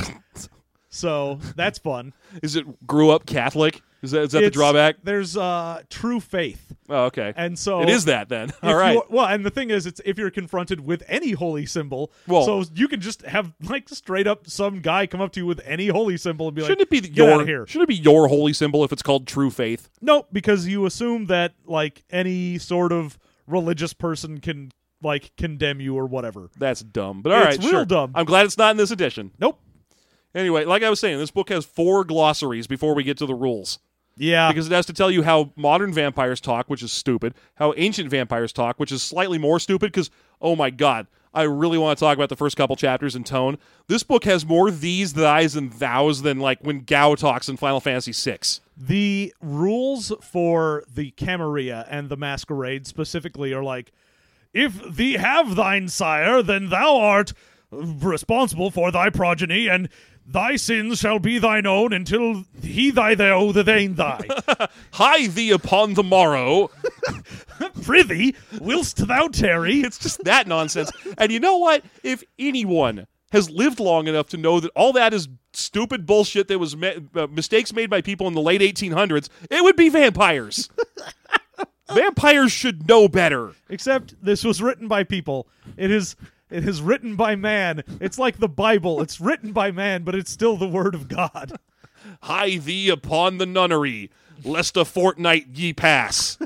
so 0.89 1.39
that's 1.57 1.79
fun. 1.79 2.13
Is 2.43 2.57
it 2.57 2.87
grew 2.87 3.11
up 3.11 3.27
Catholic? 3.27 3.83
Is 4.01 4.13
that 4.13 4.23
is 4.23 4.31
that 4.33 4.39
the 4.41 4.47
It's- 4.47 4.53
drawback? 4.57 4.97
There's 5.03 5.37
uh, 5.37 5.83
true 5.91 6.21
faith, 6.21 6.73
Oh, 6.89 7.07
okay. 7.07 7.33
and 7.37 7.59
so 7.59 7.83
it 7.83 7.89
is 7.89 8.05
that 8.05 8.29
then. 8.29 8.51
if 8.51 8.59
All 8.63 8.77
right. 8.77 8.93
you- 8.95 9.03
well, 9.11 9.27
and 9.27 9.45
the 9.45 9.51
thing 9.51 9.71
is, 9.71 9.87
it's 9.87 10.01
if 10.05 10.17
you're 10.19 10.31
confronted 10.31 10.79
with 10.81 11.03
any 11.09 11.33
holy 11.33 11.67
symbol, 11.67 12.13
Well- 12.29 12.45
so 12.45 12.65
you 12.77 12.87
can 12.87 13.01
just 13.01 13.23
have 13.23 13.53
like 13.65 13.89
straight 13.89 14.29
up 14.29 14.49
some 14.49 14.81
guy 14.83 15.09
come 15.09 15.21
up 15.21 15.33
to 15.33 15.41
you 15.41 15.47
with 15.47 15.61
any 15.65 15.89
holy 15.89 16.17
symbol 16.17 16.47
and 16.47 16.55
be 16.55 16.63
Shouldn't 16.63 16.79
like, 16.79 16.87
it 16.87 16.91
be 16.91 17.01
the- 17.01 17.09
"Get 17.09 17.27
your 17.27 17.45
here"? 17.45 17.67
Shouldn't 17.67 17.91
it 17.91 17.97
be 17.97 18.01
your 18.01 18.29
holy 18.29 18.53
symbol 18.53 18.85
if 18.85 18.93
it's 18.93 19.03
called 19.03 19.27
true 19.27 19.51
faith? 19.51 19.89
No, 20.01 20.27
because 20.33 20.69
you 20.69 20.87
assume 20.87 21.27
that 21.27 21.55
like 21.67 22.05
any 22.11 22.57
sort 22.59 22.93
of 22.93 23.19
religious 23.49 23.93
person 23.95 24.39
can 24.41 24.71
like 25.03 25.33
condemn 25.37 25.81
you 25.81 25.97
or 25.97 26.07
whatever. 26.07 26.51
That's 26.57 26.83
dumb. 26.83 27.23
But 27.23 27.33
all 27.33 27.41
right, 27.41 27.55
It's 27.55 27.65
real 27.65 27.71
sure. 27.73 27.85
dumb. 27.85 28.13
I'm 28.15 28.27
glad 28.27 28.47
it's 28.47 28.59
not 28.59 28.71
in 28.71 28.77
this 28.77 28.93
edition. 28.93 29.33
Nope. 29.41 29.59
Anyway, 30.35 30.65
like 30.65 30.83
I 30.83 30.91
was 30.91 31.01
saying, 31.01 31.19
this 31.19 31.31
book 31.31 31.49
has 31.49 31.65
four 31.65 32.05
glossaries 32.05 32.67
before 32.67 32.95
we 32.95 33.03
get 33.03 33.17
to 33.19 33.27
the 33.27 33.35
rules. 33.35 33.79
Yeah. 34.17 34.49
Because 34.51 34.67
it 34.67 34.75
has 34.75 34.87
to 34.87 34.93
tell 34.93 35.11
you 35.11 35.23
how 35.23 35.53
modern 35.57 35.93
vampires 35.93 36.41
talk, 36.41 36.69
which 36.69 36.83
is 36.83 36.93
stupid, 36.93 37.35
how 37.55 37.73
ancient 37.77 38.11
vampires 38.11 38.53
talk, 38.53 38.79
which 38.79 38.93
is 38.93 39.03
slightly 39.03 39.39
more 39.39 39.61
stupid 39.61 39.93
because, 39.93 40.11
oh 40.41 40.57
my 40.57 40.71
god, 40.71 41.07
I 41.33 41.43
really 41.43 41.79
want 41.79 41.99
to 41.99 42.05
talk 42.05 42.17
about 42.17 42.29
the 42.29 42.37
first 42.37 42.57
couple 42.57 42.75
chapters 42.75 43.15
in 43.15 43.23
tone. 43.23 43.59
This 43.87 44.03
book 44.03 44.25
has 44.25 44.45
more 44.45 44.71
these, 44.71 45.15
thys, 45.15 45.57
and 45.57 45.73
thous 45.73 46.23
than 46.23 46.41
like 46.41 46.59
when 46.63 46.81
Gao 46.81 47.15
talks 47.15 47.49
in 47.49 47.57
Final 47.57 47.81
Fantasy 47.81 48.13
VI. 48.13 48.39
The 48.77 49.35
rules 49.41 50.13
for 50.21 50.85
the 50.93 51.11
Camarilla 51.13 51.87
and 51.89 52.09
the 52.09 52.17
Masquerade 52.17 52.87
specifically 52.87 53.53
are 53.53 53.63
like, 53.63 53.93
if 54.53 54.83
thee 54.97 55.15
have 55.15 55.55
thine 55.55 55.89
sire, 55.89 56.43
then 56.43 56.71
thou 56.71 56.97
art 56.99 57.35
responsible 57.71 58.71
for 58.71 58.91
thy 58.91 59.11
progeny, 59.11 59.69
and 59.69 59.89
thy 60.31 60.57
sins 60.57 60.99
shall 60.99 61.19
be 61.19 61.39
thine 61.39 61.67
own 61.67 61.93
until 61.93 62.45
he 62.63 62.91
thy 62.91 63.15
thou 63.15 63.51
the 63.53 63.65
vain 63.65 63.95
thy. 63.95 64.21
Hie 64.93 65.27
thee 65.27 65.51
upon 65.51 65.95
the 65.95 66.03
morrow. 66.03 66.71
Prithee, 67.83 68.35
whilst 68.61 69.07
thou 69.09 69.29
tarry, 69.29 69.81
It's 69.89 69.99
just 69.99 70.23
that 70.25 70.47
nonsense. 70.47 70.91
And 71.17 71.33
you 71.33 71.41
know 71.41 71.57
what? 71.57 71.85
If 72.03 72.23
anyone 72.39 73.07
has 73.33 73.51
lived 73.51 73.81
long 73.81 74.07
enough 74.07 74.29
to 74.29 74.37
know 74.37 74.61
that 74.61 74.71
all 74.75 74.93
that 74.93 75.13
is 75.15 75.29
stupid 75.53 76.07
bullshit 76.07 76.49
that 76.49 76.59
was 76.59 76.77
ma- 76.77 76.93
uh, 77.15 77.27
mistakes 77.27 77.73
made 77.73 77.91
by 77.91 78.01
people 78.01 78.27
in 78.27 78.35
the 78.35 78.41
late 78.41 78.61
1800s, 78.61 79.29
it 79.51 79.63
would 79.63 79.77
be 79.77 79.89
vampires. 79.89 80.69
vampires 81.93 82.53
should 82.53 82.87
know 82.87 83.09
better. 83.09 83.53
except 83.69 84.15
this 84.23 84.45
was 84.45 84.63
written 84.63 84.89
by 84.89 85.05
people. 85.05 85.49
It 85.77 85.91
is 85.91 86.17
it 86.51 86.67
is 86.67 86.81
written 86.81 87.17
by 87.17 87.37
man. 87.37 87.85
It's 88.01 88.19
like 88.19 88.39
the 88.39 88.49
Bible. 88.49 89.01
It's 89.03 89.21
written 89.21 89.53
by 89.53 89.71
man, 89.71 90.03
but 90.03 90.15
it's 90.15 90.31
still 90.31 90.57
the 90.57 90.69
word 90.69 90.95
of 90.95 91.09
God. 91.09 91.59
Hie 92.23 92.57
thee 92.57 92.89
upon 92.89 93.39
the 93.39 93.47
nunnery, 93.47 94.11
lest 94.45 94.77
a 94.77 94.85
fortnight 94.85 95.49
ye 95.55 95.73
pass. 95.73 96.39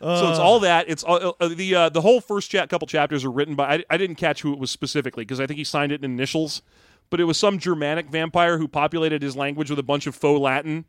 so 0.00 0.30
it's 0.30 0.38
all 0.38 0.60
that. 0.60 0.88
It's 0.88 1.02
all, 1.02 1.36
uh, 1.40 1.48
the 1.48 1.74
uh, 1.74 1.88
the 1.88 2.00
whole 2.00 2.20
first 2.20 2.50
chat 2.50 2.68
couple 2.68 2.86
chapters 2.86 3.24
are 3.24 3.30
written 3.30 3.54
by. 3.54 3.76
I, 3.76 3.84
I 3.90 3.96
didn't 3.96 4.16
catch 4.16 4.42
who 4.42 4.52
it 4.52 4.58
was 4.58 4.70
specifically 4.70 5.24
because 5.24 5.40
I 5.40 5.46
think 5.46 5.58
he 5.58 5.64
signed 5.64 5.92
it 5.92 6.02
in 6.02 6.10
initials, 6.10 6.62
but 7.10 7.20
it 7.20 7.24
was 7.24 7.38
some 7.38 7.58
Germanic 7.58 8.10
vampire 8.10 8.58
who 8.58 8.68
populated 8.68 9.22
his 9.22 9.36
language 9.36 9.70
with 9.70 9.78
a 9.78 9.84
bunch 9.84 10.06
of 10.06 10.14
faux 10.14 10.40
Latin. 10.40 10.84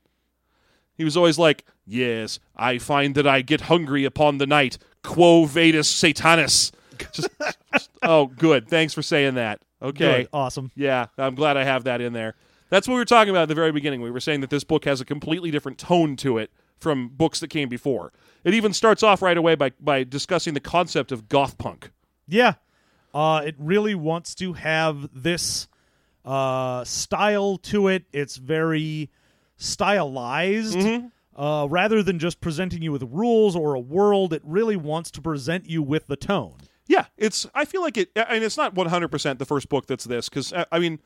He 0.95 1.03
was 1.03 1.15
always 1.15 1.37
like, 1.37 1.65
"Yes, 1.85 2.39
I 2.55 2.77
find 2.77 3.15
that 3.15 3.27
I 3.27 3.41
get 3.41 3.61
hungry 3.61 4.05
upon 4.05 4.37
the 4.37 4.47
night. 4.47 4.77
Quo 5.03 5.45
vadis 5.45 5.91
Satanis." 5.93 6.71
Just, 7.13 7.29
just- 7.73 7.89
oh, 8.03 8.27
good. 8.27 8.67
Thanks 8.67 8.93
for 8.93 9.01
saying 9.01 9.35
that. 9.35 9.59
Okay. 9.81 10.23
Good. 10.23 10.29
Awesome. 10.33 10.71
Yeah, 10.75 11.07
I'm 11.17 11.35
glad 11.35 11.57
I 11.57 11.63
have 11.63 11.85
that 11.85 12.01
in 12.01 12.13
there. 12.13 12.35
That's 12.69 12.87
what 12.87 12.93
we 12.95 12.99
were 12.99 13.05
talking 13.05 13.31
about 13.31 13.43
at 13.43 13.47
the 13.47 13.55
very 13.55 13.71
beginning. 13.71 14.01
We 14.01 14.11
were 14.11 14.19
saying 14.19 14.41
that 14.41 14.49
this 14.49 14.63
book 14.63 14.85
has 14.85 15.01
a 15.01 15.05
completely 15.05 15.49
different 15.51 15.77
tone 15.77 16.15
to 16.17 16.37
it 16.37 16.51
from 16.77 17.09
books 17.09 17.39
that 17.39 17.47
came 17.49 17.67
before. 17.69 18.11
It 18.43 18.53
even 18.53 18.73
starts 18.73 19.01
off 19.03 19.21
right 19.21 19.37
away 19.37 19.55
by, 19.55 19.71
by 19.79 20.03
discussing 20.03 20.53
the 20.53 20.59
concept 20.59 21.11
of 21.11 21.27
goth 21.29 21.57
punk. 21.57 21.91
Yeah. 22.27 22.53
Uh, 23.13 23.41
it 23.45 23.55
really 23.57 23.95
wants 23.95 24.35
to 24.35 24.53
have 24.53 25.09
this 25.13 25.67
uh, 26.25 26.83
style 26.83 27.57
to 27.57 27.87
it. 27.87 28.03
It's 28.13 28.37
very 28.37 29.09
stylized. 29.57 30.79
Uh, 31.35 31.65
rather 31.69 32.03
than 32.03 32.19
just 32.19 32.41
presenting 32.41 32.81
you 32.81 32.91
with 32.91 33.03
rules 33.03 33.55
or 33.55 33.73
a 33.73 33.79
world, 33.79 34.33
it 34.33 34.41
really 34.43 34.75
wants 34.75 35.09
to 35.11 35.21
present 35.21 35.69
you 35.69 35.81
with 35.81 36.05
the 36.07 36.17
tone. 36.17 36.55
Yeah, 36.89 37.05
it's. 37.17 37.45
I 37.53 37.65
feel 37.65 37.81
like 37.81 37.97
it, 37.97 38.09
and 38.15 38.43
it's 38.43 38.57
not 38.57 38.73
100 38.73 39.07
percent 39.09 39.39
the 39.39 39.45
first 39.45 39.69
book 39.69 39.85
that's 39.85 40.03
this 40.05 40.27
because 40.27 40.51
I 40.71 40.79
mean, 40.79 40.99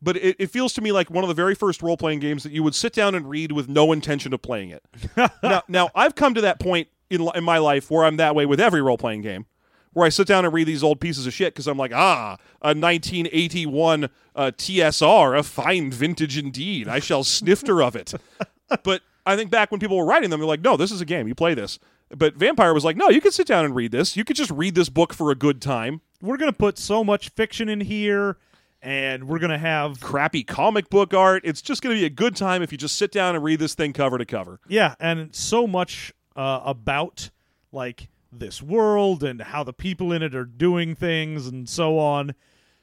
but 0.00 0.16
it, 0.16 0.36
it 0.38 0.46
feels 0.50 0.72
to 0.74 0.80
me 0.80 0.92
like 0.92 1.10
one 1.10 1.24
of 1.24 1.28
the 1.28 1.34
very 1.34 1.56
first 1.56 1.82
role 1.82 1.96
playing 1.96 2.20
games 2.20 2.44
that 2.44 2.52
you 2.52 2.62
would 2.62 2.76
sit 2.76 2.92
down 2.92 3.14
and 3.16 3.28
read 3.28 3.50
with 3.50 3.68
no 3.68 3.90
intention 3.92 4.32
of 4.32 4.40
playing 4.40 4.70
it. 4.70 4.84
now, 5.42 5.62
now 5.68 5.90
I've 5.96 6.14
come 6.14 6.34
to 6.34 6.40
that 6.42 6.60
point 6.60 6.88
in 7.10 7.28
in 7.34 7.42
my 7.42 7.58
life 7.58 7.90
where 7.90 8.04
I'm 8.04 8.16
that 8.18 8.36
way 8.36 8.46
with 8.46 8.60
every 8.60 8.80
role 8.80 8.96
playing 8.96 9.22
game, 9.22 9.46
where 9.92 10.06
I 10.06 10.10
sit 10.10 10.28
down 10.28 10.44
and 10.44 10.54
read 10.54 10.68
these 10.68 10.84
old 10.84 11.00
pieces 11.00 11.26
of 11.26 11.34
shit 11.34 11.52
because 11.54 11.66
I'm 11.66 11.76
like, 11.76 11.92
ah, 11.92 12.36
a 12.62 12.68
1981 12.68 14.04
uh, 14.04 14.52
TSR, 14.56 15.36
a 15.36 15.42
fine 15.42 15.90
vintage 15.90 16.38
indeed. 16.38 16.86
I 16.86 17.00
shall 17.00 17.24
snifter 17.24 17.82
of 17.82 17.96
it. 17.96 18.14
But 18.82 19.02
I 19.24 19.36
think 19.36 19.52
back 19.52 19.70
when 19.70 19.78
people 19.78 19.96
were 19.96 20.04
writing 20.04 20.28
them, 20.28 20.40
they're 20.40 20.46
like, 20.48 20.60
no, 20.60 20.76
this 20.76 20.90
is 20.90 21.00
a 21.00 21.04
game. 21.04 21.28
You 21.28 21.36
play 21.36 21.54
this. 21.54 21.78
But 22.10 22.34
Vampire 22.34 22.72
was 22.72 22.84
like, 22.84 22.96
no, 22.96 23.08
you 23.08 23.20
can 23.20 23.32
sit 23.32 23.46
down 23.46 23.64
and 23.64 23.74
read 23.74 23.90
this. 23.90 24.16
You 24.16 24.24
could 24.24 24.36
just 24.36 24.50
read 24.50 24.74
this 24.74 24.88
book 24.88 25.12
for 25.12 25.30
a 25.30 25.34
good 25.34 25.60
time. 25.60 26.00
We're 26.22 26.36
going 26.36 26.52
to 26.52 26.56
put 26.56 26.78
so 26.78 27.02
much 27.02 27.30
fiction 27.30 27.68
in 27.68 27.80
here, 27.80 28.38
and 28.80 29.26
we're 29.28 29.40
going 29.40 29.50
to 29.50 29.58
have. 29.58 30.00
Crappy 30.00 30.44
comic 30.44 30.88
book 30.88 31.12
art. 31.12 31.42
It's 31.44 31.60
just 31.60 31.82
going 31.82 31.96
to 31.96 32.00
be 32.00 32.06
a 32.06 32.10
good 32.10 32.36
time 32.36 32.62
if 32.62 32.70
you 32.70 32.78
just 32.78 32.96
sit 32.96 33.10
down 33.10 33.34
and 33.34 33.42
read 33.42 33.58
this 33.58 33.74
thing 33.74 33.92
cover 33.92 34.18
to 34.18 34.24
cover. 34.24 34.60
Yeah, 34.68 34.94
and 35.00 35.34
so 35.34 35.66
much 35.66 36.12
uh, 36.36 36.60
about, 36.64 37.30
like, 37.72 38.08
this 38.32 38.62
world 38.62 39.24
and 39.24 39.40
how 39.42 39.64
the 39.64 39.72
people 39.72 40.12
in 40.12 40.22
it 40.22 40.34
are 40.34 40.44
doing 40.44 40.94
things 40.94 41.46
and 41.46 41.68
so 41.68 41.98
on. 41.98 42.34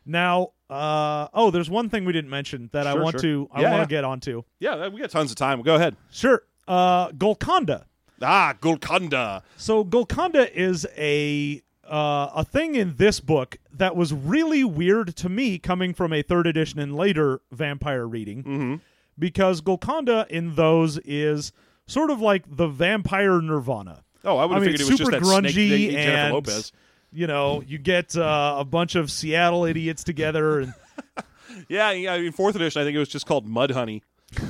Now, 0.05 0.49
uh, 0.69 1.27
oh, 1.33 1.49
there's 1.49 1.69
one 1.69 1.89
thing 1.89 2.03
we 2.03 2.11
didn't 2.11 2.29
mention 2.29 2.69
that 2.73 2.87
I 2.87 2.95
want 2.95 3.13
sure. 3.13 3.21
to 3.21 3.49
I 3.53 3.61
Yeah, 3.61 3.69
want 3.69 3.79
yeah. 3.79 3.83
to 3.85 3.89
get 3.89 4.03
onto. 4.03 4.43
Yeah, 4.59 4.87
we 4.89 4.99
got 4.99 5.11
tons 5.11 5.31
of 5.31 5.37
time. 5.37 5.61
Go 5.61 5.75
ahead. 5.75 5.95
Sure, 6.11 6.41
uh, 6.67 7.11
Golconda. 7.11 7.85
Ah, 8.21 8.53
Golconda. 8.61 9.43
So 9.57 9.83
Golconda 9.83 10.51
is 10.57 10.85
a 10.97 11.61
uh, 11.85 12.29
a 12.35 12.45
thing 12.45 12.75
in 12.75 12.95
this 12.95 13.19
book 13.19 13.57
that 13.73 13.95
was 13.95 14.13
really 14.13 14.63
weird 14.63 15.15
to 15.17 15.27
me, 15.29 15.57
coming 15.59 15.93
from 15.93 16.13
a 16.13 16.21
third 16.21 16.47
edition 16.47 16.79
and 16.79 16.95
later 16.95 17.41
vampire 17.51 18.07
reading, 18.07 18.43
Mm-hmm. 18.43 18.75
because 19.19 19.59
Golconda 19.61 20.25
in 20.29 20.55
those 20.55 20.97
is 20.99 21.51
sort 21.87 22.09
of 22.09 22.21
like 22.21 22.43
the 22.55 22.67
vampire 22.67 23.41
Nirvana. 23.41 24.03
Oh, 24.23 24.37
I 24.37 24.45
would 24.45 24.51
I 24.51 24.55
have 24.55 24.63
mean, 24.63 24.71
figured 24.71 24.81
it 24.87 24.91
was 24.91 24.99
just 24.99 25.11
super 25.11 25.19
that 25.19 25.21
grungy 25.43 25.71
ate 25.71 25.91
Jennifer 25.91 26.17
and 26.17 26.33
Lopez. 26.33 26.71
you 27.11 27.27
know 27.27 27.61
you 27.67 27.77
get 27.77 28.15
uh, 28.15 28.55
a 28.57 28.63
bunch 28.63 28.95
of 28.95 29.11
Seattle 29.11 29.65
idiots 29.65 30.03
together 30.05 30.61
and 30.61 30.73
Yeah, 31.67 31.91
yeah. 31.91 32.15
In 32.15 32.31
fourth 32.31 32.55
edition, 32.55 32.81
I 32.81 32.85
think 32.85 32.95
it 32.95 32.99
was 32.99 33.09
just 33.09 33.25
called 33.25 33.45
Mudhoney. 33.47 34.01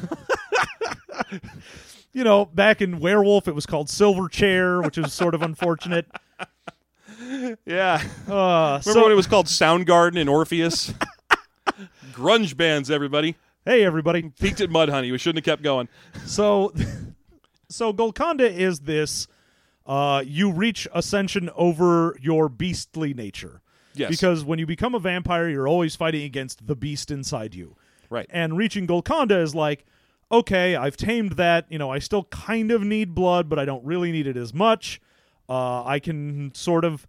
you 2.13 2.23
know 2.23 2.45
back 2.45 2.81
in 2.81 2.99
Werewolf 2.99 3.47
it 3.47 3.55
was 3.55 3.65
called 3.65 3.87
Silverchair, 3.87 4.83
which 4.83 4.97
is 4.97 5.11
sort 5.13 5.35
of 5.35 5.41
unfortunate. 5.41 6.07
Yeah. 7.65 8.01
Uh, 8.27 8.79
Remember 8.79 8.81
so 8.81 9.01
when 9.03 9.11
it 9.11 9.15
was 9.15 9.27
called 9.27 9.47
Soundgarden 9.47 10.19
and 10.19 10.29
Orpheus? 10.29 10.93
Grunge 12.11 12.55
bands, 12.55 12.91
everybody. 12.91 13.35
hey 13.65 13.83
everybody, 13.83 14.31
Peaked 14.39 14.61
at 14.61 14.69
Mudhoney. 14.69 15.11
We 15.11 15.17
shouldn't 15.17 15.43
have 15.45 15.51
kept 15.51 15.63
going. 15.63 15.87
So, 16.25 16.73
so 17.69 17.93
Golconda 17.93 18.51
is 18.51 18.81
this: 18.81 19.27
uh, 19.85 20.23
you 20.25 20.51
reach 20.51 20.87
ascension 20.93 21.49
over 21.55 22.15
your 22.21 22.49
beastly 22.49 23.13
nature. 23.13 23.61
Yes. 23.95 24.09
Because 24.09 24.43
when 24.43 24.59
you 24.59 24.65
become 24.65 24.95
a 24.95 24.99
vampire, 24.99 25.47
you're 25.49 25.67
always 25.67 25.95
fighting 25.95 26.23
against 26.23 26.65
the 26.67 26.75
beast 26.75 27.09
inside 27.11 27.53
you. 27.55 27.75
Right. 28.09 28.27
And 28.29 28.57
reaching 28.57 28.85
Golconda 28.85 29.39
is 29.39 29.53
like, 29.55 29.85
okay, 30.33 30.75
I've 30.75 30.97
tamed 30.97 31.33
that. 31.33 31.65
You 31.69 31.77
know, 31.77 31.89
I 31.89 31.99
still 31.99 32.25
kind 32.25 32.71
of 32.71 32.81
need 32.81 33.15
blood, 33.15 33.47
but 33.47 33.59
I 33.59 33.65
don't 33.65 33.85
really 33.85 34.11
need 34.11 34.27
it 34.27 34.35
as 34.35 34.53
much. 34.53 34.99
Uh, 35.47 35.83
I 35.83 35.99
can 35.99 36.53
sort 36.53 36.83
of 36.83 37.07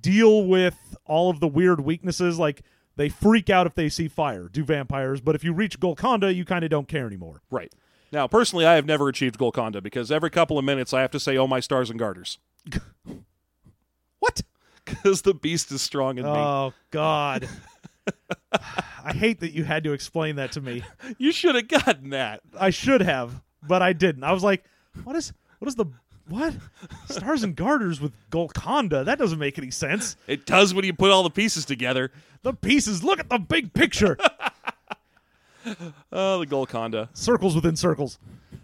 deal 0.00 0.44
with 0.46 0.96
all 1.06 1.30
of 1.30 1.40
the 1.40 1.48
weird 1.48 1.80
weaknesses. 1.80 2.38
Like 2.38 2.62
they 2.96 3.08
freak 3.08 3.48
out 3.48 3.66
if 3.66 3.74
they 3.74 3.88
see 3.88 4.08
fire. 4.08 4.48
Do 4.48 4.64
vampires? 4.64 5.20
But 5.20 5.34
if 5.34 5.44
you 5.44 5.52
reach 5.52 5.80
Golconda, 5.80 6.34
you 6.34 6.44
kind 6.44 6.64
of 6.64 6.70
don't 6.70 6.88
care 6.88 7.06
anymore. 7.06 7.40
Right. 7.50 7.72
Now, 8.12 8.26
personally, 8.28 8.66
I 8.66 8.74
have 8.74 8.86
never 8.86 9.08
achieved 9.08 9.38
Golconda 9.38 9.80
because 9.80 10.12
every 10.12 10.30
couple 10.30 10.58
of 10.58 10.64
minutes 10.64 10.92
I 10.92 11.00
have 11.00 11.10
to 11.12 11.20
say, 11.20 11.36
oh, 11.36 11.46
my 11.46 11.60
stars 11.60 11.90
and 11.90 11.98
garters. 11.98 12.38
What? 14.20 14.42
Because 14.86 15.22
the 15.22 15.32
beast 15.32 15.72
is 15.72 15.80
strong 15.80 16.18
in 16.18 16.24
me. 16.24 16.30
Oh 16.30 16.74
God. 16.90 17.48
I 19.04 19.12
hate 19.12 19.40
that 19.40 19.52
you 19.52 19.64
had 19.64 19.84
to 19.84 19.92
explain 19.92 20.36
that 20.36 20.52
to 20.52 20.60
me. 20.60 20.82
You 21.18 21.32
should 21.32 21.54
have 21.54 21.68
gotten 21.68 22.10
that. 22.10 22.40
I 22.58 22.70
should 22.70 23.00
have, 23.02 23.42
but 23.62 23.82
I 23.82 23.92
didn't. 23.92 24.24
I 24.24 24.32
was 24.32 24.42
like, 24.42 24.64
what 25.04 25.16
is 25.16 25.32
what 25.58 25.68
is 25.68 25.74
the 25.74 25.86
what? 26.28 26.54
Stars 27.08 27.42
and 27.42 27.54
garters 27.54 28.00
with 28.00 28.12
Golconda? 28.30 29.04
That 29.04 29.18
doesn't 29.18 29.38
make 29.38 29.58
any 29.58 29.70
sense. 29.70 30.16
It 30.26 30.46
does 30.46 30.72
when 30.72 30.84
you 30.84 30.94
put 30.94 31.10
all 31.10 31.22
the 31.22 31.30
pieces 31.30 31.64
together. 31.66 32.10
The 32.42 32.54
pieces, 32.54 33.04
look 33.04 33.20
at 33.20 33.28
the 33.28 33.38
big 33.38 33.72
picture. 33.74 34.16
Oh, 36.12 36.40
the 36.40 36.46
Golconda. 36.46 37.08
circles 37.14 37.54
within 37.54 37.74
circles. 37.74 38.18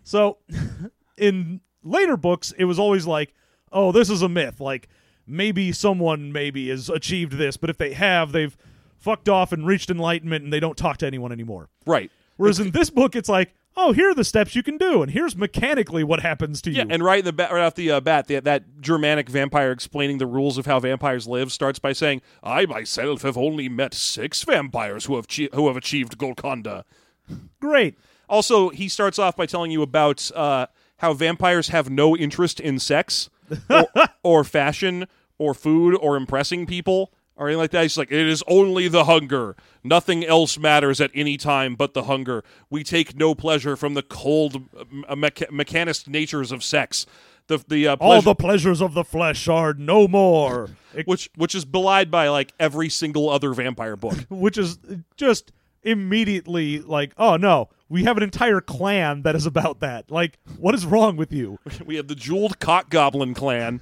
So 0.05 0.37
in 1.17 1.61
later 1.83 2.17
books, 2.19 2.53
it 2.59 2.65
was 2.67 2.79
always 2.79 3.07
like, 3.07 3.33
oh, 3.73 3.91
this 3.91 4.11
is 4.11 4.21
a 4.21 4.29
myth. 4.29 4.61
Like 4.61 4.89
maybe 5.27 5.73
someone 5.73 6.31
maybe 6.31 6.69
has 6.69 6.91
achieved 6.91 7.33
this, 7.39 7.57
but 7.57 7.71
if 7.71 7.79
they 7.79 7.95
have, 7.95 8.33
they've 8.33 8.55
fucked 9.01 9.29
off 9.29 9.53
and 9.53 9.67
reached 9.67 9.91
enlightenment 9.91 10.45
and 10.45 10.53
they 10.53 10.61
don't 10.61 10.77
talk 10.77 10.99
to 10.99 11.07
anyone 11.07 11.33
anymore. 11.33 11.69
Right. 11.87 12.11
Whereas 12.37 12.61
in 12.61 12.71
this 12.71 12.91
book, 12.91 13.17
it's 13.17 13.29
like, 13.29 13.53
oh, 13.77 13.93
here 13.93 14.11
are 14.11 14.15
the 14.15 14.25
steps 14.25 14.55
you 14.55 14.63
can 14.63 14.79
do, 14.79 15.03
and 15.03 15.11
here's 15.11 15.37
mechanically 15.37 16.05
what 16.05 16.21
happens 16.21 16.63
to 16.63 16.71
you. 16.71 16.79
Yeah, 16.79 16.87
and 16.89 17.03
right 17.03 17.19
in 17.19 17.25
the 17.25 17.33
bat, 17.33 17.53
right 17.53 17.63
off 17.63 17.75
the 17.75 17.91
uh, 17.91 18.01
bat, 18.01 18.29
the, 18.29 18.41
that 18.41 18.81
Germanic 18.81 19.29
vampire 19.29 19.73
explaining 19.73 20.19
the 20.19 20.27
rules 20.27 20.57
of 20.57 20.67
how 20.67 20.81
vampires 20.81 21.27
live 21.27 21.53
starts 21.53 21.79
by 21.79 21.93
saying, 21.93 22.23
"I 22.43 22.65
myself 22.67 23.23
have 23.23 23.37
only 23.37 23.69
met 23.69 23.93
six 23.93 24.43
vampires 24.43 25.05
who 25.05 25.17
have 25.17 25.29
chi- 25.29 25.51
who 25.53 25.69
have 25.69 25.77
achieved 25.77 26.17
Golconda." 26.17 26.85
Great. 27.61 27.99
Also, 28.29 28.71
he 28.71 28.89
starts 28.89 29.19
off 29.19 29.37
by 29.37 29.45
telling 29.45 29.71
you 29.71 29.83
about 29.83 30.31
uh, 30.35 30.67
how 30.99 31.13
vampires 31.13 31.69
have 31.69 31.91
no 31.91 32.17
interest 32.17 32.61
in 32.61 32.79
sex 32.79 33.29
or, 33.69 33.87
or 34.23 34.45
fashion 34.45 35.07
or 35.39 35.53
food 35.53 35.97
or 35.97 36.17
impressing 36.17 36.67
people 36.67 37.13
or 37.37 37.49
anything 37.49 37.61
like 37.61 37.71
that. 37.71 37.83
He's 37.83 37.99
like, 37.99 38.13
it 38.13 38.29
is 38.29 38.43
only 38.47 38.89
the 38.89 39.05
hunger. 39.05 39.57
Nothing 39.83 40.25
else 40.25 40.59
matters 40.59 41.01
at 41.01 41.11
any 41.15 41.37
time 41.37 41.75
but 41.75 41.95
the 41.95 42.05
hunger. 42.05 42.45
We 42.69 42.85
take 42.85 43.17
no 43.17 43.35
pleasure 43.35 43.77
from 43.77 43.95
the 43.95 44.03
cold, 44.03 44.69
uh, 44.79 45.15
mecha- 45.15 45.51
mechanist 45.51 46.09
natures 46.09 46.53
of 46.53 46.63
sex. 46.63 47.07
The 47.47 47.65
the 47.67 47.89
uh, 47.89 47.97
All 47.99 48.23
the 48.23 48.35
pleasures 48.35 48.81
of 48.81 48.95
the 48.95 49.03
flesh 49.05 49.49
are 49.49 49.75
no 49.75 50.07
more. 50.07 50.71
Which 51.05 51.31
which 51.37 51.55
is 51.55 51.65
belied 51.65 52.11
by 52.11 52.29
like 52.29 52.53
every 52.61 52.89
single 52.89 53.29
other 53.29 53.53
vampire 53.55 53.97
book. 53.97 54.17
which 54.29 54.59
is 54.59 54.79
just 55.17 55.53
immediately 55.83 56.81
like, 56.81 57.13
oh 57.17 57.37
no, 57.37 57.69
we 57.89 58.05
have 58.05 58.17
an 58.17 58.23
entire 58.23 58.61
clan 58.61 59.23
that 59.23 59.35
is 59.35 59.47
about 59.47 59.81
that. 59.81 60.11
Like, 60.11 60.39
what 60.59 60.75
is 60.75 60.87
wrong 60.87 61.17
with 61.17 61.33
you? 61.33 61.59
we 61.87 61.97
have 61.97 62.09
the 62.09 62.15
jeweled 62.15 62.61
cock 62.61 62.91
goblin 62.91 63.35
clan. 63.35 63.81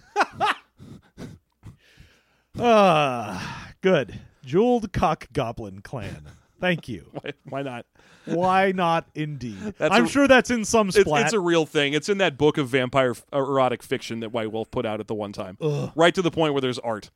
Ah, 2.60 3.72
good. 3.80 4.18
Jeweled 4.44 4.92
Cock 4.92 5.28
Goblin 5.32 5.80
Clan. 5.82 6.22
Thank 6.60 6.88
you. 6.88 7.06
Why, 7.12 7.32
why 7.48 7.62
not? 7.62 7.86
Why 8.24 8.72
not? 8.72 9.06
Indeed. 9.14 9.74
That's 9.78 9.94
I'm 9.94 10.04
a- 10.06 10.08
sure 10.08 10.26
that's 10.28 10.50
in 10.50 10.64
some 10.64 10.88
It's, 10.88 10.98
splat. 11.00 11.22
it's 11.26 11.32
a 11.32 11.40
real 11.40 11.64
thing. 11.66 11.92
It's 11.94 12.08
in 12.08 12.18
that 12.18 12.36
book 12.36 12.58
of 12.58 12.68
vampire 12.68 13.14
erotic 13.32 13.82
fiction 13.82 14.20
that 14.20 14.32
White 14.32 14.50
Wolf 14.52 14.70
put 14.70 14.84
out 14.84 15.00
at 15.00 15.06
the 15.06 15.14
one 15.14 15.32
time. 15.32 15.56
Right 15.94 16.14
to 16.14 16.20
the 16.22 16.30
point 16.30 16.52
where 16.54 16.60
there's 16.60 16.78
art. 16.80 17.10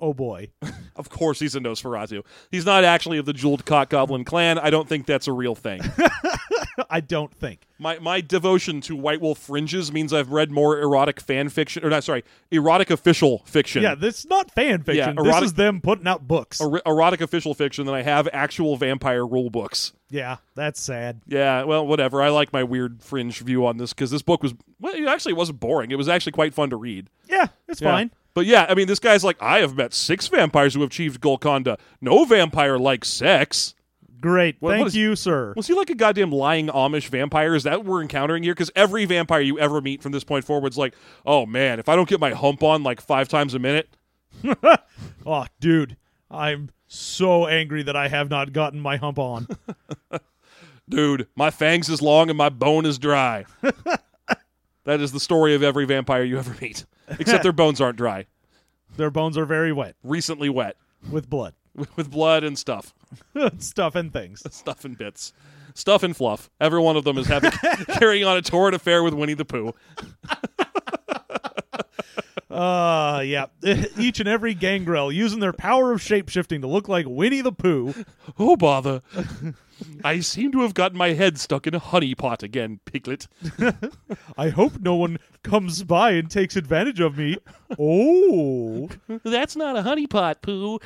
Oh 0.00 0.14
boy. 0.14 0.48
Of 0.96 1.08
course, 1.08 1.38
he's 1.40 1.54
a 1.56 1.60
Nosferatu. 1.60 2.24
He's 2.50 2.66
not 2.66 2.84
actually 2.84 3.16
of 3.16 3.24
the 3.24 3.32
jeweled 3.32 3.64
cock 3.64 3.88
goblin 3.88 4.22
clan. 4.24 4.58
I 4.58 4.68
don't 4.68 4.86
think 4.86 5.06
that's 5.06 5.28
a 5.28 5.32
real 5.32 5.54
thing. 5.54 5.80
I 6.90 7.00
don't 7.00 7.32
think. 7.32 7.60
my 7.78 7.98
my 8.00 8.20
devotion 8.20 8.80
to 8.82 8.96
White 8.96 9.20
Wolf 9.22 9.38
fringes 9.38 9.90
means 9.92 10.12
I've 10.12 10.30
read 10.30 10.50
more 10.50 10.78
erotic 10.78 11.20
fan 11.20 11.48
fiction, 11.48 11.84
or 11.84 11.90
not, 11.90 12.04
sorry, 12.04 12.22
erotic 12.50 12.90
official 12.90 13.38
fiction. 13.46 13.82
Yeah, 13.82 13.94
this 13.94 14.20
is 14.20 14.26
not 14.26 14.50
fan 14.50 14.82
fiction. 14.82 15.14
this 15.16 15.24
erotic- 15.26 15.42
is 15.44 15.52
them 15.54 15.80
putting 15.80 16.06
out 16.06 16.26
books. 16.28 16.60
er- 16.60 16.82
erotic 16.84 17.20
official 17.22 17.54
fiction 17.54 17.86
than 17.86 17.94
I 17.94 18.02
have 18.02 18.28
actual 18.32 18.76
vampire 18.76 19.26
rule 19.26 19.48
books. 19.48 19.92
yeah, 20.10 20.36
that's 20.54 20.80
sad. 20.80 21.22
Yeah, 21.26 21.64
well, 21.64 21.86
whatever. 21.86 22.20
I 22.20 22.28
like 22.28 22.52
my 22.52 22.64
weird 22.64 23.02
fringe 23.02 23.38
view 23.40 23.64
on 23.64 23.78
this 23.78 23.94
because 23.94 24.10
this 24.10 24.22
book 24.22 24.42
was 24.42 24.52
well, 24.80 24.94
it 24.94 25.06
actually 25.06 25.34
wasn't 25.34 25.60
boring. 25.60 25.90
It 25.92 25.96
was 25.98 26.08
actually 26.08 26.32
quite 26.32 26.52
fun 26.52 26.68
to 26.70 26.76
read. 26.76 27.08
Yeah, 27.28 27.46
it's 27.68 27.80
Yeah. 27.80 27.90
fine. 27.92 28.10
But 28.40 28.46
yeah, 28.46 28.64
I 28.70 28.74
mean, 28.74 28.86
this 28.86 28.98
guy's 28.98 29.22
like, 29.22 29.36
I 29.42 29.58
have 29.58 29.76
met 29.76 29.92
six 29.92 30.26
vampires 30.28 30.72
who 30.72 30.80
have 30.80 30.88
achieved 30.88 31.20
Golconda. 31.20 31.76
No 32.00 32.24
vampire 32.24 32.78
likes 32.78 33.06
sex. 33.10 33.74
Great. 34.18 34.56
What- 34.60 34.70
Thank 34.70 34.78
what 34.80 34.86
is- 34.88 34.96
you, 34.96 35.14
sir. 35.14 35.52
Was 35.56 35.66
he 35.66 35.74
like 35.74 35.90
a 35.90 35.94
goddamn 35.94 36.32
lying 36.32 36.68
Amish 36.68 37.08
vampire? 37.10 37.54
Is 37.54 37.64
that 37.64 37.80
what 37.80 37.86
we're 37.86 38.00
encountering 38.00 38.42
here? 38.42 38.54
Because 38.54 38.70
every 38.74 39.04
vampire 39.04 39.42
you 39.42 39.58
ever 39.58 39.82
meet 39.82 40.02
from 40.02 40.12
this 40.12 40.24
point 40.24 40.46
forward's 40.46 40.78
like, 40.78 40.94
oh 41.26 41.44
man, 41.44 41.78
if 41.80 41.88
I 41.90 41.96
don't 41.96 42.08
get 42.08 42.18
my 42.18 42.30
hump 42.32 42.62
on 42.62 42.82
like 42.82 43.02
five 43.02 43.28
times 43.28 43.52
a 43.52 43.58
minute, 43.58 43.90
Oh, 45.26 45.44
dude, 45.60 45.98
I'm 46.30 46.70
so 46.86 47.46
angry 47.46 47.82
that 47.82 47.94
I 47.94 48.08
have 48.08 48.30
not 48.30 48.54
gotten 48.54 48.80
my 48.80 48.96
hump 48.96 49.18
on. 49.18 49.48
dude, 50.88 51.26
my 51.36 51.50
fangs 51.50 51.90
is 51.90 52.00
long 52.00 52.30
and 52.30 52.38
my 52.38 52.48
bone 52.48 52.86
is 52.86 52.98
dry. 52.98 53.44
that 54.90 55.00
is 55.00 55.12
the 55.12 55.20
story 55.20 55.54
of 55.54 55.62
every 55.62 55.84
vampire 55.84 56.24
you 56.24 56.36
ever 56.36 56.52
meet, 56.60 56.84
except 57.20 57.44
their 57.44 57.52
bones 57.52 57.80
aren't 57.80 57.96
dry, 57.96 58.26
Their 58.96 59.10
bones 59.10 59.38
are 59.38 59.44
very 59.44 59.72
wet. 59.72 59.94
Recently 60.02 60.48
wet. 60.48 60.76
With 61.12 61.30
blood, 61.30 61.54
with 61.96 62.10
blood 62.10 62.42
and 62.42 62.58
stuff, 62.58 62.92
stuff, 63.58 63.94
and 63.94 64.12
things. 64.12 64.42
stuff 64.52 64.84
and 64.84 64.98
bits, 64.98 65.32
stuff 65.74 66.02
and 66.02 66.16
fluff. 66.16 66.50
Every 66.60 66.80
one 66.80 66.96
of 66.96 67.04
them 67.04 67.18
is 67.18 67.28
having 67.28 67.52
carrying 68.00 68.24
on 68.24 68.36
a 68.36 68.42
torrid 68.42 68.74
affair 68.74 69.04
with 69.04 69.14
Winnie 69.14 69.34
the 69.34 69.44
Pooh. 69.44 69.72
Uh, 72.50 73.22
yeah. 73.24 73.46
Each 73.98 74.18
and 74.18 74.28
every 74.28 74.54
gangrel 74.54 75.12
using 75.12 75.40
their 75.40 75.52
power 75.52 75.92
of 75.92 76.00
shapeshifting 76.00 76.60
to 76.62 76.66
look 76.66 76.88
like 76.88 77.06
Winnie 77.08 77.42
the 77.42 77.52
Pooh. 77.52 77.94
Oh 78.38 78.56
bother! 78.56 79.02
I 80.04 80.20
seem 80.20 80.52
to 80.52 80.60
have 80.60 80.72
gotten 80.72 80.96
my 80.96 81.14
head 81.14 81.38
stuck 81.38 81.66
in 81.66 81.74
a 81.74 81.78
honey 81.78 82.14
pot 82.14 82.42
again, 82.42 82.80
Piglet. 82.84 83.26
I 84.38 84.48
hope 84.50 84.80
no 84.80 84.94
one 84.94 85.18
comes 85.42 85.82
by 85.82 86.12
and 86.12 86.30
takes 86.30 86.56
advantage 86.56 87.00
of 87.00 87.18
me. 87.18 87.36
Oh. 87.78 88.88
That's 89.24 89.56
not 89.56 89.76
a 89.76 89.82
honey 89.82 90.06
pot, 90.06 90.42
Pooh. 90.42 90.78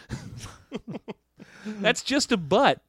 That's 1.67 2.03
just 2.03 2.33
a 2.33 2.37
butt. 2.39 2.81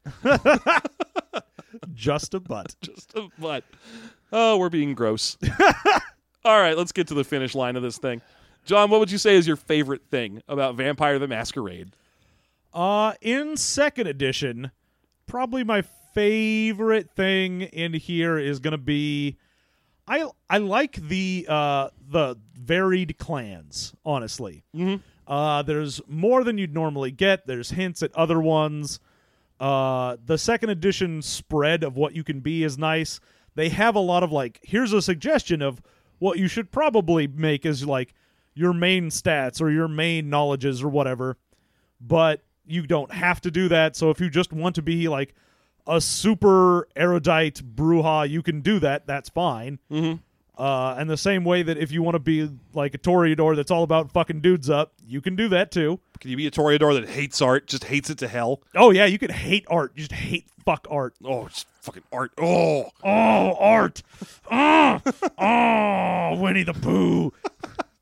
Just 1.93 2.34
a 2.34 2.39
butt. 2.39 2.76
Just 2.82 3.13
a 3.15 3.28
butt. 3.38 3.65
Oh, 4.32 4.57
we're 4.57 4.69
being 4.69 4.95
gross. 4.95 5.38
All 6.46 6.60
right, 6.62 6.78
let's 6.78 6.91
get 6.91 7.08
to 7.08 7.16
the 7.16 7.24
finish 7.24 7.56
line 7.56 7.76
of 7.76 7.82
this 7.82 7.98
thing. 7.98 8.22
John, 8.66 8.91
what 8.91 9.00
would 9.00 9.12
you 9.12 9.18
say 9.18 9.36
is 9.36 9.48
your 9.48 9.56
favorite 9.56 10.04
thing 10.12 10.43
about 10.48 10.76
Vampire 10.76 11.18
the 11.18 11.28
Masquerade? 11.28 11.91
Uh, 12.72 13.14
in 13.20 13.58
second 13.58 14.06
edition, 14.06 14.70
probably 15.26 15.64
my 15.64 15.82
favorite 16.14 17.10
thing 17.16 17.62
in 17.62 17.93
here 17.93 18.38
is 18.38 18.60
gonna 18.60 18.78
be 18.78 19.38
I 20.08 20.30
I 20.50 20.60
like 20.60 20.96
the 20.96 21.48
uh 21.50 21.89
the 22.08 22.38
varied 22.54 23.18
clans, 23.18 23.93
honestly. 24.06 24.64
Mm-hmm. 24.76 25.02
Uh 25.28 25.64
there's 25.64 26.00
more 26.08 26.43
than 26.43 26.58
you'd 26.58 26.74
normally 26.74 27.12
get. 27.12 27.48
There's 27.48 27.72
hints 27.72 28.02
at 28.04 28.16
other 28.16 28.39
ones. 28.39 29.00
Uh 29.60 30.18
the 30.24 30.38
second 30.38 30.70
edition 30.70 31.22
spread 31.22 31.84
of 31.84 31.98
what 31.98 32.16
you 32.16 32.24
can 32.24 32.39
be 32.39 32.64
is 32.64 32.78
nice. 32.78 33.20
They 33.56 33.70
have 33.70 33.96
a 33.96 34.00
lot 34.00 34.24
of 34.24 34.32
like 34.32 34.60
here's 34.64 34.93
a 34.93 35.02
suggestion 35.02 35.62
of 35.62 35.82
what 36.26 36.39
you 36.39 36.47
should 36.47 36.71
probably 36.71 37.28
make 37.28 37.65
is 37.65 37.86
like 37.86 38.13
your 38.53 38.73
main 38.73 39.09
stats 39.09 39.61
or 39.61 39.69
your 39.69 39.88
main 39.88 40.30
knowledges 40.30 40.84
or 40.84 40.89
whatever 40.89 41.38
but 42.01 42.41
you 42.65 42.86
don't 42.86 43.11
have 43.11 43.41
to 43.41 43.51
do 43.51 43.67
that. 43.69 43.95
So 43.95 44.09
if 44.09 44.19
you 44.19 44.30
just 44.30 44.51
want 44.51 44.76
to 44.76 44.82
be 44.82 45.07
like 45.07 45.34
a 45.88 46.01
super 46.01 46.88
erudite 46.95 47.61
Brujah, 47.76 48.30
you 48.30 48.41
can 48.41 48.61
do 48.61 48.80
that. 48.80 49.05
That's 49.05 49.30
fine. 49.30 49.80
Mm-hmm. 49.91 50.15
Uh, 50.57 50.95
and 50.97 51.09
the 51.09 51.17
same 51.17 51.43
way 51.43 51.63
that 51.63 51.78
if 51.78 51.91
you 51.91 52.01
want 52.01 52.15
to 52.15 52.19
be 52.19 52.49
like 52.73 52.93
a 52.93 52.97
Toreador 52.97 53.57
that's 53.57 53.71
all 53.71 53.84
about 53.84 54.11
fucking 54.11 54.39
dudes 54.39 54.69
up, 54.69 54.93
you 55.05 55.19
can 55.19 55.36
do 55.36 55.49
that 55.49 55.69
too. 55.69 55.99
Can 56.21 56.32
you 56.32 56.38
be 56.38 56.47
a 56.47 56.51
Toreador 56.51 56.99
that 56.99 57.09
hates 57.09 57.41
art, 57.41 57.67
just 57.67 57.84
hates 57.84 58.09
it 58.09 58.17
to 58.19 58.28
hell? 58.28 58.61
Oh 58.73 58.91
yeah, 58.91 59.05
you 59.05 59.19
can 59.19 59.32
hate 59.32 59.65
art. 59.69 59.91
You 59.95 60.07
just 60.07 60.13
hate 60.13 60.45
fuck 60.63 60.88
art. 60.89 61.13
Oh, 61.26 61.49
fucking 61.86 62.04
art. 62.12 62.32
Oh, 62.38 62.90
Oh, 63.04 63.56
art. 63.60 64.02
Oh, 64.52 65.00
oh, 65.38 66.36
Winnie 66.42 66.64
the 66.64 66.74
Pooh. 66.74 67.32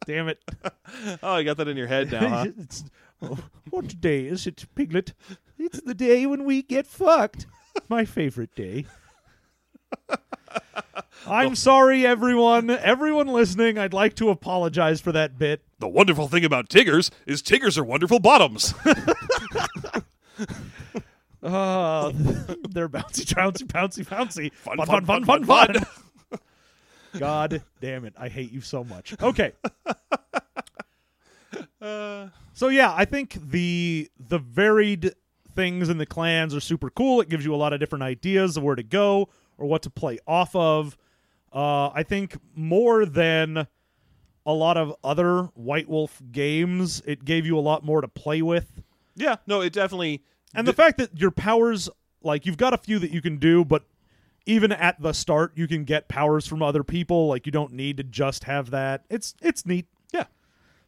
Damn 0.05 0.27
it. 0.29 0.39
oh, 1.23 1.37
you 1.37 1.43
got 1.45 1.57
that 1.57 1.67
in 1.67 1.77
your 1.77 1.87
head 1.87 2.11
now, 2.11 2.27
huh? 2.27 2.45
It's- 2.57 2.83
oh, 3.21 3.37
what 3.69 3.99
day 4.01 4.25
is 4.25 4.47
it, 4.47 4.65
Piglet? 4.75 5.13
It's 5.57 5.81
the 5.81 5.93
day 5.93 6.25
when 6.25 6.43
we 6.45 6.61
get 6.61 6.87
fucked. 6.87 7.45
My 7.89 8.05
favorite 8.05 8.53
day. 8.55 8.85
I'm 11.25 11.55
sorry, 11.55 12.05
everyone. 12.05 12.69
Everyone 12.69 13.27
listening, 13.27 13.77
I'd 13.77 13.93
like 13.93 14.15
to 14.15 14.29
apologize 14.29 14.99
for 14.99 15.11
that 15.13 15.37
bit. 15.39 15.61
the 15.79 15.87
wonderful 15.87 16.27
thing 16.27 16.43
about 16.43 16.67
Tiggers 16.69 17.09
is 17.25 17.41
Tiggers 17.41 17.77
are 17.77 17.83
wonderful 17.83 18.19
bottoms. 18.19 18.73
Uh, 21.43 22.11
they're 22.69 22.87
bouncy, 22.87 23.25
bouncy, 23.25 23.63
bouncy, 23.65 24.05
bouncy. 24.05 24.53
Fun, 24.53 24.77
fun, 24.77 25.05
fun, 25.05 25.25
fun, 25.25 25.43
fun, 25.45 25.73
fun. 25.73 25.85
God 27.19 27.61
damn 27.81 28.05
it. 28.05 28.13
I 28.17 28.29
hate 28.29 28.51
you 28.51 28.61
so 28.61 28.83
much. 28.83 29.13
Okay. 29.21 29.51
so 32.53 32.69
yeah, 32.69 32.93
I 32.95 33.05
think 33.05 33.37
the 33.51 34.09
the 34.17 34.39
varied 34.39 35.13
things 35.55 35.89
in 35.89 35.97
the 35.97 36.05
clans 36.05 36.55
are 36.55 36.61
super 36.61 36.89
cool. 36.89 37.21
It 37.21 37.29
gives 37.29 37.45
you 37.45 37.53
a 37.53 37.57
lot 37.57 37.73
of 37.73 37.79
different 37.79 38.03
ideas 38.03 38.57
of 38.57 38.63
where 38.63 38.75
to 38.75 38.83
go 38.83 39.29
or 39.57 39.67
what 39.67 39.83
to 39.83 39.89
play 39.89 40.19
off 40.25 40.55
of. 40.55 40.97
Uh, 41.51 41.89
I 41.89 42.03
think 42.03 42.37
more 42.55 43.05
than 43.05 43.67
a 44.45 44.53
lot 44.53 44.77
of 44.77 44.95
other 45.03 45.43
White 45.53 45.87
Wolf 45.87 46.21
games, 46.31 47.01
it 47.05 47.23
gave 47.23 47.45
you 47.45 47.57
a 47.57 47.61
lot 47.61 47.83
more 47.83 48.01
to 48.01 48.07
play 48.07 48.41
with. 48.41 48.81
yeah, 49.15 49.35
no, 49.45 49.61
it 49.61 49.73
definitely. 49.73 50.23
And 50.53 50.67
the 50.67 50.73
fact 50.73 50.97
that 50.99 51.17
your 51.19 51.31
powers, 51.31 51.89
like 52.21 52.45
you've 52.45 52.57
got 52.57 52.73
a 52.73 52.77
few 52.77 52.99
that 52.99 53.11
you 53.11 53.21
can 53.21 53.37
do, 53.37 53.65
but 53.65 53.83
even 54.45 54.71
at 54.71 55.01
the 55.01 55.13
start, 55.13 55.53
you 55.55 55.67
can 55.67 55.83
get 55.85 56.07
powers 56.07 56.45
from 56.47 56.61
other 56.61 56.83
people. 56.83 57.27
Like 57.27 57.45
you 57.45 57.51
don't 57.51 57.73
need 57.73 57.97
to 57.97 58.03
just 58.03 58.43
have 58.43 58.71
that. 58.71 59.05
It's 59.09 59.35
it's 59.41 59.65
neat. 59.65 59.87
Yeah, 60.13 60.25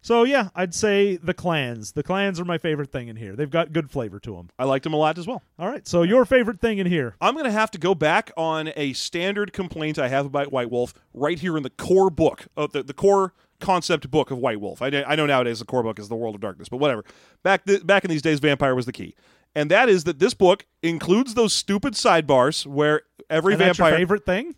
So 0.02 0.24
yeah, 0.24 0.50
I'd 0.54 0.74
say 0.76 1.16
the 1.16 1.34
clans. 1.34 1.94
The 1.94 2.04
clans 2.04 2.40
are 2.40 2.46
my 2.46 2.58
favorite 2.60 2.92
thing 2.92 3.08
in 3.08 3.16
here. 3.16 3.36
They've 3.36 3.50
got 3.50 3.74
good 3.74 3.90
flavor 3.90 4.20
to 4.20 4.36
them. 4.36 4.50
I 4.60 4.66
liked 4.66 4.84
them 4.84 4.94
a 4.94 4.98
lot 4.98 5.18
as 5.18 5.26
well. 5.26 5.42
All 5.58 5.68
right. 5.68 5.88
So 5.88 6.04
your 6.04 6.26
favorite 6.26 6.60
thing 6.60 6.78
in 6.78 6.86
here? 6.88 7.16
I'm 7.22 7.34
going 7.34 7.46
to 7.46 7.52
have 7.52 7.72
to 7.72 7.78
go 7.80 7.96
back 7.96 8.32
on 8.38 8.72
a 8.76 8.94
standard 8.94 9.52
complaint 9.54 9.98
I 9.98 10.10
have 10.10 10.26
about 10.28 10.52
White 10.52 10.70
Wolf 10.70 10.94
right 11.14 11.40
here 11.40 11.58
in 11.58 11.64
the 11.64 11.70
core 11.72 12.10
book, 12.12 12.46
uh, 12.58 12.68
the, 12.68 12.84
the 12.84 12.94
core 12.94 13.34
concept 13.62 14.12
book 14.12 14.30
of 14.32 14.38
White 14.38 14.60
Wolf. 14.60 14.82
I, 14.82 14.90
know- 14.90 15.06
I 15.08 15.16
know 15.16 15.26
nowadays 15.26 15.60
the 15.60 15.66
core 15.66 15.82
book 15.82 15.98
is 15.98 16.10
the 16.10 16.16
World 16.16 16.36
of 16.36 16.42
Darkness, 16.42 16.68
but 16.70 16.78
whatever. 16.78 17.04
Back 17.42 17.66
th- 17.66 17.88
back 17.88 18.04
in 18.04 18.10
these 18.12 18.22
days, 18.22 18.40
Vampire 18.42 18.76
was 18.76 18.86
the 18.86 18.92
key, 18.92 19.16
and 19.56 19.72
that 19.72 19.90
is 19.90 20.04
that 20.04 20.20
this 20.20 20.34
book 20.34 20.66
includes 20.84 21.34
those 21.34 21.54
stupid 21.54 21.94
sidebars 21.94 22.66
where 22.66 23.02
every 23.30 23.54
And 23.54 23.62
vampire 23.64 23.96
favorite 23.96 24.26
thing? 24.26 24.56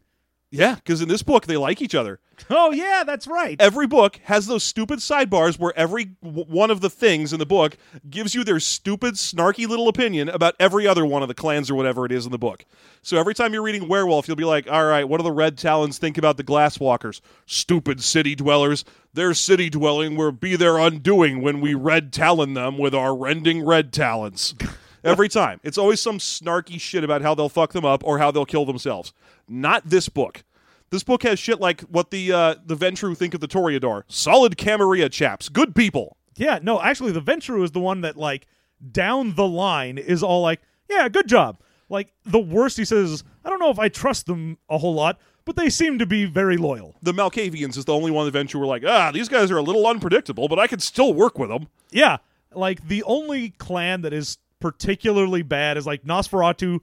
Yeah, 0.50 0.76
because 0.76 1.02
in 1.02 1.10
this 1.10 1.24
book 1.24 1.46
they 1.46 1.58
like 1.58 1.82
each 1.82 1.96
other. 1.96 2.20
Oh 2.50 2.72
yeah, 2.72 3.04
that's 3.06 3.28
right. 3.28 3.60
Every 3.60 3.86
book 3.86 4.20
has 4.24 4.48
those 4.48 4.64
stupid 4.64 5.00
sidebars 5.00 5.60
where 5.60 5.74
every 5.76 6.06
w- 6.24 6.46
one 6.46 6.72
of 6.72 6.80
the 6.80 6.90
things 6.90 7.34
in 7.34 7.40
the 7.40 7.46
book 7.46 7.76
gives 8.10 8.34
you 8.34 8.46
their 8.46 8.60
stupid, 8.60 9.16
snarky 9.16 9.68
little 9.68 9.90
opinion 9.90 10.30
about 10.30 10.56
every 10.58 10.88
other 10.88 11.06
one 11.06 11.22
of 11.22 11.28
the 11.28 11.34
clans 11.34 11.70
or 11.70 11.76
whatever 11.76 12.06
it 12.06 12.14
is 12.14 12.26
in 12.26 12.32
the 12.32 12.38
book. 12.38 12.64
So 13.02 13.18
every 13.18 13.34
time 13.34 13.54
you're 13.54 13.64
reading 13.64 13.90
Werewolf, 13.90 14.28
you'll 14.28 14.38
be 14.38 14.46
like, 14.46 14.70
all 14.72 14.86
right, 14.86 15.08
what 15.08 15.18
do 15.18 15.24
the 15.24 15.32
Red 15.32 15.58
Talons 15.58 15.98
think 15.98 16.18
about 16.18 16.38
the 16.38 16.44
Glasswalkers? 16.44 17.20
Stupid 17.46 18.02
city 18.02 18.36
dwellers. 18.36 18.86
Their 19.14 19.34
city 19.34 19.70
dwelling 19.70 20.16
will 20.16 20.32
be 20.32 20.56
their 20.56 20.78
undoing 20.78 21.42
when 21.42 21.60
we 21.60 21.74
Red 21.74 22.14
Talon 22.14 22.54
them 22.54 22.78
with 22.78 22.94
our 22.96 23.16
rending 23.16 23.66
Red 23.66 23.92
Talons. 23.92 24.56
Every 25.08 25.30
time. 25.30 25.60
It's 25.64 25.78
always 25.78 26.02
some 26.02 26.20
snarky 26.20 26.80
shit 26.80 27.04
about 27.04 27.22
how 27.22 27.34
they'll 27.34 27.50
fuck 27.50 27.74
them 27.74 27.86
up 27.86 28.04
or 28.04 28.20
how 28.20 28.32
they'll 28.32 28.46
kill 28.46 28.66
themselves. 28.66 29.14
Not 29.48 29.90
this 29.90 30.10
book. 30.10 30.44
This 30.90 31.04
book 31.04 31.24
has 31.24 31.40
shit 31.40 31.60
like 31.60 31.82
what 31.82 32.12
the 32.12 32.32
uh, 32.32 32.56
the 32.66 32.76
Ventrue 32.76 33.16
think 33.16 33.34
of 33.34 33.42
the 33.42 33.48
Toreador. 33.48 34.04
Solid 34.08 34.58
Camarilla 34.58 35.10
chaps. 35.10 35.50
Good 35.50 35.76
people. 35.76 36.18
Yeah, 36.38 36.60
no, 36.62 36.82
actually, 36.82 37.12
the 37.12 37.22
Ventrue 37.22 37.64
is 37.64 37.72
the 37.72 37.80
one 37.80 38.02
that 38.02 38.16
like 38.16 38.48
down 38.92 39.36
the 39.36 39.48
line 39.48 39.98
is 39.98 40.24
all 40.24 40.42
like, 40.42 40.62
yeah, 40.90 41.10
good 41.10 41.28
job. 41.28 41.60
Like 41.90 42.14
the 42.26 42.40
worst 42.40 42.78
he 42.78 42.86
says, 42.86 43.12
is, 43.12 43.24
I 43.44 43.50
don't 43.50 43.60
know 43.60 43.70
if 43.70 43.80
I 43.80 43.90
trust 43.90 44.28
them 44.28 44.58
a 44.70 44.78
whole 44.78 44.94
lot, 44.94 45.20
but 45.46 45.56
they 45.56 45.70
seem 45.70 46.00
to 46.00 46.06
be 46.06 46.26
very 46.26 46.58
loyal. 46.58 46.96
The 47.02 47.14
Malkavians 47.14 47.78
is 47.78 47.86
the 47.86 47.94
only 47.94 48.12
one 48.12 48.30
the 48.30 48.38
Ventrue 48.38 48.60
were 48.60 48.66
like, 48.66 48.84
ah, 48.86 49.12
these 49.12 49.30
guys 49.30 49.52
are 49.52 49.58
a 49.58 49.62
little 49.62 49.88
unpredictable, 49.88 50.48
but 50.48 50.60
I 50.60 50.68
can 50.68 50.80
still 50.80 51.14
work 51.14 51.40
with 51.40 51.50
them. 51.50 51.68
Yeah, 51.92 52.18
like 52.54 52.88
the 52.88 53.04
only 53.04 53.52
clan 53.52 54.02
that 54.02 54.14
is 54.14 54.38
particularly 54.60 55.42
bad 55.42 55.78
is 55.78 55.86
like 55.86 56.04
Nosferatu 56.04 56.80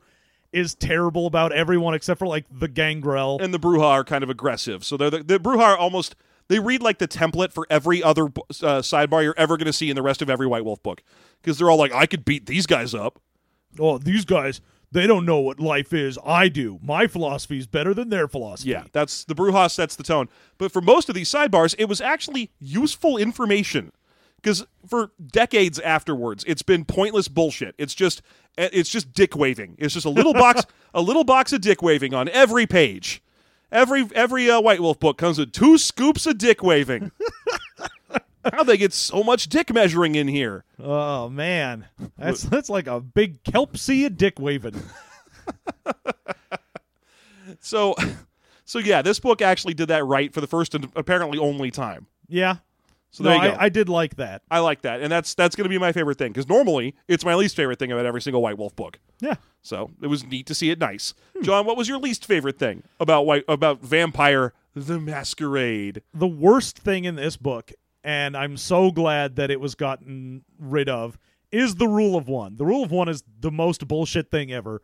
is 0.53 0.75
terrible 0.75 1.27
about 1.27 1.53
everyone 1.53 1.95
except 1.95 2.19
for 2.19 2.27
like 2.27 2.47
the 2.51 2.69
Gangrel. 2.69 3.39
And 3.41 3.53
the 3.53 3.59
Brujah 3.59 3.83
are 3.83 4.05
kind 4.05 4.23
of 4.23 4.31
aggressive. 4.31 4.85
So 4.85 4.97
they're 4.97 5.11
the, 5.11 5.23
the 5.23 5.41
Brujah 5.41 5.61
are 5.61 5.77
almost 5.77 6.15
they 6.49 6.59
read 6.59 6.83
like 6.83 6.99
the 6.99 7.09
template 7.09 7.53
for 7.53 7.67
every 7.71 8.03
other 8.03 8.25
uh, 8.25 8.81
sidebar 8.81 9.23
you're 9.23 9.35
ever 9.37 9.57
going 9.57 9.67
to 9.67 9.73
see 9.73 9.91
in 9.91 9.97
the 9.97 10.03
rest 10.03 10.23
of 10.23 10.31
every 10.31 10.47
White 10.47 10.65
Wolf 10.65 10.83
book 10.83 11.03
because 11.43 11.59
they're 11.59 11.71
all 11.71 11.79
like, 11.79 11.93
I 11.93 12.07
could 12.07 12.25
beat 12.25 12.47
these 12.47 12.67
guys 12.67 12.95
up. 12.95 13.21
oh, 13.81 13.99
these 13.99 14.25
guys, 14.25 14.61
they 14.93 15.07
don't 15.07 15.27
know 15.27 15.41
what 15.41 15.59
life 15.59 15.93
is. 15.93 16.19
I 16.25 16.49
do. 16.49 16.79
My 16.83 17.07
philosophy 17.07 17.59
is 17.59 17.67
better 17.67 17.95
than 17.95 18.11
their 18.11 18.29
philosophy. 18.29 18.71
Yeah, 18.71 18.85
that's 18.93 19.25
the 19.25 19.35
Brujah 19.35 19.71
sets 19.71 19.97
the 19.97 20.05
tone. 20.05 20.29
But 20.59 20.71
for 20.71 20.81
most 20.81 21.09
of 21.09 21.15
these 21.15 21.31
sidebars, 21.31 21.75
it 21.79 21.87
was 21.87 22.01
actually 22.01 22.51
useful 22.61 23.17
information 23.17 23.91
because 24.45 24.67
for 24.87 25.11
decades 25.27 25.79
afterwards, 25.81 26.45
it's 26.47 26.61
been 26.63 26.85
pointless 26.85 27.29
bullshit. 27.29 27.75
It's 27.79 27.95
just 27.95 28.21
it's 28.59 28.91
just 28.91 29.13
dick 29.15 29.35
waving. 29.35 29.77
It's 29.79 29.95
just 29.95 30.05
a 30.05 30.11
little 30.11 30.35
box 30.35 30.63
a 30.95 31.01
little 31.01 31.25
box 31.25 31.53
of 31.55 31.63
dick 31.63 31.81
waving 31.81 32.13
on 32.13 32.29
every 32.29 32.67
page. 32.67 33.23
Every 33.73 34.07
every 34.15 34.51
uh, 34.51 34.61
White 34.61 34.81
Wolf 34.81 35.01
book 35.01 35.17
comes 35.17 35.39
with 35.39 35.53
two 35.53 35.79
scoops 35.79 36.27
of 36.27 36.37
dick 36.39 36.63
waving. 36.63 37.11
How 38.53 38.63
they 38.63 38.77
get 38.77 38.93
so 38.93 39.23
much 39.25 39.49
dick 39.49 39.73
measuring 39.73 40.15
in 40.15 40.29
here? 40.29 40.65
Oh 40.79 41.31
man, 41.31 41.87
that's 42.19 42.43
that's 42.43 42.69
like 42.69 42.87
a 42.87 43.01
big 43.01 43.43
kelp 43.43 43.79
sea 43.79 44.05
of 44.05 44.19
dick 44.19 44.39
waving. 44.39 44.81
So, 47.61 47.95
so 48.67 48.79
yeah, 48.79 49.01
this 49.01 49.19
book 49.19 49.41
actually 49.41 49.73
did 49.75 49.89
that 49.89 50.05
right 50.05 50.33
for 50.33 50.41
the 50.43 50.47
first 50.47 50.75
and 50.75 50.89
apparently 50.95 51.39
only 51.39 51.71
time. 51.71 52.07
Yeah. 52.29 52.57
So 53.15 53.23
no, 53.23 53.31
there 53.31 53.45
you 53.45 53.51
go. 53.53 53.57
I, 53.59 53.65
I 53.67 53.69
did 53.69 53.89
like 53.89 54.17
that. 54.17 54.43
I 54.51 54.59
like 54.59 54.83
that, 54.83 55.01
and 55.01 55.11
that's 55.11 55.35
that's 55.35 55.55
going 55.55 55.67
to 55.67 55.69
be 55.69 55.79
my 55.79 55.93
favorite 55.93 56.19
thing 56.19 56.33
because 56.33 56.49
normally 56.49 56.97
it's 57.07 57.25
my 57.25 57.37
least 57.37 57.55
favorite 57.55 57.79
thing 57.79 57.93
about 57.93 58.07
every 58.07 58.21
single 58.21 58.43
White 58.43 58.59
Wolf 58.59 58.75
book. 58.75 58.99
Yeah. 59.21 59.37
So 59.63 59.93
it 60.03 60.09
was 60.09 60.25
neat 60.25 60.47
to 60.47 60.55
see 60.55 60.71
it 60.71 60.81
nice. 60.81 61.15
Hmm. 61.37 61.45
John, 61.45 61.65
what 61.65 61.77
was 61.77 61.89
your 61.89 61.99
least 61.99 62.27
favorite 62.27 62.59
thing 62.59 62.83
about 62.99 63.25
White 63.25 63.45
about 63.47 63.83
Vampire 63.83 64.53
the 64.75 64.99
Masquerade? 64.99 66.03
The 66.13 66.27
worst 66.27 66.77
thing 66.77 67.05
in 67.05 67.15
this 67.15 67.37
book, 67.37 67.71
and 68.03 68.37
I'm 68.37 68.57
so 68.57 68.91
glad 68.91 69.37
that 69.37 69.49
it 69.49 69.61
was 69.61 69.77
gotten 69.77 70.45
rid 70.59 70.89
of, 70.89 71.17
is 71.53 71.77
the 71.77 71.87
rule 71.87 72.17
of 72.17 72.27
one. 72.27 72.57
The 72.57 72.67
rule 72.67 72.83
of 72.83 72.91
one 72.91 73.09
is 73.09 73.23
the 73.39 73.53
most 73.53 73.87
bullshit 73.87 74.29
thing 74.29 74.53
ever. 74.53 74.83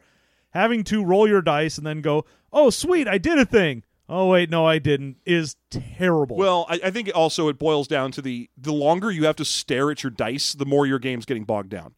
Having 0.51 0.85
to 0.85 1.05
roll 1.05 1.27
your 1.27 1.43
dice 1.43 1.79
and 1.79 1.87
then 1.87 2.01
go, 2.01 2.25
oh, 2.53 2.71
sweet, 2.71 3.09
I 3.09 3.19
did 3.19 3.41
a 3.41 3.45
thing. 3.45 3.83
Oh, 4.13 4.27
wait, 4.27 4.51
no, 4.51 4.67
I 4.67 4.81
didn't, 4.81 5.19
is 5.25 5.55
terrible. 5.71 6.37
Well, 6.37 6.67
I, 6.69 6.81
I 6.87 6.91
think 6.91 7.13
also 7.15 7.47
it 7.47 7.61
boils 7.61 7.87
down 7.87 8.11
to 8.13 8.21
the 8.21 8.51
the 8.59 8.73
longer 8.73 9.09
you 9.13 9.25
have 9.27 9.37
to 9.37 9.45
stare 9.45 9.89
at 9.93 10.03
your 10.03 10.11
dice, 10.11 10.53
the 10.53 10.67
more 10.67 10.85
your 10.85 10.99
game's 10.99 11.25
getting 11.25 11.45
bogged 11.45 11.71
down. 11.71 11.95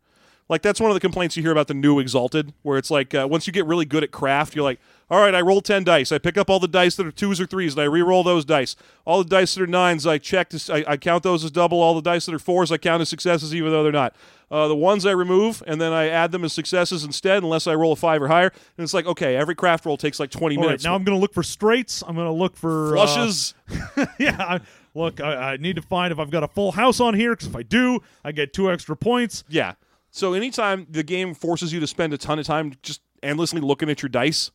Like 0.53 0.61
that's 0.61 0.81
one 0.81 0.91
of 0.91 0.95
the 0.95 1.01
complaints 1.01 1.35
you 1.35 1.43
hear 1.43 1.51
about 1.51 1.69
the 1.69 1.73
new 1.73 1.99
Exalted, 1.99 2.53
where 2.61 2.77
it's 2.77 2.91
like 2.91 3.15
uh, 3.15 3.27
once 3.29 3.47
you 3.47 3.55
get 3.55 3.65
really 3.65 3.87
good 3.87 4.05
at 4.05 4.11
craft, 4.11 4.55
you're 4.55 4.63
like, 4.63 4.81
all 5.11 5.19
right, 5.19 5.35
I 5.35 5.41
roll 5.41 5.63
ten 5.63 5.83
dice, 5.83 6.13
I 6.13 6.19
pick 6.19 6.37
up 6.37 6.51
all 6.51 6.61
the 6.61 6.69
dice 6.69 6.95
that 6.97 7.07
are 7.07 7.11
twos 7.11 7.41
or 7.41 7.47
threes, 7.47 7.73
and 7.73 7.81
I 7.81 7.85
re-roll 7.85 8.23
those 8.23 8.45
dice. 8.45 8.77
All 9.07 9.25
the 9.25 9.31
dice 9.31 9.55
that 9.55 9.63
are 9.63 9.67
nines, 9.67 10.07
I 10.07 10.19
check, 10.19 10.51
to, 10.51 10.75
I, 10.75 10.93
I 10.93 10.97
count 10.99 11.23
those 11.23 11.43
as 11.43 11.51
double. 11.51 11.81
All 11.81 11.95
the 11.95 12.03
dice 12.03 12.27
that 12.27 12.35
are 12.35 12.39
fours, 12.39 12.71
I 12.71 12.77
count 12.77 13.01
as 13.01 13.09
successes, 13.09 13.55
even 13.55 13.73
though 13.73 13.83
they're 13.83 13.93
not. 13.93 14.15
Uh, 14.51 14.69
the 14.69 14.77
ones 14.77 15.07
I 15.07 15.13
remove, 15.13 15.63
and 15.67 15.81
then 15.81 15.95
I 15.95 16.09
add 16.09 16.33
them 16.33 16.45
as 16.45 16.53
successes 16.53 17.03
instead, 17.03 17.43
unless 17.43 17.67
I 17.67 17.75
roll 17.75 17.93
a 17.93 17.97
five 17.97 18.21
or 18.21 18.29
higher. 18.29 18.53
And 18.77 18.85
it's 18.85 18.93
like, 18.93 19.07
okay, 19.07 19.37
every 19.37 19.55
craft 19.55 19.87
roll 19.87 19.97
takes 19.97 20.21
like 20.21 20.31
twenty 20.31 20.57
All 20.57 20.65
right, 20.65 20.69
minutes. 20.69 20.85
now 20.85 20.95
I'm 20.95 21.03
going 21.03 21.17
to 21.17 21.21
look 21.21 21.33
for 21.33 21.43
straights. 21.43 22.05
I'm 22.07 22.15
going 22.15 22.27
to 22.27 22.31
look 22.31 22.59
for 22.59 22.95
uh, 22.99 23.07
flushes. 23.07 23.55
yeah, 24.19 24.37
I, 24.39 24.61
look, 24.95 25.19
I, 25.19 25.53
I 25.53 25.57
need 25.57 25.77
to 25.77 25.83
find 25.83 26.13
if 26.13 26.19
I've 26.19 26.31
got 26.31 26.43
a 26.43 26.49
full 26.49 26.73
house 26.73 27.01
on 27.01 27.15
here 27.15 27.31
because 27.31 27.49
if 27.49 27.57
I 27.57 27.63
do, 27.63 28.01
I 28.23 28.33
get 28.33 28.53
two 28.53 28.71
extra 28.71 28.99
points. 28.99 29.45
Yeah. 29.49 29.73
So 30.13 30.35
anytime 30.35 30.87
the 30.89 31.03
game 31.03 31.35
forces 31.35 31.73
you 31.73 31.81
to 31.81 31.87
spend 31.87 32.13
a 32.13 32.19
ton 32.19 32.39
of 32.39 32.47
time 32.47 32.75
just 32.83 33.01
endlessly 33.23 33.61
looking 33.61 33.89
at 33.91 34.03
your 34.03 34.11
dice, 34.11 34.51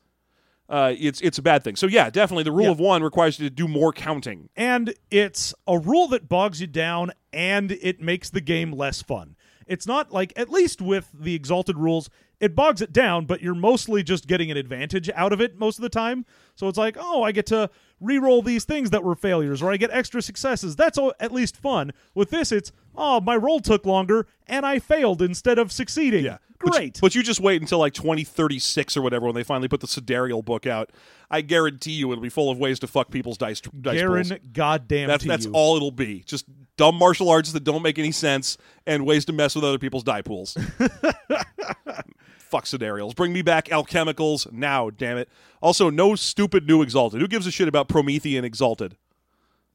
uh, 0.69 0.93
it's 0.97 1.19
it's 1.21 1.37
a 1.37 1.41
bad 1.41 1.63
thing. 1.63 1.75
So 1.75 1.87
yeah, 1.87 2.09
definitely 2.09 2.43
the 2.43 2.51
rule 2.51 2.65
Yeah. 2.65 2.71
of 2.71 2.79
one 2.79 3.01
requires 3.03 3.39
you 3.39 3.49
to 3.49 3.53
do 3.53 3.67
more 3.67 3.91
counting. 3.91 4.49
And 4.55 4.93
it's 5.09 5.53
a 5.67 5.77
rule 5.79 6.07
that 6.09 6.29
bogs 6.29 6.61
you 6.61 6.67
down 6.67 7.11
and 7.33 7.71
it 7.71 7.99
makes 8.01 8.29
the 8.29 8.41
game 8.41 8.71
less 8.71 9.01
fun. 9.01 9.35
It's 9.65 9.87
not 9.87 10.13
like, 10.13 10.31
at 10.37 10.49
least 10.49 10.81
with 10.81 11.09
the 11.13 11.35
Exalted 11.35 11.77
rules, 11.77 12.09
it 12.39 12.55
bogs 12.55 12.81
it 12.81 12.93
down, 12.93 13.25
but 13.25 13.41
you're 13.41 13.55
mostly 13.55 14.01
just 14.03 14.25
getting 14.27 14.49
an 14.51 14.55
advantage 14.55 15.09
out 15.15 15.33
of 15.33 15.41
it 15.41 15.57
most 15.57 15.77
of 15.77 15.81
the 15.81 15.89
time. 15.89 16.23
So 16.55 16.67
it's 16.69 16.77
like, 16.77 16.95
oh, 16.97 17.23
I 17.23 17.31
get 17.33 17.47
to 17.47 17.69
re-roll 17.99 18.41
these 18.41 18.63
things 18.63 18.91
that 18.91 19.03
were 19.03 19.15
failures, 19.15 19.61
or 19.61 19.71
I 19.71 19.75
get 19.77 19.89
extra 19.91 20.21
successes. 20.21 20.75
That's 20.77 20.97
all, 20.97 21.13
at 21.19 21.33
least 21.33 21.57
fun. 21.57 21.91
With 22.15 22.29
this, 22.29 22.51
it's, 22.53 22.71
oh, 22.97 23.21
my 23.21 23.35
roll 23.35 23.59
took 23.59 23.85
longer 23.85 24.27
and 24.47 24.65
I 24.65 24.79
failed 24.79 25.21
instead 25.21 25.59
of 25.59 25.71
succeeding. 25.71 26.25
Yeah. 26.25 26.37
Great. 26.59 26.99
But, 27.01 27.13
you 27.13 27.21
just 27.21 27.39
wait 27.39 27.61
until 27.61 27.77
like 27.77 27.93
2036 27.93 28.97
or 28.97 29.01
whatever 29.03 29.27
when 29.27 29.35
they 29.35 29.43
finally 29.43 29.67
put 29.67 29.79
the 29.79 29.87
Sidereal 29.87 30.41
book 30.41 30.65
out. 30.65 30.89
I 31.29 31.41
guarantee 31.41 31.91
you 31.91 32.11
it'll 32.11 32.21
be 32.21 32.29
full 32.29 32.49
of 32.49 32.57
ways 32.57 32.79
to 32.79 32.87
fuck 32.87 33.11
people's 33.11 33.37
dice 33.37 33.61
dice 33.61 33.99
Garen, 33.99 34.27
pools. 34.27 34.39
goddamn 34.53 35.07
That's 35.07 35.21
to 35.23 35.27
that's 35.29 35.45
you. 35.45 35.51
all 35.53 35.75
it'll 35.75 35.91
be. 35.91 36.23
Just 36.25 36.45
dumb 36.77 36.95
martial 36.95 37.29
arts 37.29 37.51
that 37.51 37.63
don't 37.63 37.83
make 37.83 37.99
any 37.99 38.11
sense 38.11 38.57
and 38.87 39.05
ways 39.05 39.25
to 39.25 39.33
mess 39.33 39.53
with 39.53 39.63
other 39.63 39.77
people's 39.77 40.03
die 40.03 40.21
pools. 40.23 40.57
Fuck 42.39 42.65
Sidereals. 42.65 43.13
Bring 43.13 43.33
me 43.33 43.41
back 43.41 43.65
alchemicals 43.65 44.51
now, 44.51 44.89
damn 44.89 45.17
it. 45.17 45.29
Also, 45.61 45.89
no 45.89 46.15
stupid 46.15 46.65
new 46.65 46.81
Exalted. 46.81 47.19
Who 47.19 47.27
gives 47.27 47.45
a 47.45 47.51
shit 47.51 47.67
about 47.67 47.89
Promethean 47.89 48.45
Exalted? 48.45 48.95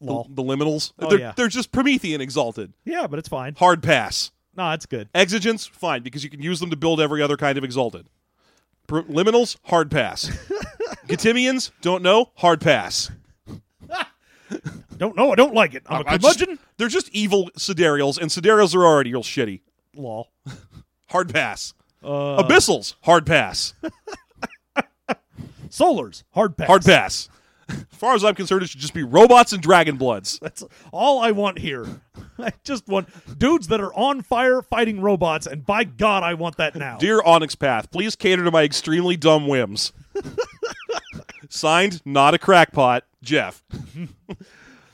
The, 0.07 0.25
the 0.29 0.43
liminals? 0.43 0.93
Oh, 0.99 1.09
they're, 1.11 1.19
yeah. 1.21 1.33
they're 1.37 1.49
just 1.49 1.73
Promethean 1.73 2.21
Exalted. 2.21 2.73
Yeah, 2.85 3.07
but 3.07 3.19
it's 3.19 3.29
fine. 3.29 3.55
Hard 3.55 3.83
pass. 3.83 4.31
No, 4.57 4.71
it's 4.73 4.87
good. 4.87 5.09
Exigence, 5.15 5.67
fine, 5.67 6.03
because 6.03 6.23
you 6.25 6.31
can 6.31 6.43
use 6.43 6.61
them 6.61 6.71
to 6.71 6.77
build 6.77 7.01
every 7.01 7.23
other 7.23 7.37
kind 7.37 7.57
of 7.57 7.65
Exalted. 7.65 8.07
Pro- 8.87 9.05
liminals, 9.05 9.57
hard 9.65 9.91
pass. 9.91 10.27
Getimians, 11.07 11.71
don't 11.81 12.03
know, 12.03 12.31
hard 12.37 12.61
pass. 12.61 13.11
Don't 14.99 15.17
know. 15.17 15.33
I 15.33 15.35
don't 15.35 15.55
like 15.55 15.75
it. 15.75 15.83
I'm 15.87 16.03
a 16.03 16.11
I 16.11 16.17
just- 16.19 16.39
curmudgeon. 16.39 16.59
they're 16.77 16.89
just 16.89 17.09
evil 17.11 17.51
Sidereals, 17.57 18.19
and 18.19 18.31
Sidereals 18.31 18.75
are 18.75 18.85
already 18.85 19.13
real 19.13 19.23
shitty. 19.23 19.61
Lol. 19.97 20.31
Hard 21.09 21.33
pass. 21.33 21.75
Uh, 22.05 22.43
Abyssals, 22.43 22.95
hard 23.03 23.27
pass. 23.27 23.75
Solars, 25.69 26.23
hard 26.33 26.57
pass. 26.57 26.67
Hard 26.67 26.85
pass. 26.85 27.29
As 27.73 27.87
far 27.99 28.15
as 28.15 28.25
I'm 28.25 28.35
concerned, 28.35 28.63
it 28.63 28.69
should 28.69 28.81
just 28.81 28.95
be 28.95 29.03
robots 29.03 29.53
and 29.53 29.63
dragon 29.63 29.97
bloods. 29.97 30.39
That's 30.41 30.63
all 30.93 31.21
I 31.21 31.31
want 31.31 31.59
here. 31.59 31.87
I 32.39 32.53
just 32.65 32.87
want 32.89 33.09
dudes 33.39 33.69
that 33.69 33.81
are 33.81 33.93
on 33.95 34.23
fire 34.23 34.63
fighting 34.63 35.01
robots, 35.01 35.47
and 35.47 35.65
by 35.65 35.85
God, 35.85 36.23
I 36.23 36.35
want 36.35 36.57
that 36.57 36.75
now. 36.75 36.99
Dear 36.99 37.23
Onyx 37.23 37.55
Path, 37.55 37.91
please 37.91 38.17
cater 38.17 38.45
to 38.45 38.51
my 38.51 38.63
extremely 38.63 39.17
dumb 39.17 39.47
whims. 39.49 39.93
Signed, 41.49 42.01
not 42.05 42.35
a 42.35 42.39
crackpot, 42.39 43.05
Jeff. 43.23 43.63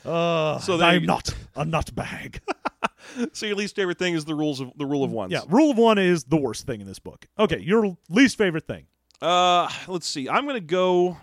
uh, 0.04 0.58
So 0.58 0.80
I'm 0.82 1.02
you- 1.02 1.06
not 1.06 1.34
a 1.56 1.64
nutbag. 1.64 2.40
So 3.32 3.46
your 3.46 3.56
least 3.56 3.74
favorite 3.74 3.98
thing 3.98 4.14
is 4.14 4.24
the 4.26 4.34
rules 4.34 4.60
of 4.60 4.70
the 4.76 4.84
rule 4.86 5.02
of 5.02 5.10
ones. 5.10 5.32
yeah, 5.32 5.40
rule 5.48 5.70
of 5.70 5.78
one 5.78 5.98
is 5.98 6.24
the 6.24 6.36
worst 6.36 6.66
thing 6.66 6.80
in 6.80 6.86
this 6.86 6.98
book. 6.98 7.26
Okay, 7.38 7.58
your 7.58 7.96
least 8.10 8.36
favorite 8.38 8.66
thing. 8.66 8.86
Uh, 9.20 9.68
let's 9.88 10.06
see. 10.06 10.28
I'm 10.28 10.46
gonna 10.46 10.60
go. 10.60 11.16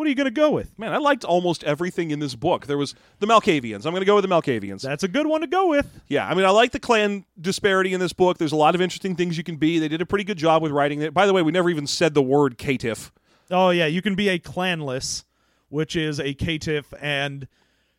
What 0.00 0.06
are 0.06 0.08
you 0.08 0.14
going 0.14 0.24
to 0.24 0.30
go 0.30 0.50
with? 0.50 0.78
Man, 0.78 0.94
I 0.94 0.96
liked 0.96 1.26
almost 1.26 1.62
everything 1.62 2.10
in 2.10 2.20
this 2.20 2.34
book. 2.34 2.66
There 2.66 2.78
was 2.78 2.94
the 3.18 3.26
Malkavians. 3.26 3.84
I'm 3.84 3.92
gonna 3.92 4.06
go 4.06 4.14
with 4.14 4.24
the 4.24 4.30
Malkavians. 4.30 4.80
That's 4.80 5.02
a 5.02 5.08
good 5.08 5.26
one 5.26 5.42
to 5.42 5.46
go 5.46 5.68
with. 5.68 5.86
Yeah, 6.08 6.26
I 6.26 6.32
mean, 6.32 6.46
I 6.46 6.48
like 6.48 6.72
the 6.72 6.78
clan 6.80 7.26
disparity 7.38 7.92
in 7.92 8.00
this 8.00 8.14
book. 8.14 8.38
There's 8.38 8.52
a 8.52 8.56
lot 8.56 8.74
of 8.74 8.80
interesting 8.80 9.14
things 9.14 9.36
you 9.36 9.44
can 9.44 9.56
be. 9.56 9.78
They 9.78 9.88
did 9.88 10.00
a 10.00 10.06
pretty 10.06 10.24
good 10.24 10.38
job 10.38 10.62
with 10.62 10.72
writing 10.72 11.02
it. 11.02 11.12
By 11.12 11.26
the 11.26 11.34
way, 11.34 11.42
we 11.42 11.52
never 11.52 11.68
even 11.68 11.86
said 11.86 12.14
the 12.14 12.22
word 12.22 12.56
caitiff. 12.56 13.10
Oh 13.50 13.68
yeah, 13.68 13.84
you 13.84 14.00
can 14.00 14.14
be 14.14 14.30
a 14.30 14.38
clanless, 14.38 15.24
which 15.68 15.94
is 15.94 16.18
a 16.18 16.32
caitiff, 16.32 16.94
and 16.98 17.46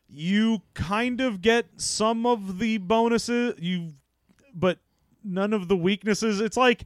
you 0.09 0.63
kind 0.73 1.21
of 1.21 1.39
get 1.39 1.67
some 1.75 2.25
of 2.25 2.57
the 2.57 2.79
bonuses. 2.79 3.53
You, 3.59 3.93
but 4.55 4.79
none 5.23 5.53
of 5.53 5.67
the 5.67 5.77
weaknesses. 5.77 6.41
It's 6.41 6.57
like 6.57 6.85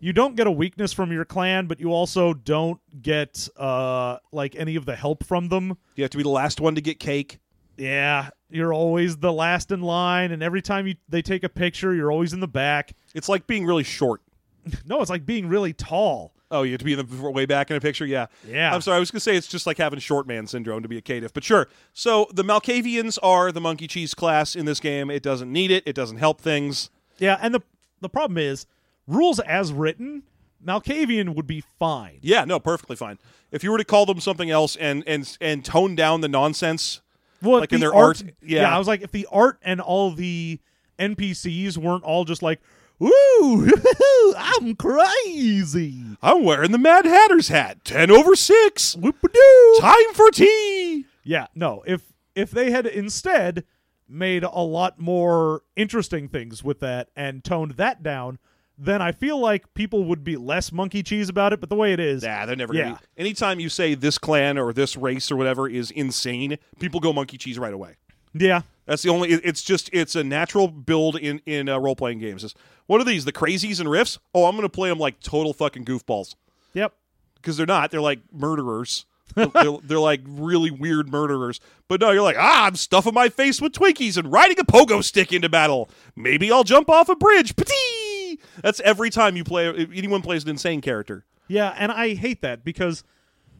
you 0.00 0.12
don't 0.12 0.36
get 0.36 0.46
a 0.46 0.50
weakness 0.50 0.92
from 0.92 1.12
your 1.12 1.24
clan, 1.24 1.66
but 1.66 1.80
you 1.80 1.92
also 1.92 2.34
don't 2.34 2.80
get 3.02 3.48
uh 3.56 4.18
like 4.32 4.54
any 4.56 4.76
of 4.76 4.86
the 4.86 4.96
help 4.96 5.24
from 5.24 5.48
them. 5.48 5.76
You 5.96 6.04
have 6.04 6.10
to 6.10 6.16
be 6.16 6.22
the 6.22 6.28
last 6.28 6.60
one 6.60 6.74
to 6.74 6.80
get 6.80 6.98
cake. 7.00 7.38
Yeah, 7.76 8.30
you're 8.50 8.74
always 8.74 9.18
the 9.18 9.32
last 9.32 9.70
in 9.70 9.80
line, 9.82 10.32
and 10.32 10.42
every 10.42 10.62
time 10.62 10.86
you 10.86 10.96
they 11.08 11.22
take 11.22 11.44
a 11.44 11.48
picture, 11.48 11.94
you're 11.94 12.10
always 12.10 12.32
in 12.32 12.40
the 12.40 12.48
back. 12.48 12.92
It's 13.14 13.28
like 13.28 13.46
being 13.46 13.64
really 13.66 13.84
short. 13.84 14.22
No, 14.84 15.00
it's 15.00 15.08
like 15.10 15.24
being 15.24 15.48
really 15.48 15.72
tall. 15.72 16.34
Oh, 16.50 16.62
you 16.62 16.72
have 16.72 16.78
to 16.80 16.84
be 16.84 16.92
in 16.94 17.06
the 17.06 17.30
way 17.30 17.46
back 17.46 17.70
in 17.70 17.76
a 17.76 17.80
picture. 17.80 18.04
Yeah, 18.04 18.26
Yeah. 18.46 18.74
I'm 18.74 18.80
sorry. 18.82 18.96
I 18.96 19.00
was 19.00 19.10
going 19.10 19.18
to 19.18 19.22
say 19.24 19.36
it's 19.36 19.46
just 19.46 19.66
like 19.66 19.78
having 19.78 19.98
short 19.98 20.26
man 20.26 20.46
syndrome 20.46 20.82
to 20.82 20.88
be 20.88 20.98
a 20.98 21.02
caitiff, 21.02 21.32
but 21.32 21.42
sure. 21.44 21.68
So 21.94 22.26
the 22.34 22.42
Malkavians 22.42 23.18
are 23.22 23.50
the 23.52 23.60
monkey 23.60 23.86
cheese 23.86 24.12
class 24.14 24.54
in 24.56 24.64
this 24.66 24.80
game. 24.80 25.10
It 25.10 25.22
doesn't 25.22 25.50
need 25.50 25.70
it. 25.70 25.84
It 25.86 25.94
doesn't 25.94 26.18
help 26.18 26.40
things. 26.40 26.90
Yeah, 27.18 27.38
and 27.40 27.54
the 27.54 27.60
the 28.00 28.08
problem 28.10 28.36
is 28.38 28.66
rules 29.08 29.40
as 29.40 29.72
written, 29.72 30.22
Malkavian 30.64 31.34
would 31.34 31.46
be 31.48 31.64
fine. 31.80 32.18
Yeah, 32.22 32.44
no, 32.44 32.60
perfectly 32.60 32.94
fine. 32.94 33.18
If 33.50 33.64
you 33.64 33.72
were 33.72 33.78
to 33.78 33.84
call 33.84 34.06
them 34.06 34.20
something 34.20 34.50
else 34.50 34.76
and 34.76 35.02
and 35.06 35.36
and 35.40 35.64
tone 35.64 35.94
down 35.96 36.20
the 36.20 36.28
nonsense, 36.28 37.00
Well, 37.42 37.60
Like 37.60 37.72
in 37.72 37.80
the 37.80 37.86
their 37.86 37.94
art, 37.94 38.22
yeah. 38.42 38.60
yeah. 38.62 38.74
I 38.74 38.78
was 38.78 38.86
like, 38.86 39.00
if 39.02 39.10
the 39.10 39.26
art 39.32 39.58
and 39.62 39.80
all 39.80 40.10
the 40.12 40.60
NPCs 40.98 41.76
weren't 41.78 42.02
all 42.04 42.24
just 42.24 42.42
like, 42.42 42.60
"Ooh, 43.02 43.70
I'm 44.36 44.74
crazy," 44.74 46.02
I'm 46.22 46.44
wearing 46.44 46.72
the 46.72 46.78
Mad 46.78 47.04
Hatter's 47.06 47.48
hat. 47.48 47.84
Ten 47.84 48.10
over 48.10 48.34
six. 48.36 48.96
Whoop-a-doo. 48.96 49.76
Time 49.80 50.12
for 50.14 50.30
tea. 50.30 51.06
yeah, 51.24 51.46
no. 51.54 51.82
If 51.86 52.12
if 52.34 52.50
they 52.50 52.70
had 52.70 52.86
instead 52.86 53.64
made 54.08 54.42
a 54.42 54.60
lot 54.60 54.98
more 54.98 55.62
interesting 55.76 56.28
things 56.28 56.64
with 56.64 56.80
that 56.80 57.08
and 57.14 57.44
toned 57.44 57.72
that 57.72 58.02
down, 58.02 58.38
then 58.78 59.02
I 59.02 59.10
feel 59.12 59.38
like 59.40 59.74
people 59.74 60.04
would 60.04 60.22
be 60.22 60.36
less 60.36 60.70
monkey 60.70 61.02
cheese 61.02 61.28
about 61.28 61.52
it. 61.52 61.60
But 61.60 61.68
the 61.68 61.74
way 61.76 61.92
it 61.92 62.00
is, 62.00 62.22
Nah, 62.22 62.46
they're 62.46 62.54
never 62.56 62.74
Yeah. 62.74 62.82
gonna. 62.84 63.00
Be. 63.16 63.20
Anytime 63.22 63.58
you 63.60 63.68
say 63.68 63.94
this 63.94 64.18
clan 64.18 64.56
or 64.56 64.72
this 64.72 64.96
race 64.96 65.30
or 65.32 65.36
whatever 65.36 65.68
is 65.68 65.90
insane, 65.90 66.58
people 66.78 67.00
go 67.00 67.12
monkey 67.12 67.36
cheese 67.38 67.58
right 67.58 67.74
away. 67.74 67.96
yeah, 68.34 68.60
That's 68.86 69.02
the 69.02 69.08
only. 69.08 69.30
it- 69.30 69.40
It's 69.44 69.62
just 69.62 69.90
it's 69.92 70.14
a 70.14 70.22
natural 70.22 70.68
build 70.68 71.16
in 71.16 71.40
in 71.44 71.68
uh, 71.68 71.78
role 71.78 71.96
playing 71.96 72.18
games. 72.20 72.44
Is 72.44 72.54
what 72.86 73.00
are 73.00 73.04
these? 73.04 73.24
The 73.24 73.32
crazies 73.32 73.80
and 73.80 73.90
Rifts? 73.90 74.18
Oh, 74.34 74.44
I'm 74.46 74.54
gonna 74.54 74.68
play 74.68 74.88
them 74.90 74.98
like 74.98 75.20
total 75.20 75.52
fucking 75.52 75.84
goofballs 75.84 76.34
yep. 76.72 76.94
because 77.34 77.56
they're 77.56 77.66
not. 77.66 77.90
They're 77.90 78.00
like 78.00 78.20
murderers. 78.32 79.04
they're, 79.34 79.46
they're, 79.84 79.98
like 79.98 80.20
really 80.26 80.70
weird 80.70 81.10
murderers. 81.10 81.60
But 81.88 82.00
no, 82.00 82.10
you're 82.12 82.22
like 82.22 82.36
ah, 82.38 82.66
I'm 82.66 82.76
stuffing 82.76 83.12
my 83.14 83.28
face 83.28 83.60
with 83.60 83.72
Twinkies 83.72 84.16
and 84.16 84.30
riding 84.32 84.58
a 84.60 84.64
pogo 84.64 85.02
stick 85.04 85.32
into 85.32 85.48
battle. 85.48 85.90
Maybe 86.16 86.50
I'll 86.52 86.64
jump 86.64 86.88
off 86.88 87.08
a 87.08 87.16
bridge. 87.16 87.56
Patee! 87.56 88.07
That's 88.62 88.80
every 88.80 89.10
time 89.10 89.36
you 89.36 89.44
play. 89.44 89.68
Anyone 89.94 90.22
plays 90.22 90.44
an 90.44 90.50
insane 90.50 90.80
character. 90.80 91.24
Yeah, 91.48 91.74
and 91.78 91.90
I 91.90 92.14
hate 92.14 92.42
that 92.42 92.64
because 92.64 93.04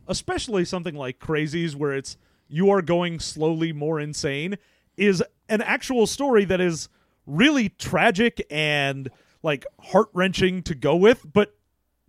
especially 0.06 0.64
something 0.64 0.94
like 0.94 1.18
Crazies 1.18 1.74
where 1.74 1.92
it's 1.94 2.16
you 2.48 2.70
are 2.70 2.82
going 2.82 3.20
slowly 3.20 3.72
more 3.72 4.00
insane 4.00 4.56
is 4.96 5.22
an 5.48 5.62
actual 5.62 6.06
story 6.06 6.44
that 6.46 6.60
is 6.60 6.88
really 7.26 7.68
tragic 7.68 8.44
and 8.50 9.10
like 9.42 9.64
heart-wrenching 9.80 10.62
to 10.62 10.74
go 10.74 10.96
with, 10.96 11.24
but 11.32 11.54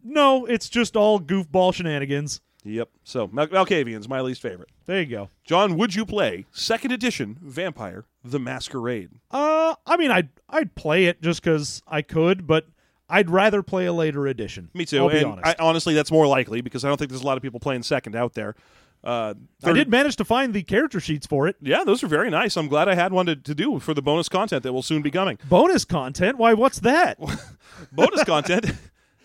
no, 0.04 0.46
it's 0.46 0.70
just 0.70 0.96
all 0.96 1.20
goofball 1.20 1.74
shenanigans. 1.74 2.42
Yep. 2.64 2.90
So 3.04 3.28
Mal- 3.32 3.48
Malkavian's 3.48 4.10
my 4.10 4.22
least 4.22 4.42
favorite. 4.42 4.70
There 4.86 5.00
you 5.02 5.06
go. 5.06 5.30
John, 5.46 5.78
would 5.78 5.96
you 5.96 6.06
play 6.06 6.46
second 6.52 6.92
edition 6.92 7.38
Vampire: 7.42 8.06
The 8.24 8.40
Masquerade? 8.40 9.10
Uh 9.32 9.76
I 9.86 9.98
mean 9.98 10.12
I'd 10.12 10.30
I'd 10.50 10.76
play 10.76 11.06
it 11.06 11.22
just 11.22 11.42
cuz 11.44 11.82
I 11.88 12.02
could, 12.02 12.48
but 12.48 12.68
I'd 13.10 13.30
rather 13.30 13.64
play 13.64 13.86
a 13.86 13.94
later 13.94 14.28
edition. 14.28 14.70
Me 14.74 14.86
too. 14.86 15.00
I'll 15.00 15.10
be 15.10 15.18
and 15.18 15.26
honest. 15.26 15.48
I, 15.48 15.56
honestly, 15.60 15.94
that's 15.94 16.12
more 16.12 16.28
likely 16.28 16.62
because 16.62 16.86
I 16.86 16.88
don't 16.88 16.98
think 16.98 17.10
there's 17.10 17.24
a 17.24 17.26
lot 17.26 17.38
of 17.38 17.44
people 17.44 17.60
playing 17.60 17.84
second 17.84 18.16
out 18.16 18.34
there. 18.34 18.56
Uh, 19.04 19.34
I 19.64 19.72
did 19.72 19.90
manage 19.90 20.18
to 20.18 20.26
find 20.26 20.54
the 20.54 20.62
character 20.62 21.00
sheets 21.00 21.26
for 21.26 21.48
it. 21.48 21.56
Yeah, 21.62 21.86
those 21.86 22.04
are 22.04 22.08
very 22.08 22.30
nice. 22.30 22.58
I'm 22.58 22.68
glad 22.68 22.90
I 22.90 22.96
had 22.96 23.14
one 23.14 23.28
to, 23.28 23.36
to 23.36 23.56
do 23.56 23.80
for 23.80 23.94
the 23.94 24.02
bonus 24.02 24.28
content 24.28 24.64
that 24.64 24.74
will 24.74 24.84
soon 24.84 25.02
be 25.02 25.10
coming. 25.10 25.40
Bonus 25.48 25.86
content? 25.86 26.38
Why 26.38 26.54
what's 26.54 26.80
that? 26.82 27.18
bonus 27.92 28.24
content 28.26 28.74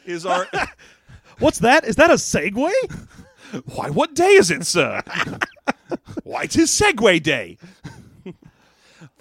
is 0.06 0.24
our. 0.24 0.46
What's 1.40 1.58
that? 1.58 1.84
Is 1.84 1.96
that 1.96 2.10
a 2.10 2.14
segue? 2.14 2.70
Why? 3.74 3.90
What 3.90 4.14
day 4.14 4.34
is 4.34 4.52
it, 4.52 4.64
sir? 4.64 5.02
Why, 6.22 6.46
'tis 6.46 6.70
Segway 6.70 7.20
Day. 7.20 7.58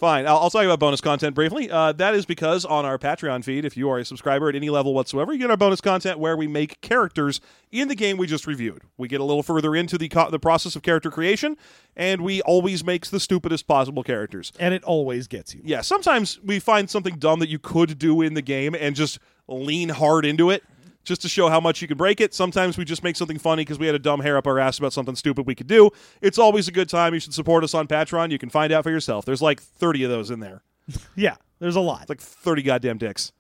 Fine. 0.04 0.28
I'll, 0.28 0.50
I'll 0.54 0.62
you 0.62 0.70
about 0.70 0.80
bonus 0.80 1.00
content 1.00 1.34
briefly. 1.34 1.72
Uh, 1.72 1.94
that 1.94 2.14
is 2.14 2.26
because 2.26 2.66
on 2.66 2.84
our 2.84 2.98
Patreon 2.98 3.42
feed, 3.42 3.64
if 3.64 3.78
you 3.78 3.90
are 3.90 4.00
a 4.00 4.04
subscriber 4.04 4.50
at 4.50 4.56
any 4.58 4.70
level 4.70 4.94
whatsoever, 4.94 5.32
you 5.32 5.40
get 5.40 5.50
our 5.50 5.56
bonus 5.56 5.80
content 5.80 6.20
where 6.20 6.36
we 6.36 6.46
make 6.46 6.82
characters 6.82 7.40
in 7.72 7.88
the 7.88 7.96
game 7.96 8.18
we 8.18 8.28
just 8.28 8.46
reviewed. 8.46 8.82
We 8.98 9.08
get 9.08 9.22
a 9.22 9.24
little 9.24 9.44
further 9.44 9.74
into 9.74 9.98
the 9.98 10.10
co- 10.10 10.30
the 10.30 10.40
process 10.40 10.76
of 10.76 10.82
character 10.82 11.10
creation, 11.10 11.56
and 11.96 12.20
we 12.20 12.42
always 12.42 12.84
makes 12.84 13.10
the 13.10 13.20
stupidest 13.22 13.66
possible 13.66 14.04
characters. 14.04 14.52
and 14.60 14.74
it 14.74 14.84
always 14.84 15.30
gets 15.30 15.56
you. 15.56 15.62
Yeah, 15.64 15.80
sometimes 15.80 16.38
we 16.44 16.60
find 16.60 16.90
something 16.90 17.16
dumb 17.16 17.40
that 17.40 17.48
you 17.48 17.58
could 17.58 17.98
do 17.98 18.22
in 18.22 18.34
the 18.34 18.42
game 18.42 18.76
and 18.78 18.98
just 18.98 19.20
lean 19.48 19.88
hard 19.88 20.26
into 20.26 20.50
it 20.50 20.66
just 21.04 21.22
to 21.22 21.30
show 21.30 21.50
how 21.50 21.60
much 21.60 21.82
you 21.82 21.88
can 21.88 21.98
break 21.98 22.22
it. 22.22 22.34
Sometimes 22.34 22.78
we 22.78 22.86
just 22.86 23.04
make 23.04 23.16
something 23.16 23.38
funny 23.38 23.62
because 23.62 23.80
we 23.80 23.86
had 23.86 23.96
a 23.96 24.00
dumb 24.00 24.22
hair 24.22 24.38
up 24.38 24.48
our 24.48 24.60
ass 24.60 24.80
about 24.80 24.94
something 24.94 25.16
stupid 25.16 25.46
we 25.46 25.56
could 25.56 25.68
do. 25.68 25.90
It's 26.22 26.38
always 26.38 26.68
a 26.68 26.72
good 26.72 26.90
time. 26.90 27.14
You 27.14 27.20
should 27.20 27.34
support 27.34 27.64
us 27.64 27.74
on 27.74 27.88
Patreon. 27.88 28.32
You 28.32 28.40
can 28.40 28.50
find 28.50 28.72
out 28.72 28.84
for 28.84 28.92
yourself. 28.92 29.26
There's 29.26 29.42
like 29.42 29.62
30 29.62 30.06
of 30.06 30.10
those 30.10 30.32
in 30.32 30.40
there. 30.40 30.64
Yeah, 31.16 31.36
there's 31.60 31.78
a 31.78 31.82
lot. 31.82 32.02
It's 32.02 32.10
like 32.10 32.20
30 32.20 32.62
goddamn 32.64 32.98
dicks. 32.98 33.32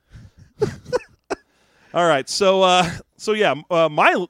All 1.93 2.07
right, 2.07 2.27
so 2.29 2.63
uh, 2.63 2.89
so 3.17 3.33
yeah, 3.33 3.53
uh, 3.69 3.89
my 3.89 4.25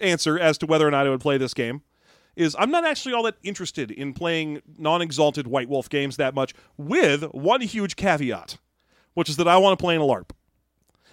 answer 0.00 0.38
as 0.38 0.58
to 0.58 0.66
whether 0.66 0.86
or 0.86 0.90
not 0.90 1.06
I 1.06 1.10
would 1.10 1.20
play 1.20 1.38
this 1.38 1.54
game 1.54 1.82
is 2.36 2.54
I'm 2.58 2.70
not 2.70 2.84
actually 2.84 3.14
all 3.14 3.22
that 3.24 3.36
interested 3.42 3.90
in 3.90 4.12
playing 4.12 4.60
non-exalted 4.76 5.46
White 5.46 5.68
Wolf 5.68 5.88
games 5.88 6.16
that 6.18 6.34
much. 6.34 6.52
With 6.76 7.24
one 7.32 7.60
huge 7.62 7.96
caveat, 7.96 8.58
which 9.14 9.28
is 9.28 9.36
that 9.36 9.48
I 9.48 9.56
want 9.56 9.78
to 9.78 9.82
play 9.82 9.94
in 9.94 10.00
a 10.00 10.04
LARP, 10.04 10.30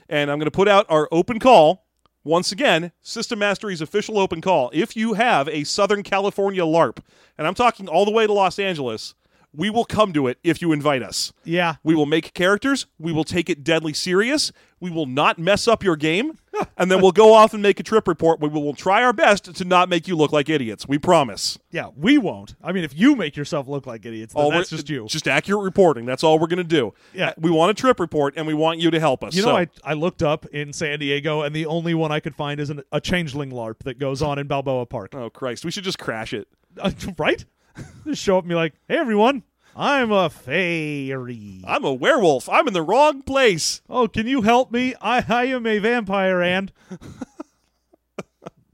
and 0.09 0.31
I'm 0.31 0.37
going 0.37 0.45
to 0.45 0.51
put 0.51 0.67
out 0.67 0.85
our 0.89 1.07
open 1.11 1.39
call 1.39 1.85
once 2.23 2.51
again. 2.51 2.91
System 3.01 3.39
Mastery's 3.39 3.81
official 3.81 4.19
open 4.19 4.41
call. 4.41 4.69
If 4.73 4.95
you 4.95 5.13
have 5.13 5.47
a 5.49 5.63
Southern 5.63 6.03
California 6.03 6.63
LARP, 6.63 6.99
and 7.37 7.47
I'm 7.47 7.53
talking 7.53 7.87
all 7.87 8.05
the 8.05 8.11
way 8.11 8.27
to 8.27 8.33
Los 8.33 8.59
Angeles, 8.59 9.15
we 9.57 9.69
will 9.69 9.85
come 9.85 10.13
to 10.13 10.27
it 10.27 10.37
if 10.43 10.61
you 10.61 10.71
invite 10.71 11.01
us. 11.03 11.33
yeah, 11.43 11.75
We 11.83 11.95
will 11.95 12.05
make 12.05 12.33
characters. 12.33 12.85
We 12.99 13.11
will 13.11 13.23
take 13.23 13.49
it 13.49 13.63
deadly 13.63 13.93
serious. 13.93 14.51
We 14.79 14.91
will 14.91 15.05
not 15.05 15.39
mess 15.39 15.67
up 15.67 15.83
your 15.83 15.95
game. 15.95 16.37
and 16.77 16.89
then 16.91 17.01
we'll 17.01 17.11
go 17.11 17.33
off 17.33 17.53
and 17.53 17.61
make 17.61 17.79
a 17.79 17.83
trip 17.83 18.07
report. 18.07 18.39
We 18.39 18.47
will 18.49 18.73
try 18.73 19.03
our 19.03 19.11
best 19.13 19.53
to 19.55 19.65
not 19.65 19.89
make 19.89 20.07
you 20.07 20.15
look 20.15 20.31
like 20.31 20.47
idiots. 20.49 20.87
We 20.87 20.97
promise. 20.97 21.57
yeah. 21.71 21.89
We 21.97 22.17
won't. 22.17 22.55
I 22.63 22.71
mean, 22.71 22.83
if 22.83 22.97
you 22.97 23.15
make 23.15 23.35
yourself 23.35 23.67
look 23.67 23.85
like 23.87 24.05
idiots, 24.05 24.33
then 24.33 24.43
All 24.43 24.51
that's 24.51 24.69
just 24.69 24.89
you. 24.89 25.05
Just 25.07 25.27
accurate 25.27 25.63
reporting. 25.63 26.05
That's 26.05 26.23
all 26.23 26.39
we're 26.39 26.47
going 26.47 26.57
to 26.57 26.63
do. 26.63 26.93
Yeah. 27.13 27.33
We 27.37 27.49
want 27.51 27.71
a 27.71 27.73
trip 27.73 27.99
report, 27.99 28.35
and 28.37 28.45
we 28.47 28.53
want 28.53 28.79
you 28.79 28.89
to 28.91 28.99
help 28.99 29.23
us. 29.23 29.35
you 29.35 29.41
know, 29.41 29.49
So- 29.49 29.55
I 29.57 29.67
I 29.83 29.93
looked 29.93 30.23
up 30.23 30.45
in 30.47 30.71
San 30.73 30.99
Diego, 30.99 31.41
and 31.41 31.55
the 31.55 31.65
only 31.65 31.93
one 31.93 32.11
I 32.11 32.19
could 32.19 32.35
find 32.35 32.59
is 32.59 32.69
an, 32.69 32.83
a 32.91 33.01
changeling 33.01 33.51
LARP 33.51 33.79
that 33.83 33.99
goes 33.99 34.21
on 34.21 34.39
in 34.39 34.47
Balboa 34.47 34.85
Park. 34.85 35.13
oh, 35.15 35.29
Christ. 35.29 35.65
We 35.65 35.71
should 35.71 35.83
just 35.83 35.99
crash 35.99 36.33
it. 36.33 36.47
Uh, 36.79 36.91
right? 37.17 37.43
Just 38.05 38.21
show 38.21 38.37
up 38.37 38.43
and 38.43 38.49
be 38.49 38.55
like, 38.55 38.73
"Hey, 38.87 38.97
everyone, 38.97 39.43
I'm 39.75 40.11
a 40.11 40.29
fairy. 40.29 41.61
I'm 41.65 41.83
a 41.83 41.93
werewolf. 41.93 42.47
I'm 42.49 42.67
in 42.67 42.73
the 42.73 42.81
wrong 42.81 43.21
place. 43.23 43.81
Oh, 43.89 44.07
can 44.07 44.27
you 44.27 44.41
help 44.43 44.71
me? 44.71 44.95
I 45.01 45.23
I 45.27 45.45
am 45.45 45.65
a 45.65 45.79
vampire, 45.79 46.41
and 46.41 46.71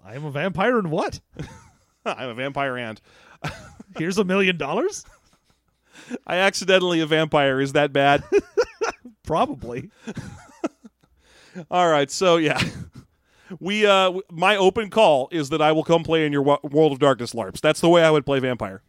I 0.03 0.15
am 0.15 0.25
a 0.25 0.31
vampire, 0.31 0.77
and 0.77 0.91
what? 0.91 1.19
I'm 2.05 2.29
a 2.29 2.33
vampire 2.33 2.77
and. 2.77 2.99
Here's 3.97 4.17
a 4.17 4.23
million 4.23 4.57
dollars. 4.57 5.03
I 6.25 6.37
accidentally 6.37 7.01
a 7.01 7.05
vampire. 7.05 7.59
Is 7.59 7.73
that 7.73 7.91
bad? 7.91 8.23
Probably. 9.23 9.89
All 11.69 11.89
right, 11.89 12.09
so 12.09 12.37
yeah, 12.37 12.61
we 13.59 13.85
uh, 13.85 14.05
w- 14.05 14.21
my 14.31 14.55
open 14.55 14.89
call 14.89 15.27
is 15.33 15.49
that 15.49 15.61
I 15.61 15.73
will 15.73 15.83
come 15.83 16.03
play 16.03 16.25
in 16.25 16.31
your 16.31 16.41
Wo- 16.43 16.59
World 16.63 16.93
of 16.93 16.99
Darkness 16.99 17.33
LARPs. 17.33 17.59
That's 17.59 17.81
the 17.81 17.89
way 17.89 18.03
I 18.03 18.09
would 18.09 18.25
play 18.25 18.39
vampire. 18.39 18.81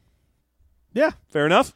Yeah. 0.93 1.11
Fair 1.29 1.47
enough. 1.47 1.75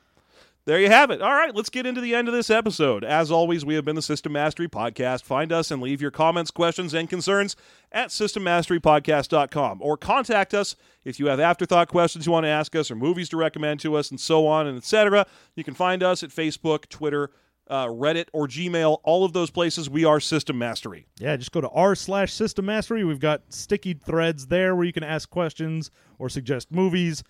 There 0.66 0.80
you 0.80 0.88
have 0.88 1.12
it. 1.12 1.22
All 1.22 1.32
right, 1.32 1.54
let's 1.54 1.70
get 1.70 1.86
into 1.86 2.00
the 2.00 2.12
end 2.12 2.26
of 2.26 2.34
this 2.34 2.50
episode. 2.50 3.04
As 3.04 3.30
always, 3.30 3.64
we 3.64 3.76
have 3.76 3.84
been 3.84 3.94
the 3.94 4.02
System 4.02 4.32
Mastery 4.32 4.66
Podcast. 4.66 5.22
Find 5.22 5.52
us 5.52 5.70
and 5.70 5.80
leave 5.80 6.02
your 6.02 6.10
comments, 6.10 6.50
questions, 6.50 6.92
and 6.92 7.08
concerns 7.08 7.54
at 7.92 8.08
systemmasterypodcast.com 8.08 9.78
or 9.80 9.96
contact 9.96 10.54
us 10.54 10.74
if 11.04 11.20
you 11.20 11.28
have 11.28 11.38
afterthought 11.38 11.86
questions 11.86 12.26
you 12.26 12.32
want 12.32 12.46
to 12.46 12.50
ask 12.50 12.74
us 12.74 12.90
or 12.90 12.96
movies 12.96 13.28
to 13.28 13.36
recommend 13.36 13.78
to 13.78 13.94
us 13.94 14.10
and 14.10 14.18
so 14.18 14.44
on 14.48 14.66
and 14.66 14.76
etc. 14.76 15.24
You 15.54 15.62
can 15.62 15.74
find 15.74 16.02
us 16.02 16.24
at 16.24 16.30
Facebook, 16.30 16.88
Twitter, 16.88 17.30
uh, 17.68 17.86
Reddit, 17.86 18.26
or 18.32 18.48
Gmail. 18.48 18.98
All 19.04 19.24
of 19.24 19.32
those 19.32 19.50
places, 19.50 19.88
we 19.88 20.04
are 20.04 20.18
System 20.18 20.58
Mastery. 20.58 21.06
Yeah, 21.20 21.36
just 21.36 21.52
go 21.52 21.60
to 21.60 21.68
r 21.68 21.94
slash 21.94 22.32
system 22.32 22.66
mastery. 22.66 23.04
We've 23.04 23.20
got 23.20 23.42
sticky 23.50 23.94
threads 23.94 24.48
there 24.48 24.74
where 24.74 24.84
you 24.84 24.92
can 24.92 25.04
ask 25.04 25.30
questions 25.30 25.92
or 26.18 26.28
suggest 26.28 26.72
movies. 26.72 27.22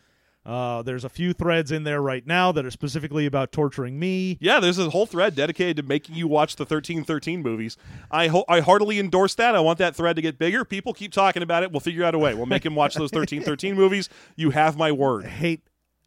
Uh, 0.47 0.81
there's 0.83 1.05
a 1.05 1.09
few 1.09 1.33
threads 1.33 1.73
in 1.73 1.83
there 1.83 2.01
right 2.01 2.25
now 2.25 2.53
that 2.53 2.65
are 2.65 2.71
specifically 2.71 3.27
about 3.27 3.51
torturing 3.51 3.99
me. 3.99 4.39
Yeah, 4.41 4.61
there's 4.61 4.79
a 4.79 4.91
whole 4.91 5.05
thread 5.07 5.35
dedicated 5.35 5.77
to 5.79 5.83
making 5.83 6.15
you 6.15 6.29
watch 6.29 6.55
the 6.55 6.63
1313 6.63 7.43
movies. 7.43 7.77
I 8.13 8.29
ho- 8.29 8.45
I 8.49 8.61
heartily 8.61 9.01
endorse 9.01 9.35
that. 9.35 9.57
I 9.57 9.61
want 9.61 9.79
that 9.81 9.97
thread 9.97 10.15
to 10.17 10.23
get 10.23 10.39
bigger. 10.39 10.65
People 10.65 10.93
keep 10.95 11.13
talking 11.13 11.43
about 11.43 11.65
it. 11.65 11.73
We'll 11.73 11.81
figure 11.81 12.05
out 12.05 12.15
a 12.15 12.19
way. 12.19 12.33
We'll 12.35 12.47
make 12.47 12.65
him 12.65 12.77
watch 12.77 12.95
those 12.95 13.11
1313 13.11 13.75
movies. 13.83 14.09
You 14.37 14.51
have 14.51 14.77
my 14.77 14.93
word. 14.93 15.25
hate 15.27 15.63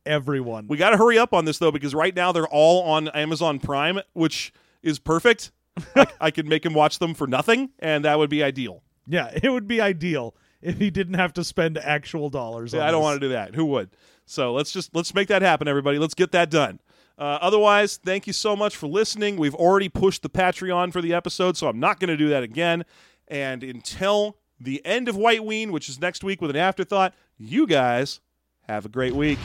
everyone. 0.05 0.67
We 0.67 0.77
got 0.77 0.91
to 0.91 0.97
hurry 0.97 1.17
up 1.17 1.33
on 1.33 1.45
this 1.45 1.57
though 1.57 1.71
because 1.71 1.93
right 1.93 2.15
now 2.15 2.31
they're 2.31 2.47
all 2.47 2.83
on 2.83 3.09
Amazon 3.09 3.59
Prime, 3.59 3.99
which 4.13 4.53
is 4.81 4.99
perfect. 4.99 5.51
I, 5.95 6.07
I 6.21 6.31
could 6.31 6.47
make 6.47 6.65
him 6.65 6.73
watch 6.73 6.99
them 6.99 7.13
for 7.13 7.27
nothing, 7.27 7.71
and 7.79 8.05
that 8.05 8.17
would 8.17 8.29
be 8.29 8.41
ideal. 8.43 8.83
yeah, 9.05 9.31
it 9.43 9.49
would 9.49 9.67
be 9.67 9.81
ideal 9.81 10.33
if 10.61 10.77
he 10.77 10.89
didn't 10.89 11.13
have 11.15 11.33
to 11.33 11.43
spend 11.43 11.77
actual 11.77 12.29
dollars. 12.29 12.73
Yeah, 12.73 12.87
I 12.87 12.91
don't 12.91 13.01
want 13.03 13.19
to 13.19 13.27
do 13.27 13.33
that. 13.33 13.55
Who 13.55 13.65
would? 13.65 13.89
So 14.29 14.53
let's 14.53 14.71
just 14.71 14.95
let's 14.95 15.15
make 15.15 15.27
that 15.29 15.41
happen, 15.41 15.67
everybody. 15.67 15.97
Let's 15.97 16.13
get 16.13 16.31
that 16.33 16.51
done. 16.51 16.79
Uh, 17.17 17.39
otherwise, 17.41 17.97
thank 17.97 18.27
you 18.27 18.33
so 18.33 18.55
much 18.55 18.77
for 18.77 18.85
listening. 18.85 19.37
We've 19.37 19.55
already 19.55 19.89
pushed 19.89 20.21
the 20.21 20.29
Patreon 20.29 20.93
for 20.93 21.01
the 21.01 21.15
episode, 21.15 21.57
so 21.57 21.67
I'm 21.67 21.79
not 21.79 21.99
going 21.99 22.09
to 22.09 22.15
do 22.15 22.29
that 22.29 22.43
again. 22.43 22.85
And 23.27 23.63
until 23.63 24.37
the 24.59 24.85
end 24.85 25.09
of 25.09 25.17
White 25.17 25.43
Ween, 25.43 25.71
which 25.71 25.89
is 25.89 25.99
next 25.99 26.23
week 26.23 26.41
with 26.41 26.51
an 26.51 26.57
afterthought, 26.57 27.15
you 27.39 27.65
guys 27.65 28.21
have 28.67 28.85
a 28.85 28.89
great 28.89 29.15
week. 29.15 29.39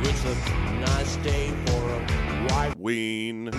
It's 0.00 0.24
a 0.26 0.72
nice 0.80 1.16
day 1.16 1.50
for 1.66 1.90
a 1.90 1.98
white. 2.52 2.74
Ween. 2.78 3.50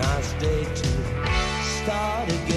Nice 0.00 0.32
day 0.34 0.64
to 0.64 0.88
start 1.62 2.28
again. 2.28 2.49